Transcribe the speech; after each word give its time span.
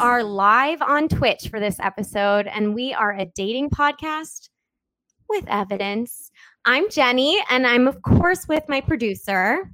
Are 0.00 0.24
live 0.24 0.80
on 0.80 1.08
Twitch 1.08 1.48
for 1.50 1.60
this 1.60 1.78
episode, 1.78 2.46
and 2.46 2.74
we 2.74 2.94
are 2.94 3.12
a 3.12 3.26
dating 3.26 3.68
podcast 3.68 4.48
with 5.28 5.44
evidence. 5.46 6.30
I'm 6.64 6.88
Jenny, 6.88 7.38
and 7.50 7.66
I'm, 7.66 7.86
of 7.86 8.00
course, 8.00 8.48
with 8.48 8.64
my 8.66 8.80
producer. 8.80 9.70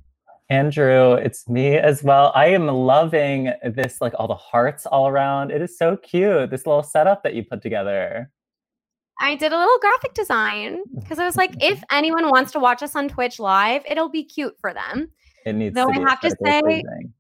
Andrew, 0.50 1.12
it's 1.12 1.48
me 1.48 1.76
as 1.76 2.02
well. 2.02 2.32
I 2.34 2.48
am 2.48 2.66
loving 2.66 3.52
this, 3.62 4.00
like 4.00 4.14
all 4.18 4.26
the 4.26 4.34
hearts 4.34 4.84
all 4.84 5.06
around. 5.06 5.52
It 5.52 5.62
is 5.62 5.78
so 5.78 5.96
cute. 5.96 6.50
This 6.50 6.66
little 6.66 6.82
setup 6.82 7.22
that 7.22 7.34
you 7.34 7.44
put 7.44 7.62
together. 7.62 8.28
I 9.20 9.36
did 9.36 9.52
a 9.52 9.56
little 9.56 9.78
graphic 9.78 10.14
design 10.14 10.82
because 10.98 11.20
I 11.20 11.24
was 11.24 11.36
like, 11.36 11.54
if 11.62 11.80
anyone 11.92 12.30
wants 12.30 12.50
to 12.52 12.58
watch 12.58 12.82
us 12.82 12.96
on 12.96 13.08
Twitch 13.08 13.38
live, 13.38 13.82
it'll 13.88 14.10
be 14.10 14.24
cute 14.24 14.56
for 14.60 14.74
them. 14.74 15.08
It 15.44 15.54
needs 15.54 15.76
Though 15.76 15.86
to 15.86 16.00
I 16.00 16.10
have 16.10 16.20
to 16.22 16.30
say, 16.44 16.62
pleasing. 16.62 17.12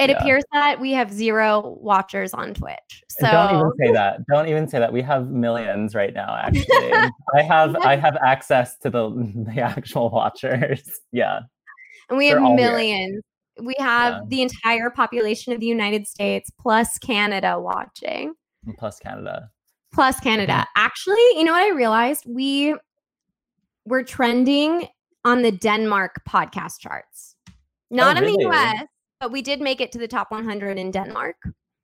It 0.00 0.08
Yeah. 0.10 0.16
appears 0.18 0.42
that 0.52 0.80
we 0.80 0.92
have 0.92 1.12
zero 1.12 1.76
watchers 1.80 2.32
on 2.34 2.54
Twitch. 2.54 3.04
So 3.10 3.30
Don't 3.30 3.54
even 3.54 3.72
say 3.78 3.92
that. 3.92 4.26
Don't 4.32 4.48
even 4.48 4.66
say 4.68 4.78
that. 4.78 4.92
We 4.92 5.02
have 5.02 5.28
millions 5.30 5.94
right 5.94 6.14
now, 6.14 6.34
actually. 6.42 6.92
I 7.38 7.42
have 7.42 7.76
I 7.76 7.96
have 7.96 8.16
access 8.24 8.78
to 8.78 8.90
the 8.90 9.10
the 9.54 9.60
actual 9.60 10.08
watchers. 10.10 10.82
Yeah. 11.12 11.40
and 12.08 12.18
we 12.18 12.28
have 12.28 12.38
they're 12.38 12.46
here. 12.46 12.56
millions. 12.56 13.22
We 13.62 13.74
have 13.78 14.12
Yeah. 14.14 14.20
the 14.28 14.42
entire 14.42 14.90
population 14.90 15.52
of 15.52 15.60
the 15.60 15.66
United 15.66 16.06
States 16.06 16.50
plus 16.58 16.98
Canada 16.98 17.60
watching. 17.60 18.34
and 18.66 18.76
Plus 18.78 18.98
Canada. 18.98 19.50
Plus 19.92 20.18
Canada. 20.20 20.52
Mm-hmm. 20.52 20.86
Actually, 20.86 21.26
you 21.36 21.44
know 21.44 21.52
what 21.52 21.62
I 21.62 21.74
realized? 21.74 22.24
We 22.26 22.74
were 23.84 24.02
trending 24.04 24.86
on 25.24 25.42
the 25.42 25.52
Denmark 25.52 26.22
podcast 26.28 26.78
charts. 26.80 27.36
Not 27.90 28.16
in 28.16 28.24
Oh, 28.24 28.26
really? 28.26 28.44
the 28.44 28.50
US, 28.50 28.84
but 29.20 29.30
we 29.30 29.42
did 29.42 29.60
make 29.60 29.80
it 29.80 29.92
to 29.92 29.98
the 29.98 30.08
top 30.08 30.30
100 30.30 30.78
in 30.78 30.90
Denmark. 30.90 31.36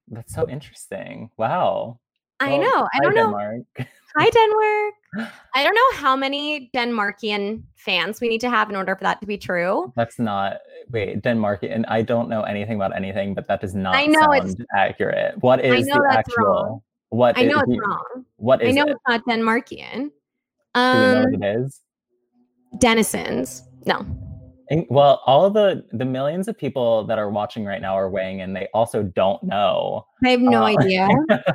That's 0.09 0.35
so 0.35 0.49
interesting. 0.49 1.31
Wow. 1.37 2.01
I 2.41 2.57
know. 2.57 2.87
I 2.95 3.01
don't 3.01 3.15
know. 3.15 3.25
Denmark. 3.27 3.63
Hi, 4.17 4.31
Denmark. 5.19 5.31
I 5.55 5.65
don't 5.65 5.75
know 5.75 5.99
how 6.01 6.17
many 6.17 6.71
Denmarkian 6.75 7.63
fans 7.77 8.21
we 8.21 8.29
need 8.29 8.41
to 8.43 8.51
have 8.51 8.69
in 8.71 8.77
order 8.77 8.95
for 8.97 9.05
that 9.05 9.21
to 9.21 9.27
be 9.27 9.39
true. 9.39 9.93
That's 9.97 10.19
not 10.19 10.59
wait, 10.91 11.23
Denmark 11.23 11.63
and 11.63 11.85
I 11.87 12.03
don't 12.03 12.29
know 12.29 12.43
anything 12.43 12.77
about 12.77 12.95
anything, 12.95 13.35
but 13.35 13.49
that 13.49 13.61
does 13.61 13.75
not 13.75 13.95
I 13.97 14.07
know 14.07 14.33
it's- 14.35 14.55
accurate. 14.77 15.35
What 15.43 15.65
I 15.65 15.81
know 15.81 15.97
the 15.97 16.07
that's 16.11 16.17
actual 16.29 16.45
wrong. 16.45 16.83
what 17.09 17.39
I 17.39 17.43
know 17.45 17.57
is 17.57 17.63
it's 17.69 17.81
wrong. 17.87 18.25
What 18.37 18.63
is 18.63 18.69
I 18.69 18.73
know 18.73 18.85
it? 18.85 18.91
it's 18.91 19.01
not 19.09 19.25
Denmarkian. 19.27 20.11
Do 20.75 20.81
we 20.81 20.81
know 20.83 21.23
Um, 21.23 21.33
what 21.33 21.43
it 21.43 21.57
is? 21.61 21.81
Denizens. 22.79 23.63
No. 23.87 24.05
And- 24.71 24.87
well, 24.91 25.23
all 25.27 25.45
of 25.45 25.55
the 25.55 25.85
the 25.93 26.05
millions 26.05 26.49
of 26.49 26.57
people 26.59 27.05
that 27.07 27.19
are 27.19 27.31
watching 27.31 27.65
right 27.65 27.81
now 27.81 27.97
are 27.97 28.11
weighing 28.11 28.41
in. 28.41 28.53
They 28.53 28.69
also 28.75 29.03
don't 29.03 29.43
know. 29.43 30.05
I 30.25 30.31
have 30.31 30.41
no 30.41 30.63
Uh, 30.63 30.77
idea. 30.79 31.09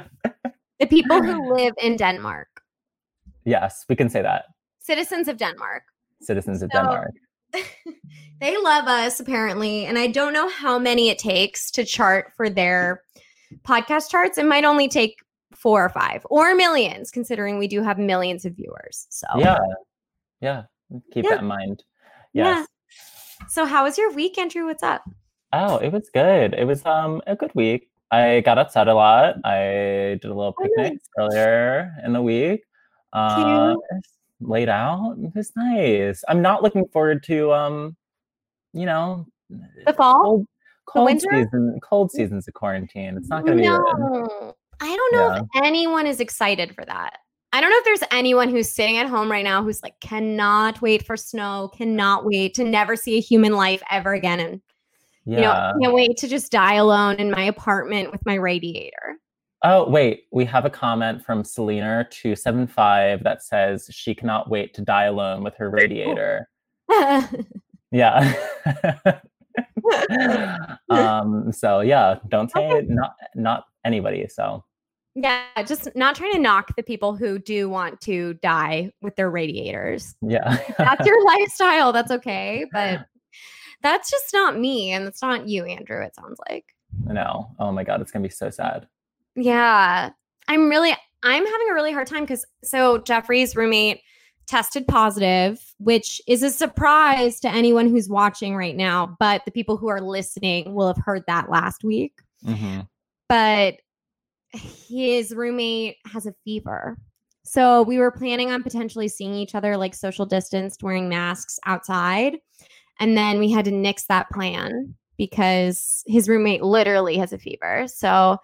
The 0.80 0.88
people 0.88 1.22
who 1.22 1.54
live 1.54 1.74
in 1.80 1.96
Denmark, 1.96 2.48
yes, 3.46 3.86
we 3.88 3.96
can 3.96 4.10
say 4.10 4.22
that. 4.24 4.46
citizens 4.80 5.28
of 5.28 5.38
Denmark. 5.38 5.84
Citizens 6.22 6.64
of 6.64 6.72
So- 6.74 6.80
Denmark. 6.80 7.12
they 8.42 8.58
love 8.58 8.88
us 8.88 9.20
apparently, 9.20 9.86
and 9.86 10.00
I 10.00 10.08
don't 10.08 10.34
know 10.34 10.50
how 10.50 10.80
many 10.80 11.10
it 11.10 11.20
takes 11.20 11.70
to 11.72 11.84
chart 11.86 12.32
for 12.36 12.50
their 12.50 13.04
podcast 13.64 14.10
charts. 14.10 14.38
It 14.40 14.46
might 14.48 14.64
only 14.64 14.88
take 14.88 15.16
four 15.56 15.86
or 15.86 15.90
five 15.90 16.26
or 16.32 16.56
millions, 16.56 17.12
considering 17.12 17.60
we 17.60 17.68
do 17.68 17.84
have 17.84 18.00
millions 18.00 18.46
of 18.46 18.56
viewers. 18.56 19.06
So 19.12 19.28
Yeah. 19.38 19.58
Yeah. 20.40 20.64
Keep 21.14 21.26
Yeah. 21.26 21.30
that 21.32 21.40
in 21.42 21.46
mind. 21.48 21.84
Yeah. 22.34 22.66
So 23.52 23.66
how 23.66 23.84
was 23.84 23.98
your 23.98 24.14
week, 24.14 24.38
Andrew? 24.38 24.66
What's 24.66 24.82
up? 24.82 25.04
Oh, 25.52 25.76
it 25.76 25.92
was 25.92 26.10
good. 26.14 26.54
It 26.54 26.64
was 26.66 26.86
um 26.86 27.22
a 27.28 27.36
good 27.36 27.52
week. 27.54 27.90
I 28.10 28.40
got 28.46 28.58
outside 28.58 28.88
a 28.88 28.94
lot. 28.94 29.36
I 29.44 30.18
did 30.22 30.26
a 30.26 30.34
little 30.34 30.56
Oh, 30.58 30.64
picnic 30.64 30.94
nice. 30.94 31.10
earlier 31.20 31.94
in 32.06 32.14
the 32.14 32.22
week. 32.22 32.64
Uh, 33.12 33.76
laid 34.40 34.70
out. 34.70 35.18
It 35.22 35.36
was 35.36 35.52
nice. 35.58 36.24
I'm 36.30 36.42
not 36.42 36.64
looking 36.64 36.88
forward 36.94 37.24
to 37.24 37.52
um, 37.52 37.98
you 38.72 38.86
know, 38.86 39.28
The 39.86 39.92
fall? 39.98 40.24
cold, 40.24 40.48
cold 40.86 41.06
winter? 41.08 41.28
season. 41.30 41.78
Cold 41.84 42.10
seasons 42.10 42.48
of 42.48 42.54
quarantine. 42.54 43.18
It's 43.18 43.28
not 43.28 43.44
gonna 43.46 43.58
be 43.58 43.64
good. 43.64 43.82
no, 43.82 44.56
I 44.80 44.96
don't 44.96 45.14
know 45.14 45.34
if 45.36 45.64
anyone 45.66 46.08
is 46.08 46.22
excited 46.22 46.74
for 46.74 46.86
that. 46.86 47.18
I 47.54 47.60
don't 47.62 47.70
know 47.70 47.78
if 47.78 47.84
there's 47.84 48.10
anyone 48.12 48.50
who's 48.50 48.70
sitting 48.70 48.98
at 48.98 49.08
home 49.08 49.30
right 49.30 49.44
now 49.44 49.64
who's 49.64 49.84
like, 49.84 50.00
cannot 50.00 50.82
wait 50.82 51.06
for 51.06 51.18
snow, 51.18 51.70
cannot 51.76 52.26
wait 52.26 52.54
to 52.56 52.64
never 52.64 52.96
see 52.96 53.18
a 53.18 53.22
human 53.22 53.54
life 53.54 53.84
ever 53.92 54.14
again. 54.14 54.40
And, 54.40 54.62
Yeah. 55.26 55.36
you 55.38 55.42
know, 55.42 55.74
can't 55.82 55.94
wait 55.94 56.18
to 56.18 56.28
just 56.28 56.52
die 56.52 56.76
alone 56.76 57.16
in 57.18 57.30
my 57.30 57.44
apartment 57.44 58.12
with 58.12 58.26
my 58.26 58.36
radiator. 58.36 59.18
Oh, 59.64 59.88
wait. 59.88 60.24
We 60.32 60.46
have 60.46 60.66
a 60.66 60.70
comment 60.70 61.24
from 61.24 61.44
Selena 61.44 62.08
two 62.10 62.36
seven 62.36 62.66
five 62.66 63.24
that 63.24 63.44
says 63.44 63.88
she 63.92 64.16
cannot 64.16 64.50
wait 64.50 64.74
to 64.76 64.82
die 64.82 65.04
alone 65.06 65.44
with 65.44 65.56
her 65.56 65.70
radiator. 65.70 66.50
Yeah. 67.92 68.34
um, 70.90 71.52
so 71.52 71.82
yeah, 71.82 72.16
don't 72.30 72.50
say 72.50 72.70
it, 72.70 72.90
not 72.90 73.16
not 73.36 73.66
anybody. 73.86 74.28
So 74.30 74.64
yeah, 75.16 75.44
just 75.66 75.90
not 75.96 76.16
trying 76.16 76.32
to 76.34 76.40
knock 76.40 76.76
the 76.76 76.84
people 76.84 77.16
who 77.16 77.38
do 77.40 77.70
want 77.70 78.00
to 78.02 78.36
die 78.36 78.92
with 79.02 79.16
their 79.16 79.30
radiators. 79.30 80.16
yeah. 80.22 80.58
That's 80.78 81.06
your 81.06 81.24
lifestyle. 81.26 81.92
That's 81.92 82.12
okay. 82.12 82.66
But 82.72 83.06
that's 83.82 84.10
just 84.12 84.32
not 84.34 84.58
me. 84.60 84.92
And 84.92 85.06
that's 85.06 85.22
not 85.22 85.48
you, 85.48 85.66
Andrew, 85.66 86.02
it 86.04 86.16
sounds 86.16 86.40
like. 86.50 86.66
no. 87.06 87.52
Oh 87.60 87.72
my 87.72 87.84
god, 87.84 88.02
it's 88.02 88.12
gonna 88.12 88.24
be 88.24 88.30
so 88.30 88.50
sad. 88.50 88.88
Yeah. 89.36 90.12
I'm 90.48 90.70
really 90.70 90.92
I'm 91.24 91.46
having 91.46 91.68
a 91.70 91.74
really 91.74 91.92
hard 91.92 92.08
time 92.08 92.22
because 92.24 92.46
so 92.64 92.98
Jeffrey's 93.00 93.56
roommate 93.56 94.02
tested 94.48 94.88
positive, 94.88 95.60
which 95.78 96.20
is 96.28 96.44
a 96.44 96.50
surprise 96.50 97.40
to 97.40 97.50
anyone 97.50 97.88
who's 97.88 98.10
watching 98.10 98.56
right 98.56 98.76
now, 98.76 99.16
but 99.20 99.44
the 99.46 99.52
people 99.52 99.78
who 99.78 99.88
are 99.88 100.02
listening 100.02 100.74
will 100.74 100.88
have 100.88 100.98
heard 101.06 101.24
that 101.28 101.50
last 101.50 101.84
week. 101.84 102.14
Mhm. 102.46 102.88
But 103.30 103.76
his 104.54 105.34
roommate 105.34 105.98
has 106.06 106.26
a 106.26 106.34
fever. 106.44 106.98
So 107.44 107.82
we 107.84 107.98
were 107.98 108.12
planning 108.12 108.52
on 108.52 108.64
potentially 108.64 109.08
seeing 109.08 109.34
each 109.34 109.56
other 109.56 109.76
like 109.78 109.96
social 109.96 110.26
distanced, 110.26 110.84
wearing 110.84 111.10
masks 111.10 111.60
outside. 111.66 112.38
And 113.00 113.18
then 113.18 113.40
we 113.40 113.50
had 113.52 113.66
to 113.66 113.72
nix 113.72 114.06
that 114.08 114.30
plan 114.30 114.94
because 115.18 116.04
his 116.06 116.30
roommate 116.30 116.62
literally 116.64 117.18
has 117.18 117.34
a 117.34 117.38
fever. 117.38 117.86
So 117.88 118.38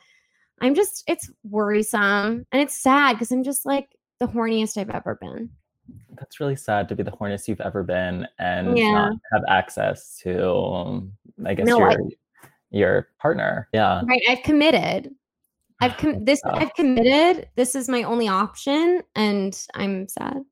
I'm 0.61 0.73
just, 0.73 1.03
it's 1.07 1.29
worrisome 1.43 2.45
and 2.51 2.61
it's 2.61 2.75
sad 2.75 3.13
because 3.13 3.31
I'm 3.31 3.43
just 3.43 3.65
like 3.65 3.87
the 4.19 4.27
horniest 4.27 4.77
I've 4.77 4.89
ever 4.89 5.15
been. 5.15 5.49
That's 6.17 6.39
really 6.39 6.55
sad 6.55 6.89
to 6.89 6.95
be 6.95 7.03
the 7.03 7.11
horniest 7.11 7.47
you've 7.47 7.61
ever 7.61 7.83
been 7.83 8.27
and 8.39 8.77
Yeah. 8.77 8.91
not 8.91 9.13
have 9.31 9.43
access 9.47 10.17
to, 10.23 10.51
um, 10.53 11.13
I 11.45 11.53
guess 11.53 11.67
No, 11.67 11.77
your 11.77 11.91
I- 11.91 11.95
your 12.71 13.07
partner. 13.21 13.69
Yeah. 13.73 14.01
Right. 14.05 14.21
I've 14.27 14.43
committed. 14.43 15.13
I've 15.81 15.97
com- 15.97 16.23
this, 16.25 16.41
Oh. 16.45 16.51
I've 16.51 16.73
committed. 16.73 17.49
This 17.55 17.75
is 17.75 17.89
my 17.89 18.03
only 18.03 18.27
option 18.27 19.01
and 19.15 19.59
I'm 19.73 20.07
sad. 20.07 20.43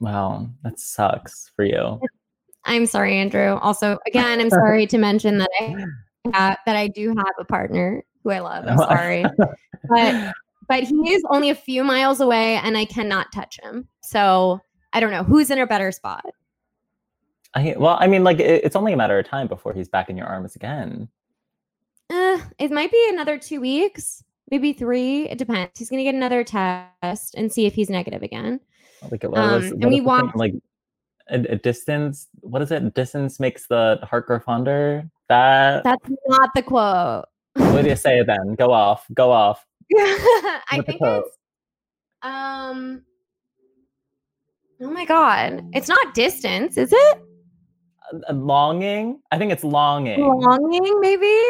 Wow, 0.00 0.48
that 0.64 0.78
sucks 0.80 1.50
for 1.54 1.64
you. 1.64 2.00
I'm 2.64 2.86
sorry, 2.86 3.16
Andrew. 3.18 3.58
Also, 3.60 3.98
again, 4.06 4.40
I'm 4.40 4.50
sorry 4.50 4.86
to 4.86 4.98
mention 4.98 5.38
that 5.38 5.50
I 5.60 5.84
uh, 6.34 6.54
that 6.66 6.76
I 6.76 6.88
do 6.88 7.08
have 7.08 7.34
a 7.38 7.44
partner 7.44 8.04
who 8.22 8.30
I 8.30 8.40
love. 8.40 8.64
I'm 8.66 8.78
sorry, 8.78 9.24
but 9.88 10.32
but 10.68 10.84
he 10.84 11.12
is 11.12 11.22
only 11.30 11.50
a 11.50 11.54
few 11.54 11.82
miles 11.84 12.20
away, 12.20 12.56
and 12.56 12.76
I 12.76 12.84
cannot 12.84 13.32
touch 13.32 13.58
him. 13.62 13.88
So 14.02 14.60
I 14.92 15.00
don't 15.00 15.10
know 15.10 15.22
who's 15.24 15.50
in 15.50 15.58
a 15.58 15.66
better 15.66 15.90
spot. 15.92 16.24
I, 17.54 17.74
well, 17.76 17.96
I 18.00 18.06
mean, 18.06 18.24
like 18.24 18.38
it, 18.40 18.64
it's 18.64 18.76
only 18.76 18.92
a 18.92 18.96
matter 18.96 19.18
of 19.18 19.26
time 19.26 19.46
before 19.46 19.72
he's 19.72 19.88
back 19.88 20.08
in 20.08 20.16
your 20.16 20.26
arms 20.26 20.56
again. 20.56 21.08
Uh, 22.10 22.38
it 22.58 22.70
might 22.70 22.90
be 22.90 23.06
another 23.10 23.38
two 23.38 23.60
weeks, 23.60 24.22
maybe 24.52 24.74
three. 24.74 25.28
It 25.28 25.38
depends. 25.38 25.76
He's 25.78 25.88
gonna 25.90 26.04
get 26.04 26.14
another 26.14 26.44
test 26.44 27.34
and 27.34 27.50
see 27.50 27.64
if 27.66 27.74
he's 27.74 27.88
negative 27.90 28.22
again. 28.22 28.60
Like 29.10 29.24
what 29.24 29.32
was, 29.32 29.72
Um, 29.72 29.78
and 29.80 29.90
we 29.90 30.00
thing? 30.00 30.32
like 30.34 30.54
a, 31.28 31.40
a 31.54 31.56
distance. 31.56 32.28
What 32.42 32.60
is 32.62 32.70
it? 32.70 32.94
Distance 32.94 33.40
makes 33.40 33.66
the 33.66 33.98
heart 34.02 34.26
grow 34.26 34.38
fonder. 34.38 35.08
That 35.28 35.82
That's 35.82 36.08
not 36.28 36.50
the 36.54 36.62
quote. 36.62 37.24
what 37.54 37.82
do 37.82 37.88
you 37.88 37.96
say 37.96 38.22
then? 38.22 38.54
Go 38.54 38.72
off. 38.72 39.06
Go 39.14 39.32
off. 39.32 39.66
I 39.96 40.80
think 40.86 41.00
it's 41.02 41.30
um 42.22 43.02
Oh 44.82 44.90
my 44.90 45.04
god. 45.06 45.64
It's 45.72 45.88
not 45.88 46.12
distance, 46.14 46.76
is 46.76 46.92
it? 46.92 47.18
Uh, 48.28 48.32
Longing. 48.34 49.20
I 49.30 49.38
think 49.38 49.52
it's 49.52 49.64
longing. 49.64 50.20
Longing, 50.20 51.00
maybe? 51.00 51.40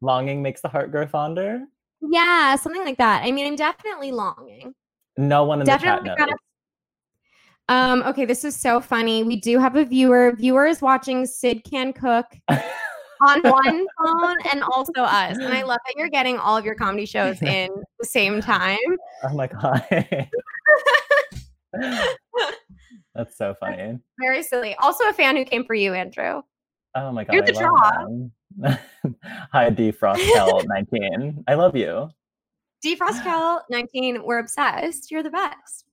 Longing 0.00 0.42
makes 0.42 0.60
the 0.60 0.68
heart 0.68 0.90
grow 0.90 1.06
fonder. 1.06 1.64
Yeah, 2.02 2.56
something 2.56 2.84
like 2.84 2.98
that. 2.98 3.22
I 3.24 3.30
mean, 3.30 3.46
I'm 3.46 3.56
definitely 3.56 4.12
longing. 4.12 4.74
No 5.16 5.44
one 5.44 5.60
in 5.60 5.66
the 5.66 5.72
Definitely 5.72 6.08
chat 6.08 6.18
got 6.18 6.28
knows. 6.28 6.38
Um, 7.68 8.02
okay, 8.02 8.24
this 8.24 8.44
is 8.44 8.56
so 8.56 8.80
funny. 8.80 9.22
We 9.22 9.36
do 9.36 9.58
have 9.60 9.76
a 9.76 9.84
viewer. 9.84 10.34
Viewer 10.36 10.66
is 10.66 10.82
watching 10.82 11.24
Sid 11.24 11.62
Can 11.62 11.92
Cook 11.92 12.26
on 12.48 13.42
one 13.42 13.86
phone 13.98 14.36
and 14.52 14.64
also 14.64 15.02
us. 15.02 15.36
And 15.36 15.54
I 15.54 15.62
love 15.62 15.78
that 15.86 15.94
you're 15.96 16.08
getting 16.08 16.36
all 16.36 16.56
of 16.56 16.64
your 16.64 16.74
comedy 16.74 17.06
shows 17.06 17.40
in 17.46 17.68
the 18.00 18.06
same 18.06 18.40
time. 18.40 18.78
Oh 19.22 19.34
my 19.34 19.46
god. 19.46 19.86
That's 23.14 23.36
so 23.36 23.54
funny. 23.60 23.98
Very 24.20 24.42
silly. 24.42 24.74
Also 24.80 25.08
a 25.08 25.12
fan 25.12 25.36
who 25.36 25.44
came 25.44 25.64
for 25.64 25.74
you, 25.74 25.94
Andrew. 25.94 26.42
Oh 26.96 27.12
my 27.12 27.22
god. 27.22 27.34
You're 27.34 27.44
I 27.44 27.46
the 27.46 27.52
love 27.52 27.62
draw. 27.62 28.06
Hi, 29.52 29.70
Defrostel 29.70 30.64
19. 30.66 31.44
I 31.48 31.54
love 31.54 31.76
you. 31.76 32.10
Defrost 32.84 33.22
Cal 33.22 33.64
19, 33.70 34.24
we're 34.24 34.38
obsessed. 34.38 35.10
You're 35.10 35.22
the 35.22 35.30
best. 35.30 35.84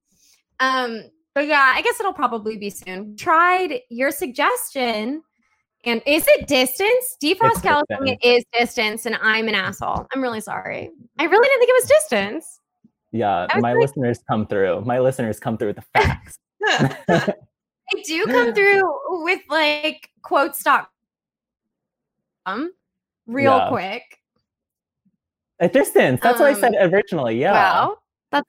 Um, 0.59 1.03
but 1.35 1.45
yeah, 1.47 1.73
I 1.75 1.81
guess 1.81 1.99
it'll 1.99 2.13
probably 2.13 2.57
be 2.57 2.69
soon. 2.69 3.15
Tried 3.17 3.81
your 3.89 4.11
suggestion. 4.11 5.21
And 5.85 6.01
is 6.05 6.25
it 6.27 6.47
distance? 6.47 7.17
Defrost 7.23 7.51
It's 7.51 7.61
Cal 7.61 7.83
distance. 7.89 8.19
is 8.23 8.43
distance, 8.57 9.05
and 9.05 9.17
I'm 9.21 9.47
an 9.47 9.55
asshole. 9.55 10.07
I'm 10.13 10.21
really 10.21 10.41
sorry. 10.41 10.89
I 11.19 11.23
really 11.25 11.47
didn't 11.47 11.59
think 11.59 11.69
it 11.69 11.81
was 11.81 11.89
distance. 11.89 12.59
Yeah, 13.11 13.47
was 13.53 13.61
my 13.61 13.73
like- 13.73 13.81
listeners 13.81 14.19
come 14.29 14.47
through. 14.47 14.81
My 14.81 14.99
listeners 14.99 15.39
come 15.39 15.57
through 15.57 15.69
with 15.69 15.75
the 15.77 15.85
facts. 15.93 16.37
I 16.65 17.33
do 18.05 18.25
come 18.25 18.53
through 18.55 19.23
with 19.23 19.41
like 19.49 20.09
quotes 20.23 20.59
um 22.47 22.71
real 23.27 23.57
Yeah. 23.57 23.69
quick. 23.69 24.03
A 25.59 25.67
distance. 25.67 26.21
That's 26.21 26.39
what 26.39 26.49
I 26.49 26.59
said 26.59 26.75
Um, 26.75 26.93
originally. 26.93 27.39
Yeah. 27.39 27.51
Wow. 27.53 27.97
That's 28.31 28.47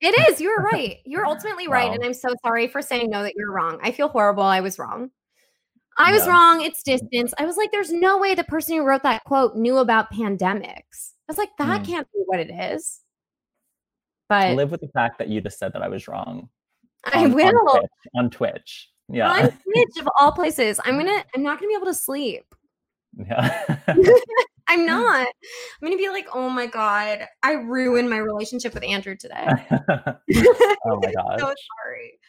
it 0.00 0.14
is. 0.30 0.40
You're 0.40 0.62
right. 0.62 0.98
You're 1.04 1.26
ultimately 1.26 1.68
right. 1.68 1.88
Wow. 1.88 1.94
And 1.94 2.04
I'm 2.04 2.14
so 2.14 2.28
sorry 2.44 2.68
for 2.68 2.80
saying 2.82 3.10
no 3.10 3.22
that 3.22 3.34
you're 3.36 3.52
wrong. 3.52 3.78
I 3.82 3.90
feel 3.92 4.08
horrible. 4.08 4.44
I 4.44 4.60
was 4.60 4.78
wrong. 4.78 5.10
I 5.98 6.12
was 6.12 6.24
Yeah. 6.26 6.30
wrong. 6.32 6.62
It's 6.62 6.82
distance. 6.84 7.34
I 7.38 7.44
was 7.44 7.56
like, 7.56 7.72
there's 7.72 7.92
no 7.92 8.18
way 8.18 8.34
the 8.36 8.44
person 8.44 8.76
who 8.76 8.84
wrote 8.84 9.02
that 9.02 9.24
quote 9.24 9.56
knew 9.56 9.78
about 9.78 10.12
pandemics. 10.12 11.12
I 11.28 11.32
was 11.32 11.38
like, 11.38 11.50
that 11.58 11.82
Mm. 11.82 11.86
can't 11.86 12.12
be 12.12 12.20
what 12.26 12.38
it 12.38 12.50
is. 12.50 13.00
But 14.28 14.54
Live 14.54 14.70
with 14.70 14.80
the 14.82 14.88
fact 14.88 15.18
that 15.18 15.28
you 15.28 15.40
just 15.40 15.58
said 15.58 15.72
that 15.72 15.82
I 15.82 15.88
was 15.88 16.06
wrong. 16.06 16.48
I 17.04 17.26
will. 17.26 17.46
On 17.68 17.80
Twitch. 17.80 17.90
On 18.14 18.30
Twitch. 18.30 18.90
Yeah. 19.10 19.30
On 19.30 19.40
Twitch 19.40 19.98
of 20.00 20.08
all 20.20 20.32
places. 20.32 20.80
I'm 20.84 20.98
gonna 20.98 21.24
I'm 21.34 21.42
not 21.42 21.58
gonna 21.58 21.68
be 21.68 21.74
able 21.74 21.86
to 21.86 21.94
sleep. 21.94 22.44
yeah. 23.16 23.76
I'm 24.70 24.84
not. 24.84 25.26
I'm 25.26 25.88
gonna 25.88 25.96
be 25.96 26.10
like, 26.10 26.28
oh 26.34 26.50
my 26.50 26.66
god, 26.66 27.26
I 27.42 27.52
ruined 27.52 28.10
my 28.10 28.18
relationship 28.18 28.74
with 28.74 28.84
Andrew 28.84 29.16
today. 29.16 29.46
oh 29.48 31.00
my 31.02 31.12
god. 31.12 31.32
I'm 31.32 31.38
so 31.38 31.54
sorry. 31.84 32.20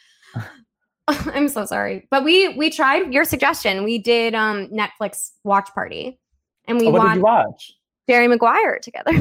I'm 1.35 1.47
so 1.49 1.65
sorry. 1.65 2.07
But 2.11 2.23
we 2.23 2.49
we 2.57 2.69
tried 2.69 3.13
your 3.13 3.25
suggestion. 3.25 3.83
We 3.83 3.97
did 3.97 4.35
um 4.35 4.67
Netflix 4.67 5.31
watch 5.43 5.69
party 5.73 6.19
and 6.67 6.79
we 6.79 6.87
Oh, 6.87 6.91
watched 6.91 7.19
watch? 7.21 7.73
Jerry 8.07 8.27
Maguire 8.27 8.79
together. 8.79 9.11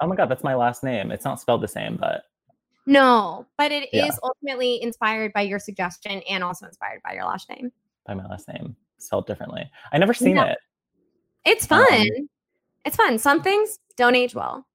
Oh 0.00 0.06
my 0.06 0.14
god, 0.16 0.28
that's 0.30 0.44
my 0.44 0.54
last 0.54 0.84
name. 0.84 1.10
It's 1.10 1.24
not 1.24 1.40
spelled 1.40 1.62
the 1.62 1.68
same, 1.68 1.96
but 1.96 2.22
no, 2.86 3.46
but 3.58 3.72
it 3.72 3.84
is 3.92 4.04
Yeah. 4.04 4.10
ultimately 4.22 4.82
inspired 4.82 5.32
by 5.32 5.42
your 5.42 5.58
suggestion 5.58 6.22
and 6.28 6.42
also 6.44 6.66
inspired 6.66 7.00
by 7.04 7.12
your 7.14 7.24
last 7.24 7.48
name. 7.48 7.70
by 8.06 8.14
my 8.14 8.26
last 8.26 8.48
name, 8.48 8.74
spelled 8.98 9.26
differently. 9.26 9.70
I 9.92 9.98
never 9.98 10.14
seen 10.14 10.36
Yeah. 10.36 10.46
it. 10.52 10.58
It's 11.44 11.70
Um, 11.70 11.84
fun. 11.86 12.28
it's 12.84 12.96
fun. 12.96 13.18
Some 13.18 13.42
things 13.42 13.78
don't 13.96 14.14
age 14.16 14.34
well. 14.34 14.66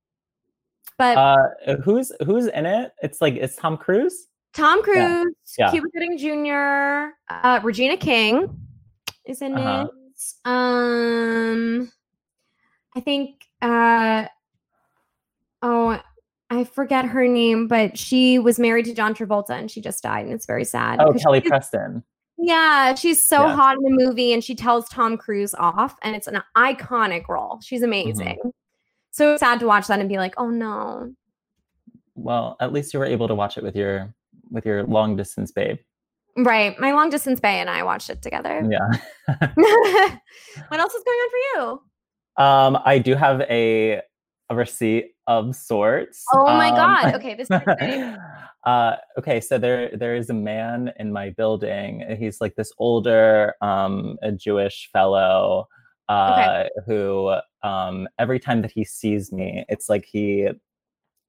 But 0.98 1.18
Uh, 1.18 1.76
who's 1.84 2.12
who's 2.26 2.48
in 2.48 2.66
it? 2.66 2.94
It's 3.02 3.20
like 3.22 3.34
it's 3.34 3.56
Tom 3.58 3.76
Cruise. 3.78 4.28
Tom 4.54 4.82
Cruise, 4.84 5.34
yeah. 5.58 5.70
Cuba 5.72 5.90
Gooding 5.90 6.18
Jr., 6.18 7.10
uh, 7.30 7.60
Regina 7.62 7.98
King 7.98 8.58
is 9.26 9.42
in 9.42 9.54
Uh-huh. 9.58 9.90
it. 9.92 10.50
Um, 10.50 11.92
I 12.96 13.00
think. 13.02 13.44
Uh, 13.62 14.28
oh, 15.62 16.00
I 16.50 16.64
forget 16.64 17.06
her 17.06 17.28
name, 17.28 17.68
but 17.68 17.98
she 17.98 18.38
was 18.40 18.60
married 18.60 18.86
to 18.86 18.94
John 18.94 19.16
Travolta 19.16 19.52
and 19.52 19.70
she 19.70 19.82
just 19.82 20.04
died, 20.04 20.26
and 20.26 20.34
it's 20.34 20.46
very 20.46 20.66
sad. 20.66 21.00
Oh, 21.02 21.14
Kelly 21.14 21.42
Preston. 21.42 22.04
Yeah, 22.38 22.94
she's 22.96 23.26
so 23.28 23.46
Yeah. 23.48 23.56
hot 23.56 23.78
in 23.78 23.84
the 23.84 23.90
movie, 24.06 24.32
and 24.34 24.44
she 24.44 24.56
tells 24.56 24.88
Tom 24.90 25.18
Cruise 25.18 25.56
off, 25.56 25.96
and 26.04 26.16
it's 26.16 26.28
an 26.28 26.42
iconic 26.56 27.28
role. 27.28 27.60
She's 27.62 27.80
Mm-hmm. 27.82 27.86
amazing. 27.86 28.38
So 29.12 29.38
sad 29.38 29.60
to 29.62 29.66
watch 29.66 29.88
that 29.88 30.00
and 30.00 30.10
be 30.10 30.18
like, 30.18 30.34
oh 30.38 30.50
no. 30.50 31.14
Well, 32.16 32.58
at 32.60 32.74
least 32.74 32.94
you 32.94 33.00
were 33.00 33.06
able 33.06 33.28
to 33.30 33.36
watch 33.36 33.58
it 33.58 33.64
with 33.64 33.76
your 33.76 34.14
with 34.52 34.66
your 34.66 34.84
long 34.84 35.16
distance 35.16 35.52
babe. 35.52 35.78
Right. 36.38 36.78
My 36.80 36.92
long 36.92 37.10
distance 37.10 37.40
bay 37.40 37.60
and 37.62 37.70
I 37.70 37.84
watched 37.84 38.10
it 38.10 38.22
together. 38.22 38.62
Yeah. 38.70 38.90
what 40.68 40.80
else 40.80 40.94
is 40.94 41.04
going 41.04 41.18
on 41.18 41.30
for 41.30 41.38
you? 41.60 42.44
Um, 42.46 42.82
I 42.86 43.00
do 43.00 43.16
have 43.16 43.42
a 43.42 44.02
a 44.50 44.56
receipt 44.56 45.12
of 45.28 45.56
sorts. 45.56 46.24
Oh 46.34 46.46
my 46.46 46.70
Um, 46.70 46.76
God. 46.76 47.14
Okay, 47.16 47.36
this 47.36 47.50
is 47.50 48.18
uh, 48.66 48.96
okay, 49.18 49.40
so 49.40 49.58
there 49.58 49.90
there 49.96 50.16
is 50.16 50.30
a 50.30 50.34
man 50.34 50.92
in 51.00 51.12
my 51.12 51.30
building. 51.32 52.04
He's 52.20 52.42
like 52.42 52.56
this 52.56 52.72
older, 52.78 53.54
um, 53.62 54.18
a 54.22 54.32
Jewish 54.32 54.90
fellow, 54.92 55.68
uh, 56.10 56.66
who 56.86 57.36
um, 57.64 58.08
every 58.20 58.40
time 58.40 58.62
that 58.62 58.72
he 58.72 58.84
sees 58.84 59.32
me, 59.32 59.66
it's 59.70 59.90
like 59.90 60.06
he 60.06 60.50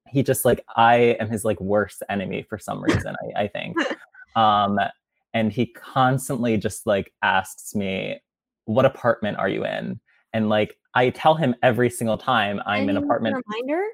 he 0.09 0.23
just 0.23 0.45
like 0.45 0.65
I 0.77 1.17
am 1.21 1.29
his 1.29 1.45
like 1.45 1.61
worst 1.61 2.03
enemy 2.09 2.43
for 2.49 2.59
some 2.59 2.83
reason. 2.83 3.15
I, 3.37 3.43
I 3.43 3.49
think, 3.49 3.77
um, 4.37 4.79
and 5.35 5.53
he 5.53 5.67
constantly 5.67 6.57
just 6.57 6.87
like 6.87 7.13
asks 7.23 7.75
me, 7.75 8.21
"What 8.67 8.85
apartment 8.87 9.39
are 9.39 9.49
you 9.49 9.65
in?" 9.65 10.01
And 10.33 10.49
like 10.49 10.79
I 10.97 11.11
tell 11.11 11.35
him 11.37 11.55
every 11.63 11.91
single 11.91 12.19
time 12.19 12.61
I'm 12.67 12.89
And 12.89 12.91
in 12.91 12.97
apartment 12.97 13.37
Reminder? 13.49 13.85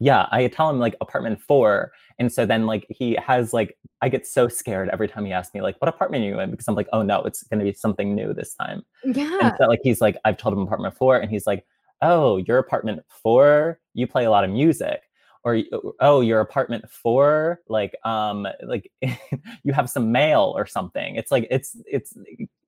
yeah 0.00 0.26
i 0.32 0.48
tell 0.48 0.68
him 0.68 0.80
like 0.80 0.96
apartment 1.00 1.40
four 1.40 1.92
and 2.18 2.32
so 2.32 2.44
then 2.44 2.66
like 2.66 2.84
he 2.90 3.14
has 3.14 3.52
like 3.52 3.78
i 4.02 4.08
get 4.08 4.26
so 4.26 4.48
scared 4.48 4.88
every 4.88 5.06
time 5.06 5.24
he 5.24 5.30
asks 5.32 5.54
me 5.54 5.62
like 5.62 5.76
what 5.80 5.88
apartment 5.88 6.24
are 6.24 6.26
you 6.26 6.40
in? 6.40 6.50
because 6.50 6.66
i'm 6.66 6.74
like 6.74 6.88
oh 6.92 7.00
no 7.02 7.22
it's 7.22 7.44
going 7.44 7.60
to 7.60 7.64
be 7.64 7.72
something 7.72 8.12
new 8.12 8.34
this 8.34 8.54
time. 8.56 8.82
Yeah. 9.04 9.38
and 9.40 9.54
so 9.56 9.66
like 9.66 9.78
he's 9.84 10.00
like 10.00 10.16
i've 10.24 10.36
told 10.36 10.52
him 10.52 10.62
apartment 10.62 10.96
four 10.96 11.16
and 11.18 11.30
he's 11.30 11.46
like 11.46 11.64
oh 12.02 12.38
your 12.38 12.58
apartment 12.58 13.00
four? 13.22 13.78
You 13.94 14.06
play 14.08 14.24
a 14.24 14.30
lot 14.30 14.44
of 14.44 14.50
music. 14.50 15.00
Or 15.44 15.54
y- 15.54 15.64
oh 16.00 16.20
your 16.22 16.40
apartment 16.40 16.90
four? 16.90 17.60
Like 17.68 17.94
um 18.04 18.48
like 18.66 18.90
you 19.00 19.72
have 19.72 19.88
some 19.88 20.10
mail 20.10 20.52
or 20.56 20.66
something. 20.66 21.14
It's 21.16 21.30
like 21.30 21.46
it's 21.50 21.76
it's 21.86 22.14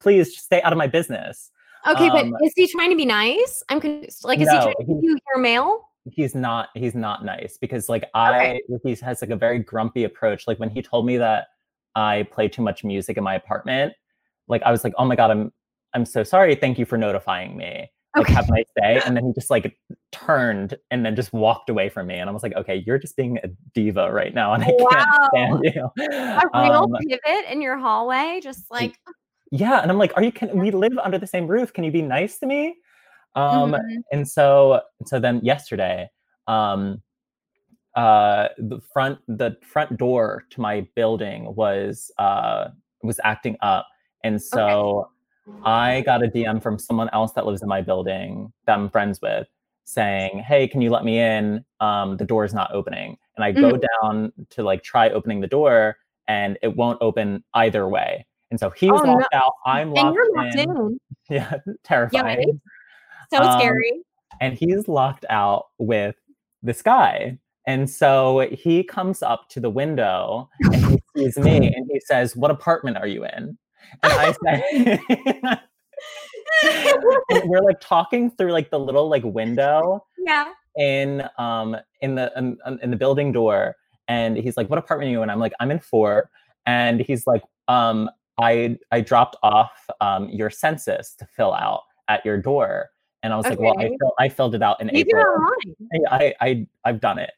please 0.01 0.33
just 0.33 0.45
stay 0.47 0.63
out 0.63 0.73
of 0.73 0.79
my 0.79 0.87
business 0.87 1.51
Okay, 1.87 2.09
but 2.11 2.25
um, 2.25 2.37
is 2.43 2.53
he 2.57 2.67
trying 2.67 2.91
to 2.91 2.97
be 2.97 3.07
nice? 3.07 3.63
I'm 3.69 3.81
confused. 3.81 4.25
Like, 4.25 4.41
is 4.41 4.51
he 4.51 4.57
trying 4.57 4.75
to 4.79 4.85
give 4.85 5.03
you 5.03 5.19
your 5.35 5.43
mail? 5.43 5.83
he's 6.13 6.35
not 6.35 6.69
he's 6.75 6.95
not 6.95 7.25
nice 7.25 7.59
because 7.59 7.89
like 7.89 8.09
i 8.15 8.61
he 8.85 8.95
has 9.03 9.21
like 9.21 9.31
a 9.31 9.37
very 9.37 9.59
grumpy 9.59 10.05
approach 10.05 10.47
like 10.47 10.59
when 10.61 10.71
he 10.71 10.81
told 10.81 11.05
me 11.05 11.17
that 11.17 11.49
i 11.97 12.23
play 12.31 12.49
too 12.49 12.63
much 12.63 12.85
music 12.85 13.17
in 13.17 13.25
my 13.25 13.35
apartment 13.35 13.93
like 14.47 14.63
i 14.63 14.71
was 14.71 14.85
like 14.85 14.93
oh 14.99 15.05
my 15.05 15.17
god 15.17 15.31
i'm 15.31 15.53
i'm 15.95 16.05
so 16.05 16.23
sorry 16.23 16.55
thank 16.55 16.79
you 16.79 16.85
for 16.85 16.97
notifying 16.97 17.57
me 17.57 17.91
like 18.17 18.29
Okay. 18.29 18.35
have 18.35 18.49
a 18.49 18.53
nice 18.53 18.71
day 18.77 19.03
and 19.05 19.17
then 19.17 19.27
he 19.27 19.33
just 19.33 19.51
like 19.51 19.77
turned 20.13 20.77
and 20.91 21.05
then 21.05 21.17
just 21.17 21.33
walked 21.33 21.69
away 21.71 21.89
from 21.89 22.07
me 22.07 22.15
and 22.15 22.31
i 22.31 22.33
was 22.33 22.43
like 22.43 22.55
okay 22.55 22.85
you're 22.87 22.99
just 22.99 23.17
being 23.17 23.39
a 23.43 23.49
diva 23.75 24.11
right 24.13 24.33
now 24.33 24.53
and 24.53 24.63
i 24.63 24.73
Wow. 24.79 24.87
can't 24.91 25.09
stand 25.35 25.75
you 25.75 25.91
A 25.97 26.61
real 26.61 26.85
Um, 26.85 26.97
pivot 27.09 27.51
in 27.51 27.61
your 27.61 27.79
hallway, 27.79 28.41
just 28.43 28.71
like 28.71 28.97
yeah 29.51 29.81
and 29.81 29.91
i'm 29.91 29.99
like 29.99 30.13
are 30.17 30.23
you 30.23 30.33
can 30.33 30.59
we 30.59 30.71
live 30.71 30.97
under 30.99 31.19
the 31.19 31.27
same 31.27 31.47
roof. 31.47 31.73
Can 31.73 31.85
you 31.85 31.91
be 31.91 32.03
nice 32.03 32.39
to 32.39 32.47
me? 32.47 32.77
Um 33.35 33.73
mhm. 33.73 34.03
and 34.13 34.29
so 34.29 34.81
so 35.05 35.19
then 35.21 35.41
yesterday 35.43 36.09
um 36.47 37.03
uh 37.95 38.49
the 38.59 38.81
front 38.93 39.19
the 39.29 39.57
front 39.63 39.97
door 39.97 40.45
to 40.51 40.61
my 40.61 40.87
building 40.95 41.55
was 41.55 42.11
uh 42.19 42.69
was 43.03 43.21
acting 43.25 43.57
up 43.63 43.87
and 44.25 44.41
so 44.41 45.11
i 45.65 46.03
got 46.03 46.23
a 46.23 46.29
dm 46.29 46.63
from 46.63 46.79
someone 46.79 47.09
else 47.13 47.33
that 47.33 47.47
lives 47.47 47.63
in 47.63 47.69
my 47.69 47.81
building 47.81 48.53
that 48.67 48.79
i'm 48.79 48.91
friends 48.91 49.21
with 49.23 49.47
saying 49.85 50.41
hey 50.41 50.67
can 50.67 50.83
you 50.83 50.91
let 50.91 51.05
me 51.05 51.19
in? 51.19 51.65
Um 51.81 52.17
the 52.17 52.25
door 52.25 52.45
is 52.45 52.53
not 52.53 52.73
opening. 52.75 53.17
And 53.37 53.45
i 53.45 53.53
go 53.53 53.79
down 54.03 54.33
to 54.51 54.63
like 54.63 54.83
try 54.83 55.11
opening 55.11 55.41
the 55.41 55.47
door 55.47 55.97
and 56.29 56.59
it 56.61 56.77
won't 56.77 56.99
open 57.01 57.45
either 57.55 57.89
way. 57.89 58.27
And 58.51 58.61
so 58.61 58.71
he's 58.71 58.91
Oh, 58.93 58.97
no. 59.03 59.15
locked 59.15 59.35
out. 59.35 59.53
I'm 59.65 59.89
and 59.89 59.93
locked 59.97 60.15
you're 60.15 60.37
locked 60.37 60.55
in. 60.57 60.71
in. 60.71 61.01
Yeah, 61.31 61.55
terrifying. 61.83 62.61
Yeah, 63.33 63.39
So 63.41 63.45
Um, 63.45 63.59
scary. 63.59 64.03
and 64.41 64.55
he's 64.55 64.87
locked 64.89 65.25
out 65.29 65.67
with 65.79 66.15
this 66.63 66.83
guy. 66.83 67.39
And 67.67 67.91
so 67.91 68.47
he 68.53 68.85
comes 68.85 69.23
up 69.25 69.49
to 69.51 69.59
the 69.61 69.69
window 69.71 70.49
and 70.61 70.75
he 70.77 70.99
sees 71.17 71.37
me 71.39 71.75
and 71.75 71.91
he 71.93 71.99
says, 72.01 72.37
What 72.37 72.53
apartment 72.53 72.97
are 72.97 73.09
you 73.09 73.25
in? 73.25 73.59
And 74.05 74.13
I 74.13 74.33
say, 74.45 75.01
we're 77.47 77.63
like 77.63 77.81
talking 77.81 78.31
through 78.31 78.53
like 78.53 78.71
the 78.71 78.79
little 78.79 79.09
like 79.09 79.25
window 79.25 80.05
yeah. 80.19 80.53
in 80.77 81.25
um 81.39 81.77
in 82.01 82.15
the 82.15 82.33
in, 82.37 82.57
in 82.83 82.91
the 82.91 82.97
building 82.97 83.33
door 83.33 83.75
and 84.09 84.37
he's 84.37 84.57
like 84.57 84.69
what 84.71 84.79
apartment 84.79 85.09
are 85.09 85.13
you 85.13 85.23
in 85.23 85.31
i'm 85.31 85.39
like 85.39 85.53
i'm 85.61 85.71
in 85.71 85.79
four 85.79 86.31
and 86.67 87.01
he's 87.01 87.27
like 87.27 87.43
um 87.69 88.09
i 88.39 88.77
i 88.93 89.01
dropped 89.01 89.37
off 89.43 89.87
um 90.01 90.29
your 90.29 90.51
census 90.51 91.15
to 91.15 91.27
fill 91.27 91.53
out 91.55 91.83
at 92.09 92.25
your 92.25 92.39
door 92.41 92.91
and 93.23 93.33
i 93.33 93.37
was 93.37 93.47
like 93.47 93.59
well 93.59 93.75
i 93.79 93.89
fill, 93.89 94.13
i 94.19 94.29
filled 94.29 94.55
it 94.55 94.63
out 94.63 94.81
in 94.81 94.89
You 94.89 95.01
april 95.01 95.25
online. 95.25 96.05
I, 96.11 96.35
I 96.41 96.67
i've 96.85 97.01
done 97.01 97.19
it 97.19 97.33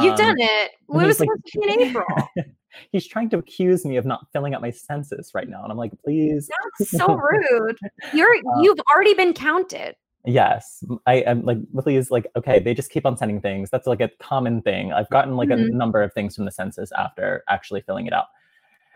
You've 0.00 0.14
Um, 0.14 0.16
done 0.18 0.36
it. 0.40 0.72
It 0.72 0.72
was 0.88 1.20
like- 1.20 1.28
supposed 1.28 1.44
to 1.52 1.60
be 1.60 1.72
in 1.72 1.80
April. 1.82 2.04
he's 2.90 3.06
trying 3.06 3.28
to 3.30 3.38
accuse 3.38 3.84
me 3.84 3.96
of 3.96 4.04
not 4.04 4.26
filling 4.32 4.52
out 4.52 4.60
my 4.60 4.70
census 4.72 5.32
right 5.34 5.48
now 5.48 5.62
and 5.62 5.70
i'm 5.70 5.78
like 5.78 5.92
please 6.04 6.50
That's 6.80 6.90
so 6.90 7.14
rude. 7.14 7.78
You're 8.12 8.34
Uh, 8.36 8.60
you've 8.62 8.78
already 8.92 9.14
been 9.14 9.32
counted. 9.34 9.94
Yes, 10.26 10.82
I 11.06 11.16
am 11.16 11.44
like 11.44 11.58
please 11.82 12.10
like 12.10 12.26
okay, 12.34 12.58
they 12.58 12.74
just 12.74 12.90
keep 12.90 13.04
on 13.06 13.16
sending 13.16 13.40
things. 13.40 13.68
That's 13.70 13.86
like 13.86 14.00
a 14.00 14.10
common 14.20 14.62
thing. 14.62 14.92
I've 14.92 15.08
gotten 15.10 15.36
like 15.36 15.50
Mhm. 15.50 15.68
a 15.68 15.70
number 15.70 16.02
of 16.02 16.12
things 16.14 16.34
from 16.34 16.46
the 16.46 16.50
census 16.50 16.90
after 16.92 17.44
actually 17.48 17.82
filling 17.82 18.06
it 18.06 18.12
out. 18.14 18.24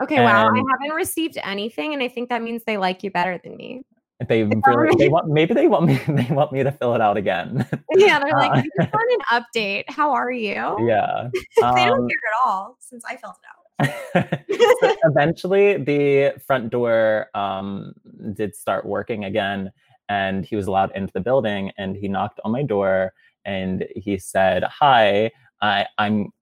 Okay, 0.01 0.23
wow. 0.23 0.49
I 0.49 0.63
haven't 0.71 0.95
received 0.97 1.39
anything, 1.43 1.93
and 1.95 2.03
I 2.03 2.09
think 2.09 2.29
that 2.29 2.43
means 2.43 2.63
they 2.65 2.77
like 2.77 3.03
you 3.03 3.11
better 3.11 3.39
than 3.43 3.57
me. 3.57 3.83
They 4.29 4.43
really 4.43 4.97
they 4.97 5.09
want 5.09 5.29
maybe 5.29 5.55
they 5.55 5.69
want 5.69 5.87
me 5.87 5.95
they 6.09 6.27
want 6.35 6.53
me 6.53 6.63
to 6.65 6.73
fill 6.73 6.95
it 6.95 7.01
out 7.01 7.17
again. 7.17 7.65
Yeah, 7.95 8.19
they're 8.19 8.35
Uh, 8.37 8.41
like, 8.49 8.65
"We 8.65 8.71
just 8.81 8.93
want 8.93 9.23
an 9.31 9.43
update. 9.55 9.85
How 9.89 10.13
are 10.13 10.31
you? 10.31 10.55
yeah. 10.87 11.29
they 11.57 11.85
don't 11.87 12.01
Um, 12.03 12.09
care 12.09 12.19
at 12.33 12.47
all 12.47 12.77
since 12.81 13.05
I 13.05 13.17
filled 13.17 13.35
it 13.43 13.47
out. 13.49 14.41
so 14.81 14.97
eventually 15.05 15.77
the 15.77 16.35
front 16.47 16.71
door 16.71 17.27
um, 17.35 17.93
did 18.35 18.55
start 18.57 18.85
working 18.85 19.25
again 19.25 19.71
and 20.09 20.45
he 20.45 20.57
was 20.57 20.67
allowed 20.67 20.91
into 20.97 21.13
the 21.13 21.21
building 21.21 21.71
and 21.79 21.95
he 21.97 22.09
knocked 22.09 22.41
on 22.45 22.51
my 22.51 22.63
door 22.65 23.13
and 23.45 23.87
he 23.95 24.19
said 24.19 24.65
hi 24.65 25.31
I, 25.63 25.87
i'm 25.99 26.33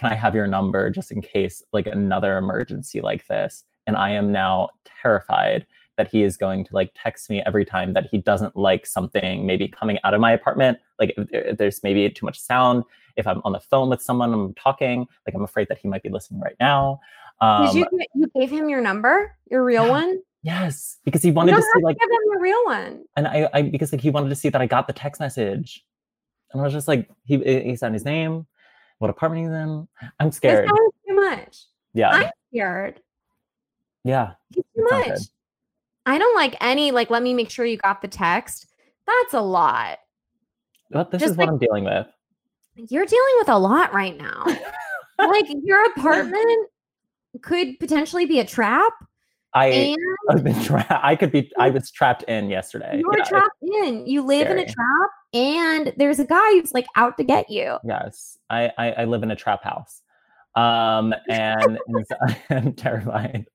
can 0.00 0.10
i 0.10 0.14
have 0.14 0.34
your 0.34 0.46
number 0.46 0.88
just 0.88 1.12
in 1.12 1.20
case 1.20 1.62
like 1.72 1.86
another 1.86 2.38
emergency 2.38 3.00
like 3.02 3.26
this? 3.26 3.64
And 3.86 3.96
i 3.96 4.10
am 4.10 4.32
now 4.32 4.70
terrified 5.02 5.66
that 5.98 6.08
he 6.08 6.22
is 6.22 6.38
going 6.38 6.64
to 6.64 6.74
like 6.74 6.90
text 6.94 7.28
me 7.28 7.42
every 7.44 7.64
time 7.66 7.92
that 7.92 8.06
he 8.10 8.16
doesn't 8.16 8.56
like 8.56 8.86
something 8.86 9.44
maybe 9.44 9.68
coming 9.68 9.98
out 10.02 10.14
of 10.14 10.20
my 10.20 10.32
apartment. 10.32 10.78
Like 10.98 11.12
if 11.16 11.58
there's 11.58 11.82
maybe 11.82 12.08
too 12.08 12.24
much 12.24 12.40
sound 12.40 12.84
if 13.16 13.26
i'm 13.26 13.42
on 13.44 13.52
the 13.52 13.60
phone 13.60 13.90
with 13.90 14.00
someone 14.00 14.32
i'm 14.32 14.54
talking 14.54 15.06
like 15.26 15.34
i'm 15.34 15.42
afraid 15.42 15.66
that 15.68 15.76
he 15.78 15.88
might 15.88 16.02
be 16.02 16.08
listening 16.08 16.40
right 16.40 16.56
now. 16.60 17.00
Um, 17.42 17.66
Did 17.66 17.74
you 17.74 17.86
you 18.14 18.26
gave 18.38 18.50
him 18.50 18.68
your 18.68 18.80
number, 18.80 19.36
your 19.50 19.62
real 19.64 19.84
Yeah, 19.84 19.90
one? 19.90 20.22
yes 20.42 20.96
because 21.04 21.22
he 21.22 21.30
wanted 21.30 21.54
to 21.56 21.60
see 21.62 21.80
to 21.80 21.84
like 21.84 21.98
give 21.98 22.10
him 22.10 22.24
the 22.32 22.40
real 22.40 22.64
one. 22.64 23.04
and 23.16 23.26
I, 23.28 23.48
I 23.52 23.62
because 23.62 23.92
like 23.92 24.00
he 24.00 24.08
wanted 24.08 24.30
to 24.30 24.34
see 24.36 24.48
that 24.48 24.62
I 24.62 24.66
got 24.66 24.86
the 24.86 24.94
text 24.94 25.20
message, 25.20 25.84
and 26.52 26.62
I 26.62 26.64
was 26.64 26.72
just 26.72 26.88
like, 26.88 27.10
he 27.24 27.36
he 27.68 27.76
said 27.76 27.92
his 27.92 28.04
name, 28.06 28.46
what 29.00 29.10
apartment 29.10 29.46
he's 29.46 29.52
in. 29.52 29.88
I'm 30.20 30.30
scared. 30.30 30.68
too 30.68 31.14
much. 31.14 31.64
Yeah, 31.94 32.10
I'm 32.10 32.30
scared. 32.52 33.00
yeah. 34.04 34.32
He's 34.54 34.64
too 34.76 34.86
much. 34.90 35.06
good. 35.06 35.18
I 36.06 36.18
don't 36.18 36.36
like 36.36 36.56
any 36.60 36.92
like. 36.92 37.10
Let 37.10 37.22
me 37.22 37.34
make 37.34 37.50
sure 37.50 37.64
you 37.64 37.78
got 37.78 38.02
the 38.02 38.08
text. 38.08 38.66
That's 39.06 39.34
a 39.34 39.40
lot. 39.40 39.98
But 40.90 41.10
this 41.10 41.20
Just 41.20 41.32
is 41.32 41.36
what 41.38 41.48
I'm 41.48 41.58
dealing 41.58 41.84
with. 41.84 42.06
You're 42.76 43.06
dealing 43.06 43.34
with 43.38 43.48
a 43.48 43.58
lot 43.58 43.92
right 43.94 44.16
now. 44.16 44.44
like 45.18 45.46
your 45.62 45.84
apartment 45.92 46.68
could 47.42 47.78
potentially 47.78 48.26
be 48.26 48.40
a 48.40 48.44
trap, 48.44 48.92
I 49.54 49.66
and 49.66 49.98
I've 50.30 50.44
been 50.44 50.62
tra- 50.62 51.00
I 51.02 51.16
could 51.16 51.32
be. 51.32 51.50
I 51.58 51.70
was 51.70 51.90
trapped 51.90 52.22
in 52.24 52.50
yesterday. 52.50 53.00
you're 53.00 53.18
Yeah, 53.18 53.24
trapped 53.24 53.56
in. 53.62 54.06
You 54.06 54.22
live 54.22 54.48
in 54.48 54.58
a 54.58 54.64
trap, 54.64 55.10
and 55.32 55.92
there's 55.96 56.20
a 56.20 56.24
guy 56.24 56.52
who's 56.52 56.72
like 56.72 56.86
out 56.96 57.16
to 57.18 57.24
get 57.24 57.50
you. 57.50 57.78
Yes, 57.84 58.38
I, 58.48 58.70
I 58.78 58.92
I 58.92 59.04
live 59.04 59.22
in 59.22 59.30
a 59.30 59.36
trap 59.36 59.64
house, 59.64 60.02
um, 60.54 61.14
and, 61.28 61.78
and 61.86 62.06
so 62.06 62.16
I'm 62.50 62.72
terrified. 62.74 63.46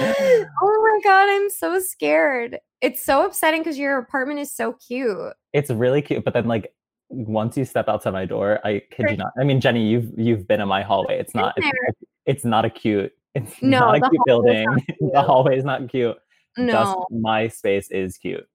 oh 0.00 0.46
my 0.60 1.00
god, 1.04 1.28
I'm 1.28 1.50
so 1.50 1.80
scared. 1.80 2.58
It's 2.80 3.04
so 3.04 3.26
upsetting 3.26 3.60
because 3.60 3.78
your 3.78 3.98
apartment 3.98 4.40
is 4.40 4.54
so 4.54 4.74
cute. 4.86 5.34
It's 5.52 5.70
really 5.70 6.02
cute, 6.02 6.24
but 6.24 6.34
then 6.34 6.46
like 6.46 6.72
once 7.10 7.58
you 7.58 7.64
step 7.66 7.88
outside 7.88 8.12
my 8.12 8.24
door, 8.24 8.58
I 8.64 8.82
kid 8.90 9.10
you 9.10 9.16
not. 9.18 9.32
I 9.38 9.44
mean, 9.44 9.60
Jenny, 9.60 9.86
you've 9.86 10.10
you've 10.16 10.48
been 10.48 10.62
in 10.62 10.68
my 10.68 10.82
hallway. 10.82 11.18
It's 11.18 11.34
not. 11.34 11.54
It's, 11.58 11.98
it's 12.24 12.44
not 12.44 12.64
a 12.64 12.70
cute. 12.70 13.12
It's 13.34 13.62
No, 13.62 13.78
not 13.80 13.96
a 13.96 14.00
cute 14.10 14.22
building. 14.26 14.66
the 15.12 15.22
hallway 15.22 15.56
is 15.58 15.64
not 15.64 15.88
cute. 15.88 16.16
Just 16.56 16.68
No, 16.68 17.06
my 17.10 17.48
space 17.48 17.90
is 17.90 18.18
cute, 18.18 18.46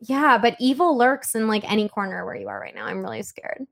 yeah, 0.00 0.36
but 0.38 0.56
evil 0.58 0.96
lurks 0.96 1.34
in 1.36 1.46
like 1.46 1.70
any 1.70 1.88
corner 1.88 2.24
where 2.24 2.34
you 2.34 2.48
are 2.48 2.58
right 2.58 2.74
now. 2.74 2.86
I'm 2.86 3.02
really 3.02 3.22
scared. 3.22 3.66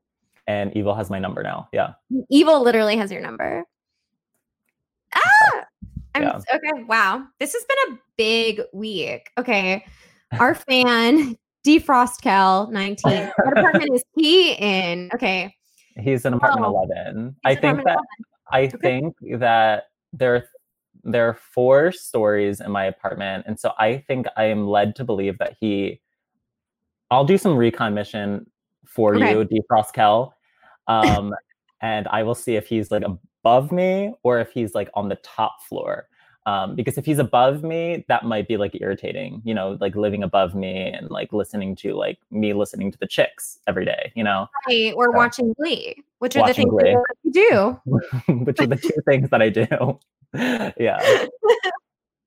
and 0.47 0.75
Evil 0.77 0.95
has 0.95 1.09
my 1.09 1.19
number 1.19 1.43
now. 1.43 1.67
Yeah. 1.73 1.93
Evil 2.29 2.61
literally 2.63 2.95
has 2.97 3.11
your 3.11 3.21
number. 3.21 3.65
Ah! 5.13 5.65
I'm 6.15 6.23
Yeah. 6.23 6.39
okay. 6.55 6.83
Wow. 6.87 7.25
This 7.39 7.53
has 7.53 7.63
been 7.65 7.95
a 7.95 7.99
big 8.17 8.61
week. 8.73 9.29
Okay. 9.37 9.85
Our 10.39 10.55
fan, 10.55 11.35
Defrost 11.67 12.21
Cal 12.21 12.69
19. 12.71 13.31
What 13.43 13.57
apartment 13.57 13.91
is 13.93 14.03
he 14.15 14.53
in? 14.53 15.09
Okay. 15.13 15.53
He's 15.97 16.23
in 16.25 16.33
apartment 16.33 16.65
Oh. 16.73 16.81
eleven. 16.83 17.35
I 17.43 17.55
think 17.55 17.83
that 17.83 17.99
I 18.51 18.67
think 18.67 19.15
that 19.39 19.88
there 20.13 20.49
there 21.03 21.27
are 21.29 21.33
four 21.53 21.91
stories 21.91 22.59
in 22.59 22.71
my 22.71 22.85
apartment, 22.85 23.45
and 23.47 23.59
so 23.59 23.71
I 23.77 23.97
think 24.07 24.27
I 24.35 24.45
am 24.45 24.67
led 24.67 24.95
to 24.97 25.03
believe 25.03 25.37
that 25.39 25.55
he. 25.59 26.01
I'll 27.11 27.25
do 27.25 27.37
some 27.37 27.55
recon 27.55 27.93
mission 27.93 28.45
for 28.85 29.15
Okay. 29.15 29.31
you, 29.31 29.45
Defrost 29.45 29.93
Kel, 29.93 30.35
um, 30.87 31.33
and 31.81 32.07
I 32.09 32.23
will 32.23 32.35
see 32.35 32.55
if 32.55 32.67
he's 32.67 32.91
like 32.91 33.03
above 33.03 33.71
me 33.71 34.13
or 34.23 34.39
if 34.39 34.51
he's 34.51 34.75
like 34.75 34.89
on 34.93 35.09
the 35.09 35.17
top 35.17 35.63
floor. 35.67 36.07
Um, 36.49 36.75
because 36.75 36.97
if 36.97 37.05
he's 37.05 37.19
above 37.19 37.63
me, 37.63 38.05
that 38.07 38.23
might 38.23 38.47
be 38.47 38.57
like 38.57 38.73
irritating, 38.81 39.41
you 39.45 39.53
know, 39.53 39.77
like 39.79 39.95
living 39.95 40.23
above 40.23 40.55
me 40.55 40.87
and 40.97 41.09
like 41.11 41.31
listening 41.33 41.75
to 41.77 41.93
like 41.93 42.17
me 42.31 42.53
listening 42.53 42.91
to 42.91 42.97
the 42.97 43.05
chicks 43.07 43.59
every 43.67 43.85
day, 43.85 44.11
you 44.15 44.23
know. 44.23 44.47
Right. 44.67 44.95
We're 44.97 45.11
Yeah. 45.11 45.17
watching 45.17 45.53
Glee, 45.53 46.03
which 46.19 46.35
are 46.37 46.47
the 46.47 46.53
things 46.53 46.71
Glee. 46.71 46.93
that 46.95 47.15
you 47.23 47.31
do. 47.31 47.81
which 48.45 48.59
are 48.61 48.67
the 48.67 48.77
two 48.77 49.01
things 49.05 49.29
that 49.29 49.41
I 49.41 49.49
do. 49.49 49.67
yeah. 50.33 51.25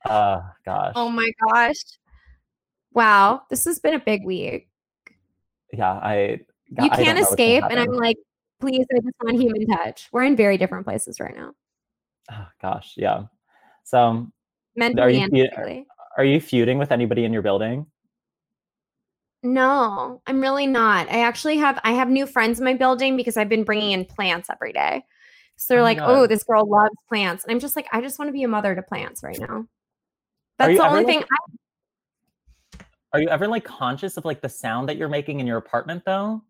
Uh 0.04 0.40
gosh. 0.64 0.92
Oh 0.94 1.08
my 1.08 1.30
gosh. 1.48 1.82
Wow. 2.92 3.42
This 3.50 3.64
has 3.64 3.78
been 3.80 3.94
a 3.94 3.98
big 4.00 4.24
week. 4.24 4.68
yeah, 5.72 5.92
I 5.94 6.14
You 6.68 6.76
I 6.80 6.80
can't 6.80 6.80
know 6.80 6.86
what's 6.90 7.06
gonna 7.06 7.20
escape. 7.22 7.64
And 7.70 7.80
I'm 7.80 7.92
like, 7.92 8.18
please, 8.60 8.86
I 8.94 8.98
just 9.00 9.16
want 9.22 9.40
human 9.40 9.66
touch. 9.66 10.08
We're 10.12 10.24
in 10.24 10.36
very 10.36 10.58
different 10.58 10.84
places 10.84 11.18
right 11.18 11.34
now. 11.36 11.52
oh, 12.30 12.46
gosh, 12.60 12.92
yeah. 12.96 13.24
So 13.84 14.00
um, 14.00 14.32
Mentally 14.76 15.16
you 15.16 15.22
and 15.22 15.32
fe- 15.32 15.48
physically. 15.48 15.86
are 16.16 16.24
you 16.24 16.40
feuding 16.40 16.78
with 16.78 16.92
anybody 16.92 17.24
in 17.24 17.32
your 17.32 17.42
building? 17.42 17.86
No, 19.42 20.22
I'm 20.26 20.40
really 20.40 20.66
not. 20.66 21.08
I 21.10 21.22
actually 21.22 21.58
have 21.58 21.80
I 21.82 21.92
have 21.92 22.08
new 22.08 22.26
friends 22.26 22.58
in 22.60 22.64
my 22.64 22.74
building 22.74 23.16
because 23.16 23.36
I've 23.36 23.48
been 23.48 23.64
bringing 23.64 23.90
in 23.90 24.04
plants 24.04 24.48
every 24.50 24.72
day. 24.72 25.04
So 25.56 25.74
they're 25.74 25.80
Oh 25.80 25.84
like, 25.84 25.98
oh, 25.98 26.06
God. 26.06 26.10
"Oh, 26.10 26.26
this 26.26 26.44
girl 26.44 26.68
loves 26.68 26.94
plants." 27.08 27.44
And 27.44 27.52
I'm 27.52 27.60
just 27.60 27.74
like, 27.74 27.88
"I 27.92 28.00
just 28.00 28.18
want 28.18 28.28
to 28.28 28.32
be 28.32 28.44
a 28.44 28.48
mother 28.48 28.74
to 28.74 28.82
plants 28.82 29.22
right 29.22 29.38
now." 29.38 29.66
That's 30.58 30.78
the 30.78 30.86
only 30.86 31.04
like, 31.04 31.06
thing 31.06 31.24
I 32.78 32.84
Are 33.12 33.20
you 33.20 33.28
ever 33.28 33.48
like 33.48 33.64
conscious 33.64 34.16
of 34.16 34.24
like 34.24 34.40
the 34.40 34.48
sound 34.48 34.88
that 34.88 34.96
you're 34.96 35.08
making 35.08 35.40
in 35.40 35.46
your 35.46 35.58
apartment 35.58 36.04
though? 36.04 36.42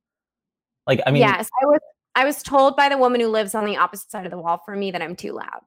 Like 0.86 1.00
I 1.06 1.10
mean 1.10 1.20
Yes, 1.20 1.48
I 1.62 1.66
was 1.66 1.80
I 2.14 2.24
was 2.26 2.42
told 2.42 2.76
by 2.76 2.90
the 2.90 2.98
woman 2.98 3.20
who 3.20 3.28
lives 3.28 3.54
on 3.54 3.64
the 3.64 3.78
opposite 3.78 4.10
side 4.10 4.26
of 4.26 4.30
the 4.30 4.38
wall 4.38 4.60
from 4.66 4.80
me 4.80 4.90
that 4.90 5.00
I'm 5.00 5.16
too 5.16 5.32
loud. 5.32 5.62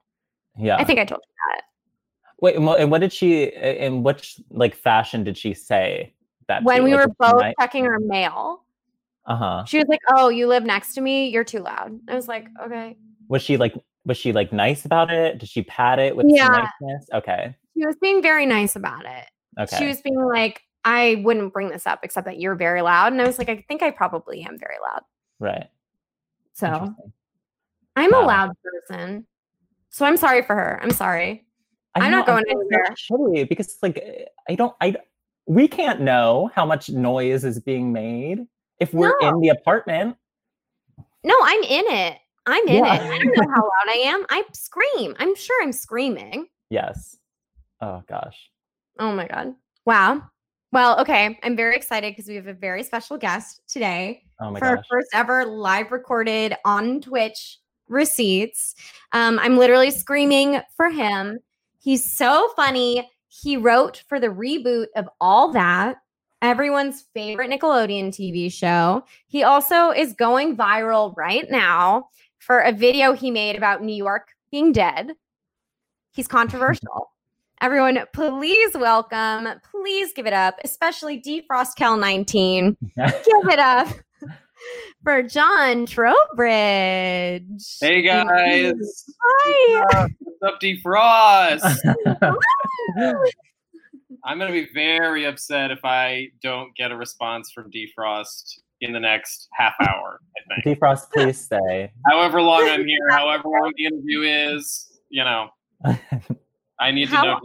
Yeah. 0.58 0.76
I 0.76 0.84
think 0.84 0.98
I 0.98 1.04
told 1.04 1.20
you 1.22 1.34
that. 1.54 1.62
Wait, 2.40 2.56
and 2.56 2.90
what, 2.90 3.00
did 3.00 3.12
she 3.12 3.44
in 3.44 4.02
which 4.02 4.38
like 4.50 4.74
fashion 4.76 5.24
did 5.24 5.38
she 5.38 5.54
say 5.54 6.12
that 6.48 6.62
When 6.64 6.78
to? 6.78 6.84
we 6.84 6.94
Like, 6.94 7.06
were 7.08 7.14
both 7.18 7.42
mi- 7.42 7.54
checking 7.58 7.86
our 7.86 7.98
mail, 7.98 8.64
uh-huh. 9.24 9.64
she 9.64 9.78
was 9.78 9.86
like, 9.88 10.00
"Oh, 10.14 10.28
you 10.28 10.46
live 10.46 10.64
next 10.64 10.94
to 10.94 11.00
me. 11.00 11.28
You're 11.28 11.44
too 11.44 11.60
loud." 11.60 11.98
I 12.08 12.14
was 12.14 12.28
like, 12.28 12.48
"Okay." 12.62 12.96
Was 13.28 13.42
she 13.42 13.56
like 13.56 13.74
was 14.04 14.16
she 14.16 14.32
like 14.32 14.52
nice 14.52 14.84
about 14.84 15.10
it? 15.10 15.38
Did 15.38 15.48
she 15.48 15.62
pat 15.62 15.98
it 15.98 16.14
with 16.14 16.26
Yeah. 16.28 16.46
niceness? 16.80 17.08
Okay. 17.12 17.56
She 17.76 17.84
was 17.86 17.96
being 18.00 18.22
very 18.22 18.46
nice 18.46 18.76
about 18.76 19.04
it. 19.04 19.24
Okay. 19.58 19.78
She 19.78 19.86
was 19.86 20.00
being 20.02 20.22
like, 20.22 20.60
"I 20.84 21.22
wouldn't 21.24 21.52
bring 21.52 21.70
this 21.70 21.86
up 21.86 22.00
except 22.02 22.26
that 22.26 22.38
you're 22.38 22.54
very 22.54 22.82
loud." 22.82 23.12
And 23.12 23.20
I 23.22 23.26
was 23.26 23.38
like, 23.38 23.48
"I 23.48 23.64
think 23.66 23.82
I 23.82 23.90
probably 23.90 24.42
am 24.42 24.58
very 24.58 24.76
loud." 24.82 25.02
right. 25.40 25.68
So 26.52 26.94
I'm 27.96 28.14
a 28.14 28.20
loud 28.20 28.52
person. 28.62 29.26
So 29.96 30.04
I'm 30.04 30.18
sorry 30.18 30.42
for 30.42 30.54
her. 30.54 30.78
I'm 30.82 30.90
sorry. 30.90 31.46
I 31.94 32.00
I'm 32.00 32.10
know, 32.10 32.18
not 32.18 32.26
going 32.26 32.44
anywhere. 32.50 32.84
shitty 32.94 33.48
because 33.48 33.78
like 33.82 34.28
I 34.46 34.54
don't 34.54 34.76
I 34.78 34.96
we 35.46 35.66
can't 35.68 36.02
know 36.02 36.50
how 36.54 36.66
much 36.66 36.90
noise 36.90 37.44
is 37.44 37.58
being 37.60 37.94
made 37.94 38.46
if 38.78 38.92
we're 38.92 39.14
No. 39.22 39.30
in 39.30 39.40
the 39.40 39.48
apartment. 39.48 40.18
No, 41.24 41.34
I'm 41.42 41.62
in 41.62 41.84
it. 41.86 42.18
I'm 42.44 42.68
in 42.68 42.84
Yeah. 42.84 42.94
it. 42.94 43.00
I 43.10 43.18
don't 43.20 43.36
know 43.38 43.54
how 43.54 43.62
loud 43.62 43.88
I 43.88 44.02
am. 44.04 44.26
I 44.28 44.44
scream. 44.52 45.14
I'm 45.18 45.34
sure 45.34 45.62
I'm 45.62 45.72
screaming. 45.72 46.46
Yes. 46.68 47.16
Oh 47.80 48.02
gosh. 48.06 48.50
Oh 48.98 49.12
my 49.12 49.26
god. 49.26 49.54
Wow. 49.86 50.24
Well, 50.72 51.00
okay. 51.00 51.38
I'm 51.42 51.56
very 51.56 51.74
excited 51.74 52.12
because 52.14 52.28
we 52.28 52.34
have 52.34 52.48
a 52.48 52.52
very 52.52 52.82
special 52.82 53.16
guest 53.16 53.62
today 53.66 54.24
Oh 54.42 54.50
my 54.50 54.58
for 54.58 54.66
our 54.66 54.84
first 54.90 55.08
ever 55.14 55.46
live 55.46 55.90
recorded 55.90 56.54
on 56.66 57.00
Twitch 57.00 57.60
receipts. 57.88 58.74
Um, 59.12 59.38
I'm 59.38 59.56
literally 59.56 59.90
screaming 59.90 60.60
for 60.76 60.90
him. 60.90 61.38
He's 61.78 62.10
so 62.10 62.50
funny. 62.56 63.10
He 63.28 63.56
wrote 63.56 64.02
for 64.08 64.18
the 64.18 64.28
reboot 64.28 64.86
of 64.96 65.08
All 65.20 65.52
That, 65.52 65.98
everyone's 66.42 67.04
favorite 67.14 67.50
Nickelodeon 67.50 68.08
TV 68.08 68.52
show. 68.52 69.04
He 69.26 69.42
also 69.42 69.90
is 69.90 70.12
going 70.12 70.56
viral 70.56 71.14
right 71.16 71.50
now 71.50 72.08
for 72.38 72.60
a 72.60 72.72
video 72.72 73.12
he 73.12 73.30
made 73.30 73.56
about 73.56 73.82
New 73.82 73.94
York 73.94 74.28
being 74.50 74.72
dead. 74.72 75.12
He's 76.12 76.28
controversial. 76.28 77.12
Everyone, 77.62 77.98
please 78.12 78.74
welcome, 78.74 79.48
please 79.70 80.12
give 80.12 80.26
it 80.26 80.34
up, 80.34 80.58
especially 80.62 81.20
Defrost 81.20 81.76
Cal 81.76 81.96
19 81.96 82.76
give 82.96 83.48
it 83.48 83.58
up 83.58 83.88
for 85.02 85.22
John 85.22 85.86
Trowbridge. 85.86 87.78
Hey 87.80 88.02
guys, 88.02 89.04
Hi. 89.22 90.08
what's 90.18 90.42
up, 90.42 90.60
Defrost? 90.60 91.76
I'm 94.24 94.38
gonna 94.38 94.52
be 94.52 94.68
very 94.74 95.24
upset 95.24 95.70
if 95.70 95.84
I 95.84 96.28
don't 96.42 96.74
get 96.76 96.90
a 96.90 96.96
response 96.96 97.52
from 97.52 97.70
Defrost 97.70 98.58
in 98.80 98.92
the 98.92 99.00
next 99.00 99.48
half 99.52 99.74
hour. 99.80 100.20
I 100.36 100.60
think. 100.62 100.78
Defrost, 100.80 101.10
please 101.12 101.40
stay. 101.40 101.92
However 102.06 102.42
long 102.42 102.68
I'm 102.68 102.84
here, 102.86 103.08
however 103.10 103.44
long 103.48 103.72
the 103.76 103.84
interview 103.86 104.22
is, 104.22 104.98
you 105.10 105.22
know, 105.24 105.48
I 106.80 106.90
need 106.90 107.08
to 107.10 107.16
How- 107.16 107.24
know. 107.24 107.40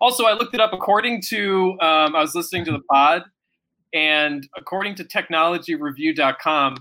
Also, 0.00 0.24
I 0.26 0.32
looked 0.34 0.54
it 0.54 0.60
up. 0.60 0.72
According 0.72 1.22
to, 1.22 1.72
um, 1.80 2.14
I 2.14 2.20
was 2.20 2.32
listening 2.34 2.64
to 2.66 2.70
the 2.70 2.80
pod, 2.90 3.24
and 3.92 4.48
according 4.56 4.94
to 4.96 5.04
TechnologyReview.com, 5.04 6.76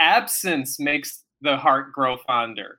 absence 0.00 0.78
makes 0.80 1.24
the 1.40 1.56
heart 1.56 1.92
grow 1.92 2.16
fonder. 2.26 2.78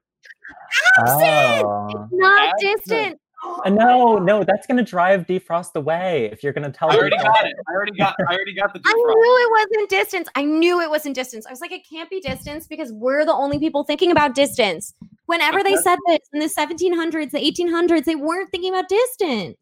oh. 1.00 2.07
Not 2.12 2.50
Absent. 2.50 2.77
distant. 2.86 3.19
Uh, 3.63 3.69
No, 3.69 4.17
no, 4.17 4.43
that's 4.43 4.65
gonna 4.65 4.84
drive 4.84 5.27
defrost 5.27 5.75
away 5.75 6.29
if 6.31 6.41
you're 6.43 6.53
gonna 6.53 6.72
tell 6.72 6.91
I 6.91 6.95
already 6.98 7.17
got 7.17 7.45
it. 7.45 7.53
I 7.69 7.74
already 7.74 7.91
got. 7.91 8.15
I 8.27 8.34
already 8.34 8.55
got 8.55 8.74
the 8.74 8.79
Defrost. 8.79 8.86
I 8.88 8.91
Defrost. 8.93 9.15
knew 9.15 9.38
it 9.38 9.51
wasn't 9.51 9.89
distance. 9.89 10.29
I 10.36 10.43
knew 10.43 10.81
it 10.81 10.89
wasn't 10.89 11.15
distance. 11.15 11.45
I 11.45 11.51
was 11.51 11.62
like, 11.62 11.72
it 11.72 11.81
can't 11.88 12.10
be 12.10 12.19
distance 12.22 12.65
because 12.67 12.91
we're 12.91 13.24
the 13.25 13.34
only 13.34 13.60
people 13.60 13.84
thinking 13.84 14.10
about 14.12 14.34
distance. 14.36 14.93
Whenever 15.27 15.63
they 15.63 15.75
said 15.75 15.98
this 16.07 16.19
in 16.34 16.39
the 16.39 16.45
1700s, 16.48 17.31
the 17.31 17.39
1800s, 17.39 18.05
they 18.05 18.15
weren't 18.15 18.50
thinking 18.51 18.74
about 18.74 18.88
distance. 18.89 19.57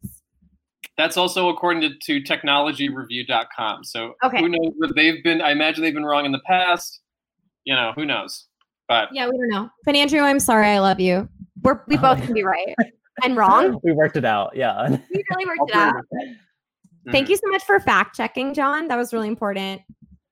That's 0.96 1.16
also 1.16 1.48
according 1.48 1.82
to, 1.82 1.90
to 1.98 2.22
technologyreview.com. 2.22 3.84
So 3.84 4.14
Okay. 4.24 4.40
who 4.40 4.48
knows 4.48 4.72
what 4.76 4.94
they've 4.94 5.22
been 5.24 5.40
I 5.40 5.50
imagine 5.50 5.82
they've 5.82 5.94
been 5.94 6.04
wrong 6.04 6.24
in 6.24 6.32
the 6.32 6.42
past. 6.46 7.00
You 7.64 7.74
know, 7.74 7.92
who 7.96 8.04
knows? 8.04 8.46
But 8.88 9.08
Yeah, 9.12 9.26
we 9.26 9.36
don't 9.38 9.48
know. 9.48 9.70
But 9.84 9.96
Andrew, 9.96 10.20
I'm 10.20 10.40
sorry. 10.40 10.68
I 10.68 10.78
love 10.80 11.00
you. 11.00 11.28
We're, 11.62 11.80
we 11.88 11.96
both 11.96 12.22
can 12.22 12.34
be 12.34 12.42
right 12.42 12.74
and 13.22 13.36
wrong. 13.38 13.80
We 13.82 13.92
worked 13.92 14.16
it 14.16 14.24
out, 14.24 14.54
yeah. 14.54 14.88
We 14.88 15.24
really 15.30 15.46
worked 15.46 15.70
it 15.70 15.74
out. 15.76 15.94
Thank 17.10 17.28
you 17.28 17.36
so 17.36 17.48
much 17.48 17.64
for 17.64 17.78
fact 17.80 18.16
checking, 18.16 18.54
John. 18.54 18.88
That 18.88 18.96
was 18.96 19.12
really 19.12 19.28
important. 19.28 19.82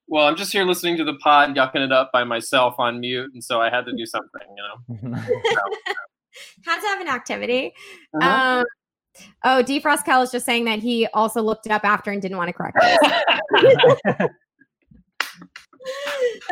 Well, 0.08 0.26
I'm 0.26 0.36
just 0.36 0.52
here 0.52 0.64
listening 0.64 0.98
to 0.98 1.04
the 1.04 1.14
pod, 1.14 1.54
yucking 1.54 1.84
it 1.84 1.90
up 1.92 2.10
by 2.12 2.24
myself 2.24 2.74
on 2.78 3.00
mute, 3.00 3.30
and 3.32 3.42
so 3.42 3.62
I 3.62 3.70
had 3.70 3.86
to 3.86 3.92
do 3.96 4.04
something, 4.04 4.42
you 4.56 5.10
know. 5.10 5.16
Had 6.66 6.80
to 6.80 6.86
have 6.86 7.00
an 7.00 7.08
activity. 7.08 7.72
Uh-huh. 8.20 8.58
Um, 8.60 8.64
oh, 9.44 9.62
Defrost 9.64 10.04
Cal 10.04 10.22
is 10.22 10.30
just 10.30 10.46
saying 10.46 10.64
that 10.64 10.78
he 10.78 11.06
also 11.08 11.42
looked 11.42 11.66
it 11.66 11.72
up 11.72 11.84
after 11.84 12.10
and 12.10 12.20
didn't 12.20 12.36
want 12.36 12.48
to 12.48 12.52
correct 12.52 12.76
us. 12.78 14.28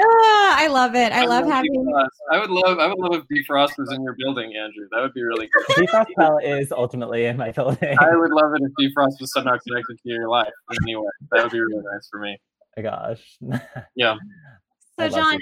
Ah, 0.02 0.56
I 0.58 0.66
love 0.68 0.94
it. 0.94 1.12
I 1.12 1.24
love 1.24 1.46
having. 1.46 1.72
Defrost. 1.72 2.08
I 2.32 2.38
would 2.38 2.50
love 2.50 2.78
I 2.78 2.88
would 2.88 2.98
love 2.98 3.14
if 3.14 3.24
Defrost 3.28 3.78
was 3.78 3.92
in 3.92 4.02
your 4.02 4.16
building, 4.18 4.54
Andrew. 4.56 4.88
That 4.90 5.02
would 5.02 5.14
be 5.14 5.22
really 5.22 5.48
good. 5.48 5.86
defrost 5.86 6.06
Bell 6.16 6.38
is 6.38 6.72
ultimately 6.72 7.26
in 7.26 7.36
my 7.36 7.52
building. 7.52 7.96
I 7.98 8.16
would 8.16 8.30
love 8.30 8.52
it 8.54 8.62
if 8.62 8.72
Defrost 8.92 9.20
was 9.20 9.32
somehow 9.32 9.56
connected 9.66 9.98
to 10.02 10.08
your 10.08 10.28
life 10.28 10.52
in 10.70 10.76
any 10.82 10.96
way. 10.96 11.04
That 11.32 11.44
would 11.44 11.52
be 11.52 11.60
really 11.60 11.82
nice 11.92 12.08
for 12.10 12.20
me. 12.20 12.38
my 12.76 12.82
gosh. 12.82 13.38
Yeah. 13.96 14.16
So, 14.98 15.06
love 15.06 15.12
John, 15.12 15.38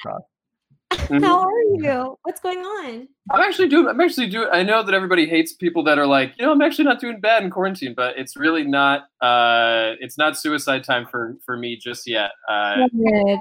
Mhm. 0.92 1.22
how 1.24 1.40
are 1.40 1.62
you? 1.76 2.18
What's 2.22 2.40
going 2.40 2.58
on? 2.58 3.08
I'm 3.30 3.40
actually 3.40 3.68
doing. 3.68 3.88
I'm 3.88 4.00
actually 4.00 4.28
doing. 4.28 4.48
I 4.52 4.62
know 4.62 4.82
that 4.82 4.94
everybody 4.94 5.26
hates 5.26 5.52
people 5.52 5.82
that 5.84 5.98
are 5.98 6.06
like, 6.06 6.32
you 6.38 6.44
know, 6.46 6.52
I'm 6.52 6.62
actually 6.62 6.84
not 6.86 6.98
doing 7.00 7.20
bad 7.20 7.42
in 7.44 7.50
quarantine, 7.50 7.94
but 7.94 8.18
it's 8.18 8.36
really 8.36 8.64
not. 8.64 9.02
Uh, 9.20 9.92
it's 10.00 10.16
not 10.18 10.36
suicide 10.38 10.84
time 10.84 11.06
for 11.10 11.36
for 11.44 11.56
me 11.56 11.76
just 11.76 12.06
yet. 12.06 12.30
Uh, 12.48 12.88
Good. 12.94 13.38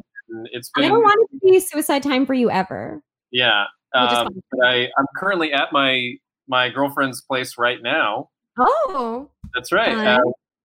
it's 0.52 0.70
I 0.76 0.82
been. 0.82 0.90
don't 0.92 1.04
want 1.04 1.30
it 1.32 1.36
to 1.36 1.52
be 1.52 1.60
suicide 1.60 2.04
time 2.04 2.26
for 2.26 2.34
you 2.34 2.50
ever. 2.52 3.02
yeah. 3.32 3.66
Um, 3.94 4.28
but 4.52 4.66
I 4.66 4.90
I'm 4.98 5.06
currently 5.16 5.54
at 5.54 5.72
my 5.72 6.14
my 6.48 6.70
girlfriend's 6.70 7.22
place 7.22 7.58
right 7.58 7.82
now. 7.82 8.30
Oh, 8.60 9.30
That's 9.56 9.72
right. 9.72 9.96
Uh, 9.98 10.20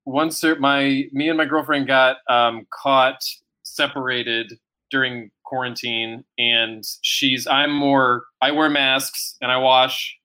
once 0.05 0.43
my 0.59 1.05
me 1.13 1.29
and 1.29 1.39
my 1.39 1.45
girlfriend 1.45 1.87
got 1.87 2.17
um, 2.29 2.67
caught 2.73 3.23
separated 3.63 4.53
during 4.91 5.31
quarantine, 5.53 6.25
and 6.39 6.83
she's 7.03 7.47
I'm 7.47 7.71
more 7.71 8.25
I 8.41 8.53
wear 8.53 8.71
masks 8.71 9.37
and 9.43 9.53
I 9.53 9.59
wash, 9.59 10.17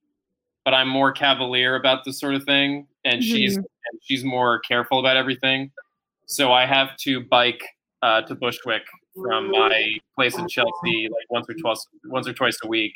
but 0.63 0.73
I'm 0.73 0.87
more 0.87 1.11
cavalier 1.11 1.75
about 1.75 2.05
this 2.05 2.17
sort 2.17 2.33
of 2.35 2.45
thing, 2.45 2.87
and 3.03 3.21
she's 3.21 3.57
Mhm. 3.57 3.63
and 3.91 3.99
she's 4.01 4.23
more 4.23 4.59
careful 4.59 4.99
about 4.99 5.17
everything. 5.17 5.69
So 6.27 6.53
I 6.53 6.65
have 6.65 6.95
to 6.99 7.19
bike 7.25 7.61
uh, 8.01 8.21
to 8.21 8.35
Bushwick 8.35 8.83
from 9.21 9.51
my 9.51 9.97
place 10.15 10.37
in 10.37 10.47
Chelsea 10.47 11.09
like 11.09 11.29
once 11.29 11.49
or 11.49 11.55
twice 11.55 11.85
once 12.05 12.25
or 12.25 12.33
twice 12.33 12.57
a 12.63 12.67
week. 12.69 12.93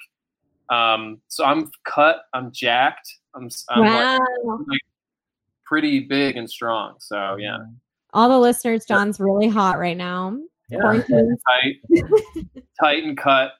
Um, 0.69 1.19
so 1.27 1.43
I'm 1.43 1.69
cut. 1.83 2.23
I'm 2.33 2.49
jacked. 2.53 3.13
I'm, 3.35 3.49
I'm 3.69 4.19
like, 4.67 4.81
pretty 5.65 5.99
big 5.99 6.37
and 6.37 6.49
strong. 6.49 6.95
So 6.99 7.35
yeah, 7.35 7.57
All 8.13 8.29
the 8.29 8.39
listeners, 8.39 8.85
John's 8.85 9.19
really 9.19 9.49
hot 9.49 9.79
right 9.79 9.97
now. 9.97 10.37
Yeah. 10.71 11.01
Tight, 11.49 11.75
tight 12.81 13.03
and 13.03 13.17
cut, 13.17 13.51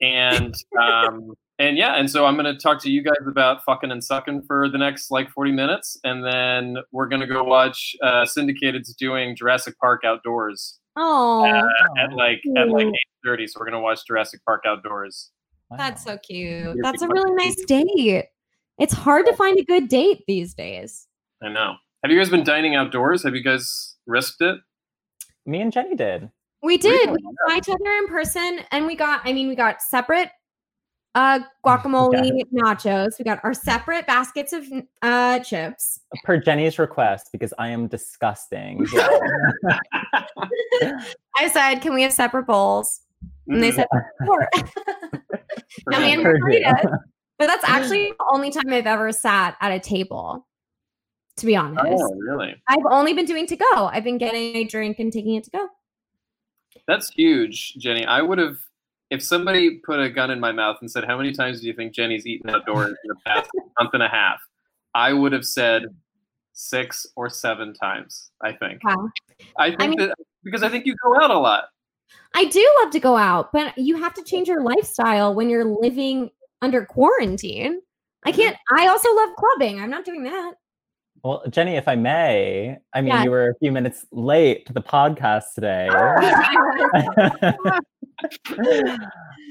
and 0.00 0.54
um, 0.80 1.34
and 1.58 1.76
yeah, 1.76 1.96
and 1.96 2.10
so 2.10 2.24
I'm 2.24 2.36
gonna 2.36 2.56
talk 2.56 2.80
to 2.82 2.90
you 2.90 3.02
guys 3.02 3.16
about 3.26 3.64
fucking 3.64 3.90
and 3.90 4.02
sucking 4.02 4.42
for 4.46 4.68
the 4.68 4.78
next 4.78 5.10
like 5.10 5.28
40 5.30 5.52
minutes, 5.52 5.98
and 6.04 6.24
then 6.24 6.76
we're 6.92 7.08
gonna 7.08 7.26
go 7.26 7.44
watch 7.44 7.94
uh, 8.02 8.24
Syndicated's 8.24 8.94
doing 8.94 9.36
Jurassic 9.36 9.74
Park 9.78 10.02
outdoors 10.04 10.78
Oh, 10.96 11.44
at 11.98 12.12
like 12.12 12.40
at 12.56 12.68
like 12.70 12.86
8:30. 13.26 13.48
So 13.48 13.60
we're 13.60 13.66
gonna 13.66 13.80
watch 13.80 14.00
Jurassic 14.06 14.40
Park 14.44 14.62
outdoors. 14.66 15.30
that's 15.76 16.02
so 16.02 16.16
cute. 16.18 16.48
You're 16.64 16.76
That's 16.82 17.02
a 17.02 17.06
pretty 17.06 17.20
really 17.24 17.34
nice 17.34 17.62
date. 17.66 18.24
It's 18.78 18.94
hard 18.94 19.26
to 19.26 19.34
find 19.36 19.58
a 19.58 19.64
good 19.64 19.88
date 19.88 20.22
these 20.26 20.54
days. 20.54 21.06
I 21.42 21.48
know. 21.50 21.74
Have 22.02 22.12
you 22.12 22.18
guys 22.18 22.30
been 22.30 22.44
dining 22.44 22.74
outdoors? 22.76 23.24
Have 23.24 23.34
you 23.34 23.42
guys 23.42 23.96
risked 24.06 24.40
it? 24.40 24.58
Me 25.46 25.60
and 25.60 25.72
Jenny 25.72 25.94
did. 25.96 26.30
We 26.62 26.76
did. 26.76 27.10
We 27.10 27.18
saw 27.20 27.56
each 27.56 27.68
other 27.68 27.90
in 27.98 28.08
person, 28.08 28.60
and 28.72 28.86
we 28.86 28.96
got. 28.96 29.20
I 29.24 29.32
mean, 29.32 29.48
we 29.48 29.54
got 29.54 29.80
separate 29.82 30.30
uh 31.14 31.40
guacamole 31.64 32.42
nachos. 32.52 33.18
We 33.18 33.24
got 33.24 33.40
our 33.42 33.54
separate 33.54 34.06
baskets 34.06 34.52
of 34.52 34.64
uh 35.02 35.38
chips. 35.40 36.00
Per 36.24 36.38
Jenny's 36.38 36.78
request, 36.78 37.30
because 37.32 37.54
I 37.58 37.68
am 37.68 37.86
disgusting. 37.88 38.86
I 41.36 41.48
said, 41.52 41.76
"Can 41.76 41.94
we 41.94 42.02
have 42.02 42.12
separate 42.12 42.46
bowls?" 42.46 43.00
And 43.46 43.62
they 43.62 43.72
said, 43.72 43.86
"Sure." 44.24 44.48
now 45.88 46.00
had 46.00 46.18
margaritas, 46.18 46.98
but 47.38 47.46
that's 47.46 47.64
actually 47.64 48.06
the 48.18 48.24
only 48.32 48.50
time 48.50 48.64
I've 48.68 48.86
ever 48.86 49.12
sat 49.12 49.56
at 49.60 49.72
a 49.72 49.80
table. 49.80 50.46
To 51.38 51.46
be 51.46 51.54
honest, 51.54 51.84
Oh, 51.86 52.14
really? 52.16 52.60
I've 52.66 52.84
only 52.90 53.14
been 53.14 53.24
doing 53.24 53.46
to 53.46 53.54
go. 53.54 53.86
I've 53.86 54.02
been 54.02 54.18
getting 54.18 54.56
a 54.56 54.64
drink 54.64 54.98
and 54.98 55.12
taking 55.12 55.36
it 55.36 55.44
to 55.44 55.50
go. 55.50 55.68
That's 56.86 57.10
huge, 57.10 57.74
Jenny. 57.74 58.04
I 58.04 58.22
would 58.22 58.38
have, 58.38 58.58
if 59.10 59.22
somebody 59.22 59.78
put 59.78 60.00
a 60.00 60.10
gun 60.10 60.30
in 60.30 60.40
my 60.40 60.52
mouth 60.52 60.78
and 60.80 60.90
said, 60.90 61.04
"How 61.04 61.16
many 61.16 61.32
times 61.32 61.60
do 61.60 61.66
you 61.66 61.72
think 61.72 61.92
Jenny's 61.92 62.26
eaten 62.26 62.50
outdoors 62.50 62.90
in 62.90 63.08
the 63.08 63.16
past 63.26 63.50
month 63.80 63.90
and 63.94 64.02
a 64.02 64.08
half?" 64.08 64.40
I 64.94 65.12
would 65.12 65.32
have 65.32 65.44
said 65.44 65.84
six 66.52 67.06
or 67.16 67.28
seven 67.28 67.74
times. 67.74 68.30
I 68.42 68.52
think. 68.52 68.82
Wow. 68.84 69.10
I 69.58 69.74
think 69.74 69.98
mean- 69.98 70.08
that 70.08 70.16
because 70.44 70.62
I 70.62 70.68
think 70.68 70.86
you 70.86 70.94
go 71.02 71.20
out 71.20 71.30
a 71.30 71.38
lot. 71.38 71.64
I 72.34 72.44
do 72.46 72.74
love 72.82 72.92
to 72.92 73.00
go 73.00 73.16
out, 73.16 73.52
but 73.52 73.76
you 73.76 73.96
have 73.96 74.14
to 74.14 74.22
change 74.22 74.48
your 74.48 74.62
lifestyle 74.62 75.34
when 75.34 75.50
you're 75.50 75.64
living 75.64 76.30
under 76.62 76.84
quarantine. 76.84 77.80
I 78.24 78.30
mm-hmm. 78.30 78.40
can't. 78.40 78.56
I 78.70 78.88
also 78.88 79.14
love 79.14 79.30
clubbing. 79.36 79.80
I'm 79.80 79.90
not 79.90 80.04
doing 80.04 80.22
that. 80.24 80.54
Well, 81.24 81.42
Jenny, 81.50 81.76
if 81.76 81.88
I 81.88 81.96
may, 81.96 82.76
I 82.94 83.00
mean, 83.00 83.12
Yeah. 83.12 83.24
you 83.24 83.30
were 83.30 83.50
a 83.50 83.54
few 83.58 83.72
minutes 83.72 84.06
late 84.12 84.66
to 84.66 84.72
the 84.72 84.82
podcast 84.82 85.54
today. 85.54 85.88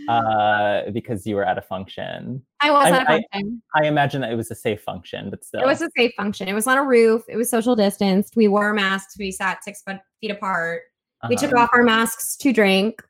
uh, 0.10 0.90
because 0.92 1.26
you 1.26 1.36
were 1.36 1.46
at 1.46 1.58
a 1.58 1.62
function. 1.62 2.42
I 2.62 2.72
was 2.72 2.88
I- 2.88 2.98
at 2.98 3.08
a 3.08 3.12
I- 3.12 3.24
function. 3.34 3.62
I 3.76 3.86
imagine 3.86 4.22
that 4.22 4.32
it 4.32 4.36
was 4.36 4.52
a 4.52 4.56
safe 4.56 4.82
function, 4.82 5.30
but 5.30 5.44
still. 5.44 5.62
It 5.62 5.66
was 5.66 5.82
a 5.82 5.90
safe 5.98 6.12
function. 6.16 6.48
It 6.48 6.54
was 6.54 6.68
on 6.68 6.78
a 6.78 6.84
roof. 6.84 7.24
It 7.28 7.36
was 7.38 7.50
social 7.50 7.76
distanced. 7.76 8.36
We 8.36 8.48
wore 8.48 8.74
masks. 8.74 9.18
We 9.18 9.32
sat 9.32 9.64
six 9.64 9.84
feet 10.22 10.32
apart. 10.32 10.84
We 11.30 11.36
took 11.36 11.52
Uh-huh. 11.54 11.64
off 11.64 11.70
our 11.74 11.84
masks 11.84 12.38
to 12.38 12.54
drink. 12.54 13.02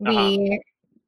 We 0.00 0.60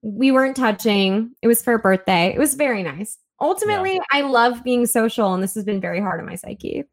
we 0.03 0.33
weren't 0.33 0.57
touching. 0.57 1.33
It 1.43 1.47
was 1.49 1.63
for 1.63 1.75
a 1.75 1.79
birthday. 1.79 2.33
It 2.35 2.39
was 2.39 2.55
very 2.55 2.83
nice. 2.83 3.19
Ultimately, 3.41 4.01
I 4.13 4.21
love 4.23 4.63
being 4.63 4.87
social, 4.87 5.33
and 5.33 5.43
this 5.43 5.55
has 5.55 5.65
been 5.65 5.81
very 5.81 6.01
hard 6.01 6.21
on 6.21 6.27
my 6.27 6.35
psyche. 6.35 6.85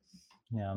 Yeah. 0.51 0.75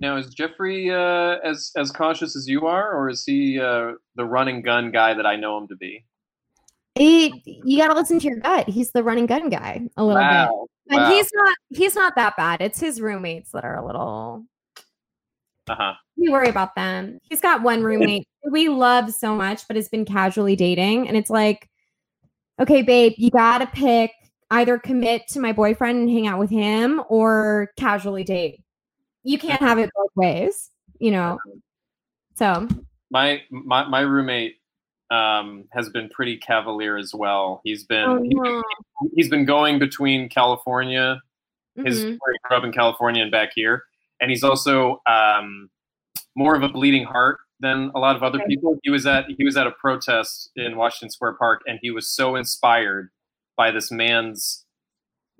Now, 0.00 0.16
is 0.16 0.32
Jeffrey 0.32 0.90
uh, 0.92 1.38
as 1.44 1.72
as 1.76 1.90
cautious 1.90 2.36
as 2.36 2.46
you 2.48 2.66
are, 2.66 2.92
or 2.96 3.08
is 3.08 3.24
he 3.24 3.58
uh, 3.58 3.92
the 4.14 4.24
run 4.24 4.46
and 4.48 4.62
gun 4.62 4.92
guy 4.92 5.14
that 5.14 5.26
I 5.26 5.34
know 5.36 5.58
him 5.58 5.66
to 5.68 5.76
be? 5.76 6.04
It, 6.94 7.32
you 7.44 7.78
got 7.78 7.88
to 7.88 7.94
listen 7.94 8.18
to 8.20 8.26
your 8.26 8.38
gut. 8.38 8.68
He's 8.68 8.92
the 8.92 9.02
running 9.04 9.26
gun 9.26 9.48
guy 9.48 9.82
a 9.96 10.04
little 10.04 10.20
bit, 10.20 10.26
Wow. 10.26 10.66
but 10.86 10.96
Wow. 10.98 11.10
he's 11.10 11.28
not. 11.34 11.56
He's 11.70 11.94
not 11.94 12.14
that 12.16 12.36
bad. 12.36 12.60
It's 12.60 12.78
his 12.80 13.00
roommates 13.00 13.50
that 13.52 13.64
are 13.64 13.76
a 13.76 13.84
little. 13.86 14.44
Uh 15.68 15.74
huh. 15.74 15.94
We 16.16 16.28
worry 16.30 16.48
about 16.48 16.74
them. 16.76 17.18
He's 17.24 17.40
got 17.40 17.62
one 17.62 17.82
roommate 17.82 18.26
we 18.50 18.68
love 18.68 19.12
so 19.12 19.34
much, 19.34 19.66
but 19.66 19.76
has 19.76 19.88
been 19.88 20.04
casually 20.04 20.56
dating, 20.56 21.08
and 21.08 21.16
it's 21.16 21.30
like, 21.30 21.68
okay, 22.60 22.82
babe, 22.82 23.14
you 23.16 23.30
got 23.30 23.58
to 23.58 23.66
pick 23.66 24.12
either 24.50 24.78
commit 24.78 25.28
to 25.28 25.40
my 25.40 25.52
boyfriend 25.52 25.98
and 26.00 26.10
hang 26.10 26.26
out 26.26 26.38
with 26.38 26.50
him, 26.50 27.02
or 27.08 27.70
casually 27.76 28.24
date. 28.24 28.62
You 29.22 29.38
can't 29.38 29.60
have 29.60 29.78
it 29.78 29.90
both 29.94 30.10
ways, 30.16 30.70
you 30.98 31.10
know. 31.10 31.38
So 32.36 32.68
My 33.10 33.42
my 33.50 33.86
my 33.88 34.00
roommate 34.00 34.56
um, 35.10 35.64
has 35.72 35.88
been 35.90 36.08
pretty 36.10 36.36
cavalier 36.36 36.96
as 36.96 37.14
well. 37.14 37.60
He's 37.64 37.84
been 37.84 38.04
oh, 38.08 38.18
no. 38.22 38.62
he's 39.14 39.28
been 39.28 39.44
going 39.44 39.78
between 39.78 40.28
California, 40.28 41.20
his 41.76 42.04
Mhm. 42.04 42.18
where 42.20 42.32
he 42.32 42.38
grew 42.44 42.56
up 42.58 42.64
in 42.64 42.72
California 42.72 43.22
and 43.22 43.30
back 43.32 43.50
here, 43.54 43.84
and 44.20 44.30
he's 44.30 44.44
also 44.44 45.00
um, 45.06 45.70
more 46.36 46.54
of 46.54 46.62
a 46.62 46.68
bleeding 46.68 47.04
heart 47.04 47.38
than 47.60 47.90
a 47.94 47.98
lot 47.98 48.16
of 48.16 48.22
other 48.22 48.38
Okay. 48.38 48.48
people. 48.48 48.78
He 48.82 48.90
was 48.90 49.06
at 49.06 49.26
he 49.36 49.44
was 49.44 49.56
at 49.56 49.66
a 49.66 49.72
protest 49.72 50.50
in 50.56 50.76
Washington 50.76 51.10
Square 51.10 51.34
Park, 51.34 51.62
and 51.66 51.78
he 51.82 51.90
was 51.90 52.08
so 52.08 52.36
inspired 52.36 53.10
by 53.58 53.70
this 53.70 53.90
man's 53.90 54.64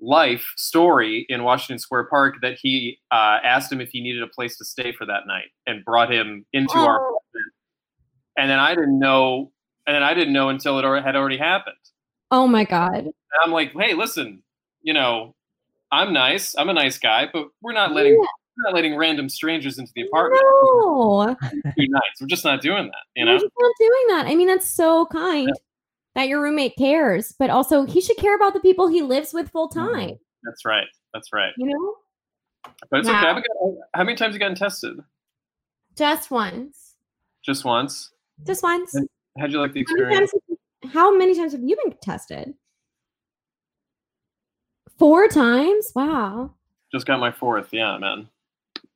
life 0.01 0.53
story 0.55 1.25
in 1.29 1.43
Washington 1.43 1.79
Square 1.79 2.05
Park 2.09 2.35
that 2.41 2.57
he 2.61 2.99
uh, 3.11 3.39
asked 3.43 3.71
him 3.71 3.81
if 3.81 3.89
he 3.89 4.01
needed 4.01 4.21
a 4.21 4.27
place 4.27 4.57
to 4.57 4.65
stay 4.65 4.91
for 4.91 5.05
that 5.07 5.25
night 5.25 5.47
and 5.65 5.83
brought 5.83 6.11
him 6.11 6.45
into 6.53 6.77
our 6.77 6.99
Oh, 7.01 7.15
and 8.37 8.49
then 8.49 8.59
I 8.59 8.75
didn't 8.75 8.99
know, 8.99 9.51
and 9.87 9.95
then 9.95 10.03
I 10.03 10.13
didn't 10.13 10.33
know 10.33 10.49
until 10.49 10.77
it 10.79 11.03
had 11.03 11.15
already 11.15 11.37
happened. 11.37 11.75
oh 12.31 12.45
my 12.47 12.63
god. 12.63 13.05
And 13.05 13.13
I'm 13.43 13.51
like, 13.51 13.73
hey, 13.73 13.93
listen, 13.95 14.43
you 14.81 14.93
know, 14.93 15.35
I'm 15.91 16.13
nice, 16.13 16.55
I'm 16.57 16.69
a 16.69 16.73
nice 16.73 16.97
guy, 16.99 17.27
but 17.33 17.47
we're 17.61 17.73
not 17.73 17.91
letting 17.93 18.15
we're 18.17 18.63
not 18.71 18.73
letting 18.75 18.95
random 18.97 19.27
strangers 19.29 19.79
into 19.79 19.91
the 19.95 20.03
apartment. 20.03 20.41
No, 20.43 21.35
Be 21.77 21.87
nice. 21.89 22.01
We're 22.21 22.27
just 22.27 22.45
not 22.45 22.61
doing 22.61 22.85
that, 22.85 23.03
you 23.15 23.25
We're 23.25 23.33
know. 23.33 23.39
just 23.39 23.51
not 23.59 23.71
doing 23.79 24.05
that. 24.09 24.25
I 24.27 24.35
mean, 24.35 24.47
that's 24.47 24.69
so 24.69 25.05
kind 25.07 25.49
that 26.19 26.27
your 26.27 26.41
roommate 26.41 26.75
cares, 26.77 27.33
but 27.39 27.49
also 27.49 27.85
he 27.85 28.01
should 28.01 28.17
care 28.17 28.35
about 28.35 28.53
the 28.53 28.59
people 28.59 28.89
he 28.89 29.01
lives 29.01 29.33
with 29.33 29.49
full 29.49 29.69
mm-hmm. 29.69 29.95
time. 29.95 30.19
That's 30.43 30.65
right. 30.65 30.87
That's 31.13 31.31
right. 31.31 31.53
You 31.57 31.67
know, 31.67 31.95
But 32.91 32.99
it's 32.99 33.07
okay. 33.07 33.15
Wow. 33.17 33.23
I 33.23 33.27
haven't 33.27 33.45
uh, 33.63 33.67
how 33.93 34.03
many 34.03 34.17
times 34.17 34.33
have 34.33 34.33
you 34.33 34.39
gotten 34.39 34.55
tested? 34.55 34.97
just 35.95 36.29
once, 36.29 36.95
Just 37.43 37.63
once. 37.65 38.11
just 38.45 38.63
once. 38.63 38.95
And 38.95 39.07
How'd 39.37 39.51
you 39.51 39.59
like 39.59 39.73
the 39.73 39.85
How 39.87 39.95
many, 39.95 40.23
experience? 40.23 40.31
how 40.93 41.17
many 41.17 41.35
times 41.35 41.53
have 41.53 41.63
you 41.63 41.77
been 41.83 41.95
tested? 42.01 42.53
Four 44.97 45.29
times. 45.29 45.91
Wow. 45.95 46.53
Just 46.91 47.05
got 47.05 47.19
my 47.19 47.31
fourth. 47.31 47.69
Yeah, 47.71 47.97
man. 47.97 48.27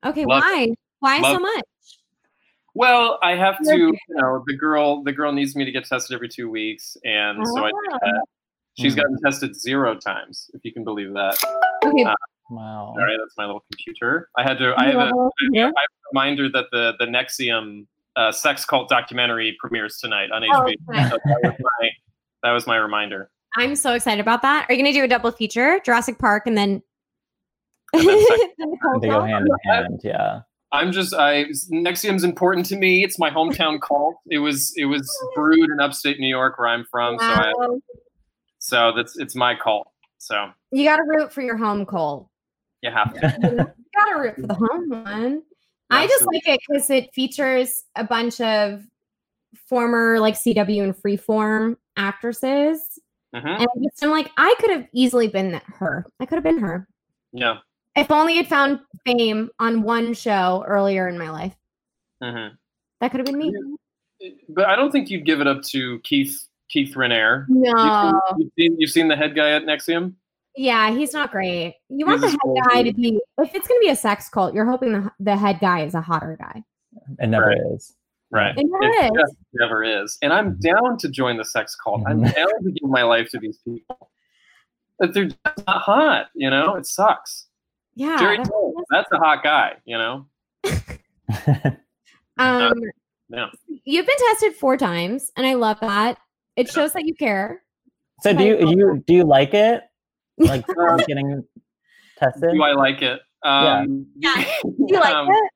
Okay. 0.05 0.25
Love- 0.25 0.41
why? 0.43 0.67
Why 0.99 1.21
so 1.21 1.39
much? 1.39 1.63
Well, 2.75 3.19
I 3.21 3.35
have 3.35 3.57
to, 3.63 3.77
you 3.77 3.97
know, 4.09 4.43
the 4.47 4.55
girl, 4.57 5.03
the 5.03 5.11
girl 5.11 5.31
needs 5.31 5.55
me 5.55 5.63
to 5.65 5.71
get 5.71 5.85
tested 5.85 6.15
every 6.15 6.29
two 6.29 6.49
weeks, 6.49 6.97
and 7.03 7.45
so 7.47 7.65
I 7.65 7.69
do 7.69 7.75
Ah. 7.93 7.97
that. 8.01 8.23
She's 8.79 8.93
Mm. 8.93 8.97
gotten 8.97 9.17
tested 9.23 9.55
zero 9.55 9.93
times, 9.95 10.49
if 10.55 10.61
you 10.65 10.73
can 10.73 10.83
believe 10.83 11.13
that. 11.13 11.37
Okay. 11.85 12.03
Uh, 12.03 12.13
Wow. 12.49 12.87
All 12.89 12.97
right, 12.97 13.17
that's 13.17 13.35
my 13.37 13.45
little 13.45 13.63
computer. 13.71 14.29
I 14.37 14.43
had 14.43 14.57
to. 14.59 14.73
I 14.77 14.85
have 14.87 14.95
a, 14.95 15.15
well, 15.15 15.31
I 15.55 15.59
have 15.61 15.69
a 15.71 15.73
reminder 16.11 16.49
that 16.49 16.65
the 16.71 16.93
the 16.99 17.05
NXIVM 17.05 17.87
uh, 18.15 18.31
sex 18.31 18.65
cult 18.65 18.89
documentary 18.89 19.55
premieres 19.59 19.97
tonight 19.97 20.29
on 20.29 20.43
Oh, 20.43 20.47
HBO. 20.47 20.69
okay. 20.89 21.09
So 21.09 21.17
that 21.25 21.41
was 21.43 21.53
my 21.59 21.89
that 22.43 22.51
was 22.51 22.67
my 22.67 22.75
reminder. 22.77 23.31
I'm 23.57 23.75
so 23.75 23.93
excited 23.93 24.19
about 24.19 24.41
that. 24.41 24.65
Are 24.69 24.73
you 24.73 24.81
going 24.83 24.91
to 24.93 24.99
do 24.99 25.03
a 25.03 25.07
double 25.07 25.31
feature, 25.31 25.79
Jurassic 25.85 26.19
Park, 26.19 26.45
and 26.45 26.57
then? 26.57 26.81
And 27.93 28.07
then 28.07 28.25
sex- 28.27 28.41
then 28.57 28.73
They 29.01 29.07
go 29.07 29.21
hand 29.23 29.47
in 29.47 29.71
hand. 29.71 30.01
Yeah. 30.03 30.41
I'm 30.73 30.91
just 30.91 31.13
I 31.13 31.45
NXIVM's 31.71 32.23
important 32.23 32.65
to 32.67 32.75
me. 32.75 33.03
It's 33.03 33.17
my 33.19 33.29
hometown 33.29 33.79
cult. 33.79 34.15
It 34.29 34.39
was 34.39 34.73
it 34.75 34.85
was 34.85 35.07
brewed 35.35 35.69
in 35.69 35.79
upstate 35.79 36.19
New 36.19 36.27
York 36.27 36.57
where 36.57 36.67
I'm 36.67 36.83
from. 36.91 37.17
So 37.19 37.25
I, 37.25 37.51
so 38.59 38.91
that's 38.95 39.17
it's 39.17 39.35
my 39.35 39.55
cult. 39.55 39.87
So 40.17 40.49
You 40.71 40.83
got 40.85 40.97
to 40.97 41.03
root 41.05 41.31
for 41.31 41.41
your 41.41 41.57
home, 41.57 41.85
cult. 41.85 42.27
you 42.81 42.91
have 42.91 43.13
to. 43.13 43.69
You 43.93 43.99
gotta 44.05 44.19
root 44.19 44.35
for 44.35 44.47
the 44.47 44.55
home 44.55 44.89
one. 44.89 45.43
I 45.91 46.07
just 46.07 46.25
like 46.25 46.47
it 46.47 46.59
because 46.67 46.89
it 46.89 47.13
features 47.13 47.83
a 47.95 48.03
bunch 48.03 48.41
of 48.41 48.81
former 49.69 50.19
like 50.19 50.33
CW 50.33 50.81
and 50.83 50.95
Freeform 50.95 51.75
actresses, 51.95 52.99
Mhm. 53.35 53.59
and 53.59 53.91
I'm 54.01 54.09
like, 54.09 54.31
I 54.37 54.55
could 54.59 54.71
have 54.71 54.87
easily 54.93 55.27
been 55.27 55.61
her. 55.67 56.07
I 56.19 56.25
could 56.25 56.35
have 56.37 56.43
been 56.43 56.57
her 56.57 56.87
Yeah. 57.33 57.57
If 57.95 58.09
only 58.11 58.39
I'd 58.39 58.47
found 58.47 58.79
fame 59.05 59.49
on 59.59 59.83
one 59.83 60.13
show 60.13 60.63
earlier 60.67 61.07
in 61.07 61.17
my 61.17 61.29
life. 61.29 61.55
hmm 62.21 62.47
That 62.99 63.11
could 63.11 63.19
have 63.19 63.25
been 63.25 63.37
me. 63.37 63.53
But 64.49 64.65
I 64.67 64.75
don't 64.75 64.91
think 64.91 65.09
you'd 65.09 65.25
give 65.25 65.41
it 65.41 65.47
up 65.47 65.61
to 65.63 65.99
Keith 65.99 66.47
Keith 66.69 66.95
Raniere. 66.95 67.45
No, 67.49 67.73
You've, 67.83 68.39
you've 68.39 68.51
seen 68.57 68.75
you've 68.79 68.89
seen 68.91 69.07
the 69.09 69.15
head 69.15 69.35
guy 69.35 69.51
at 69.51 69.63
NXIVM. 69.63 70.13
yeah, 70.55 70.91
he's 70.91 71.13
not 71.13 71.29
great. 71.31 71.75
You 71.89 72.05
want 72.05 72.21
the 72.21 72.27
He's 72.27 72.35
a 72.35 72.47
head 72.47 72.63
guy 72.69 72.83
dude. 72.83 72.95
to 72.95 73.01
be. 73.01 73.19
If 73.37 73.53
it's 73.53 73.67
gonna 73.67 73.79
be 73.81 73.89
a 73.89 73.95
sex 73.95 74.29
cult, 74.29 74.53
you're 74.53 74.65
hoping 74.65 74.93
the 74.93 75.11
the 75.19 75.35
head 75.35 75.59
guy 75.59 75.81
is 75.83 75.93
a 75.93 76.01
hotter 76.01 76.37
guy. 76.39 76.63
It 77.19 77.27
never 77.27 77.47
Right. 77.47 77.57
is. 77.73 77.93
Right. 78.31 78.57
It 78.57 78.65
never 78.65 78.83
It 78.85 79.05
is. 79.05 79.11
just 79.21 79.35
never 79.53 79.83
is. 79.83 80.17
And 80.23 80.31
I'm 80.33 80.57
down 80.57 80.97
to 80.99 81.09
join 81.09 81.37
the 81.37 81.45
sex 81.45 81.75
cult. 81.75 82.01
I'm 82.07 82.21
Mhm. 82.23 82.33
down 82.33 82.63
to 82.63 82.71
give 82.71 82.89
my 82.89 83.03
life 83.03 83.29
to 83.31 83.39
these 83.39 83.57
people. 83.59 84.09
But 84.97 85.13
they're 85.13 85.25
just 85.25 85.37
not 85.67 85.81
hot, 85.81 86.29
you 86.33 86.49
know? 86.49 86.75
It 86.75 86.85
sucks. 86.87 87.47
Yeah. 87.95 88.17
Jerry 88.17 88.37
that's- 88.37 88.49
Toll, 88.49 88.73
that's 88.89 89.11
a 89.11 89.17
hot 89.17 89.43
guy, 89.43 89.73
you 89.85 89.97
know? 89.97 90.25
Um, 92.37 92.73
Yeah. 93.29 93.49
you've 93.85 94.07
been 94.07 94.15
tested 94.31 94.55
four 94.55 94.75
times, 94.77 95.31
and 95.37 95.45
I 95.45 95.53
love 95.53 95.79
that. 95.81 96.17
It 96.55 96.69
shows 96.69 96.93
that 96.93 97.05
you 97.05 97.13
care. 97.15 97.61
so 98.21 98.33
do 98.33 98.43
you 98.43 98.69
you 98.69 99.03
do 99.05 99.13
you 99.13 99.23
like 99.23 99.53
it? 99.53 99.83
Like 100.39 100.65
Um, 100.79 100.97
getting 101.07 101.43
tested? 102.17 102.53
Do 102.53 102.63
I 102.63 102.73
like 102.73 103.01
it? 103.03 103.21
Um, 103.43 104.07
Yeah. 104.17 104.43
You 104.63 104.99
like 104.99 105.13
um, 105.13 105.27
it? 105.29 105.51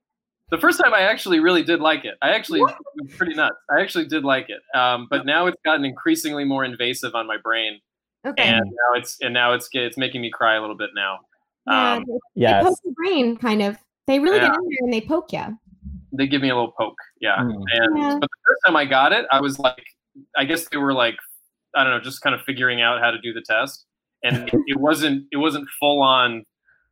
The 0.52 0.60
first 0.60 0.80
time 0.80 0.94
I 0.94 1.02
actually 1.02 1.40
really 1.40 1.64
did 1.64 1.80
like 1.82 2.06
it. 2.06 2.14
I 2.22 2.30
actually 2.30 2.60
it 2.60 2.64
was 2.96 3.14
pretty 3.16 3.34
nuts. 3.34 3.56
I 3.76 3.82
actually 3.82 4.06
did 4.06 4.24
like 4.24 4.48
it. 4.50 4.62
Um, 4.78 5.08
but 5.10 5.26
now 5.26 5.48
it's 5.48 5.58
gotten 5.66 5.84
increasingly 5.84 6.44
more 6.46 6.64
invasive 6.64 7.16
on 7.16 7.26
my 7.28 7.38
brain, 7.38 7.80
Okay. 8.26 8.44
and 8.44 8.64
now 8.66 9.00
it's 9.00 9.18
and 9.20 9.34
now 9.34 9.54
it's 9.54 9.68
it's 9.74 9.98
making 9.98 10.22
me 10.22 10.30
cry 10.30 10.56
a 10.56 10.62
little 10.62 10.78
bit 10.78 10.92
now. 10.96 11.20
Yeah, 11.68 11.94
Um, 11.94 12.04
they- 12.08 12.14
they 12.14 12.20
Yes. 12.42 12.64
poke 12.66 12.80
your 12.84 12.94
brain, 12.94 13.38
kind 13.38 13.62
of. 13.62 13.78
They 14.08 14.20
really 14.20 14.38
Yeah. 14.38 14.48
get 14.50 14.56
in 14.60 14.70
there 14.70 14.78
and 14.82 14.94
they 14.94 15.02
poke 15.02 15.32
you. 15.34 15.58
they 16.14 16.26
give 16.26 16.42
me 16.42 16.50
a 16.50 16.56
little 16.56 16.72
poke, 16.72 16.98
yeah. 17.20 17.38
Mm. 17.38 17.64
And 17.74 17.98
Yeah. 17.98 18.14
but 18.20 18.22
the 18.32 18.38
first 18.48 18.62
time 18.66 18.76
I 18.76 18.86
got 18.86 19.12
it, 19.14 19.26
I 19.32 19.42
was 19.42 19.60
like, 19.60 19.84
I 20.38 20.46
guess 20.46 20.68
they 20.70 20.78
were 20.78 20.94
like, 20.94 21.16
I 21.76 21.84
don't 21.84 21.92
know, 21.94 22.00
just 22.00 22.22
kind 22.22 22.34
of 22.34 22.42
figuring 22.42 22.82
out 22.82 23.02
how 23.02 23.12
to 23.12 23.20
do 23.20 23.34
the 23.34 23.42
test, 23.42 23.86
and 24.24 24.36
it, 24.54 24.62
it 24.68 24.78
wasn't 24.80 25.28
it 25.32 25.38
wasn't 25.38 25.68
full 25.80 26.02
on 26.02 26.44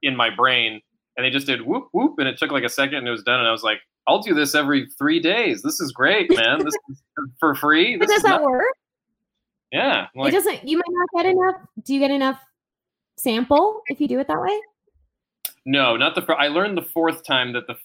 in 0.03 0.15
my 0.15 0.29
brain, 0.29 0.81
and 1.15 1.25
they 1.25 1.29
just 1.31 1.47
did 1.47 1.61
whoop 1.61 1.87
whoop, 1.93 2.19
and 2.19 2.27
it 2.27 2.37
took 2.37 2.51
like 2.51 2.63
a 2.65 2.69
second, 2.69 2.97
and 2.99 3.07
it 3.07 3.11
was 3.11 3.23
done, 3.23 3.39
and 3.39 3.47
I 3.47 3.51
was 3.51 3.63
like, 3.63 3.79
I'll 4.05 4.19
do 4.21 4.35
this 4.35 4.53
every 4.53 4.87
three 4.99 5.19
days. 5.21 5.61
This 5.63 5.79
is 5.79 5.91
great, 5.93 6.29
man. 6.35 6.59
This 6.63 6.75
is 6.89 7.01
for 7.39 7.55
free. 7.55 7.95
But 7.97 8.09
does 8.09 8.17
is 8.17 8.23
that 8.23 8.41
not- 8.41 8.43
work? 8.43 8.65
yeah. 9.71 10.07
I'm 10.19 10.27
it 10.27 10.31
doesn't. 10.31 10.67
You 10.67 10.77
might 10.77 10.83
not 10.89 11.23
get 11.23 11.31
enough. 11.31 11.55
Do 11.83 11.93
you 11.93 11.99
get 12.01 12.11
enough 12.11 12.39
sample 13.17 13.81
if 13.87 13.99
you 14.01 14.07
do 14.07 14.19
it 14.19 14.27
that 14.27 14.41
way? 14.41 14.59
no, 15.65 15.95
not 15.97 16.15
the. 16.15 16.21
Fir- 16.21 16.35
I 16.35 16.47
learned 16.47 16.77
the 16.77 16.81
fourth 16.83 17.23
time 17.25 17.53
that 17.53 17.65
the 17.67 17.75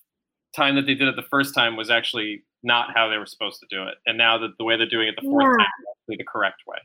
time 0.54 0.74
that 0.76 0.82
they 0.86 0.94
did 0.94 1.08
it 1.08 1.16
the 1.16 1.22
first 1.30 1.54
time 1.54 1.76
was 1.76 1.90
actually 1.90 2.44
not 2.62 2.88
how 2.94 3.08
they 3.08 3.16
were 3.16 3.26
supposed 3.26 3.58
to 3.60 3.66
do 3.70 3.82
it, 3.84 3.94
and 4.06 4.18
now 4.18 4.36
that 4.38 4.50
the 4.58 4.64
way 4.64 4.76
they're 4.76 4.88
doing 4.88 5.08
it 5.08 5.14
the 5.16 5.22
fourth 5.22 5.44
Yeah. 5.44 5.64
time 5.64 5.66
is 5.80 5.86
actually 6.02 6.16
the 6.16 6.24
correct 6.30 6.62
way. 6.66 6.76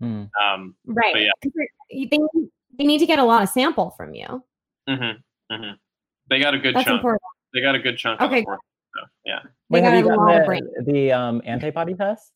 Hmm. 0.00 0.24
Um, 0.44 0.74
Right. 0.84 1.12
But 1.14 1.22
yeah. 1.22 1.30
'Cause 1.42 1.52
you 1.90 2.08
think 2.08 2.28
they 2.78 2.84
need 2.84 2.98
to 2.98 3.06
get 3.06 3.18
a 3.18 3.24
lot 3.24 3.42
of 3.42 3.48
sample 3.48 3.90
from 3.96 4.14
you. 4.14 4.42
Mm-hmm. 4.88 5.54
Mm-hmm. 5.54 5.74
They 6.28 6.40
got 6.40 6.54
a 6.54 6.58
good 6.58 6.74
That's 6.74 6.84
chunk. 6.86 6.96
important. 6.98 7.22
They 7.54 7.60
got 7.60 7.74
a 7.74 7.78
good 7.78 7.96
chunk. 7.98 8.20
Okay, 8.20 8.40
Of 8.40 8.46
so, 8.96 9.02
yeah. 9.24 9.40
They 9.44 9.50
Wait, 9.70 9.84
have 9.84 9.94
you 9.94 10.02
got 10.08 10.16
gotten 10.16 10.68
the, 10.84 10.92
the 10.92 11.12
um, 11.12 11.40
antibody 11.44 11.94
test? 11.94 12.32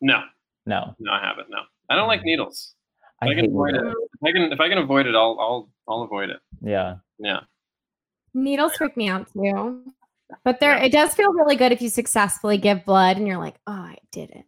No, 0.00 0.22
No. 0.66 0.94
no, 0.98 1.12
I 1.12 1.20
haven't. 1.20 1.48
No, 1.48 1.60
I 1.88 1.96
don't 1.96 2.08
like 2.08 2.22
needles. 2.24 2.74
I 3.22 3.26
I 3.26 3.34
can 3.34 3.38
hate 3.38 3.50
avoid 3.50 3.74
it. 3.74 3.82
If 3.82 4.24
I 4.24 4.32
can, 4.32 4.52
if 4.52 4.60
I 4.60 4.68
can 4.68 4.78
avoid 4.78 5.06
it, 5.06 5.14
I'll, 5.14 5.36
I'll, 5.40 5.70
I'll 5.88 6.02
avoid 6.02 6.30
it. 6.30 6.40
Yeah. 6.60 6.96
Yeah. 7.18 7.40
Needles 8.34 8.74
freak 8.76 8.96
me 8.96 9.08
out 9.08 9.28
too. 9.32 9.82
But 10.44 10.60
there, 10.60 10.76
it 10.76 10.92
does 10.92 11.14
feel 11.14 11.32
really 11.32 11.56
good 11.56 11.72
if 11.72 11.82
you 11.82 11.88
successfully 11.88 12.58
give 12.58 12.84
blood 12.84 13.16
and 13.16 13.26
you're 13.26 13.38
like, 13.38 13.56
oh, 13.66 13.72
I 13.72 13.96
did 14.10 14.30
it. 14.30 14.44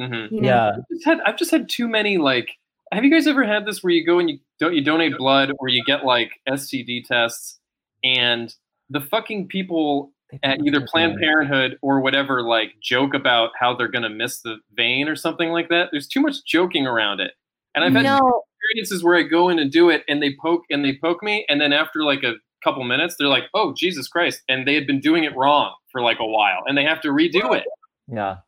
Mm-hmm. 0.00 0.34
You 0.34 0.40
know? 0.42 0.48
Yeah. 0.48 0.68
I've 0.68 0.88
just 0.90 1.04
had, 1.04 1.20
I've 1.26 1.36
just 1.36 1.50
had 1.50 1.68
too 1.68 1.88
many. 1.88 2.18
Like, 2.18 2.50
have 2.92 3.04
you 3.04 3.10
guys 3.10 3.26
ever 3.26 3.44
had 3.44 3.66
this 3.66 3.82
where 3.82 3.92
you 3.92 4.06
go 4.06 4.18
and 4.18 4.30
you 4.30 4.38
don't, 4.60 4.74
you 4.74 4.82
donate 4.82 5.18
blood 5.18 5.52
or 5.58 5.68
you 5.68 5.84
get 5.84 6.04
like 6.04 6.30
STD 6.48 7.04
tests, 7.04 7.58
and 8.04 8.54
the 8.90 9.00
fucking 9.00 9.48
people 9.48 10.12
at 10.42 10.60
either 10.64 10.86
Planned 10.86 11.18
Parenthood 11.18 11.78
or 11.82 12.00
whatever 12.00 12.42
like 12.42 12.74
joke 12.82 13.14
about 13.14 13.50
how 13.58 13.74
they're 13.74 13.88
gonna 13.88 14.08
miss 14.08 14.40
the 14.40 14.58
vein 14.74 15.08
or 15.08 15.16
something 15.16 15.50
like 15.50 15.68
that. 15.68 15.88
There's 15.90 16.06
too 16.06 16.20
much 16.20 16.44
joking 16.46 16.86
around 16.86 17.20
it, 17.20 17.32
and 17.82 17.84
I've 17.84 17.92
had 17.94 18.02
No, 18.04 18.42
experiences 18.60 19.02
where 19.04 19.16
I 19.16 19.22
go 19.22 19.48
in 19.48 19.58
and 19.58 19.70
do 19.70 19.88
it, 19.90 20.02
and 20.08 20.22
they 20.22 20.34
poke 20.42 20.62
and 20.70 20.84
they 20.84 20.96
poke 21.00 21.22
me, 21.22 21.44
and 21.48 21.60
then 21.60 21.72
after 21.72 22.02
like 22.02 22.22
a 22.24 22.34
couple 22.64 22.82
minutes, 22.84 23.14
they're 23.18 23.28
like, 23.28 23.44
"Oh 23.54 23.72
Jesus 23.76 24.08
Christ!" 24.08 24.42
and 24.48 24.66
they 24.66 24.74
had 24.74 24.86
been 24.86 25.00
doing 25.00 25.24
it 25.24 25.34
wrong 25.36 25.74
for 25.92 26.00
like 26.02 26.18
a 26.20 26.26
while, 26.26 26.62
and 26.66 26.76
they 26.76 26.84
have 26.84 27.00
to 27.02 27.08
redo 27.08 27.56
it, 27.56 27.64
Yeah. 28.08 28.38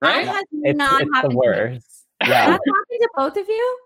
right? 0.00 0.26
that 0.26 0.34
has 0.34 0.44
It's, 0.52 0.76
not 0.76 1.00
it's 1.02 1.10
the 1.10 1.14
happened. 1.16 1.32
to 1.32 1.36
me. 1.38 1.46
worst. 1.46 2.04
Yeah. 2.22 2.28
That's 2.28 2.64
happened 2.66 3.00
to 3.00 3.08
both 3.16 3.36
of 3.36 3.48
you? 3.48 3.78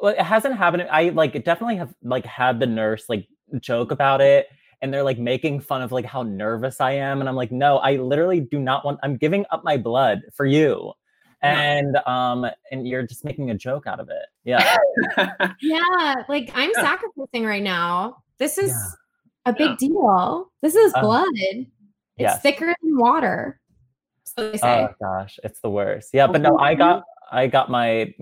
well, 0.00 0.12
it 0.12 0.20
hasn't 0.20 0.56
happened. 0.56 0.86
I 0.90 1.08
like 1.10 1.32
definitely 1.44 1.76
have 1.76 1.94
like 2.02 2.24
had 2.26 2.60
the 2.60 2.66
nurse 2.66 3.04
like 3.08 3.26
joke 3.60 3.90
about 3.92 4.20
it 4.20 4.46
and 4.82 4.92
they're 4.92 5.02
like 5.04 5.18
making 5.18 5.60
fun 5.60 5.80
of 5.82 5.90
like 5.90 6.04
how 6.04 6.22
nervous 6.22 6.80
I 6.82 6.92
am. 6.92 7.20
And 7.20 7.28
I'm 7.30 7.34
like, 7.36 7.50
no, 7.50 7.78
I 7.78 7.96
literally 7.96 8.40
do 8.40 8.58
not 8.58 8.84
want 8.84 8.98
I'm 9.02 9.16
giving 9.16 9.46
up 9.50 9.64
my 9.64 9.76
blood 9.78 10.20
for 10.34 10.44
you. 10.44 10.92
Yeah. 11.46 11.60
And 11.60 11.96
um 12.06 12.46
and 12.70 12.86
you're 12.88 13.02
just 13.06 13.24
making 13.24 13.50
a 13.50 13.54
joke 13.54 13.86
out 13.86 14.00
of 14.00 14.08
it. 14.10 14.26
Yeah. 14.44 14.76
Yeah, 15.60 16.14
like 16.28 16.50
I'm 16.54 16.70
Yeah. 16.74 16.82
sacrificing 16.82 17.44
right 17.46 17.62
now. 17.62 18.22
This 18.38 18.58
is 18.58 18.70
Yeah. 18.70 18.90
a 19.46 19.52
big 19.52 19.70
Yeah. 19.70 19.76
deal. 19.88 20.52
This 20.62 20.74
is 20.74 20.92
Uh, 20.94 21.00
blood. 21.00 21.26
It's 21.34 21.68
yes. 22.18 22.42
thicker 22.42 22.74
than 22.82 22.98
water. 22.98 23.60
So 24.24 24.50
they 24.50 24.58
say. 24.58 24.88
Oh 24.88 24.94
gosh, 25.00 25.38
it's 25.44 25.60
the 25.60 25.70
worst. 25.70 26.10
Yeah, 26.12 26.26
but 26.26 26.40
no, 26.40 26.58
I 26.58 26.74
got 26.74 27.04
I 27.30 27.46
got 27.46 27.70
my 27.70 28.14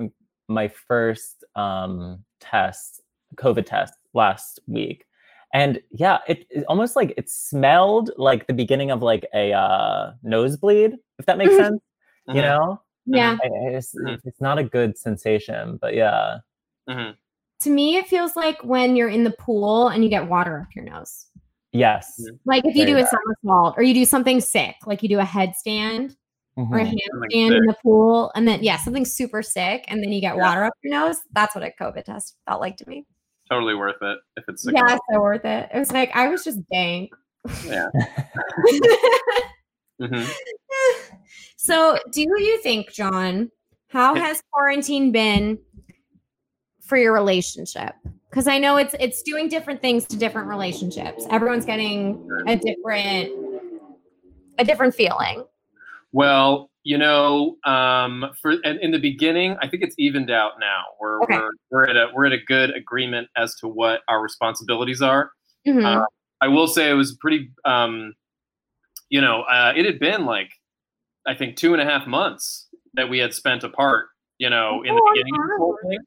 my 0.48 0.68
first 0.68 1.44
um 1.56 2.24
test, 2.40 3.02
COVID 3.36 3.66
test 3.66 3.94
last 4.12 4.60
week. 4.66 5.06
And 5.52 5.80
yeah, 5.90 6.18
it, 6.26 6.46
it 6.50 6.64
almost 6.68 6.96
like 6.96 7.14
it 7.16 7.30
smelled 7.30 8.10
like 8.16 8.46
the 8.48 8.52
beginning 8.54 8.90
of 8.90 9.02
like 9.02 9.24
a 9.34 9.52
uh 9.52 10.12
nosebleed, 10.22 10.96
if 11.18 11.26
that 11.26 11.38
makes 11.38 11.56
sense. 11.56 11.80
You 12.28 12.34
Mhm. 12.34 12.42
know? 12.42 12.80
Yeah. 13.06 13.36
I- 13.42 13.46
I- 13.46 13.68
It's, 13.76 13.94
Mhm. 13.94 14.18
it's 14.24 14.40
not 14.40 14.58
a 14.58 14.64
good 14.64 14.96
sensation, 14.98 15.78
but 15.80 15.94
yeah. 15.94 16.38
Mhm. 16.88 17.14
To 17.60 17.70
me, 17.70 17.96
it 17.96 18.06
feels 18.06 18.36
like 18.36 18.62
when 18.64 18.96
you're 18.96 19.08
in 19.08 19.24
the 19.24 19.30
pool 19.32 19.88
and 19.88 20.02
you 20.04 20.10
get 20.10 20.28
water 20.28 20.60
up 20.60 20.68
your 20.74 20.84
nose. 20.84 21.26
Yes. 21.72 22.20
Mhm. 22.20 22.38
Like 22.44 22.64
if 22.66 22.76
you 22.76 22.84
Very 22.84 23.00
do 23.00 23.04
a 23.04 23.06
somersault 23.06 23.74
or 23.76 23.82
you 23.82 23.94
do 23.94 24.04
something 24.04 24.40
sick, 24.40 24.76
like 24.86 25.02
you 25.02 25.08
do 25.08 25.18
a 25.18 25.24
headstand 25.24 26.16
or 26.56 26.78
a 26.78 26.84
Mhm. 26.84 26.94
handstand 26.94 27.56
in 27.56 27.66
the 27.66 27.74
pool, 27.82 28.30
and 28.36 28.46
then 28.46 28.62
yeah, 28.62 28.76
something 28.76 29.04
super 29.04 29.42
sick, 29.42 29.84
and 29.88 30.00
then 30.02 30.12
you 30.12 30.20
get 30.20 30.36
Yeah. 30.36 30.42
water 30.42 30.64
up 30.64 30.74
your 30.82 30.92
nose. 30.92 31.20
That's 31.32 31.54
what 31.54 31.64
a 31.64 31.70
COVID 31.80 32.04
test 32.04 32.36
felt 32.46 32.60
like 32.60 32.76
to 32.76 32.88
me. 32.88 33.06
Totally 33.50 33.74
worth 33.74 34.00
it 34.02 34.18
if 34.36 34.44
it's 34.48 34.62
sick. 34.62 34.74
Yeah, 34.76 34.96
so 35.12 35.20
worth 35.20 35.44
it. 35.44 35.68
It 35.74 35.78
was 35.78 35.92
like 35.92 36.14
I 36.14 36.28
was 36.28 36.44
just 36.44 36.60
dang. 36.70 37.08
Yeah. 37.66 37.88
Mhm. 40.00 40.30
so, 41.56 41.98
do 42.10 42.20
you 42.22 42.60
think, 42.62 42.92
John, 42.92 43.50
how 43.88 44.14
has 44.14 44.42
quarantine 44.52 45.12
been 45.12 45.58
for 46.82 46.98
your 46.98 47.12
relationship? 47.12 47.94
Because 48.28 48.48
I 48.48 48.58
know 48.58 48.76
it's 48.76 48.94
it's 48.98 49.22
doing 49.22 49.48
different 49.48 49.80
things 49.80 50.06
to 50.06 50.16
different 50.16 50.48
relationships. 50.48 51.24
Everyone's 51.30 51.64
getting 51.64 52.28
a 52.48 52.56
different 52.56 53.30
a 54.58 54.64
different 54.64 54.94
feeling. 54.94 55.44
Well, 56.12 56.70
you 56.82 56.98
know, 56.98 57.56
um, 57.64 58.26
for 58.42 58.52
in, 58.52 58.78
in 58.80 58.90
the 58.90 58.98
beginning, 58.98 59.56
I 59.62 59.68
think 59.68 59.82
it's 59.84 59.94
evened 59.98 60.30
out 60.30 60.52
now. 60.58 60.82
We're 61.00 61.22
Okay. 61.22 61.36
we're 61.36 61.50
we're 61.70 61.84
at 61.86 61.96
a 61.96 62.08
we're 62.12 62.26
at 62.26 62.32
a 62.32 62.38
good 62.46 62.70
agreement 62.76 63.28
as 63.36 63.54
to 63.56 63.68
what 63.68 64.00
our 64.08 64.20
responsibilities 64.20 65.00
are. 65.00 65.30
Mhm. 65.66 65.84
Uh, 65.84 66.04
I 66.40 66.48
will 66.48 66.66
say 66.66 66.90
it 66.90 66.94
was 66.94 67.16
pretty. 67.20 67.50
Um, 67.64 68.14
you 69.10 69.20
know, 69.20 69.42
uh, 69.42 69.72
it 69.76 69.84
had 69.86 69.98
been 69.98 70.24
like 70.26 70.50
I 71.26 71.34
think 71.34 71.56
two 71.56 71.72
and 71.72 71.80
a 71.80 71.84
half 71.84 72.06
months 72.06 72.68
that 72.94 73.08
we 73.08 73.18
had 73.18 73.32
spent 73.34 73.64
apart. 73.64 74.06
You 74.38 74.50
know, 74.50 74.82
in 74.82 74.94
the 74.94 75.00
Oh, 75.00 75.12
beginning, 75.12 75.34
of 75.34 75.48
the 75.48 75.56
whole 75.58 75.78
thing. 75.88 75.98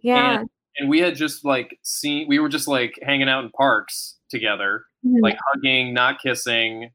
yeah. 0.00 0.40
and, 0.40 0.50
and 0.78 0.88
we 0.88 0.98
had 1.00 1.14
just 1.14 1.44
like 1.44 1.78
seen 1.82 2.26
we 2.28 2.38
were 2.40 2.48
just 2.48 2.66
like 2.68 2.98
hanging 3.02 3.28
out 3.28 3.44
in 3.44 3.50
parks 3.50 4.18
together, 4.30 4.84
Mhm. 5.06 5.20
like 5.22 5.38
hugging, 5.52 5.94
not 5.94 6.20
kissing. 6.20 6.90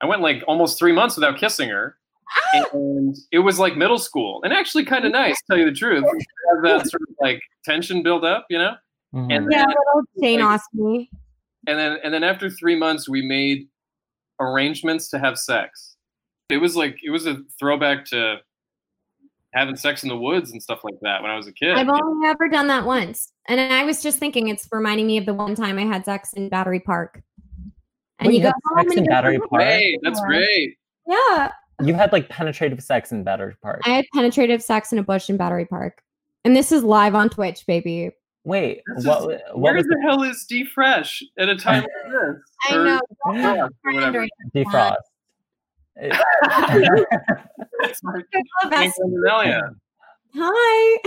I 0.00 0.06
went 0.06 0.22
like 0.22 0.42
almost 0.46 0.78
three 0.78 0.92
months 0.92 1.16
without 1.16 1.38
kissing 1.38 1.68
her. 1.70 1.96
Ah! 2.54 2.64
And 2.72 3.16
it 3.32 3.40
was 3.40 3.58
like 3.58 3.76
middle 3.76 3.98
school 3.98 4.40
and 4.44 4.52
actually 4.52 4.84
kind 4.84 5.04
of 5.04 5.12
nice, 5.12 5.36
to 5.38 5.42
tell 5.50 5.58
you 5.58 5.64
the 5.66 5.72
truth. 5.76 6.04
Have 6.04 6.62
that 6.62 6.88
sort 6.88 7.02
of 7.02 7.08
like 7.20 7.42
tension 7.64 8.02
build 8.02 8.24
up, 8.24 8.46
you 8.48 8.58
know? 8.58 8.74
Mhm. 9.14 9.32
And 9.36 9.48
yeah, 9.50 9.58
then, 9.66 9.68
little 9.68 10.02
Jane 10.22 10.40
like- 10.40 10.48
Austen. 10.60 11.08
and 11.66 11.78
then 11.78 11.98
and 12.04 12.14
then 12.14 12.22
after 12.24 12.48
three 12.48 12.76
months 12.76 13.08
we 13.08 13.22
made 13.22 13.68
arrangements 14.40 15.08
to 15.10 15.18
have 15.18 15.38
sex. 15.38 15.96
It 16.48 16.58
was 16.58 16.76
like 16.76 16.98
it 17.02 17.10
was 17.10 17.26
a 17.26 17.38
throwback 17.58 18.04
to 18.06 18.36
having 19.54 19.76
sex 19.76 20.02
in 20.02 20.08
the 20.08 20.16
woods 20.16 20.50
and 20.50 20.62
stuff 20.62 20.80
like 20.82 20.98
that 21.02 21.22
when 21.22 21.30
I 21.30 21.36
was 21.36 21.46
a 21.46 21.52
kid. 21.52 21.76
I've 21.76 21.88
only 21.88 22.26
ever 22.28 22.48
done 22.48 22.68
that 22.68 22.84
once. 22.84 23.32
And 23.48 23.60
I 23.60 23.84
was 23.84 24.02
just 24.02 24.18
thinking 24.18 24.48
it's 24.48 24.66
reminding 24.72 25.06
me 25.06 25.18
of 25.18 25.26
the 25.26 25.34
one 25.34 25.54
time 25.54 25.78
I 25.78 25.82
had 25.82 26.04
sex 26.04 26.32
in 26.32 26.48
Battery 26.48 26.80
Park. 26.80 27.22
And 28.18 28.28
Wait, 28.28 28.40
you 28.40 28.46
you 28.46 28.52
go 28.52 28.82
sex 28.82 28.94
in 28.96 29.04
Battery 29.04 29.38
"Oh, 29.42 29.48
Park? 29.48 29.62
Great, 29.62 29.98
that's 30.02 30.20
great. 30.20 30.76
Yeah. 31.06 31.52
You 31.82 31.94
had 31.94 32.12
like 32.12 32.28
penetrative 32.28 32.82
sex 32.82 33.12
in 33.12 33.24
Battery 33.24 33.56
Park. 33.62 33.82
I 33.84 33.90
had 33.90 34.04
penetrative 34.14 34.62
sex 34.62 34.92
in 34.92 34.98
a 34.98 35.02
bush 35.02 35.28
in 35.28 35.36
Battery 35.36 35.66
Park. 35.66 36.02
And 36.44 36.54
this 36.56 36.72
is 36.72 36.84
live 36.84 37.14
on 37.14 37.28
Twitch, 37.28 37.66
baby. 37.66 38.10
Wait, 38.44 38.82
This 38.96 39.06
what? 39.06 39.18
is- 39.32 39.40
what 39.52 39.58
Where 39.58 39.74
was 39.74 39.86
the 39.86 40.00
hell 40.02 40.22
is 40.22 40.44
D 40.44 40.64
Fresh 40.64 41.22
at 41.38 41.48
a 41.48 41.56
time 41.56 41.82
like 42.04 42.12
this? 42.12 42.36
I 42.70 42.74
Or 42.76 42.84
know. 42.84 43.00
Defrost 43.26 43.70
or 43.84 43.92
whatever. 43.94 44.26
defrost? 44.54 44.96
That's 47.82 48.02
my, 48.02 48.12
my 48.64 48.90
friend 48.90 48.92
Anelia. 49.14 49.60
Hi. 50.34 50.98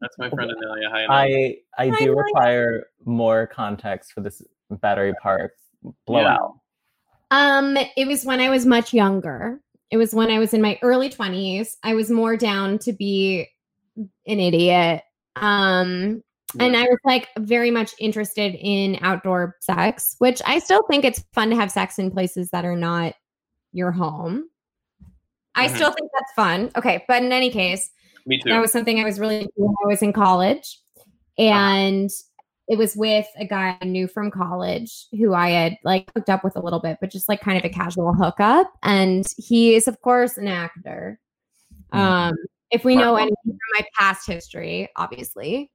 That's 0.00 0.18
my 0.18 0.28
friend 0.30 0.50
Anelia. 0.52 0.88
Hi, 0.90 1.04
Anelia. 1.06 1.56
I 1.78 1.82
I 1.84 1.88
Hi, 1.88 1.98
do 1.98 2.06
Maya. 2.14 2.24
require 2.24 2.86
more 3.04 3.46
context 3.46 4.12
for 4.12 4.20
this 4.20 4.42
Battery 4.70 5.14
Park 5.22 5.52
blowout. 6.06 6.58
Um, 7.30 7.76
it 7.96 8.06
was 8.06 8.24
when 8.24 8.40
I 8.40 8.50
was 8.50 8.66
much 8.66 8.92
younger. 8.92 9.60
It 9.90 9.96
was 9.96 10.14
when 10.14 10.30
I 10.30 10.38
was 10.38 10.52
in 10.54 10.60
my 10.60 10.78
early 10.82 11.08
20s. 11.08 11.76
I 11.82 11.94
was 11.94 12.10
more 12.10 12.36
down 12.36 12.78
to 12.80 12.92
be 12.92 13.48
an 13.96 14.40
idiot. 14.40 15.02
Um, 15.36 16.22
and 16.58 16.76
I 16.76 16.82
was 16.82 16.98
like 17.04 17.28
very 17.38 17.70
much 17.70 17.92
interested 17.98 18.54
in 18.54 18.98
outdoor 19.02 19.56
sex, 19.60 20.16
which 20.18 20.40
I 20.46 20.58
still 20.58 20.82
think 20.90 21.04
it's 21.04 21.24
fun 21.34 21.50
to 21.50 21.56
have 21.56 21.70
sex 21.70 21.98
in 21.98 22.10
places 22.10 22.50
that 22.50 22.64
are 22.64 22.76
not 22.76 23.14
your 23.72 23.92
home. 23.92 24.48
I 25.54 25.68
Mhm. 25.68 25.74
still 25.74 25.92
think 25.92 26.10
that's 26.18 26.32
fun. 26.34 26.70
Okay, 26.76 27.04
but 27.08 27.22
in 27.22 27.32
any 27.32 27.50
case, 27.50 27.90
Me 28.26 28.38
too. 28.40 28.48
that 28.50 28.60
was 28.60 28.72
something 28.72 29.00
I 29.00 29.04
was 29.04 29.18
really 29.20 29.48
when 29.56 29.74
I 29.84 29.86
was 29.88 30.02
in 30.02 30.12
college. 30.12 30.80
And 31.36 32.10
it 32.68 32.76
was 32.78 32.94
with 32.96 33.26
a 33.38 33.46
guy 33.46 33.76
I 33.80 33.84
knew 33.84 34.08
from 34.08 34.30
college 34.30 35.06
who 35.12 35.32
I 35.34 35.50
had 35.50 35.76
like 35.84 36.10
hooked 36.14 36.28
up 36.30 36.44
with 36.44 36.56
a 36.56 36.60
little 36.60 36.80
bit, 36.80 36.98
but 37.00 37.10
just 37.10 37.28
like 37.28 37.40
kind 37.40 37.58
of 37.58 37.64
a 37.64 37.68
casual 37.68 38.12
hookup. 38.12 38.70
And 38.82 39.26
he 39.36 39.74
is, 39.74 39.88
of 39.88 40.00
course, 40.00 40.36
an 40.36 40.48
actor. 40.48 41.18
Mhm. 41.92 41.98
Um, 41.98 42.36
if 42.70 42.84
we 42.84 42.96
know 42.96 43.16
anything 43.16 43.36
from 43.44 43.58
my 43.78 43.84
past 43.98 44.26
history, 44.26 44.88
obviously. 44.96 45.70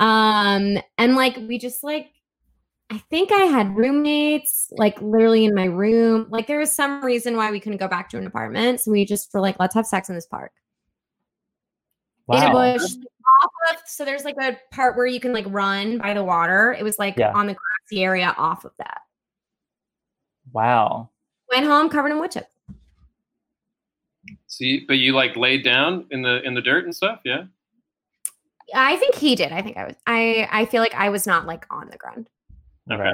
Um, 0.00 0.78
and 0.98 1.16
like 1.16 1.36
we 1.48 1.58
just 1.58 1.82
like 1.82 2.10
I 2.90 2.98
think 3.10 3.32
I 3.32 3.44
had 3.46 3.76
roommates 3.76 4.68
like 4.72 5.00
literally 5.02 5.44
in 5.44 5.54
my 5.54 5.64
room. 5.64 6.26
Like 6.30 6.46
there 6.46 6.58
was 6.58 6.70
some 6.70 7.04
reason 7.04 7.36
why 7.36 7.50
we 7.50 7.58
couldn't 7.58 7.78
go 7.78 7.88
back 7.88 8.08
to 8.10 8.18
an 8.18 8.26
apartment. 8.26 8.80
So 8.80 8.92
we 8.92 9.04
just 9.04 9.32
were 9.34 9.40
like, 9.40 9.58
let's 9.58 9.74
have 9.74 9.86
sex 9.86 10.08
in 10.08 10.14
this 10.14 10.26
park 10.26 10.52
in 12.28 12.36
a 12.36 12.46
Wow. 12.46 12.52
bush. 12.74 12.82
Off 13.42 13.50
of, 13.74 13.80
so 13.86 14.04
there's 14.04 14.24
like 14.24 14.36
a 14.40 14.56
part 14.72 14.96
where 14.96 15.06
you 15.06 15.18
can 15.18 15.32
like 15.32 15.46
run 15.48 15.98
by 15.98 16.14
the 16.14 16.22
water. 16.22 16.76
It 16.78 16.84
was 16.84 16.96
like 16.98 17.16
Yeah. 17.18 17.32
on 17.32 17.48
the 17.48 17.54
grassy 17.56 18.04
area 18.04 18.32
off 18.38 18.64
of 18.64 18.72
that. 18.78 19.00
Wow. 20.52 21.10
Went 21.50 21.66
home 21.66 21.88
covered 21.88 22.12
in 22.12 22.20
wood 22.20 22.30
chips. 22.30 22.54
See, 24.46 24.84
but 24.86 24.98
you 24.98 25.12
like 25.12 25.36
laid 25.36 25.64
down 25.64 26.06
in 26.12 26.22
the 26.22 26.40
in 26.42 26.54
the 26.54 26.62
dirt 26.62 26.84
and 26.84 26.94
stuff, 26.94 27.20
yeah. 27.24 27.44
I 28.74 28.96
think 28.96 29.14
he 29.14 29.34
did. 29.34 29.52
I 29.52 29.62
think 29.62 29.76
I 29.76 29.84
was. 29.84 29.94
I 30.06 30.48
I 30.50 30.64
feel 30.66 30.82
like 30.82 30.94
I 30.94 31.08
was 31.08 31.26
not 31.26 31.46
like 31.46 31.66
on 31.70 31.88
the 31.90 31.96
ground. 31.96 32.28
Okay. 32.90 33.12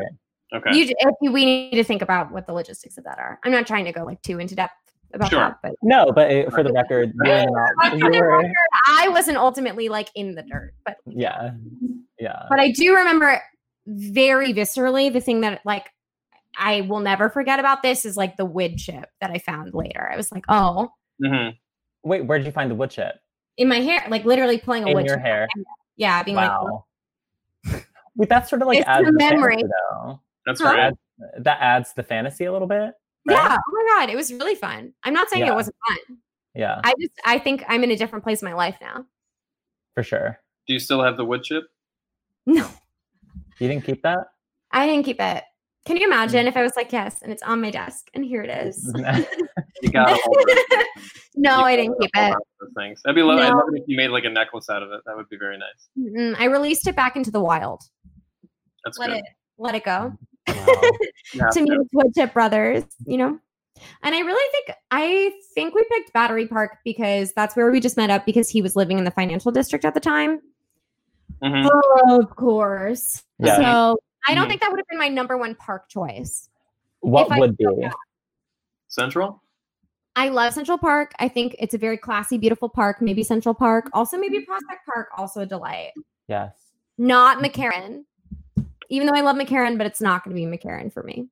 Okay. 0.54 0.76
You, 0.76 0.94
if 0.98 1.14
you, 1.22 1.32
we 1.32 1.46
need 1.46 1.70
to 1.76 1.84
think 1.84 2.02
about 2.02 2.30
what 2.30 2.46
the 2.46 2.52
logistics 2.52 2.98
of 2.98 3.04
that 3.04 3.18
are. 3.18 3.38
I'm 3.42 3.52
not 3.52 3.66
trying 3.66 3.86
to 3.86 3.92
go 3.92 4.04
like 4.04 4.20
too 4.22 4.38
into 4.38 4.54
depth 4.54 4.74
about 5.14 5.30
Sure. 5.30 5.40
that, 5.40 5.58
but 5.62 5.72
No, 5.82 6.12
but 6.14 6.30
uh, 6.30 6.50
for 6.50 6.62
the 6.62 6.72
record, 6.72 7.12
you 7.24 7.30
were 7.30 7.46
not. 7.82 7.98
You 7.98 8.04
were, 8.04 8.38
record, 8.38 8.52
I 8.86 9.08
wasn't 9.08 9.38
ultimately 9.38 9.88
like 9.88 10.10
in 10.14 10.34
the 10.34 10.42
dirt, 10.42 10.74
but 10.84 10.96
yeah, 11.06 11.52
yeah. 12.18 12.42
but 12.50 12.60
I 12.60 12.70
do 12.70 12.94
remember 12.94 13.40
very 13.86 14.52
viscerally 14.52 15.12
the 15.12 15.20
thing 15.20 15.40
that 15.40 15.60
like 15.64 15.90
I 16.58 16.82
will 16.82 17.00
never 17.00 17.30
forget 17.30 17.58
about 17.58 17.82
this 17.82 18.04
is 18.04 18.16
like 18.16 18.36
the 18.36 18.44
wood 18.44 18.76
chip 18.76 19.08
that 19.20 19.30
I 19.30 19.38
found 19.38 19.72
later. 19.74 20.08
I 20.12 20.16
was 20.16 20.30
like, 20.32 20.44
oh, 20.48 20.90
Mm-hmm. 21.22 21.50
Wait, 22.04 22.26
where 22.26 22.38
did 22.38 22.46
you 22.46 22.52
find 22.52 22.70
the 22.70 22.74
wood 22.74 22.90
chip? 22.90 23.14
In 23.56 23.68
my 23.68 23.80
hair, 23.80 24.04
like 24.08 24.24
literally 24.24 24.58
pulling 24.58 24.84
a 24.84 24.88
In 24.88 24.94
wood 24.94 25.06
your 25.06 25.18
hair. 25.18 25.48
Yeah, 25.96 26.22
being 26.22 26.36
like, 26.36 26.50
Wow. 26.50 26.84
Wait, 28.16 28.28
that 28.28 28.48
sort 28.48 28.62
of 28.62 28.68
like 28.68 28.78
It's 28.78 28.88
adds 28.88 29.06
the 29.06 29.12
the 29.12 29.18
memory. 29.18 29.54
fantasy, 29.56 29.68
though. 29.90 30.20
That's 30.46 30.60
Huh? 30.60 30.72
great. 30.72 30.94
That 31.44 31.58
adds 31.60 31.92
the 31.94 32.02
fantasy 32.02 32.44
a 32.46 32.52
little 32.52 32.66
bit. 32.68 32.92
right? 33.26 33.36
yeah, 33.36 33.56
oh 33.56 33.72
my 33.72 33.84
god, 34.00 34.10
it 34.10 34.16
was 34.16 34.32
really 34.32 34.54
fun. 34.56 34.92
I'm 35.04 35.14
not 35.14 35.28
saying 35.30 35.44
Yeah. 35.44 35.52
it 35.52 35.54
wasn't 35.54 35.76
fun. 35.88 36.18
Yeah, 36.54 36.80
I 36.84 36.92
just 37.00 37.12
I 37.24 37.38
think 37.38 37.64
I'm 37.68 37.82
in 37.84 37.90
a 37.92 37.96
different 37.96 38.24
place 38.24 38.42
in 38.42 38.46
my 38.48 38.54
life 38.54 38.76
now. 38.80 39.06
for 39.94 40.02
sure. 40.02 40.38
Do 40.66 40.72
you 40.74 40.78
still 40.80 41.02
have 41.02 41.16
the 41.16 41.24
wood 41.24 41.42
chip? 41.42 41.64
No, 42.46 42.68
You 43.58 43.68
didn't 43.68 43.84
keep 43.84 44.02
that? 44.02 44.26
I 44.70 44.86
didn't 44.86 45.04
keep 45.04 45.20
it. 45.20 45.44
Can 45.86 45.96
you 45.96 46.04
Mm. 46.04 46.12
imagine 46.12 46.46
if 46.46 46.56
I 46.56 46.62
was 46.62 46.72
like, 46.76 46.92
yes, 46.92 47.22
and 47.22 47.32
it's 47.32 47.42
on 47.42 47.60
my 47.60 47.70
desk, 47.70 48.08
and 48.14 48.24
here 48.24 48.42
it 48.42 48.50
is? 48.66 48.92
You 49.82 49.90
got 49.90 50.08
it. 50.16 50.86
no, 51.34 51.60
I 51.60 51.76
didn't 51.76 51.96
keep 52.00 52.10
it. 52.14 52.34
Those 52.60 52.70
things. 52.76 53.00
That'd 53.04 53.16
be 53.16 53.22
lovely. 53.22 53.42
I'd 53.44 53.52
love 53.52 53.64
it 53.72 53.80
if 53.80 53.84
you 53.88 53.96
made 53.96 54.08
like 54.08 54.24
a 54.24 54.30
necklace 54.30 54.70
out 54.70 54.82
of 54.82 54.92
it. 54.92 55.00
That 55.06 55.16
would 55.16 55.28
be 55.28 55.36
very 55.36 55.58
nice. 55.58 55.88
Mm-mm, 55.98 56.36
I 56.38 56.44
released 56.46 56.86
it 56.86 56.94
back 56.96 57.16
into 57.16 57.30
the 57.32 57.40
wild. 57.40 57.82
That's 58.84 58.96
Let 58.98 59.08
good. 59.08 59.16
it 59.18 59.24
let 59.58 59.74
it 59.74 59.84
go. 59.84 60.12
Wow. 60.48 60.80
Yeah, 61.34 61.48
to 61.50 61.62
meet 61.62 61.78
Wood 61.94 62.12
Chip 62.14 62.32
Brothers, 62.34 62.84
you 63.06 63.16
know. 63.16 63.38
And 64.02 64.14
I 64.14 64.18
really 64.20 64.50
think 64.52 64.76
I 64.90 65.32
think 65.54 65.74
we 65.74 65.82
picked 65.90 66.12
Battery 66.12 66.46
Park 66.46 66.78
because 66.84 67.32
that's 67.34 67.56
where 67.56 67.70
we 67.70 67.80
just 67.80 67.96
met 67.96 68.10
up 68.10 68.26
because 68.26 68.48
he 68.50 68.60
was 68.60 68.76
living 68.76 68.98
in 68.98 69.04
the 69.04 69.10
financial 69.10 69.50
district 69.50 69.84
at 69.84 69.94
the 69.94 70.00
time. 70.00 70.40
Mhm. 71.42 71.68
Of 72.08 72.36
course. 72.36 73.22
Yeah. 73.38 73.56
So 73.56 73.98
I 74.28 74.34
don't 74.34 74.44
Mhm. 74.44 74.48
think 74.50 74.60
that 74.60 74.70
would 74.70 74.78
have 74.78 74.86
been 74.88 74.98
my 74.98 75.08
number 75.08 75.36
one 75.38 75.54
park 75.54 75.88
choice. 75.88 76.48
What 77.00 77.28
would 77.38 77.56
be? 77.56 77.64
could 77.64 77.76
go 77.76 77.80
back. 77.82 77.94
Central. 78.88 79.41
I 80.14 80.28
love 80.28 80.52
Central 80.52 80.78
Park. 80.78 81.12
I 81.18 81.28
think 81.28 81.56
it's 81.58 81.74
a 81.74 81.78
very 81.78 81.96
classy, 81.96 82.36
beautiful 82.38 82.68
park. 82.68 83.00
Maybe 83.00 83.22
Central 83.22 83.54
Park. 83.54 83.88
Also, 83.92 84.18
maybe 84.18 84.40
Prospect 84.40 84.80
Park, 84.86 85.08
also 85.16 85.40
a 85.40 85.46
delight. 85.46 85.92
Yes. 86.28 86.54
Not 86.98 87.42
McCarren. 87.42 88.04
Even 88.90 89.06
though 89.06 89.14
I 89.14 89.22
love 89.22 89.36
McCarren, 89.36 89.78
but 89.78 89.86
it's 89.86 90.00
not 90.00 90.22
going 90.22 90.36
to 90.36 90.40
be 90.40 90.46
McCarren 90.46 90.92
for 90.92 91.02
me. 91.02 91.28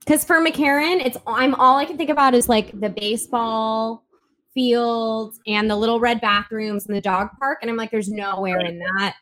Because 0.00 0.24
for 0.24 0.44
McCarren, 0.44 1.04
it's 1.04 1.16
I'm 1.26 1.54
all 1.54 1.76
I 1.78 1.84
can 1.84 1.96
think 1.96 2.10
about 2.10 2.34
is 2.34 2.48
like 2.48 2.78
the 2.78 2.90
baseball 2.90 4.04
fields 4.52 5.38
and 5.46 5.70
the 5.70 5.76
little 5.76 6.00
red 6.00 6.20
bathrooms 6.20 6.86
and 6.86 6.96
the 6.96 7.00
dog 7.00 7.28
park, 7.38 7.58
and 7.62 7.70
I'm 7.70 7.76
like, 7.76 7.90
there's 7.90 8.10
nowhere 8.10 8.60
in 8.60 8.78
that 8.80 9.14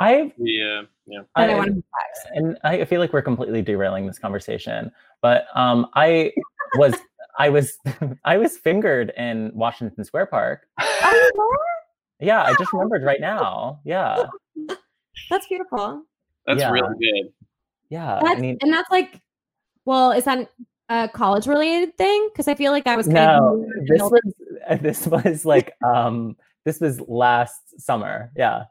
I 0.00 0.32
Yeah. 0.36 0.82
Yeah. 1.06 1.20
I, 1.34 1.50
I- 1.50 1.54
want 1.54 1.74
to 1.74 1.82
and 2.34 2.58
I 2.64 2.84
feel 2.84 3.00
like 3.00 3.12
we're 3.12 3.22
completely 3.22 3.62
derailing 3.62 4.06
this 4.06 4.18
conversation, 4.18 4.92
but 5.22 5.46
um, 5.54 5.86
I 5.94 6.32
was 6.76 6.94
I 7.38 7.48
was 7.48 7.78
I 8.24 8.36
was 8.36 8.56
fingered 8.58 9.12
in 9.16 9.50
Washington 9.54 10.04
Square 10.04 10.26
Park. 10.26 10.66
Oh, 10.80 11.56
Yeah, 12.20 12.42
I 12.42 12.54
just 12.58 12.72
remembered 12.72 13.04
right 13.04 13.20
now. 13.20 13.80
Yeah, 13.84 14.24
that's 15.30 15.46
beautiful. 15.46 16.02
That's 16.46 16.60
Yeah. 16.60 16.70
really 16.70 16.94
good. 16.98 17.32
yeah. 17.90 18.18
That's, 18.22 18.36
I 18.36 18.40
mean, 18.40 18.58
and 18.60 18.72
that's 18.72 18.90
like, 18.90 19.20
well, 19.84 20.10
is 20.12 20.24
that 20.24 20.50
a 20.88 21.08
college 21.08 21.46
related 21.46 21.96
thing? 21.96 22.28
Because 22.32 22.48
I 22.48 22.54
feel 22.54 22.72
like 22.72 22.84
that 22.84 22.96
was 22.96 23.06
kind 23.06 23.16
no, 23.16 23.64
of 23.78 23.86
this 23.86 24.02
was 24.02 24.80
this 24.82 25.06
was 25.06 25.44
like 25.44 25.72
um, 25.84 26.36
this 26.64 26.80
was 26.80 27.00
last 27.02 27.80
summer. 27.80 28.32
Yeah, 28.36 28.64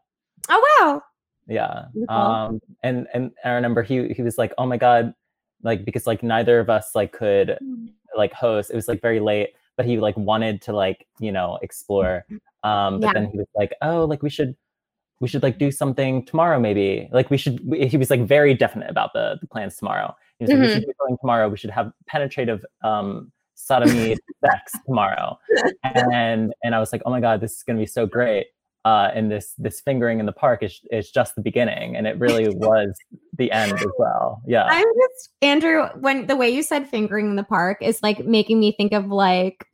oh 0.49 0.77
wow, 0.79 1.01
yeah. 1.47 1.85
Beautiful. 1.93 2.15
Um, 2.15 2.59
and 2.83 3.07
and 3.13 3.31
I 3.45 3.51
remember 3.51 3.81
he 3.83 4.09
he 4.09 4.21
was 4.23 4.37
like, 4.37 4.53
oh 4.57 4.65
my 4.65 4.77
god, 4.77 5.13
like 5.63 5.85
because 5.85 6.05
like 6.07 6.23
neither 6.23 6.59
of 6.59 6.69
us 6.69 6.91
like 6.95 7.11
could 7.11 7.57
like 8.15 8.33
host. 8.33 8.71
It 8.71 8.75
was 8.75 8.87
like 8.87 9.01
very 9.01 9.19
late, 9.19 9.49
but 9.75 9.85
he 9.85 9.97
like 9.99 10.15
wanted 10.17 10.61
to 10.63 10.73
like 10.73 11.07
you 11.19 11.31
know 11.31 11.59
explore. 11.61 12.25
Um, 12.63 12.99
but 12.99 13.07
Yeah. 13.07 13.13
then 13.13 13.29
he 13.31 13.37
was 13.37 13.47
like, 13.55 13.73
oh, 13.81 14.05
like 14.05 14.23
we 14.23 14.29
should 14.29 14.55
we 15.19 15.27
should 15.27 15.41
like 15.43 15.57
do 15.57 15.71
something 15.71 16.23
tomorrow 16.25 16.59
maybe. 16.59 17.09
Like 17.11 17.29
we 17.31 17.37
should. 17.37 17.59
we- 17.65 17.87
He 17.87 17.97
was 17.97 18.09
like 18.09 18.21
very 18.27 18.53
definite 18.53 18.89
about 18.89 19.13
the 19.13 19.37
the 19.41 19.47
plans 19.47 19.75
tomorrow. 19.77 20.15
He 20.39 20.43
was 20.45 20.51
like, 20.51 20.59
we 20.61 20.67
should 20.69 20.83
do 20.85 20.93
something 20.99 21.17
tomorrow. 21.19 21.49
We 21.49 21.57
should 21.57 21.71
have 21.71 21.91
penetrative 22.07 22.63
um 22.83 23.31
sodomy 23.55 24.15
sex 24.45 24.73
tomorrow. 24.85 25.39
And 25.83 26.53
and 26.63 26.75
I 26.75 26.79
was 26.79 26.91
like, 26.93 27.01
oh 27.05 27.09
my 27.09 27.19
god, 27.19 27.41
this 27.41 27.53
is 27.55 27.63
gonna 27.63 27.79
be 27.79 27.85
so 27.87 28.05
great. 28.05 28.47
Uh, 28.87 29.11
and 29.13 29.29
this 29.29 29.53
this 29.57 29.81
fingering 29.81 30.21
in 30.21 30.25
the 30.25 30.31
park 30.31 30.63
is 30.63 30.79
is 30.91 31.11
just 31.11 31.35
the 31.35 31.41
beginning, 31.41 31.97
and 31.97 32.07
it 32.07 32.17
really 32.19 32.47
was 32.55 32.97
the 33.37 33.51
end 33.51 33.73
as 33.73 33.85
well. 33.99 34.41
Yeah. 34.47 34.63
I'm 34.63 34.85
just 35.01 35.29
Andrew. 35.41 35.87
When 35.99 36.27
the 36.27 36.37
way 36.37 36.49
you 36.49 36.63
said 36.63 36.87
fingering 36.87 37.25
in 37.31 37.35
the 37.35 37.43
park 37.43 37.79
is 37.81 38.01
like 38.01 38.23
making 38.25 38.61
me 38.61 38.71
think 38.71 38.93
of 38.93 39.07
like 39.07 39.65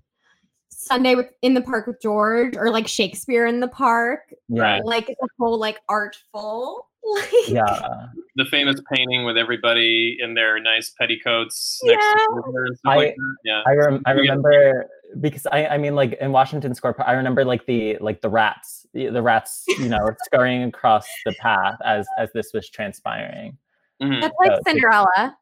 Sunday 0.70 1.14
with, 1.14 1.28
in 1.44 1.54
the 1.54 1.62
park 1.62 1.86
with 1.86 2.02
George, 2.02 2.58
or 2.58 2.72
like 2.72 2.88
Shakespeare 2.88 3.46
in 3.46 3.60
the 3.60 3.68
park, 3.68 4.22
yeah. 4.50 4.80
like 4.84 5.06
the 5.06 5.28
whole 5.38 5.60
like 5.60 5.80
artful. 5.88 6.88
Like, 7.06 7.50
Yeah. 7.50 8.08
The 8.38 8.46
famous 8.46 8.82
painting 8.90 9.26
with 9.26 9.38
everybody 9.38 10.18
in 10.22 10.36
their 10.36 10.58
nice 10.62 10.94
petticoats 10.98 11.82
next 11.84 12.02
Yeah. 12.02 12.16
to 12.16 12.42
and 12.66 12.78
stuff 12.78 12.94
I- 12.94 12.96
like 12.96 13.16
that. 13.16 13.36
Yeah. 13.44 13.62
I 13.68 13.74
rem- 13.76 14.02
I 14.06 14.12
remember 14.12 14.90
because 15.20 15.46
I 15.52 15.68
I 15.68 15.78
mean 15.78 15.96
like 15.96 16.14
in 16.22 16.32
Washington 16.32 16.74
Square 16.74 16.94
Park, 16.94 17.10
I 17.10 17.14
remember 17.14 17.44
like 17.44 17.66
the 17.66 17.98
like 18.00 18.22
the 18.22 18.30
rats 18.30 18.83
the, 18.94 19.08
the 19.10 19.22
rats 19.22 19.64
you 19.80 19.90
know 19.90 20.14
scurrying 20.24 20.64
across 20.64 21.08
the 21.26 21.34
path 21.40 21.76
as 21.84 22.06
as 22.18 22.32
this 22.34 22.52
was 22.54 22.70
transpiring. 22.70 23.58
Mhm. 24.02 24.22
That's 24.22 24.36
like 24.40 24.52
so- 24.56 24.62
Cinderella. 24.68 25.38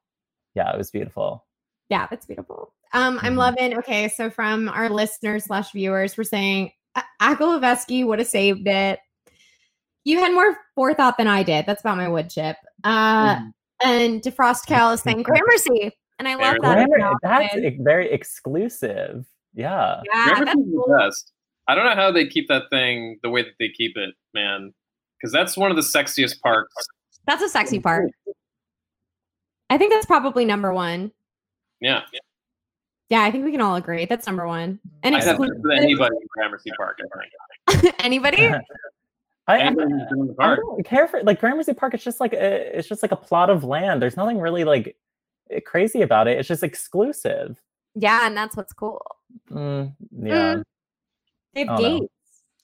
Yeah, 0.55 0.71
it 0.71 0.77
was 0.77 0.91
beautiful. 0.91 1.45
Yeah, 1.89 2.07
that's 2.09 2.25
beautiful. 2.25 2.73
Um, 2.93 3.19
I'm 3.21 3.33
Mhm. 3.35 3.37
loving. 3.37 3.77
Okay, 3.79 4.07
so 4.09 4.29
from 4.29 4.67
our 4.69 4.89
listeners 4.89 5.45
slash 5.45 5.71
viewers, 5.71 6.17
we're 6.17 6.23
saying 6.25 6.71
"A- 6.95 7.03
Akolovesky 7.21 8.05
would 8.05 8.19
have 8.19 8.27
saved 8.27 8.67
it. 8.67 8.99
You 10.03 10.19
had 10.19 10.33
more 10.33 10.57
forethought 10.75 11.17
than 11.17 11.27
I 11.27 11.43
did. 11.43 11.65
That's 11.65 11.81
about 11.81 11.97
my 11.97 12.07
wood 12.09 12.29
chip. 12.29 12.57
Uh, 12.83 13.35
Mhm. 13.35 13.51
and 13.83 14.21
Defrost 14.21 14.65
Cal 14.67 14.91
is 14.91 15.01
saying 15.01 15.23
Gramercy, 15.23 15.91
and 16.19 16.27
I 16.27 16.35
love 16.35 16.57
Very 16.61 16.75
that. 16.85 16.89
Grammar- 16.89 17.17
that's 17.21 17.55
very 17.79 18.11
exclusive. 18.11 19.25
Yeah. 19.53 20.01
yeah, 20.13 20.25
Gramercy's 20.35 20.45
that's 20.45 20.55
the 20.55 20.97
best. 20.99 21.31
I 21.71 21.75
don't 21.75 21.85
know 21.85 21.95
how 21.95 22.11
they 22.11 22.27
keep 22.27 22.49
that 22.49 22.69
thing 22.69 23.17
the 23.23 23.29
way 23.29 23.43
that 23.43 23.53
they 23.57 23.69
keep 23.69 23.95
it, 23.95 24.13
man. 24.33 24.73
Because 25.17 25.31
that's 25.31 25.55
one 25.55 25.71
of 25.71 25.77
the 25.77 25.83
sexiest 25.83 26.41
parks. 26.41 26.73
That's 27.25 27.41
a 27.41 27.47
sexy 27.47 27.79
part. 27.79 28.11
I 29.69 29.77
think 29.77 29.93
that's 29.93 30.05
probably 30.05 30.43
number 30.43 30.73
one. 30.73 31.11
Yeah. 31.79 32.01
Yeah, 33.09 33.21
I 33.23 33.31
think 33.31 33.45
we 33.45 33.51
can 33.51 33.61
all 33.61 33.75
agree 33.75 34.05
that's 34.05 34.27
number 34.27 34.45
one. 34.45 34.79
And 35.03 35.15
I'd 35.15 35.23
have 35.23 35.37
sex 35.37 35.49
exclusive. 35.49 35.83
anybody 35.83 36.15
in 36.15 36.27
Gramercy 36.29 36.71
Park, 36.75 36.99
I 36.99 37.79
think. 37.79 37.95
anybody? 37.99 38.47
I, 39.47 39.55
I, 39.55 39.59
Anybody 39.59 39.91
who's 39.93 40.11
in 40.11 40.27
the 40.27 40.35
I 40.39 40.55
don't 40.55 40.85
care 40.85 41.07
for 41.07 41.23
like 41.23 41.39
Gramercy 41.39 41.73
Park. 41.73 41.93
It's 41.93 42.03
just 42.03 42.19
like 42.19 42.33
a, 42.33 42.77
it's 42.77 42.87
just 42.89 43.01
like 43.01 43.13
a 43.13 43.17
plot 43.17 43.49
of 43.49 43.63
land. 43.63 44.01
There's 44.01 44.17
nothing 44.17 44.39
really 44.39 44.65
like 44.65 44.97
eh, 45.49 45.61
crazy 45.61 46.01
about 46.01 46.27
it. 46.27 46.37
It's 46.37 46.47
just 46.49 46.63
exclusive. 46.63 47.61
Yeah, 47.95 48.27
and 48.27 48.35
that's 48.35 48.57
what's 48.57 48.73
cool. 48.73 49.01
Mm, 49.49 49.93
yeah, 50.21 50.55
Mm. 50.55 50.63
They 51.53 51.61
have 51.65 51.69
Oh, 51.69 51.81
no. 51.81 51.99
gates. 51.99 52.13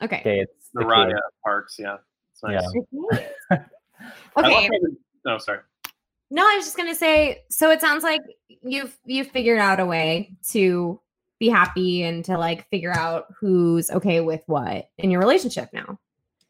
Okay. 0.02 0.22
gates. 0.24 0.70
The 0.74 0.82
the 0.82 0.86
Raya 0.86 1.10
key. 1.10 1.20
parks, 1.44 1.76
yeah. 1.80 1.98
It's 2.34 2.44
nice. 2.44 2.64
Yeah. 3.52 3.64
Okay. 4.38 4.54
how 4.54 4.62
they- 4.62 4.70
No, 5.26 5.38
sorry. 5.40 5.60
No, 6.30 6.44
I 6.44 6.56
was 6.58 6.66
just 6.66 6.78
gonna 6.78 6.94
say. 6.94 7.44
So 7.50 7.72
it 7.72 7.82
sounds 7.82 8.04
like 8.04 8.22
you've 8.62 8.96
you've 9.06 9.28
figured 9.32 9.58
out 9.60 9.80
a 9.80 9.86
way 9.86 10.36
to 10.50 11.00
be 11.40 11.50
happy 11.50 12.04
and 12.04 12.24
to 12.26 12.38
like 12.38 12.70
figure 12.70 12.92
out 12.92 13.26
who's 13.40 13.90
okay 13.90 14.22
with 14.22 14.42
what 14.46 14.90
in 15.00 15.10
your 15.10 15.20
relationship 15.20 15.70
now. 15.74 16.00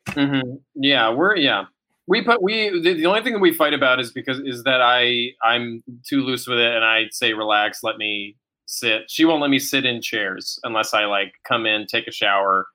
hmm 0.09 0.55
Yeah, 0.75 1.09
we're 1.11 1.37
yeah. 1.37 1.65
We 2.07 2.21
put 2.21 2.41
we 2.41 2.69
the, 2.81 2.93
the 2.93 3.05
only 3.05 3.21
thing 3.21 3.33
that 3.33 3.39
we 3.39 3.53
fight 3.53 3.73
about 3.73 3.99
is 4.01 4.11
because 4.11 4.39
is 4.39 4.63
that 4.63 4.81
I 4.81 5.31
I'm 5.41 5.83
too 6.05 6.21
loose 6.21 6.47
with 6.47 6.59
it 6.59 6.73
and 6.75 6.83
I 6.83 7.05
say 7.11 7.33
relax, 7.33 7.81
let 7.83 7.97
me 7.97 8.35
sit. 8.67 9.09
She 9.09 9.25
won't 9.25 9.41
let 9.41 9.49
me 9.49 9.57
sit 9.59 9.85
in 9.85 10.01
chairs 10.01 10.59
unless 10.63 10.93
I 10.93 11.05
like 11.05 11.33
come 11.43 11.65
in, 11.65 11.87
take 11.87 12.07
a 12.07 12.11
shower, 12.11 12.67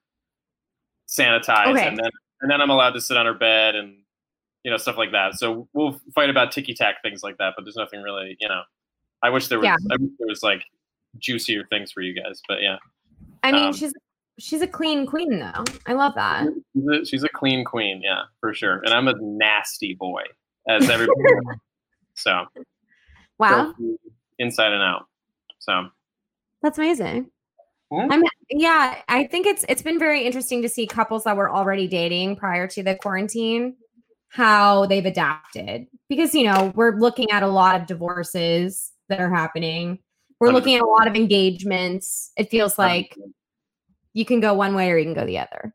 sanitize, 1.09 1.69
Okay. 1.69 1.87
and 1.87 1.97
then 1.97 2.11
and 2.41 2.51
then 2.51 2.61
I'm 2.61 2.71
allowed 2.71 2.91
to 2.95 3.01
sit 3.01 3.17
on 3.17 3.27
her 3.27 3.35
bed 3.35 3.77
and 3.77 3.97
you 4.65 4.71
know 4.71 4.77
stuff 4.77 4.97
like 4.97 5.13
that. 5.13 5.35
So 5.35 5.69
we'll 5.73 6.01
fight 6.15 6.31
about 6.31 6.51
ticky 6.53 6.75
tack 6.75 7.03
things 7.03 7.23
like 7.23 7.39
that, 7.39 7.55
but 7.57 7.65
there's 7.65 7.77
nothing 7.77 8.03
really 8.03 8.37
you 8.41 8.49
know. 8.49 8.63
I 9.23 9.31
wish 9.31 9.47
there 9.49 9.59
was 9.61 9.67
Yeah. 9.67 9.77
I 9.93 9.97
wish 10.01 10.11
there 10.19 10.27
was 10.29 10.43
like 10.43 10.65
juicier 11.19 11.65
things 11.71 11.93
for 11.93 12.01
you 12.01 12.15
guys, 12.15 12.41
but 12.49 12.61
yeah. 12.63 12.79
I 13.45 13.53
mean, 13.53 13.67
Um, 13.69 13.73
she's 13.73 13.93
she's 14.39 14.63
a 14.63 14.67
clean 14.67 15.07
queen 15.07 15.39
though. 15.39 15.65
I 15.87 15.93
love 15.93 16.15
that. 16.15 16.47
She's 16.75 16.87
a, 16.89 17.05
she's 17.05 17.23
a 17.23 17.29
clean 17.29 17.65
queen, 17.65 18.01
yeah, 18.03 18.23
for 18.41 18.55
sure. 18.55 18.79
And 18.85 18.95
I'm 18.95 19.09
a 19.09 19.15
nasty 19.21 19.95
boy, 19.95 20.23
as 20.69 20.89
everybody. 20.89 21.21
So 22.15 22.45
Wow, 23.39 23.75
inside 24.39 24.73
and 24.73 24.83
out. 24.83 25.07
So 25.63 25.89
that's 26.63 26.79
amazing. 26.79 27.31
Mhm. 27.93 28.09
I'm 28.11 28.23
yeah, 28.51 28.97
I 29.09 29.25
think 29.25 29.47
it's 29.47 29.65
it's 29.69 29.83
been 29.83 29.99
very 29.99 30.25
interesting 30.25 30.63
to 30.63 30.69
see 30.69 30.87
couples 30.87 31.25
that 31.25 31.37
were 31.37 31.51
already 31.51 31.87
dating 31.87 32.37
prior 32.37 32.67
to 32.69 32.83
the 32.83 32.97
quarantine 32.97 33.77
how 34.29 34.87
they've 34.87 35.05
adapted 35.05 35.87
because 36.09 36.35
you 36.35 36.45
know, 36.45 36.73
we're 36.75 36.97
looking 36.97 37.31
at 37.31 37.43
a 37.43 37.49
lot 37.49 37.81
of 37.81 37.87
divorces 37.87 38.93
that 39.09 39.21
are 39.21 39.31
happening. 39.31 39.99
We're 40.41 40.53
looking 40.53 40.75
at 40.75 40.83
a 40.83 40.87
lot 40.87 41.07
of 41.07 41.15
engagements. 41.15 42.33
It 42.37 42.51
feels 42.51 42.77
like 42.77 43.17
you 44.13 44.25
can 44.25 44.41
go 44.41 44.55
one 44.55 44.75
way 44.75 44.91
or 44.91 44.99
you 44.99 45.05
can 45.05 45.15
go 45.15 45.25
the 45.25 45.39
other. 45.39 45.73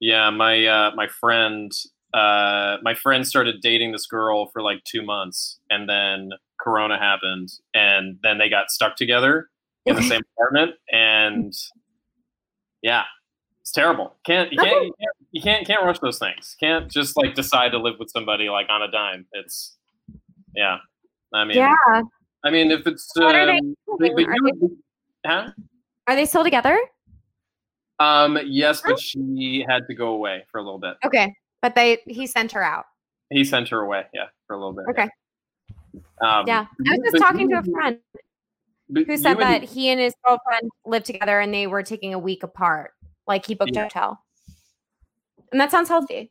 Yeah, 0.00 0.30
my 0.30 0.64
uh, 0.64 0.92
my 0.94 1.08
friend 1.08 1.70
uh, 2.14 2.76
my 2.82 2.94
friend 2.94 3.26
started 3.26 3.56
dating 3.60 3.92
this 3.92 4.06
girl 4.06 4.48
for 4.52 4.62
like 4.62 4.82
two 4.84 5.02
months, 5.02 5.58
and 5.70 5.88
then 5.88 6.30
Corona 6.62 6.98
happened, 6.98 7.50
and 7.74 8.18
then 8.22 8.38
they 8.38 8.48
got 8.48 8.70
stuck 8.70 8.96
together 8.96 9.48
in 9.86 9.96
the 9.96 10.02
same 10.12 10.22
apartment, 10.36 10.76
and 10.90 11.52
yeah, 12.82 13.04
it's 13.60 13.72
terrible. 13.72 14.14
Can't 14.24 14.52
you 14.52 14.58
can't 14.58 14.84
you 14.86 14.92
can't, 14.98 15.16
you 15.32 15.42
can't 15.42 15.66
can't 15.66 15.82
rush 15.84 15.98
those 15.98 16.18
things. 16.18 16.56
Can't 16.60 16.90
just 16.90 17.16
like 17.16 17.34
decide 17.34 17.70
to 17.70 17.78
live 17.78 17.94
with 17.98 18.10
somebody 18.10 18.48
like 18.48 18.66
on 18.70 18.82
a 18.82 18.90
dime. 18.90 19.26
It's 19.32 19.76
yeah. 20.54 20.78
I 21.34 21.44
mean, 21.44 21.56
yeah. 21.56 21.74
I 22.44 22.50
mean, 22.50 22.70
if 22.70 22.86
it's 22.86 23.10
What 23.14 23.34
are 23.34 23.46
they 23.46 23.58
um, 23.58 23.74
they- 24.00 24.08
doing? 24.10 24.26
they 25.24 25.30
huh? 25.30 25.50
Are 26.06 26.16
they 26.16 26.26
still 26.26 26.42
together? 26.44 26.78
Um, 28.00 28.38
yes, 28.44 28.82
but 28.84 28.98
she 28.98 29.64
had 29.68 29.86
to 29.88 29.94
go 29.94 30.08
away 30.08 30.44
for 30.50 30.58
a 30.58 30.62
little 30.64 30.80
bit. 30.80 30.96
Okay. 31.04 31.32
But 31.60 31.76
they 31.76 31.98
he 32.06 32.26
sent 32.26 32.50
her 32.52 32.62
out. 32.62 32.84
He 33.30 33.44
sent 33.44 33.68
her 33.68 33.80
away, 33.80 34.04
yeah, 34.12 34.26
for 34.46 34.54
a 34.54 34.58
little 34.58 34.72
bit. 34.72 34.84
Okay. 34.90 35.08
Um, 36.22 36.46
Yeah. 36.46 36.66
I 36.88 36.96
was 36.98 37.10
just 37.12 37.22
talking 37.22 37.48
to 37.50 37.58
a 37.58 37.62
friend 37.62 37.98
who 38.94 39.16
said 39.16 39.38
that 39.38 39.62
and- 39.62 39.64
he 39.64 39.88
and 39.90 40.00
his 40.00 40.14
girlfriend 40.24 40.70
lived 40.86 41.06
together 41.06 41.40
and 41.40 41.52
they 41.52 41.66
were 41.66 41.82
taking 41.82 42.14
a 42.14 42.18
week 42.18 42.42
apart. 42.42 42.92
Like 43.26 43.46
he 43.46 43.54
booked 43.54 43.76
a 43.76 43.82
hotel. 43.82 44.24
And 45.50 45.60
that 45.60 45.70
sounds 45.70 45.88
healthy. 45.88 46.30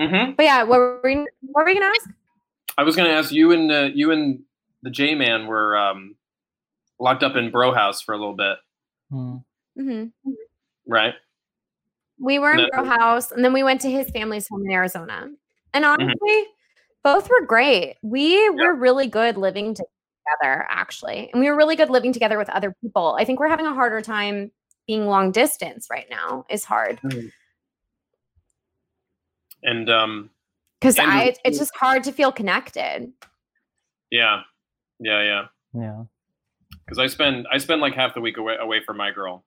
Mhm. 0.00 0.36
But 0.36 0.44
yeah, 0.44 0.62
what 0.64 0.78
were 0.78 1.00
we, 1.02 1.16
what 1.16 1.62
were 1.62 1.64
we 1.64 1.74
gonna 1.74 1.86
ask? 1.86 2.10
I 2.76 2.82
was 2.82 2.96
going 2.96 3.08
to 3.08 3.14
ask 3.14 3.30
you 3.32 3.52
and 3.52 3.70
uh, 3.70 3.90
you 3.94 4.10
and 4.10 4.42
the 4.82 4.90
J 4.90 5.14
Man 5.14 5.46
were 5.46 5.76
um, 5.76 6.16
locked 6.98 7.22
up 7.22 7.36
in 7.36 7.50
Bro 7.52 7.72
House 7.74 8.02
for 8.02 8.12
a 8.14 8.18
little 8.18 8.34
bit, 8.34 8.56
Hmm. 9.10 9.36
hmm 9.76 10.04
right? 10.86 11.14
We 12.18 12.38
were 12.40 12.50
in 12.52 12.56
No. 12.58 12.68
Bro 12.72 12.84
House 12.86 13.30
and 13.30 13.44
then 13.44 13.52
we 13.52 13.62
went 13.62 13.80
to 13.82 13.90
his 13.90 14.10
family's 14.10 14.48
home 14.48 14.64
in 14.66 14.72
Arizona. 14.72 15.28
And 15.72 15.84
Mm-hmm. 15.84 16.12
Honestly, 17.04 17.20
both 17.20 17.28
were 17.30 17.46
great. 17.46 17.96
We 18.02 18.50
were 18.50 18.74
really 18.74 19.06
good 19.06 19.36
living 19.36 19.74
together, 19.74 20.66
actually. 20.68 21.30
And 21.32 21.40
we 21.40 21.48
were 21.48 21.56
really 21.56 21.76
good 21.76 21.90
living 21.90 22.12
together 22.12 22.38
with 22.38 22.48
other 22.50 22.74
people. 22.82 23.16
I 23.18 23.24
think 23.24 23.40
we're 23.40 23.48
having 23.48 23.66
a 23.66 23.74
harder 23.74 24.00
time 24.00 24.50
being 24.86 25.06
long 25.06 25.32
distance 25.32 25.88
right 25.90 26.06
now 26.10 26.44
is 26.50 26.64
hard. 26.64 27.00
And 29.62 29.88
um, 29.88 30.30
Because 30.80 30.98
I 30.98 31.34
it's 31.44 31.58
just 31.58 31.74
hard 31.76 32.04
to 32.04 32.12
feel 32.12 32.30
connected. 32.32 33.12
yeah, 34.10 34.42
yeah, 35.00 35.22
yeah. 35.22 35.46
Yeah. 35.72 36.04
Because 36.84 36.98
I 36.98 37.06
spend 37.06 37.46
I 37.50 37.58
spend 37.58 37.80
like 37.80 37.94
half 37.94 38.14
the 38.14 38.20
week 38.20 38.36
away 38.36 38.56
away 38.60 38.82
from 38.84 38.98
my 38.98 39.10
girl, 39.10 39.44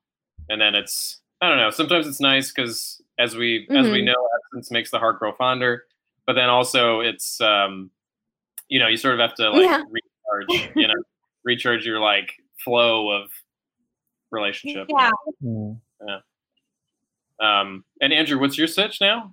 and 0.48 0.60
then 0.60 0.74
it's 0.74 1.20
I 1.40 1.48
don't 1.48 1.58
know. 1.58 1.70
Sometimes 1.70 2.08
it's 2.08 2.20
nice 2.20 2.50
because 2.52 3.00
as 3.18 3.36
we 3.36 3.68
as 3.70 3.88
we 3.88 4.02
know, 4.02 4.28
absence 4.52 4.72
makes 4.72 4.90
the 4.90 4.98
heart 4.98 5.20
grow 5.20 5.32
fonder. 5.32 5.84
But 6.28 6.34
then 6.34 6.50
also 6.50 7.00
it's 7.00 7.40
um, 7.40 7.90
you 8.68 8.78
know, 8.78 8.86
you 8.86 8.98
sort 8.98 9.14
of 9.14 9.20
have 9.20 9.34
to 9.36 9.48
like 9.48 9.62
Yeah. 9.62 9.80
recharge, 9.90 10.70
you 10.76 10.86
know, 10.86 10.94
recharge 11.44 11.86
your 11.86 12.00
like 12.00 12.30
flow 12.62 13.08
of 13.10 13.30
relationship. 14.30 14.88
Yeah. 14.90 15.10
Hmm. 15.42 15.72
Um, 17.40 17.84
and 18.02 18.12
Andrew, 18.12 18.38
what's 18.38 18.58
your 18.58 18.66
sitch 18.66 19.00
now? 19.00 19.32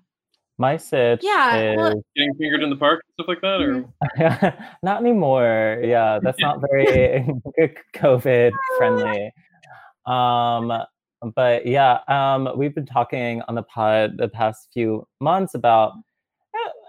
My 0.57 0.77
sitch 0.77 1.19
Yeah, 1.21 1.75
well- 1.75 1.97
is 1.97 2.03
Getting 2.15 2.33
fingered 2.35 2.63
in 2.63 2.69
the 2.69 2.77
park, 2.77 3.03
stuff 3.15 3.27
like 3.27 3.41
that, 3.41 3.59
or 3.61 3.83
Mhm. 4.17 4.73
not 4.83 5.01
anymore. 5.01 5.81
Yeah, 5.83 6.19
that's 6.23 6.39
not 6.39 6.61
very 6.71 7.27
COVID 7.95 8.51
friendly. 8.77 9.33
Um, 10.05 10.71
but 11.35 11.65
yeah, 11.65 11.99
um, 12.07 12.49
we've 12.55 12.73
been 12.73 12.85
talking 12.85 13.41
on 13.49 13.55
the 13.55 13.63
pod 13.63 14.15
the 14.17 14.29
past 14.29 14.69
few 14.73 15.05
months 15.19 15.55
about 15.55 15.91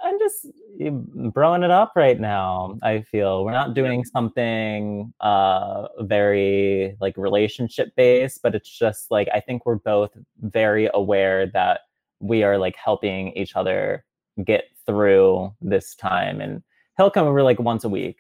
I'm 0.07 0.19
just 0.21 0.47
eh, 0.81 0.91
broing 0.91 1.65
it 1.65 1.71
up 1.71 1.93
right 1.97 2.21
now. 2.21 2.79
I 2.83 3.03
feel. 3.03 3.45
We're 3.45 3.51
not 3.51 3.75
doing 3.75 4.05
something 4.05 5.13
uh 5.21 5.89
very 6.01 6.97
like 7.01 7.17
relationship 7.17 7.95
based, 7.97 8.41
but 8.43 8.55
it's 8.55 8.71
just 8.71 9.11
like 9.11 9.29
I 9.35 9.41
think 9.41 9.67
we're 9.67 9.77
both 9.77 10.11
very 10.43 10.89
aware 10.95 11.47
that 11.49 11.81
we 12.21 12.45
are 12.45 12.57
like 12.57 12.77
helping 12.77 13.33
each 13.33 13.57
other 13.57 14.05
get 14.45 14.65
through 14.87 15.53
this 15.61 15.95
time. 15.97 16.41
And 16.41 16.63
he'll 16.97 17.11
come 17.11 17.27
over 17.27 17.43
like 17.43 17.59
once 17.59 17.83
a 17.83 17.89
week 17.89 18.19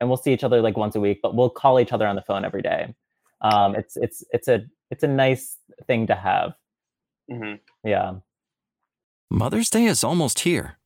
and 0.00 0.10
we'll 0.10 0.18
see 0.18 0.32
each 0.34 0.44
other 0.44 0.60
like 0.60 0.76
once 0.76 0.96
a 0.96 1.00
week 1.00 1.20
but 1.22 1.34
we'll 1.34 1.50
call 1.50 1.80
each 1.80 1.92
other 1.92 2.06
on 2.06 2.16
the 2.16 2.22
phone 2.22 2.44
every 2.44 2.62
day. 2.62 2.94
Um 3.40 3.74
it's 3.74 3.96
it's 3.96 4.22
it's 4.32 4.48
a 4.48 4.64
it's 4.90 5.02
a 5.02 5.08
nice 5.08 5.56
thing 5.86 6.06
to 6.08 6.14
have. 6.14 6.52
Mhm. 7.30 7.58
yeah. 7.84 8.16
Mother's 9.30 9.70
Day 9.70 9.86
is 9.86 10.04
almost 10.04 10.40
here, 10.40 10.76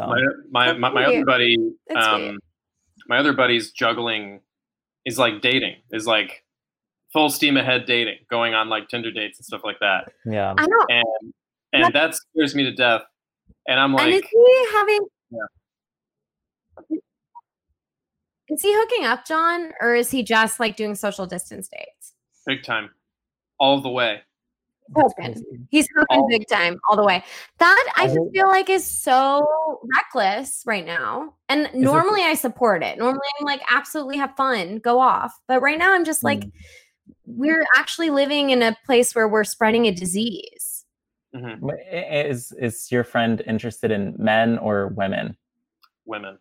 so 0.00 0.06
my 0.50 0.72
my 0.72 0.72
my, 0.78 0.90
my 0.90 1.04
other 1.06 1.24
buddy, 1.24 1.56
That's 1.88 2.06
sweet. 2.06 2.28
um, 2.28 2.38
my 3.08 3.18
other 3.18 3.32
buddy's 3.32 3.70
juggling 3.72 4.40
is 5.04 5.18
like 5.18 5.40
dating, 5.40 5.76
is 5.90 6.06
like 6.06 6.44
full 7.12 7.30
steam 7.30 7.56
ahead 7.56 7.86
dating, 7.86 8.18
going 8.30 8.54
on 8.54 8.68
like 8.68 8.88
Tinder 8.88 9.10
dates 9.10 9.38
and 9.38 9.46
stuff 9.46 9.62
like 9.64 9.78
that, 9.80 10.12
yeah 10.24 10.54
I 10.56 10.66
don't 10.66 10.90
and 10.90 11.34
and 11.72 11.94
that 11.94 12.14
scares 12.14 12.54
me 12.54 12.64
to 12.64 12.72
death. 12.72 13.02
And 13.68 13.78
I'm 13.78 13.94
and 13.94 14.08
is 14.08 14.14
like, 14.22 14.28
he 14.30 14.66
having 14.72 15.06
Yeah. 15.30 16.96
is 18.48 18.62
he 18.62 18.72
hooking 18.74 19.04
up, 19.06 19.26
John, 19.26 19.72
or 19.80 19.94
is 19.94 20.10
he 20.10 20.22
just 20.22 20.58
like 20.58 20.76
doing 20.76 20.94
social 20.94 21.26
distance 21.26 21.68
dates? 21.68 22.14
big 22.46 22.62
time, 22.64 22.90
all 23.58 23.80
the 23.80 23.88
way. 23.90 24.22
Husband. 24.96 25.44
He's 25.70 25.88
hooking 25.96 26.26
big 26.28 26.46
time 26.48 26.78
all 26.88 26.96
the 26.96 27.04
way. 27.04 27.22
That 27.58 27.92
I 27.96 28.02
I 28.02 28.06
just 28.06 28.18
hope- 28.18 28.32
feel 28.32 28.48
like 28.48 28.68
is 28.70 28.84
so 28.84 29.80
reckless 29.94 30.62
right 30.66 30.84
now. 30.84 31.34
And 31.48 31.66
it- 31.66 31.74
normally 31.74 32.22
I 32.22 32.34
support 32.34 32.82
it. 32.82 32.98
Normally 32.98 33.20
I'm 33.38 33.46
like, 33.46 33.62
absolutely 33.70 34.16
have 34.18 34.34
fun, 34.36 34.78
go 34.78 34.98
off. 35.00 35.32
But 35.46 35.60
right 35.62 35.78
now 35.78 35.94
I'm 35.94 36.04
just 36.04 36.24
like, 36.24 36.40
Mm. 36.40 36.52
we're 37.26 37.64
actually 37.76 38.10
living 38.10 38.50
in 38.50 38.62
a 38.62 38.76
place 38.84 39.14
where 39.14 39.28
we're 39.28 39.44
spreading 39.44 39.86
a 39.86 39.92
disease. 39.92 40.84
Mhm. 41.34 41.70
Is 41.92 42.52
is 42.58 42.90
your 42.90 43.04
friend 43.04 43.40
interested 43.46 43.92
in 43.92 44.14
men 44.18 44.58
or 44.58 44.88
women 44.88 45.36
Women, 46.04 46.38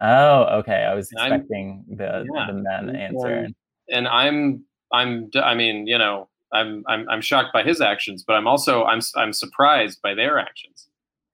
oh 0.00 0.58
okay 0.58 0.82
i 0.84 0.94
was 0.94 1.08
I'm- 1.16 1.32
expecting 1.34 1.84
the 1.88 2.26
Yeah. 2.34 2.46
the 2.48 2.54
men 2.54 2.88
Um, 2.90 2.96
answer 2.96 3.46
and 3.88 4.08
I'm 4.08 4.64
I'm 4.92 5.30
I 5.36 5.54
mean, 5.54 5.86
you 5.86 5.96
know, 5.96 6.28
I'm 6.52 6.84
I'm 6.88 7.08
I'm 7.08 7.20
shocked 7.20 7.52
by 7.52 7.62
his 7.62 7.80
actions, 7.80 8.24
but 8.26 8.34
I'm 8.34 8.46
also 8.46 8.84
I'm 8.84 8.98
s- 8.98 9.12
I'm 9.16 9.32
surprised 9.32 10.00
by 10.02 10.14
their 10.14 10.38
actions. 10.38 10.88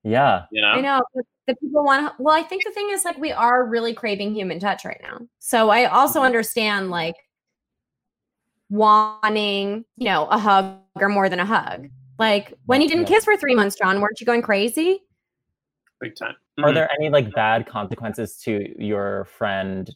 yeah 0.04 0.44
You 0.52 0.62
know, 0.62 0.68
I 0.68 0.80
know 0.80 1.00
the 1.46 1.54
people 1.56 1.84
want 1.84 2.14
well, 2.18 2.34
I 2.34 2.42
think 2.42 2.64
the 2.64 2.70
thing 2.70 2.88
is 2.90 3.04
like 3.04 3.18
we 3.18 3.32
are 3.32 3.66
really 3.66 3.94
craving 3.94 4.34
human 4.34 4.58
touch 4.60 4.84
right 4.84 5.00
now. 5.02 5.18
So 5.38 5.70
I 5.70 5.84
also 5.86 6.20
Mhm. 6.20 6.26
understand 6.26 6.90
like 6.90 7.16
wanting, 8.70 9.84
you 9.96 10.04
know, 10.06 10.26
a 10.26 10.38
hug 10.38 10.76
or 10.96 11.08
more 11.08 11.28
than 11.28 11.40
a 11.40 11.46
hug. 11.46 11.88
Like 12.18 12.52
when 12.66 12.80
you 12.82 12.88
didn't 12.88 13.08
Yeah. 13.08 13.16
kiss 13.16 13.24
for 13.24 13.36
three 13.36 13.54
months, 13.54 13.76
John, 13.76 14.00
weren't 14.00 14.20
you 14.20 14.26
going 14.26 14.42
crazy? 14.42 15.02
big 16.00 16.14
time. 16.14 16.36
are 16.62 16.70
Mhm. 16.70 16.74
there 16.74 16.90
any 16.92 17.08
like 17.10 17.32
bad 17.32 17.66
consequences 17.66 18.36
to 18.42 18.72
your 18.80 19.24
friend 19.24 19.90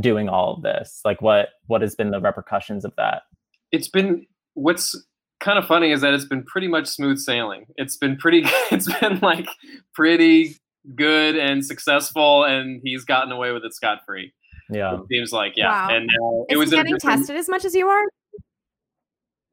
doing 0.00 0.28
all 0.28 0.54
of 0.54 0.62
this 0.62 1.02
like 1.04 1.22
what 1.22 1.50
what 1.68 1.80
has 1.82 1.94
been 1.94 2.10
the 2.10 2.20
repercussions 2.20 2.84
of 2.84 2.92
that 2.96 3.22
it's 3.70 3.86
been 3.88 4.26
what's 4.54 4.96
kind 5.40 5.58
of 5.58 5.66
funny 5.66 5.90
is 5.90 6.00
that 6.02 6.14
it's 6.14 6.24
been 6.24 6.44
pretty 6.44 6.68
much 6.68 6.86
smooth 6.86 7.18
sailing. 7.18 7.66
It's 7.76 7.96
been 7.96 8.16
pretty. 8.16 8.44
It's 8.70 8.92
been 9.00 9.18
like 9.20 9.48
pretty 9.94 10.56
good 10.94 11.36
and 11.36 11.64
successful, 11.64 12.44
and 12.44 12.80
he's 12.84 13.04
gotten 13.04 13.32
away 13.32 13.52
with 13.52 13.64
it 13.64 13.74
scot 13.74 14.00
free. 14.06 14.32
Yeah. 14.70 14.94
It 14.94 15.00
seems 15.10 15.32
like 15.32 15.54
yeah. 15.56 15.70
Wow. 15.70 15.96
And 15.96 16.08
uh, 16.08 16.44
it 16.48 16.52
Is 16.54 16.58
was 16.58 16.70
he 16.70 16.76
getting 16.76 16.98
tested 16.98 17.36
as 17.36 17.48
much 17.48 17.64
as 17.64 17.74
you 17.74 17.88
are? 17.88 18.04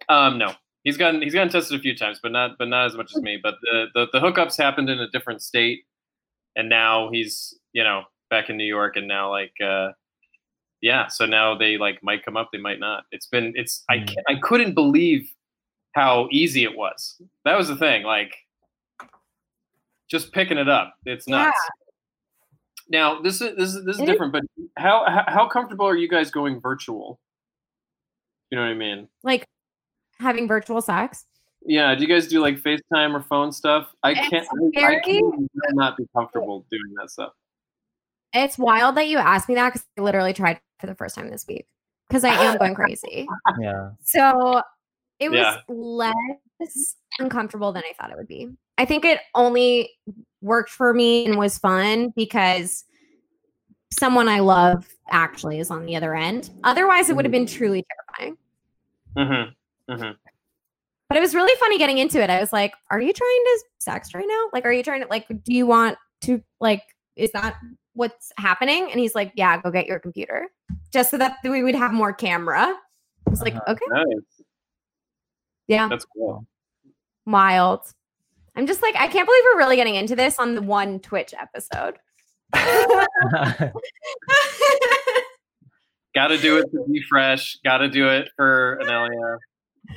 Um, 0.10 0.38
no, 0.38 0.54
he's 0.84 0.98
gotten 0.98 1.22
he's 1.22 1.34
gotten 1.34 1.50
tested 1.50 1.78
a 1.78 1.82
few 1.82 1.96
times, 1.96 2.20
but 2.22 2.32
not 2.32 2.52
but 2.58 2.68
not 2.68 2.86
as 2.86 2.96
much 2.96 3.12
as 3.16 3.22
me. 3.22 3.40
But 3.42 3.56
the 3.64 3.88
the, 3.94 4.08
the 4.14 4.20
hookups 4.20 4.58
happened 4.58 4.90
in 4.90 5.00
a 5.00 5.10
different 5.10 5.42
state, 5.42 5.84
and 6.56 6.70
now 6.70 7.10
he's 7.12 7.58
you 7.74 7.84
know 7.84 8.04
back 8.30 8.50
in 8.50 8.58
New 8.58 8.66
York, 8.66 8.96
and 8.96 9.08
now 9.08 9.30
like 9.32 9.54
uh, 9.64 9.90
yeah, 10.82 11.08
so 11.08 11.26
now 11.26 11.56
they 11.56 11.78
like 11.78 12.02
might 12.04 12.24
come 12.24 12.38
up, 12.38 12.50
they 12.52 12.58
might 12.60 12.80
not. 12.80 13.06
It's 13.12 13.28
been 13.28 13.54
it's 13.56 13.84
I 13.90 13.98
Mm. 13.98 14.08
can't, 14.08 14.26
I 14.30 14.36
couldn't 14.42 14.74
believe 14.74 15.30
how 15.94 16.28
easy 16.32 16.64
it 16.64 16.76
was. 16.78 17.20
That 17.46 17.58
was 17.58 17.68
the 17.68 17.76
thing, 17.76 18.04
like 18.04 18.34
just 20.10 20.32
picking 20.32 20.58
it 20.58 20.70
up. 20.70 20.94
It's 21.06 21.28
nuts. 21.28 21.58
Now 22.90 23.20
this 23.22 23.42
is 23.42 23.56
this 23.58 23.74
is 23.76 23.84
this 23.86 23.96
is 23.96 24.02
It 24.02 24.04
is- 24.04 24.10
different, 24.10 24.32
but 24.34 24.44
how 24.78 25.04
how- 25.08 25.26
how 25.28 25.48
comfortable 25.48 25.86
are 25.88 25.98
you 25.98 26.08
guys 26.08 26.32
going 26.32 26.62
virtual? 26.62 27.20
You 28.50 28.56
know 28.58 28.62
what 28.64 28.72
I 28.72 28.76
mean? 28.76 29.10
Like 29.24 29.46
having 30.20 30.48
virtual 30.48 30.82
sex? 30.82 31.26
Yeah, 31.66 31.94
do 31.96 32.02
you 32.02 32.08
guys 32.08 32.28
do 32.30 32.40
like 32.40 32.56
FaceTime 32.62 33.14
or 33.14 33.22
phone 33.22 33.52
stuff? 33.52 33.94
I 34.04 34.12
It's 34.12 34.30
can't. 34.30 34.48
I, 34.78 34.86
I 34.96 35.00
can't 35.02 35.50
not 35.74 35.98
be 35.98 36.06
comfortable 36.16 36.66
doing 36.72 36.94
that 37.02 37.10
stuff. 37.12 37.34
It's 38.44 38.58
wild 38.58 38.96
that 38.98 39.08
you 39.08 39.18
asked 39.18 39.50
me 39.50 39.56
that 39.56 39.74
because 39.74 39.86
I 39.98 40.02
literally 40.02 40.34
tried 40.34 40.60
for 40.80 40.88
the 40.88 40.96
first 40.96 41.16
time 41.16 41.30
this 41.30 41.46
week 41.48 41.66
because 42.08 42.24
I 42.24 42.30
am 42.30 42.58
going 42.58 42.76
crazy. 42.76 43.28
Yeah. 43.60 43.92
So 44.04 44.62
it 45.20 45.30
was 45.30 45.40
Yeah. 45.40 45.60
less 45.68 46.96
uncomfortable 47.20 47.72
than 47.72 47.84
I 47.90 47.94
thought 47.94 48.12
it 48.12 48.18
would 48.18 48.28
be. 48.28 48.50
I 48.78 48.86
think 48.86 49.06
it 49.06 49.20
only 49.34 49.90
worked 50.42 50.70
for 50.70 50.94
me 50.94 51.26
and 51.26 51.38
was 51.38 51.58
fun 51.58 52.14
because 52.16 52.86
someone 53.92 54.28
I 54.28 54.40
love 54.40 54.88
actually 55.10 55.60
is 55.60 55.72
on 55.72 55.86
the 55.86 55.96
other 55.96 56.14
end. 56.14 56.52
Otherwise, 56.64 57.10
it 57.10 57.16
would 57.16 57.26
have 57.26 57.32
been 57.32 57.48
truly 57.48 57.86
terrifying. 58.18 58.38
Mm-hmm. 59.16 59.92
Mm-hmm. 59.94 60.12
But 61.10 61.18
it 61.18 61.22
was 61.22 61.34
really 61.34 61.58
funny 61.60 61.78
getting 61.78 61.98
into 61.98 62.22
it. 62.22 62.30
I 62.30 62.40
was 62.40 62.52
like, 62.52 62.74
"Are 62.92 63.00
you 63.00 63.14
trying 63.14 63.44
to 63.46 63.64
sext 63.82 64.14
right 64.14 64.26
now? 64.28 64.50
Like, 64.52 64.66
are 64.66 64.74
you 64.74 64.84
trying 64.84 65.02
to 65.02 65.08
like? 65.08 65.26
Do 65.28 65.54
you 65.54 65.66
want 65.66 65.98
to 66.22 66.44
like? 66.60 66.84
Is 67.16 67.32
that 67.32 67.56
what's 67.98 68.32
happening?" 68.38 68.90
And 68.92 69.00
he's 69.00 69.14
like, 69.16 69.34
"Yeah, 69.36 69.60
go 69.62 69.70
get 69.72 69.86
your 69.88 70.00
computer, 70.00 70.48
just 70.94 71.12
so 71.12 71.18
that 71.18 71.38
we 71.44 71.62
would 71.64 71.76
have 71.76 71.92
more 71.94 72.14
camera." 72.14 72.74
I 73.26 73.30
was 73.30 73.42
like, 73.42 73.56
Uh-huh. 73.56 73.74
"Okay, 73.74 73.86
Nice. 73.90 74.42
yeah." 75.68 75.88
That's 75.90 76.06
cool. 76.06 76.46
wild. 77.26 77.82
I'm 78.56 78.66
just 78.66 78.82
like, 78.82 78.96
I 78.96 79.08
can't 79.08 79.28
believe 79.28 79.44
we're 79.54 79.58
really 79.60 79.76
getting 79.76 79.94
into 79.96 80.16
this 80.16 80.40
on 80.40 80.56
the 80.56 80.62
one 80.64 81.00
Twitch 81.00 81.34
episode. 81.40 81.98
Got 86.16 86.28
to 86.30 86.38
do 86.38 86.58
it 86.58 86.72
to 86.72 86.84
be 86.92 87.02
fresh. 87.08 87.60
Got 87.64 87.78
to 87.80 87.90
do 87.90 88.08
it 88.10 88.30
for 88.36 88.80
Anelia. 88.82 89.38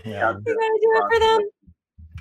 yeah. 0.05 0.33
We 0.33 0.43
gotta 0.55 0.79
do 0.83 0.93
it 0.95 1.05
for 1.15 1.21
them. 1.21 1.39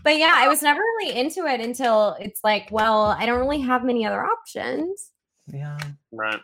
But 0.03 0.17
yeah, 0.17 0.33
I 0.37 0.47
was 0.47 0.61
never 0.61 0.79
really 0.79 1.13
into 1.19 1.45
it 1.45 1.59
until 1.59 2.15
it's 2.21 2.39
like, 2.43 2.69
well, 2.71 3.07
I 3.19 3.25
don't 3.25 3.39
really 3.39 3.59
have 3.59 3.83
many 3.83 4.05
other 4.05 4.23
options. 4.23 5.11
Yeah. 5.51 5.77
Right. 6.11 6.39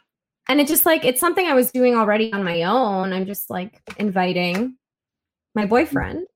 And 0.48 0.62
it 0.62 0.68
just 0.68 0.86
like, 0.86 1.06
it's 1.06 1.20
something 1.20 1.48
I 1.48 1.54
was 1.54 1.72
doing 1.72 1.96
already 1.96 2.32
on 2.32 2.44
my 2.44 2.64
own. 2.64 3.14
I'm 3.14 3.26
just 3.26 3.50
like 3.50 3.82
inviting 3.98 4.76
my 5.56 5.66
boyfriend, 5.66 6.28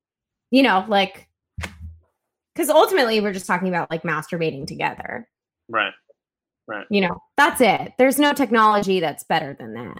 you 0.51 0.63
know, 0.63 0.85
like, 0.87 1.27
because 2.53 2.69
ultimately 2.69 3.21
we're 3.21 3.33
just 3.33 3.45
talking 3.45 3.67
about 3.67 3.91
like 3.91 4.03
masturbating 4.03 4.65
together. 4.65 5.27
Right. 5.67 5.93
Right. 6.67 6.85
You 6.89 7.01
know, 7.01 7.21
that's 7.37 7.61
it. 7.61 7.93
There's 7.97 8.19
no 8.19 8.33
technology 8.33 8.99
that's 8.99 9.23
better 9.23 9.55
than 9.59 9.73
that. 9.73 9.99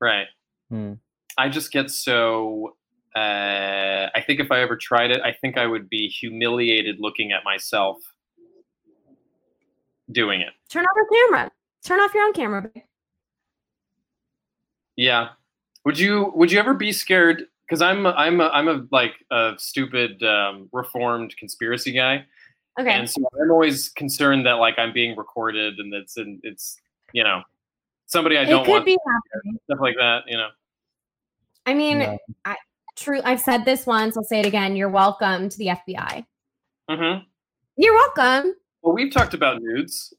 Right. 0.00 0.26
Hmm. 0.68 0.94
I 1.36 1.48
just 1.48 1.72
get 1.72 1.90
so. 1.90 2.76
Uh, 3.16 4.08
I 4.14 4.22
think 4.24 4.38
if 4.38 4.52
I 4.52 4.60
ever 4.60 4.76
tried 4.76 5.10
it, 5.10 5.20
I 5.22 5.32
think 5.32 5.58
I 5.58 5.66
would 5.66 5.88
be 5.88 6.08
humiliated 6.08 6.96
looking 7.00 7.32
at 7.32 7.42
myself 7.44 7.96
doing 10.12 10.40
it. 10.40 10.52
Turn 10.68 10.84
off 10.84 10.90
your 10.94 11.28
camera. 11.28 11.50
Turn 11.84 12.00
off 12.00 12.12
your 12.14 12.24
own 12.24 12.32
camera. 12.32 12.62
babe. 12.62 12.82
Yeah. 14.96 15.28
Would 15.84 15.98
you 15.98 16.32
Would 16.34 16.50
you 16.52 16.58
ever 16.58 16.74
be 16.74 16.92
scared? 16.92 17.44
Because 17.66 17.82
I'm 17.82 18.06
a- 18.06 18.10
I'm 18.12 18.40
a, 18.40 18.48
I'm 18.48 18.68
a 18.68 18.86
like 18.90 19.12
a 19.30 19.52
stupid 19.58 20.22
um, 20.22 20.68
reformed 20.72 21.36
conspiracy 21.36 21.92
guy, 21.92 22.24
Okay. 22.80 22.90
and 22.92 23.08
so 23.08 23.20
I'm 23.40 23.50
always 23.50 23.90
concerned 23.90 24.46
that 24.46 24.52
like 24.54 24.78
I'm 24.78 24.92
being 24.92 25.16
recorded 25.16 25.78
and 25.78 25.92
it's 25.92 26.16
and 26.16 26.40
it's 26.42 26.78
you 27.12 27.22
know 27.22 27.42
somebody 28.06 28.38
I 28.38 28.44
don't 28.44 28.64
could 28.64 28.70
want 28.72 28.86
be 28.86 28.96
happening. 29.06 29.60
stuff 29.64 29.78
like 29.80 29.96
that. 29.96 30.22
You 30.26 30.38
know. 30.38 30.48
I 31.66 31.74
mean, 31.74 32.00
Yeah. 32.00 32.16
I, 32.46 32.56
true. 32.96 33.20
I've 33.22 33.40
said 33.40 33.66
this 33.66 33.84
once. 33.86 34.16
I'll 34.16 34.24
say 34.24 34.40
it 34.40 34.46
again. 34.46 34.74
You're 34.74 34.88
welcome 34.88 35.50
to 35.50 35.58
the 35.58 35.66
FBI. 35.66 36.24
hmm 36.90 37.18
You're 37.76 37.94
welcome. 37.94 38.54
Well, 38.80 38.94
we've 38.94 39.12
talked 39.12 39.34
about 39.34 39.60
nudes 39.60 40.14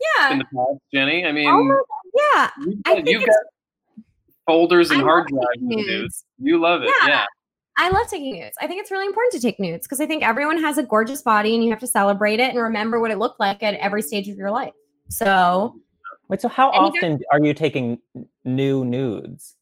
in 0.00 0.30
Yeah. 0.30 0.38
the 0.38 0.44
past, 0.44 0.80
Jenny. 0.92 1.24
I 1.24 1.32
mean, 1.32 1.48
Oh 1.48 1.82
yeah. 2.14 2.50
you've 2.66 2.78
I 2.86 2.90
got, 2.90 2.94
think 2.96 3.08
you've 3.08 3.22
it's- 3.22 3.36
got 3.96 4.04
folders 4.46 4.90
and 4.90 5.00
I 5.02 5.04
hard 5.04 5.30
love 5.30 5.44
drives 5.44 5.62
nudes. 5.62 5.86
nudes. 5.88 6.24
You 6.38 6.58
love 6.58 6.82
it, 6.82 6.90
Yeah. 7.02 7.08
yeah. 7.08 7.24
I 7.80 7.90
love 7.90 8.08
taking 8.08 8.32
nudes. 8.32 8.56
I 8.60 8.66
think 8.66 8.80
it's 8.80 8.90
really 8.90 9.06
important 9.06 9.32
to 9.34 9.40
take 9.40 9.60
nudes 9.60 9.86
because 9.86 10.00
I 10.00 10.06
think 10.06 10.24
everyone 10.24 10.60
has 10.62 10.78
a 10.78 10.82
gorgeous 10.82 11.22
body 11.22 11.54
and 11.54 11.62
you 11.62 11.70
have 11.70 11.78
to 11.80 11.86
celebrate 11.86 12.40
it 12.40 12.50
and 12.50 12.58
remember 12.58 12.98
what 12.98 13.10
it 13.12 13.18
looked 13.18 13.38
like 13.38 13.62
at 13.62 13.74
every 13.74 14.02
stage 14.02 14.28
of 14.28 14.36
your 14.36 14.50
life. 14.50 14.72
So, 15.10 15.76
Wait, 16.28 16.40
so 16.40 16.48
how 16.48 16.70
often 16.70 17.20
are 17.30 17.40
you 17.44 17.54
taking 17.54 17.98
new 18.44 18.84
nudes? 18.84 19.54